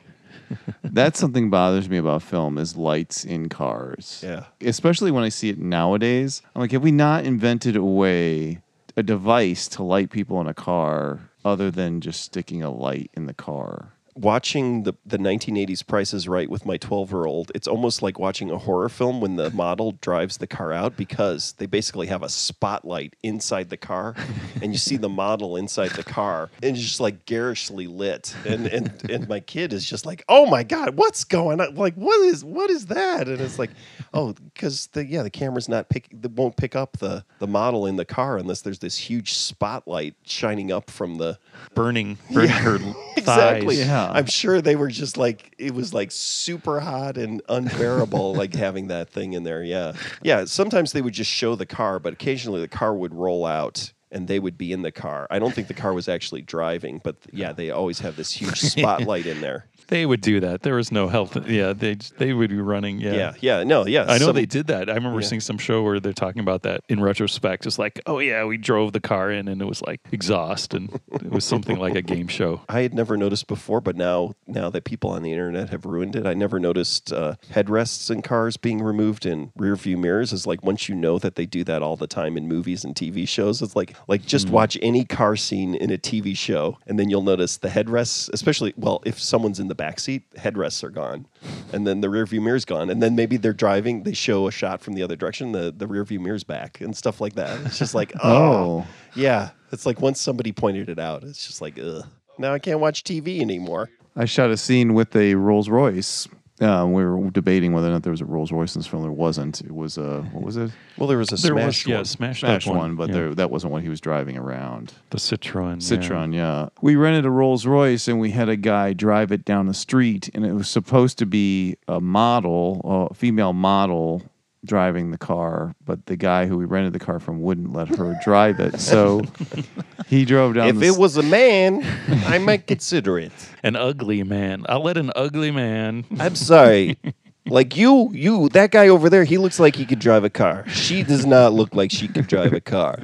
That's 0.84 1.20
something 1.20 1.50
bothers 1.50 1.90
me 1.90 1.98
about 1.98 2.24
film 2.24 2.58
is 2.58 2.76
lights 2.76 3.24
in 3.24 3.50
cars. 3.50 4.22
Yeah. 4.24 4.46
Especially 4.62 5.12
when 5.12 5.24
I 5.24 5.30
see 5.30 5.50
it 5.50 5.58
nowadays. 5.58 6.42
I'm 6.56 6.62
like, 6.62 6.72
have 6.72 6.84
we 6.84 6.92
not 6.92 7.26
invented 7.26 7.76
a 7.76 7.84
way, 7.84 8.62
a 8.96 9.04
device 9.04 9.68
to 9.70 9.84
light 9.84 10.10
people 10.10 10.40
in 10.42 10.48
a 10.48 10.54
car 10.54 11.30
other 11.46 11.72
than 11.72 12.02
just 12.02 12.22
sticking 12.22 12.64
a 12.64 12.72
light 12.72 13.12
in 13.14 13.26
the 13.26 13.34
car? 13.34 13.93
Watching 14.16 14.84
the, 14.84 14.94
the 15.06 15.18
1980s 15.18 15.86
Price 15.86 16.14
is 16.14 16.28
Right 16.28 16.50
with 16.50 16.66
my 16.66 16.78
12 16.78 17.12
year 17.12 17.26
old, 17.26 17.52
it's 17.56 17.68
almost 17.68 18.02
like 18.02 18.20
watching 18.20 18.52
a 18.52 18.58
horror 18.58 18.90
film 18.90 19.22
when 19.22 19.36
the 19.36 19.50
model 19.52 19.94
drives 20.02 20.38
the 20.38 20.48
car 20.48 20.72
out 20.72 20.96
because 20.96 21.54
they 21.54 21.66
basically 21.66 22.08
have 22.08 22.24
a 22.24 22.30
spotlight 22.30 23.16
inside 23.24 23.70
the 23.70 23.78
car 23.78 24.16
and 24.62 24.72
you 24.72 24.78
see 24.78 24.98
the 24.98 25.10
model 25.24 25.56
inside 25.56 25.92
the 25.92 26.04
car 26.04 26.50
and 26.62 26.76
it's 26.76 26.86
just 26.86 27.00
like 27.00 27.26
garishly 27.26 27.88
lit. 27.88 28.36
And, 28.46 28.68
and, 28.68 29.10
and 29.10 29.28
my 29.28 29.40
kid 29.40 29.74
is 29.74 29.86
just 29.86 30.06
like, 30.06 30.24
oh 30.30 30.46
my 30.46 30.64
God, 30.64 30.98
what's 30.98 31.24
going 31.24 31.60
on? 31.60 31.76
Like, 31.76 31.96
what 31.96 32.20
is, 32.22 32.44
what 32.44 32.70
is 32.70 32.88
that? 32.88 33.28
And 33.28 33.42
it's 33.42 33.60
like, 33.60 33.72
oh, 34.14 34.34
because 34.34 34.88
the, 34.88 35.06
yeah, 35.06 35.24
the 35.24 35.30
camera's 35.30 35.70
not 35.70 35.90
pick, 35.90 36.08
it 36.12 36.32
won't 36.32 36.58
pick 36.58 36.76
up 36.76 36.98
the, 36.98 37.26
the 37.40 37.48
model 37.48 37.86
in 37.86 37.96
the 37.96 38.06
car 38.06 38.38
unless 38.38 38.62
there's 38.62 38.80
this 38.80 38.98
huge 38.98 39.34
spotlight 39.34 40.16
shining 40.24 40.72
up 40.72 40.90
from 40.90 41.16
the, 41.16 41.38
burning, 41.74 42.18
burning 42.32 42.50
her 42.50 42.76
exactly. 43.18 43.78
thighs. 43.78 43.88
Yeah. 44.12 44.18
I'm 44.18 44.26
sure 44.26 44.62
they 44.62 44.76
were 44.76 44.90
just 44.90 45.18
like 45.18 45.56
it 45.58 45.74
was 45.74 45.94
like 45.94 46.12
super 46.12 46.80
hot 46.80 47.18
and 47.18 47.42
unbearable, 47.50 48.34
like 48.36 48.54
having 48.54 48.88
that 48.88 49.10
thing 49.10 49.34
in 49.34 49.44
there. 49.44 49.64
Yeah, 49.64 49.94
yeah. 50.22 50.46
Sometimes 50.46 50.92
they 50.92 51.02
would 51.02 51.14
just 51.14 51.32
show 51.32 51.56
the 51.56 51.66
car, 51.66 52.00
but 52.00 52.14
occasionally 52.14 52.62
the 52.62 52.68
car 52.68 52.94
would 52.94 53.14
roll 53.14 53.46
out 53.46 53.92
and 54.12 54.28
they 54.28 54.40
would 54.40 54.58
be 54.58 54.72
in 54.72 54.84
the 54.84 54.92
car. 54.92 55.28
I 55.32 55.40
don't 55.40 55.54
think 55.54 55.68
the 55.68 55.74
car 55.74 55.92
was 55.92 56.08
actually 56.08 56.44
driving, 56.44 57.02
but 57.04 57.16
yeah, 57.32 57.52
they 57.52 57.72
always 57.72 58.00
have 58.00 58.16
this 58.16 58.32
huge 58.32 58.60
spotlight 58.62 59.26
in 59.26 59.42
there. 59.42 59.66
They 59.88 60.06
would 60.06 60.22
do 60.22 60.40
that. 60.40 60.62
There 60.64 60.76
was 60.76 60.92
no 60.92 61.08
health. 61.08 61.38
Yeah, 61.48 61.74
they 61.74 61.96
they 62.18 62.34
would 62.34 62.50
be 62.50 62.58
running. 62.62 63.00
Yeah. 63.00 63.14
Yeah, 63.14 63.34
yeah. 63.40 63.64
No, 63.64 63.86
yeah. 63.86 64.06
I 64.08 64.18
know 64.18 64.28
some- 64.28 64.36
they 64.36 64.46
did 64.46 64.68
that. 64.68 64.90
I 64.90 64.94
remember 64.96 65.20
Yeah. 65.22 65.28
seeing 65.28 65.42
some 65.42 65.58
show 65.58 65.84
where 65.84 66.00
they're 66.00 66.14
talking 66.14 66.40
about 66.42 66.64
that 66.64 66.82
in 66.90 67.00
retrospect. 67.02 67.66
It's 67.66 67.78
like, 67.80 68.02
oh 68.06 68.20
yeah, 68.20 68.46
we 68.46 68.58
drove 68.58 68.94
the 68.94 69.00
car 69.00 69.32
in 69.32 69.48
and 69.48 69.62
it 69.62 69.66
was 69.66 69.82
like 69.82 70.00
exhaust 70.12 70.74
and 70.74 71.00
it 71.14 71.30
was 71.32 71.46
something 71.46 71.78
like 71.78 71.96
a 71.96 72.02
game 72.02 72.28
show. 72.28 72.62
I 72.70 72.82
had 72.82 72.94
never 72.94 73.18
noticed 73.18 73.48
before, 73.48 73.82
but 73.82 73.96
now 73.96 74.34
now 74.48 74.70
that 74.70 74.84
people 74.86 75.10
on 75.12 75.24
the 75.24 75.32
internet 75.32 75.70
have 75.70 75.86
ruined 75.86 76.16
it, 76.16 76.26
I 76.26 76.34
never 76.34 76.60
noticed 76.60 77.12
uh, 77.14 77.36
headrests 77.52 78.10
in 78.10 78.22
cars 78.22 78.58
being 78.58 78.82
removed 78.82 79.26
in 79.26 79.52
rear 79.56 79.76
view 79.76 79.98
mirrors. 79.98 80.34
Is 80.34 80.48
like 80.48 80.64
once 80.64 80.88
you 80.90 80.96
know 80.96 81.20
that 81.20 81.36
they 81.36 81.46
do 81.46 81.64
that 81.66 81.82
all 81.84 81.96
the 81.96 82.08
time 82.08 82.38
in 82.38 82.48
movies 82.48 82.84
and 82.84 82.96
TV 82.96 83.28
shows, 83.28 83.62
it's 83.62 83.76
like 83.76 83.96
like 84.08 84.26
just 84.26 84.50
watch 84.50 84.78
any 84.82 85.06
car 85.06 85.36
scene 85.36 85.76
in 85.76 85.92
a 85.92 85.98
TV 85.98 86.36
show, 86.36 86.78
and 86.88 86.98
then 87.00 87.10
you'll 87.10 87.22
notice 87.24 87.58
the 87.58 87.70
headrests, 87.70 88.30
especially 88.34 88.74
well 88.78 89.02
if 89.06 89.20
someone's 89.20 89.60
in 89.60 89.68
the 89.68 89.73
back 89.76 90.00
seat, 90.00 90.24
headrests 90.36 90.84
are 90.84 90.90
gone, 90.90 91.28
and 91.72 91.86
then 91.86 92.02
the 92.02 92.10
rear 92.10 92.26
view 92.26 92.42
mirror's 92.42 92.66
gone, 92.66 92.90
and 92.90 93.02
then 93.02 93.16
maybe 93.16 93.38
they're 93.38 93.54
driving, 93.54 94.04
they 94.04 94.14
show 94.14 94.48
a 94.48 94.52
shot 94.52 94.82
from 94.82 94.94
the 94.94 95.04
other 95.04 95.16
direction, 95.16 95.52
the 95.52 95.74
the 95.76 95.88
rear 95.88 96.04
view 96.04 96.20
mirror's 96.20 96.44
back 96.44 96.82
and 96.82 96.96
stuff 96.96 97.22
like 97.22 97.34
that. 97.36 97.60
It's 97.66 97.80
just 97.80 97.96
like 97.96 98.14
oh. 98.24 98.54
Oh. 98.54 98.88
Yeah, 99.16 99.52
it's 99.72 99.86
like 99.86 100.02
once 100.02 100.20
somebody 100.20 100.52
pointed 100.52 100.90
it 100.90 101.00
out, 101.00 101.24
it's 101.24 101.46
just 101.46 101.62
like, 101.62 101.80
ugh. 101.80 102.06
Now 102.38 102.54
I 102.54 102.60
can't 102.60 102.80
watch 102.80 103.04
TV 103.04 103.42
anymore. 103.42 103.90
I 104.16 104.26
shot 104.26 104.50
a 104.50 104.58
scene 104.58 104.94
with 104.94 105.16
a 105.16 105.36
Rolls 105.36 105.70
Royce. 105.70 106.28
Uh, 106.64 106.86
we 106.86 107.04
were 107.04 107.30
debating 107.30 107.74
whether 107.74 107.88
or 107.88 107.92
not 107.92 108.04
there 108.04 108.12
was 108.12 108.22
a 108.22 108.26
Rolls 108.26 108.52
Royce 108.52 108.76
in 108.76 108.80
this 108.80 108.88
film. 108.88 109.04
There 109.04 109.12
wasn't. 109.12 109.62
It 109.62 109.74
was 109.74 109.98
a 109.98 110.22
what 110.32 110.44
was 110.44 110.58
it? 110.58 110.72
Well, 110.98 111.08
there 111.08 111.18
was 111.18 111.32
a 111.32 111.36
There 111.36 111.52
smash 111.52 111.66
was 111.86 111.88
yeah, 111.88 111.96
one. 111.98 112.06
smashed 112.06 112.40
Smash 112.42 112.68
up 112.68 112.76
one, 112.76 112.96
but 112.96 113.10
yeah. 113.10 113.16
there 113.16 113.36
that 113.36 113.52
wasn't 113.52 113.74
what 113.74 113.84
he 113.84 113.90
was 113.90 114.00
driving 114.02 114.38
around. 114.38 114.94
the 115.10 115.18
Citroen. 115.18 115.76
yeah. 115.76 115.80
Citron, 115.80 116.34
yeah. 116.34 116.70
We 116.82 116.96
rented 116.96 117.26
a 117.26 117.30
Rolls 117.30 117.66
Royce 117.66 118.08
and 118.08 118.20
we 118.20 118.32
had 118.32 118.50
a 118.50 118.56
guy 118.56 118.94
drive 118.94 119.32
it 119.32 119.46
down 119.46 119.68
the 119.68 119.74
street, 119.74 120.30
and 120.34 120.46
it 120.46 120.54
was 120.54 120.70
supposed 120.70 121.18
to 121.20 121.26
be 121.26 121.76
a 121.88 122.00
model, 122.00 123.10
a 123.10 123.14
female 123.14 123.54
model 123.54 124.22
driving 124.66 125.12
the 125.12 125.18
car, 125.18 125.76
but 125.86 126.06
the 126.06 126.16
guy 126.16 126.46
who 126.46 126.58
we 126.58 126.66
rented 126.66 126.94
the 126.94 127.00
car 127.00 127.20
from 127.20 127.42
wouldn't 127.42 127.74
let 127.74 127.90
her 127.90 128.18
drive 128.24 128.60
it. 128.60 128.80
So 128.80 129.22
he 130.08 130.26
drove 130.26 130.56
down 130.56 130.68
If 130.68 130.80
the 130.80 130.88
it 130.88 130.98
was 130.98 131.18
a 131.18 131.24
man, 131.24 131.86
I 132.26 132.38
might 132.38 132.68
consider 132.68 133.18
it. 133.20 133.32
An 133.64 133.76
ugly 133.76 134.24
man. 134.24 134.66
I'll 134.70 134.84
let 134.84 134.98
an 134.98 135.12
ugly 135.16 135.52
man. 135.52 136.06
I'm 136.20 136.36
sorry. 136.36 136.98
Like 137.46 137.76
you, 137.76 138.10
you, 138.14 138.48
that 138.50 138.72
guy 138.72 138.88
over 138.88 139.10
there, 139.10 139.26
he 139.26 139.38
looks 139.38 139.60
like 139.60 139.76
he 139.76 139.86
could 139.86 140.00
drive 140.00 140.24
a 140.24 140.30
car. 140.30 140.64
She 140.70 141.04
does 141.04 141.26
not 141.26 141.52
look 141.52 141.76
like 141.76 141.92
she 141.92 142.08
could 142.08 142.28
drive 142.28 142.54
a 142.54 142.62
car. 142.62 143.00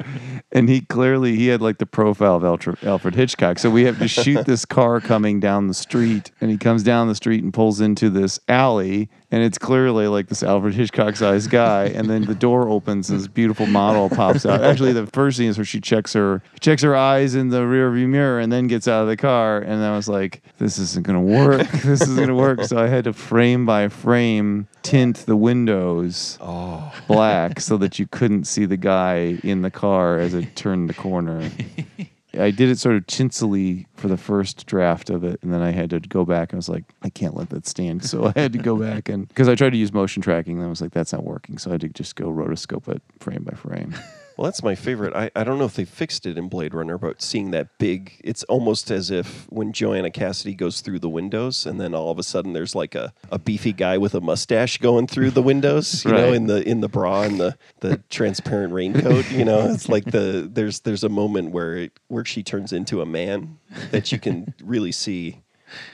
and 0.53 0.69
he 0.69 0.79
clearly 0.79 1.35
he 1.35 1.47
had 1.47 1.61
like 1.61 1.77
the 1.77 1.85
profile 1.85 2.37
of 2.37 2.45
Alfred, 2.45 2.81
Alfred 2.83 3.15
Hitchcock. 3.15 3.59
So 3.59 3.69
we 3.69 3.83
have 3.83 3.99
to 3.99 4.07
shoot 4.07 4.45
this 4.45 4.63
car 4.63 5.01
coming 5.01 5.41
down 5.41 5.67
the 5.67 5.73
street, 5.73 6.31
and 6.39 6.49
he 6.49 6.57
comes 6.57 6.83
down 6.83 7.09
the 7.09 7.15
street 7.15 7.43
and 7.43 7.53
pulls 7.53 7.81
into 7.81 8.09
this 8.09 8.39
alley, 8.47 9.09
and 9.31 9.43
it's 9.43 9.57
clearly 9.57 10.07
like 10.07 10.27
this 10.27 10.41
Alfred 10.41 10.73
Hitchcock 10.73 11.15
sized 11.15 11.49
guy. 11.49 11.85
And 11.85 12.09
then 12.09 12.25
the 12.25 12.35
door 12.35 12.67
opens, 12.67 13.09
and 13.09 13.19
this 13.19 13.27
beautiful 13.27 13.65
model 13.67 14.09
pops 14.09 14.45
out. 14.45 14.63
Actually, 14.63 14.93
the 14.93 15.05
first 15.07 15.37
scene 15.37 15.49
is 15.49 15.57
where 15.57 15.65
she 15.65 15.79
checks 15.79 16.13
her 16.13 16.41
checks 16.59 16.81
her 16.81 16.95
eyes 16.95 17.35
in 17.35 17.49
the 17.49 17.65
rear 17.65 17.91
view 17.91 18.07
mirror, 18.07 18.39
and 18.39 18.51
then 18.51 18.67
gets 18.67 18.87
out 18.87 19.03
of 19.03 19.07
the 19.07 19.17
car. 19.17 19.59
And 19.59 19.83
I 19.83 19.95
was 19.95 20.07
like, 20.09 20.41
this 20.57 20.77
isn't 20.79 21.05
gonna 21.05 21.21
work. 21.21 21.67
This 21.89 22.01
isn't 22.01 22.17
gonna 22.17 22.35
work. 22.35 22.63
So 22.63 22.77
I 22.77 22.87
had 22.87 23.05
to 23.05 23.13
frame 23.13 23.65
by 23.65 23.87
frame 23.87 24.67
tint 24.83 25.17
the 25.25 25.35
windows 25.35 26.37
Oh, 26.41 26.91
black 27.07 27.59
so 27.59 27.77
that 27.77 27.99
you 27.99 28.07
couldn't 28.07 28.45
see 28.45 28.65
the 28.65 28.77
guy 28.77 29.37
in 29.43 29.61
the 29.61 29.71
car 29.71 30.19
as 30.19 30.33
it 30.33 30.55
turned 30.55 30.89
the 30.89 30.93
corner. 30.93 31.49
I 32.39 32.51
did 32.51 32.69
it 32.69 32.79
sort 32.79 32.95
of 32.95 33.05
chinsily 33.07 33.85
for 33.95 34.07
the 34.07 34.17
first 34.17 34.65
draft 34.65 35.09
of 35.09 35.23
it, 35.23 35.39
and 35.41 35.53
then 35.53 35.61
I 35.61 35.71
had 35.71 35.89
to 35.91 35.99
go 35.99 36.25
back 36.25 36.51
and 36.51 36.57
I 36.57 36.59
was 36.59 36.69
like, 36.69 36.85
I 37.01 37.09
can't 37.09 37.35
let 37.35 37.49
that 37.49 37.67
stand. 37.67 38.05
So 38.05 38.31
I 38.35 38.39
had 38.39 38.53
to 38.53 38.59
go 38.59 38.77
back 38.77 39.09
and 39.09 39.27
because 39.27 39.47
I 39.47 39.55
tried 39.55 39.71
to 39.71 39.77
use 39.77 39.93
motion 39.93 40.21
tracking, 40.21 40.57
and 40.57 40.65
I 40.65 40.69
was 40.69 40.81
like, 40.81 40.91
that's 40.91 41.13
not 41.13 41.23
working. 41.23 41.57
So 41.57 41.69
I 41.69 41.73
had 41.73 41.81
to 41.81 41.89
just 41.89 42.15
go 42.15 42.29
rotoscope 42.29 42.87
it 42.87 43.01
frame 43.19 43.43
by 43.43 43.55
frame. 43.55 43.95
Well, 44.39 44.45
that's 44.45 44.63
my 44.63 44.73
favorite. 44.73 45.13
I, 45.13 45.29
I 45.35 45.43
don't 45.43 45.59
know 45.59 45.65
if 45.65 45.73
they 45.73 45.83
fixed 45.83 46.25
it 46.25 46.37
in 46.37 46.47
Blade 46.47 46.73
Runner, 46.73 46.97
but 46.97 47.21
seeing 47.21 47.51
that 47.51 47.77
big, 47.77 48.21
it's 48.23 48.43
almost 48.43 48.89
as 48.89 49.11
if 49.11 49.45
when 49.51 49.73
Joanna 49.73 50.11
Cassidy 50.11 50.53
goes 50.53 50.79
through 50.79 50.99
the 50.99 51.09
windows, 51.09 51.65
and 51.65 51.77
then 51.77 51.93
all 51.93 52.09
of 52.09 52.17
a 52.17 52.23
sudden 52.23 52.53
there's 52.53 52.73
like 52.73 52.95
a, 52.95 53.11
a 53.33 53.37
beefy 53.37 53.73
guy 53.73 53.97
with 53.97 54.15
a 54.15 54.21
mustache 54.21 54.77
going 54.77 55.07
through 55.07 55.31
the 55.31 55.41
windows, 55.41 56.05
you 56.05 56.11
know, 56.13 56.31
in 56.31 56.47
the 56.47 56.65
in 56.65 56.79
the 56.79 56.87
bra 56.87 57.23
and 57.23 57.37
the, 57.37 57.57
the 57.81 57.97
transparent 58.09 58.71
raincoat. 58.71 59.29
You 59.29 59.43
know, 59.43 59.59
it's 59.73 59.89
like 59.89 60.05
the 60.05 60.49
there's 60.49 60.79
there's 60.79 61.03
a 61.03 61.09
moment 61.09 61.51
where 61.51 61.75
it, 61.75 61.99
where 62.07 62.23
she 62.23 62.41
turns 62.41 62.71
into 62.71 63.01
a 63.01 63.05
man 63.05 63.59
that 63.91 64.13
you 64.13 64.19
can 64.19 64.53
really 64.63 64.93
see. 64.93 65.41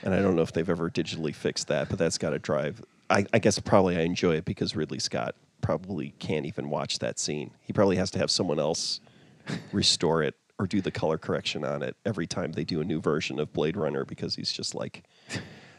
And 0.04 0.14
I 0.14 0.22
don't 0.22 0.36
know 0.36 0.42
if 0.42 0.52
they've 0.52 0.70
ever 0.70 0.88
digitally 0.88 1.34
fixed 1.34 1.66
that, 1.66 1.88
but 1.88 1.98
that's 1.98 2.16
got 2.16 2.30
to 2.30 2.38
drive. 2.38 2.80
I, 3.10 3.26
I 3.32 3.40
guess 3.40 3.58
probably 3.58 3.96
I 3.96 4.02
enjoy 4.02 4.36
it 4.36 4.44
because 4.44 4.76
Ridley 4.76 5.00
Scott 5.00 5.34
probably 5.66 6.14
can't 6.20 6.46
even 6.46 6.70
watch 6.70 7.00
that 7.00 7.18
scene. 7.18 7.50
He 7.60 7.72
probably 7.72 7.96
has 7.96 8.12
to 8.12 8.20
have 8.20 8.30
someone 8.30 8.60
else 8.60 9.00
restore 9.72 10.22
it 10.22 10.36
or 10.60 10.66
do 10.68 10.80
the 10.80 10.92
color 10.92 11.18
correction 11.18 11.64
on 11.64 11.82
it 11.82 11.96
every 12.06 12.28
time 12.28 12.52
they 12.52 12.62
do 12.62 12.80
a 12.80 12.84
new 12.84 13.00
version 13.00 13.40
of 13.40 13.52
Blade 13.52 13.76
Runner 13.76 14.04
because 14.04 14.36
he's 14.36 14.52
just 14.52 14.76
like, 14.76 15.02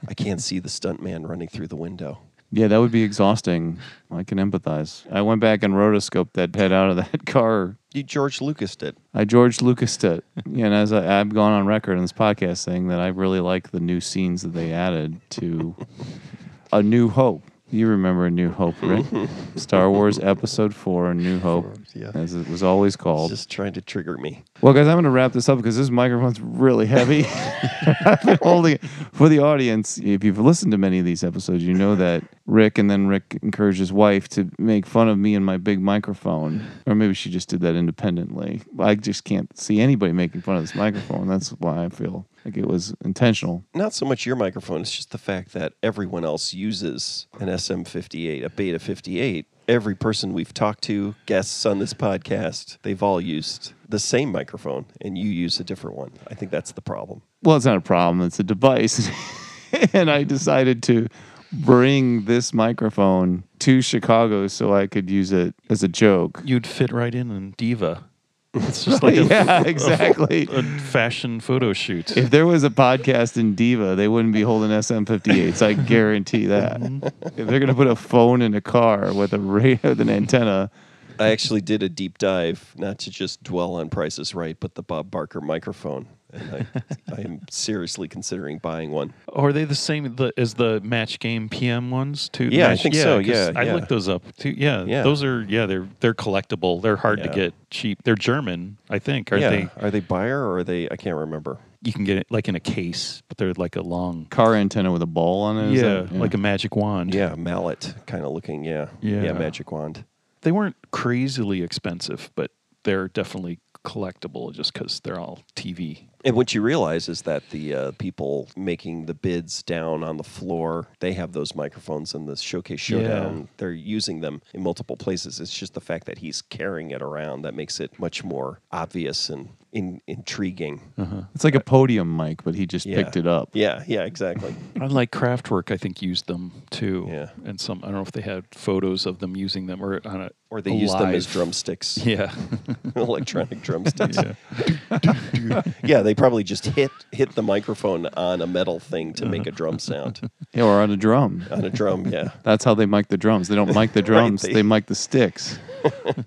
I 0.06 0.14
can't 0.14 0.42
see 0.42 0.60
the 0.60 0.68
stuntman 0.68 1.26
running 1.26 1.48
through 1.48 1.68
the 1.68 1.78
window. 1.78 2.20
Yeah, 2.52 2.68
that 2.68 2.82
would 2.82 2.92
be 2.92 3.04
exhausting. 3.04 3.80
I 4.12 4.24
can 4.24 4.40
empathize. 4.40 5.10
I 5.10 5.22
went 5.22 5.40
back 5.40 5.64
and 5.64 5.74
rotoscoped 5.74 6.34
that 6.34 6.54
head 6.54 6.74
out 6.74 6.90
of 6.90 6.98
that 6.98 7.26
car 7.26 7.78
You 7.94 8.04
George 8.04 8.42
Lucas 8.42 8.76
did. 8.76 8.98
I 9.14 9.24
George 9.24 9.62
Lucas 9.62 10.04
it. 10.04 10.26
and 10.46 10.74
as 10.74 10.92
I, 10.92 11.22
I've 11.22 11.34
gone 11.34 11.54
on 11.54 11.66
record 11.66 11.94
in 11.94 12.02
this 12.02 12.12
podcast 12.12 12.58
saying 12.58 12.90
that 12.90 13.00
I 13.00 13.08
really 13.08 13.40
like 13.40 13.72
the 13.72 13.80
new 13.80 14.02
scenes 14.02 14.42
that 14.42 14.54
they 14.54 14.74
added 14.74 15.22
to 15.30 15.78
A 16.74 16.84
New 16.84 17.08
Hope. 17.08 17.44
You 17.70 17.88
remember 17.88 18.30
New 18.30 18.50
Hope, 18.50 18.76
right? 18.82 19.06
Star 19.56 19.92
Wars 19.92 20.20
Episode 20.20 20.74
4, 20.74 21.14
New 21.14 21.40
Hope, 21.40 21.66
Yeah. 21.94 22.12
as 22.14 22.34
it 22.34 22.48
was 22.48 22.64
always 22.64 22.96
called. 22.96 23.30
Just 23.30 23.50
trying 23.50 23.74
to 23.74 23.82
trigger 23.82 24.18
me. 24.18 24.44
Well, 24.62 24.74
guys, 24.74 24.88
I'm 24.88 24.96
going 24.96 25.06
to 25.06 25.10
wrap 25.10 25.34
this 25.34 25.50
up 25.50 25.58
because 25.58 25.78
this 25.78 25.90
microphone's 25.90 26.40
really 26.42 26.86
heavy. 26.86 27.26
I've 28.06 28.22
been 28.24 28.40
holding 28.42 28.74
it 28.74 28.86
for 29.14 29.30
the 29.30 29.40
audience. 29.40 29.98
If 29.98 30.24
you've 30.24 30.40
listened 30.40 30.72
to 30.72 30.78
many 30.78 31.00
of 31.00 31.06
these 31.06 31.24
episodes, 31.24 31.64
you 31.64 31.74
know 31.74 31.96
that 31.96 32.24
Rick 32.46 32.78
and 32.78 32.90
then 32.90 33.08
Rick 33.08 33.40
encouraged 33.42 33.80
his 33.80 33.92
wife 33.94 34.28
to 34.30 34.50
make 34.58 34.86
fun 34.86 35.10
of 35.10 35.18
me 35.18 35.36
and 35.36 35.46
my 35.46 35.58
big 35.58 35.80
microphone. 35.80 36.66
Or 36.86 36.96
maybe 36.96 37.14
she 37.14 37.30
just 37.30 37.50
did 37.50 37.62
that 37.62 37.76
independently. 37.76 38.62
I 38.80 38.96
just 38.96 39.24
can't 39.24 39.56
see 39.58 39.80
anybody 39.80 40.14
making 40.14 40.42
fun 40.42 40.56
of 40.56 40.64
this 40.64 40.76
microphone. 40.76 41.28
That's 41.28 41.50
why 41.50 41.86
I 41.86 41.90
feel 41.90 42.28
like 42.46 42.58
it 42.58 42.66
was 42.68 42.94
intentional. 43.04 43.64
Not 43.74 43.94
so 43.94 44.06
much 44.06 44.26
your 44.26 44.36
microphone, 44.36 44.82
it's 44.82 44.96
just 44.96 45.12
the 45.12 45.18
fact 45.18 45.54
that 45.54 45.74
everyone 45.84 46.26
else 46.26 46.54
uses 46.54 47.28
an 47.40 47.48
SM58, 47.48 48.44
a 48.44 48.50
Beta 48.50 48.80
58. 48.80 49.46
Every 49.68 49.96
person 49.96 50.34
we've 50.34 50.54
talked 50.54 50.84
to, 50.86 51.16
guests 51.26 51.66
on 51.66 51.80
this 51.80 51.94
podcast, 51.94 52.78
they've 52.84 53.04
all 53.04 53.20
used 53.20 53.74
the 53.90 54.00
same 54.00 54.32
microphone 54.32 54.86
and 55.02 55.18
you 55.18 55.30
use 55.30 55.60
a 55.60 55.64
different 55.64 55.98
one. 55.98 56.12
I 56.28 56.36
think 56.36 56.52
that's 56.52 56.72
the 56.72 56.82
problem. 56.82 57.22
Well, 57.44 57.58
it's 57.58 57.66
not 57.66 57.78
a 57.78 57.82
problem, 57.82 58.26
it's 58.26 58.40
a 58.40 58.44
device. 58.44 59.10
and 59.94 60.10
I 60.10 60.24
decided 60.24 60.84
to 60.84 61.08
bring 61.52 62.26
this 62.26 62.54
microphone 62.54 63.44
to 63.60 63.82
Chicago 63.82 64.48
so 64.48 64.74
I 64.74 64.88
could 64.88 65.10
use 65.10 65.32
it 65.32 65.54
as 65.70 65.84
a 65.84 65.88
joke. 65.88 66.42
You'd 66.46 66.68
fit 66.68 66.92
right 66.92 67.14
in 67.14 67.32
in 67.32 67.52
Diva. 67.52 68.06
It's 68.68 68.86
just 68.86 69.04
like 69.04 69.16
a, 69.16 69.24
yeah, 69.26 69.64
exactly. 69.66 70.48
a 70.52 70.64
fashion 70.64 71.40
photo 71.40 71.74
shoot. 71.74 72.16
If 72.18 72.32
there 72.32 72.46
was 72.46 72.64
a 72.64 72.70
podcast 72.70 73.38
in 73.38 73.56
Diva, 73.56 73.96
they 73.96 74.08
wouldn't 74.08 74.34
be 74.34 74.42
holding 74.42 74.72
SM58s. 74.72 75.62
I 75.62 75.74
guarantee 75.74 76.48
that. 76.48 76.82
Mm-hmm. 76.82 77.40
if 77.40 77.48
they're 77.48 77.60
gonna 77.60 77.76
put 77.76 77.88
a 77.88 77.96
phone 77.96 78.42
in 78.42 78.54
a 78.54 78.62
car 78.62 79.14
with 79.14 79.34
a 79.34 79.40
radio, 79.40 79.90
with 79.90 80.02
an 80.02 80.10
antenna, 80.10 80.72
I 81.20 81.30
actually 81.30 81.62
did 81.62 81.84
a 81.84 81.90
deep 81.90 82.18
dive, 82.18 82.74
not 82.78 83.00
to 83.00 83.12
just 83.12 83.44
dwell 83.44 83.76
on 83.76 83.90
prices 83.90 84.36
Right, 84.36 84.58
but 84.60 84.76
the 84.76 84.84
Bob 84.84 85.12
Barker 85.12 85.42
microphone. 85.42 86.08
And 86.34 86.68
I, 86.76 86.82
I 87.16 87.22
am 87.22 87.42
seriously 87.50 88.08
considering 88.08 88.58
buying 88.58 88.92
one. 88.92 89.14
Are 89.32 89.54
they 89.54 89.64
the 89.64 89.76
same 89.76 90.16
the, 90.16 90.34
as 90.38 90.56
the 90.56 90.82
match 90.82 91.20
game 91.20 91.48
PM 91.50 91.90
ones 91.90 92.28
too? 92.30 92.50
Yeah, 92.52 92.66
I 92.66 92.70
Match- 92.70 92.84
think 92.84 92.96
so. 92.96 93.20
yeah, 93.20 93.52
I 93.56 93.64
yeah. 93.64 93.74
looked 93.74 93.90
those 93.90 94.10
up 94.10 94.24
too. 94.38 94.50
Yeah, 94.50 94.84
Yeah. 94.84 95.04
those 95.04 95.24
are 95.24 95.44
yeah 95.44 95.66
they're 95.66 95.88
they're 96.02 96.14
collectible. 96.14 96.82
They're 96.82 96.98
hard 96.98 97.24
to 97.24 97.30
get 97.30 97.54
cheap. 97.70 98.04
They're 98.04 98.16
German, 98.16 98.78
I 98.90 99.00
think. 99.00 99.32
Aren't 99.32 99.42
yeah. 99.44 99.50
they? 99.50 99.70
Are 99.80 99.90
they 99.92 100.02
Beyer 100.02 100.40
or 100.46 100.58
are 100.58 100.64
they? 100.64 100.90
I 100.90 100.96
can't 100.98 101.16
remember. 101.16 101.60
You 101.84 101.94
can 101.94 102.04
get 102.04 102.18
it 102.18 102.28
like 102.30 102.50
in 102.50 102.56
a 102.56 102.60
case, 102.60 103.22
but 103.30 103.38
they're 103.38 103.54
like 103.54 103.76
a 103.76 103.82
long. 103.82 104.26
car 104.30 104.56
antenna 104.56 104.92
with 104.92 105.02
a 105.04 105.08
ball 105.08 105.44
on 105.44 105.58
it. 105.58 105.68
it. 105.70 105.74
is 105.76 105.82
Yeah, 106.12 106.20
like 106.20 106.34
a 106.34 106.38
magic 106.38 106.76
wand. 106.76 107.14
Yeah, 107.14 107.36
mallet 107.36 107.94
kind 108.08 108.26
of 108.26 108.32
looking. 108.32 108.64
Yeah. 108.66 108.88
Yeah. 109.00 109.22
Yeah, 109.22 109.32
magic 109.34 109.72
wand. 109.72 110.04
they 110.42 110.52
weren't 110.52 110.76
crazily 110.92 111.62
expensive, 111.62 112.32
but 112.36 112.52
they're 112.84 113.08
definitely 113.08 113.60
collectible 113.86 114.52
just 114.52 114.74
because 114.74 115.00
they're 115.02 115.20
all 115.20 115.40
TV. 115.56 116.08
And 116.28 116.36
what 116.36 116.54
you 116.54 116.62
realize 116.62 117.08
is 117.08 117.22
that 117.22 117.52
the 117.52 117.74
uh, 117.74 117.92
people 118.00 118.50
making 118.58 119.06
the 119.06 119.14
bids 119.14 119.64
down 119.64 120.04
on 120.04 120.18
the 120.18 120.26
floor, 120.26 120.86
they 121.00 121.14
have 121.14 121.32
those 121.32 121.56
microphones 121.56 122.14
in 122.14 122.26
the 122.26 122.36
showcase 122.36 122.82
showdown. 122.82 123.48
They're 123.56 123.72
using 123.72 124.20
them 124.20 124.42
in 124.54 124.62
multiple 124.62 124.98
places. 124.98 125.40
It's 125.40 125.58
just 125.58 125.74
the 125.74 125.80
fact 125.80 126.06
that 126.08 126.18
he's 126.18 126.42
carrying 126.42 126.92
it 126.92 127.02
around 127.02 127.44
that 127.44 127.54
makes 127.54 127.80
it 127.80 127.98
much 127.98 128.26
more 128.26 128.60
obvious 128.74 129.30
and 129.30 129.48
in, 129.78 130.02
intriguing. 130.08 130.82
Uh-huh. 130.98 131.22
It's 131.36 131.44
like 131.44 131.54
a 131.56 131.60
podium 131.60 132.18
mic, 132.18 132.44
but 132.44 132.56
he 132.56 132.66
just 132.66 132.86
Yeah. 132.86 132.96
picked 132.96 133.16
it 133.16 133.28
up. 133.28 133.50
Yeah, 133.54 133.84
yeah, 133.88 134.04
exactly. 134.06 134.56
Unlike 134.76 135.12
Kraftwerk, 135.12 135.72
I 135.72 135.78
think 135.78 136.02
used 136.02 136.26
them 136.28 136.52
too. 136.72 137.08
Yeah. 137.10 137.30
and 137.46 137.60
some 137.62 137.80
I 137.84 137.88
don't 137.88 137.96
know 137.96 138.02
if 138.02 138.12
they 138.12 138.22
had 138.22 138.46
photos 138.52 139.06
of 139.06 139.20
them 139.20 139.36
using 139.36 139.68
them 139.68 139.82
or 139.84 140.02
on 140.06 140.22
a 140.22 140.30
Or 140.50 140.62
they 140.62 140.72
use 140.74 140.92
them 140.94 141.14
as 141.14 141.26
drumsticks, 141.28 141.98
Yeah, 142.06 142.32
electronic 142.96 143.62
drumsticks. 143.62 144.18
yeah. 144.18 145.62
yeah, 145.84 146.02
they 146.02 146.16
probably 146.16 146.44
just 146.44 146.66
hit 146.66 146.92
hit 147.12 147.36
the 147.36 147.44
microphone 147.44 148.08
on 148.18 148.42
a 148.42 148.48
metal 148.48 148.80
thing 148.80 149.14
to 149.14 149.26
make 149.26 149.46
a 149.46 149.52
drum 149.52 149.76
uh-huh. 149.76 149.94
sound 149.94 150.30
Yeah, 150.54 150.64
or 150.64 150.82
on 150.82 150.90
a 150.92 150.98
drum. 150.98 151.44
on 151.52 151.64
a 151.64 151.70
drum. 151.70 152.08
Yeah. 152.08 152.30
That's 152.44 152.64
how 152.64 152.74
they 152.74 152.86
mic 152.86 153.10
the 153.10 153.18
drums. 153.18 153.48
They 153.48 153.56
don't 153.56 153.74
mic 153.76 153.94
the 153.94 154.02
drums, 154.02 154.42
they- 154.42 154.54
they 154.54 154.64
mic 154.64 154.88
the 154.88 154.96
sticks. 154.96 155.60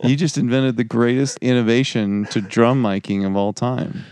You 0.05 0.17
just 0.17 0.39
invented 0.39 0.77
the 0.77 0.85
greatest 0.85 1.39
innovation 1.41 2.27
to 2.27 2.41
drum 2.41 2.83
miking 2.83 3.27
of 3.27 3.37
all 3.37 3.53
time. 3.53 4.05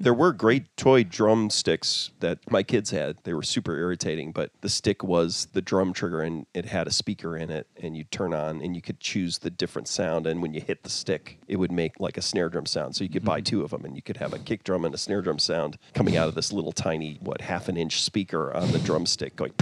There 0.00 0.14
were 0.14 0.32
great 0.32 0.76
toy 0.76 1.02
drumsticks 1.02 2.10
that 2.20 2.38
my 2.50 2.62
kids 2.62 2.90
had. 2.90 3.16
They 3.24 3.34
were 3.34 3.42
super 3.42 3.76
irritating, 3.76 4.32
but 4.32 4.50
the 4.60 4.68
stick 4.68 5.02
was 5.02 5.48
the 5.52 5.60
drum 5.60 5.92
trigger 5.92 6.22
and 6.22 6.46
it 6.54 6.66
had 6.66 6.86
a 6.86 6.92
speaker 6.92 7.36
in 7.36 7.50
it 7.50 7.66
and 7.82 7.96
you 7.96 8.04
turn 8.04 8.32
on 8.32 8.62
and 8.62 8.76
you 8.76 8.82
could 8.82 9.00
choose 9.00 9.38
the 9.38 9.50
different 9.50 9.88
sound 9.88 10.26
and 10.26 10.40
when 10.40 10.54
you 10.54 10.60
hit 10.60 10.84
the 10.84 10.90
stick, 10.90 11.38
it 11.48 11.56
would 11.56 11.72
make 11.72 11.98
like 11.98 12.16
a 12.16 12.22
snare 12.22 12.48
drum 12.48 12.66
sound. 12.66 12.94
So 12.94 13.04
you 13.04 13.10
could 13.10 13.24
buy 13.24 13.38
mm-hmm. 13.38 13.44
two 13.44 13.62
of 13.62 13.70
them 13.70 13.84
and 13.84 13.96
you 13.96 14.02
could 14.02 14.18
have 14.18 14.32
a 14.32 14.38
kick 14.38 14.64
drum 14.64 14.84
and 14.84 14.94
a 14.94 14.98
snare 14.98 15.22
drum 15.22 15.38
sound 15.38 15.78
coming 15.94 16.16
out 16.16 16.28
of 16.28 16.34
this 16.34 16.52
little 16.52 16.72
tiny 16.72 17.18
what 17.20 17.40
half 17.40 17.68
an 17.68 17.76
inch 17.76 18.02
speaker 18.02 18.54
on 18.54 18.70
the 18.70 18.78
drumstick 18.78 19.36
going 19.36 19.52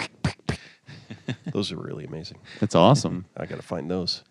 Those 1.53 1.73
are 1.73 1.77
really 1.77 2.05
amazing. 2.05 2.39
That's 2.61 2.75
awesome. 2.75 3.27
I 3.37 3.47
got 3.47 3.57
to 3.57 3.63
find 3.63 3.91
those. 3.91 4.23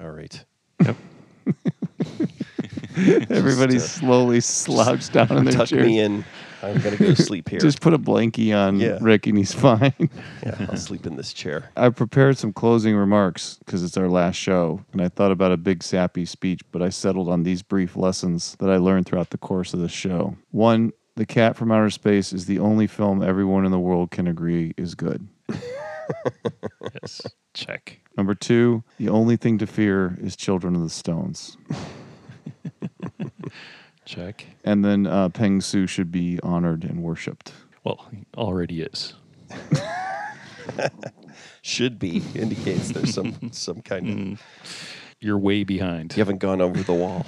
All 0.00 0.10
right. 0.10 0.44
Everybody 2.98 3.74
Just, 3.74 3.98
uh, 3.98 4.00
slowly 4.00 4.40
slouched 4.40 5.12
down 5.12 5.30
in 5.36 5.44
their 5.44 5.52
Tuck 5.54 5.68
chair. 5.68 5.84
me 5.84 6.00
in. 6.00 6.24
I'm 6.62 6.78
going 6.80 6.96
to 6.96 7.02
go 7.02 7.14
to 7.14 7.22
sleep 7.22 7.48
here. 7.50 7.60
Just 7.60 7.80
put 7.82 7.92
a 7.92 7.98
blankie 7.98 8.56
on 8.56 8.80
Yeah. 8.80 8.98
Rick 9.02 9.26
and 9.26 9.36
he's 9.36 9.52
fine. 9.52 9.92
yeah, 10.42 10.66
I'll 10.70 10.76
sleep 10.78 11.06
in 11.06 11.16
this 11.16 11.32
chair. 11.34 11.70
I 11.76 11.90
prepared 11.90 12.38
some 12.38 12.52
closing 12.54 12.96
remarks 12.96 13.58
because 13.64 13.84
it's 13.84 13.96
our 13.98 14.08
last 14.08 14.36
show, 14.36 14.82
and 14.92 15.02
I 15.02 15.08
thought 15.08 15.30
about 15.30 15.52
a 15.52 15.56
big 15.58 15.82
sappy 15.82 16.24
speech, 16.24 16.60
but 16.72 16.82
I 16.82 16.88
settled 16.88 17.28
on 17.28 17.42
these 17.42 17.62
brief 17.62 17.96
lessons 17.96 18.56
that 18.60 18.70
I 18.70 18.78
learned 18.78 19.04
throughout 19.06 19.30
the 19.30 19.38
course 19.38 19.74
of 19.74 19.80
the 19.80 19.88
show. 19.88 20.36
One, 20.50 20.92
The 21.16 21.26
Cat 21.26 21.56
from 21.56 21.70
Outer 21.70 21.90
Space 21.90 22.32
is 22.32 22.46
the 22.46 22.58
only 22.58 22.86
film 22.86 23.22
everyone 23.22 23.66
in 23.66 23.72
the 23.72 23.78
world 23.80 24.10
can 24.10 24.26
agree 24.26 24.72
is 24.78 24.94
good. 24.94 25.26
yes, 26.94 27.22
check. 27.54 28.00
Number 28.16 28.34
two, 28.34 28.82
the 28.98 29.08
only 29.08 29.36
thing 29.36 29.58
to 29.58 29.66
fear 29.66 30.16
is 30.20 30.36
Children 30.36 30.74
of 30.74 30.82
the 30.82 30.90
Stones. 30.90 31.56
Check. 34.04 34.46
And 34.64 34.84
then 34.84 35.06
uh, 35.06 35.28
Peng 35.30 35.60
Su 35.60 35.86
should 35.86 36.12
be 36.12 36.38
honored 36.42 36.84
and 36.84 37.02
worshipped. 37.02 37.52
Well, 37.82 38.06
he 38.12 38.24
already 38.36 38.82
is. 38.82 39.14
Should 41.62 41.98
be 41.98 42.22
indicates 42.34 42.90
there's 42.90 43.12
some 43.14 43.50
some 43.52 43.82
kind 43.82 44.32
of 44.32 44.42
You're 45.20 45.38
way 45.38 45.64
behind. 45.64 46.16
you 46.16 46.20
haven't 46.20 46.38
gone 46.38 46.60
over 46.60 46.80
the 46.82 46.94
wall. 46.94 47.26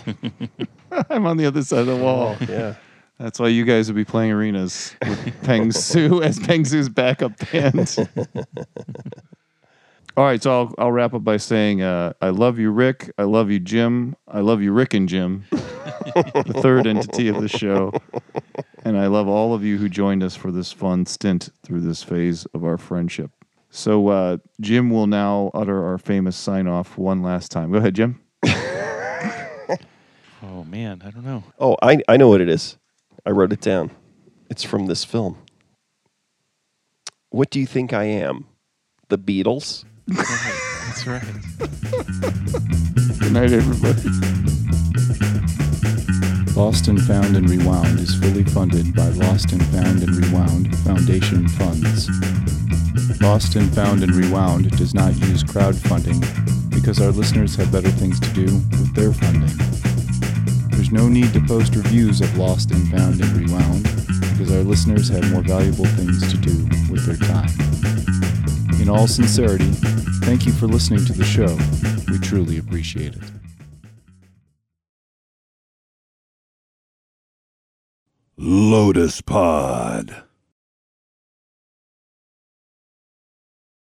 I'm 1.11 1.27
on 1.27 1.37
the 1.37 1.47
other 1.47 1.63
side 1.63 1.81
of 1.81 1.87
the 1.87 1.97
wall. 1.97 2.37
Yeah. 2.49 2.75
That's 3.19 3.41
why 3.41 3.49
you 3.49 3.65
guys 3.65 3.89
would 3.89 3.97
be 3.97 4.05
playing 4.05 4.31
arenas 4.31 4.95
with 5.05 5.43
Peng 5.43 5.73
Su 5.73 6.23
as 6.23 6.39
Peng 6.39 6.65
Su's 6.65 6.89
backup 6.89 7.33
band. 7.51 7.97
All 10.17 10.25
right, 10.25 10.43
so 10.43 10.51
I'll, 10.51 10.75
I'll 10.79 10.93
wrap 10.93 11.15
up 11.15 11.23
by 11.23 11.37
saying 11.37 11.83
uh, 11.83 12.13
I 12.21 12.31
love 12.31 12.59
you, 12.59 12.71
Rick. 12.71 13.13
I 13.19 13.23
love 13.23 13.51
you, 13.51 13.61
Jim. 13.61 14.17
I 14.27 14.41
love 14.41 14.61
you, 14.63 14.73
Rick 14.73 14.95
and 14.95 15.09
Jim, 15.09 15.45
the 15.51 16.59
third 16.61 16.89
entity 16.89 17.29
of 17.29 17.41
the 17.41 17.49
show. 17.49 17.93
And 18.85 18.99
I 18.99 19.07
love 19.07 19.29
all 19.29 19.55
of 19.55 19.63
you 19.63 19.79
who 19.79 19.89
joined 19.89 20.25
us 20.25 20.35
for 20.35 20.51
this 20.51 20.73
fun 20.73 21.07
stint 21.07 21.51
through 21.65 21.83
this 21.83 22.03
phase 22.03 22.47
of 22.47 22.65
our 22.65 22.79
friendship. 22.79 23.31
So 23.71 24.09
uh, 24.09 24.39
Jim 24.61 24.91
will 24.91 25.07
now 25.07 25.53
utter 25.55 25.85
our 25.87 25.99
famous 25.99 26.37
sign 26.37 26.67
off 26.67 26.99
one 26.99 27.23
last 27.23 27.53
time. 27.53 27.71
Go 27.71 27.79
ahead, 27.79 27.95
Jim. 27.95 28.21
Oh 30.41 30.63
man, 30.65 31.03
I 31.05 31.11
don't 31.11 31.25
know. 31.25 31.43
Oh, 31.59 31.77
I 31.83 31.99
I 32.09 32.17
know 32.17 32.29
what 32.29 32.41
it 32.41 32.49
is. 32.49 32.77
I 33.27 33.31
wrote 33.31 33.53
it 33.53 33.61
down. 33.61 33.91
It's 34.51 34.63
from 34.63 34.87
this 34.87 35.05
film. 35.05 35.37
What 37.31 37.51
do 37.51 37.61
you 37.61 37.67
think 37.67 37.93
I 37.93 38.05
am? 38.05 38.47
The 39.09 39.19
Beatles? 39.19 39.85
That's 40.07 41.07
right. 41.07 41.23
Good 43.19 43.33
night, 43.33 43.53
everybody. 43.53 44.09
Lost 46.57 46.89
and 46.89 47.01
Found 47.03 47.37
and 47.37 47.49
Rewound 47.49 48.01
is 48.01 48.15
fully 48.17 48.43
funded 48.45 48.95
by 48.95 49.09
Lost 49.11 49.53
and 49.53 49.65
Found 49.67 50.03
and 50.03 50.17
Rewound 50.17 50.77
Foundation 50.79 51.47
funds. 51.49 52.09
Lost 53.21 53.55
and 53.55 53.73
Found 53.75 54.03
and 54.03 54.15
Rewound 54.15 54.71
does 54.77 54.95
not 54.95 55.15
use 55.19 55.45
crowdfunding 55.45 56.21
because 56.71 57.01
our 57.01 57.11
listeners 57.11 57.55
have 57.57 57.71
better 57.71 57.91
things 57.91 58.19
to 58.21 58.33
do 58.33 58.45
with 58.45 58.95
their 58.95 59.13
funding. 59.13 59.57
There's 60.79 60.93
no 60.93 61.09
need 61.09 61.33
to 61.33 61.41
post 61.41 61.75
reviews 61.75 62.21
of 62.21 62.39
Lost 62.39 62.71
and 62.71 62.89
Found 62.93 63.21
and 63.21 63.33
Rewound 63.33 63.83
because 63.83 64.53
our 64.53 64.63
listeners 64.63 65.09
have 65.09 65.29
more 65.33 65.43
valuable 65.43 65.85
things 65.87 66.31
to 66.31 66.39
do 66.39 66.55
with 66.89 67.05
their 67.05 67.17
time. 67.17 67.51
In 68.81 68.89
all 68.89 69.09
sincerity, 69.09 69.73
thank 70.23 70.47
you 70.47 70.53
for 70.53 70.69
listening 70.69 71.05
to 71.07 71.13
the 71.13 71.25
show. 71.25 71.59
We 72.09 72.21
truly 72.21 72.59
appreciate 72.59 73.17
it. 73.17 73.23
Lotus 78.37 79.21
Pod. 79.21 80.28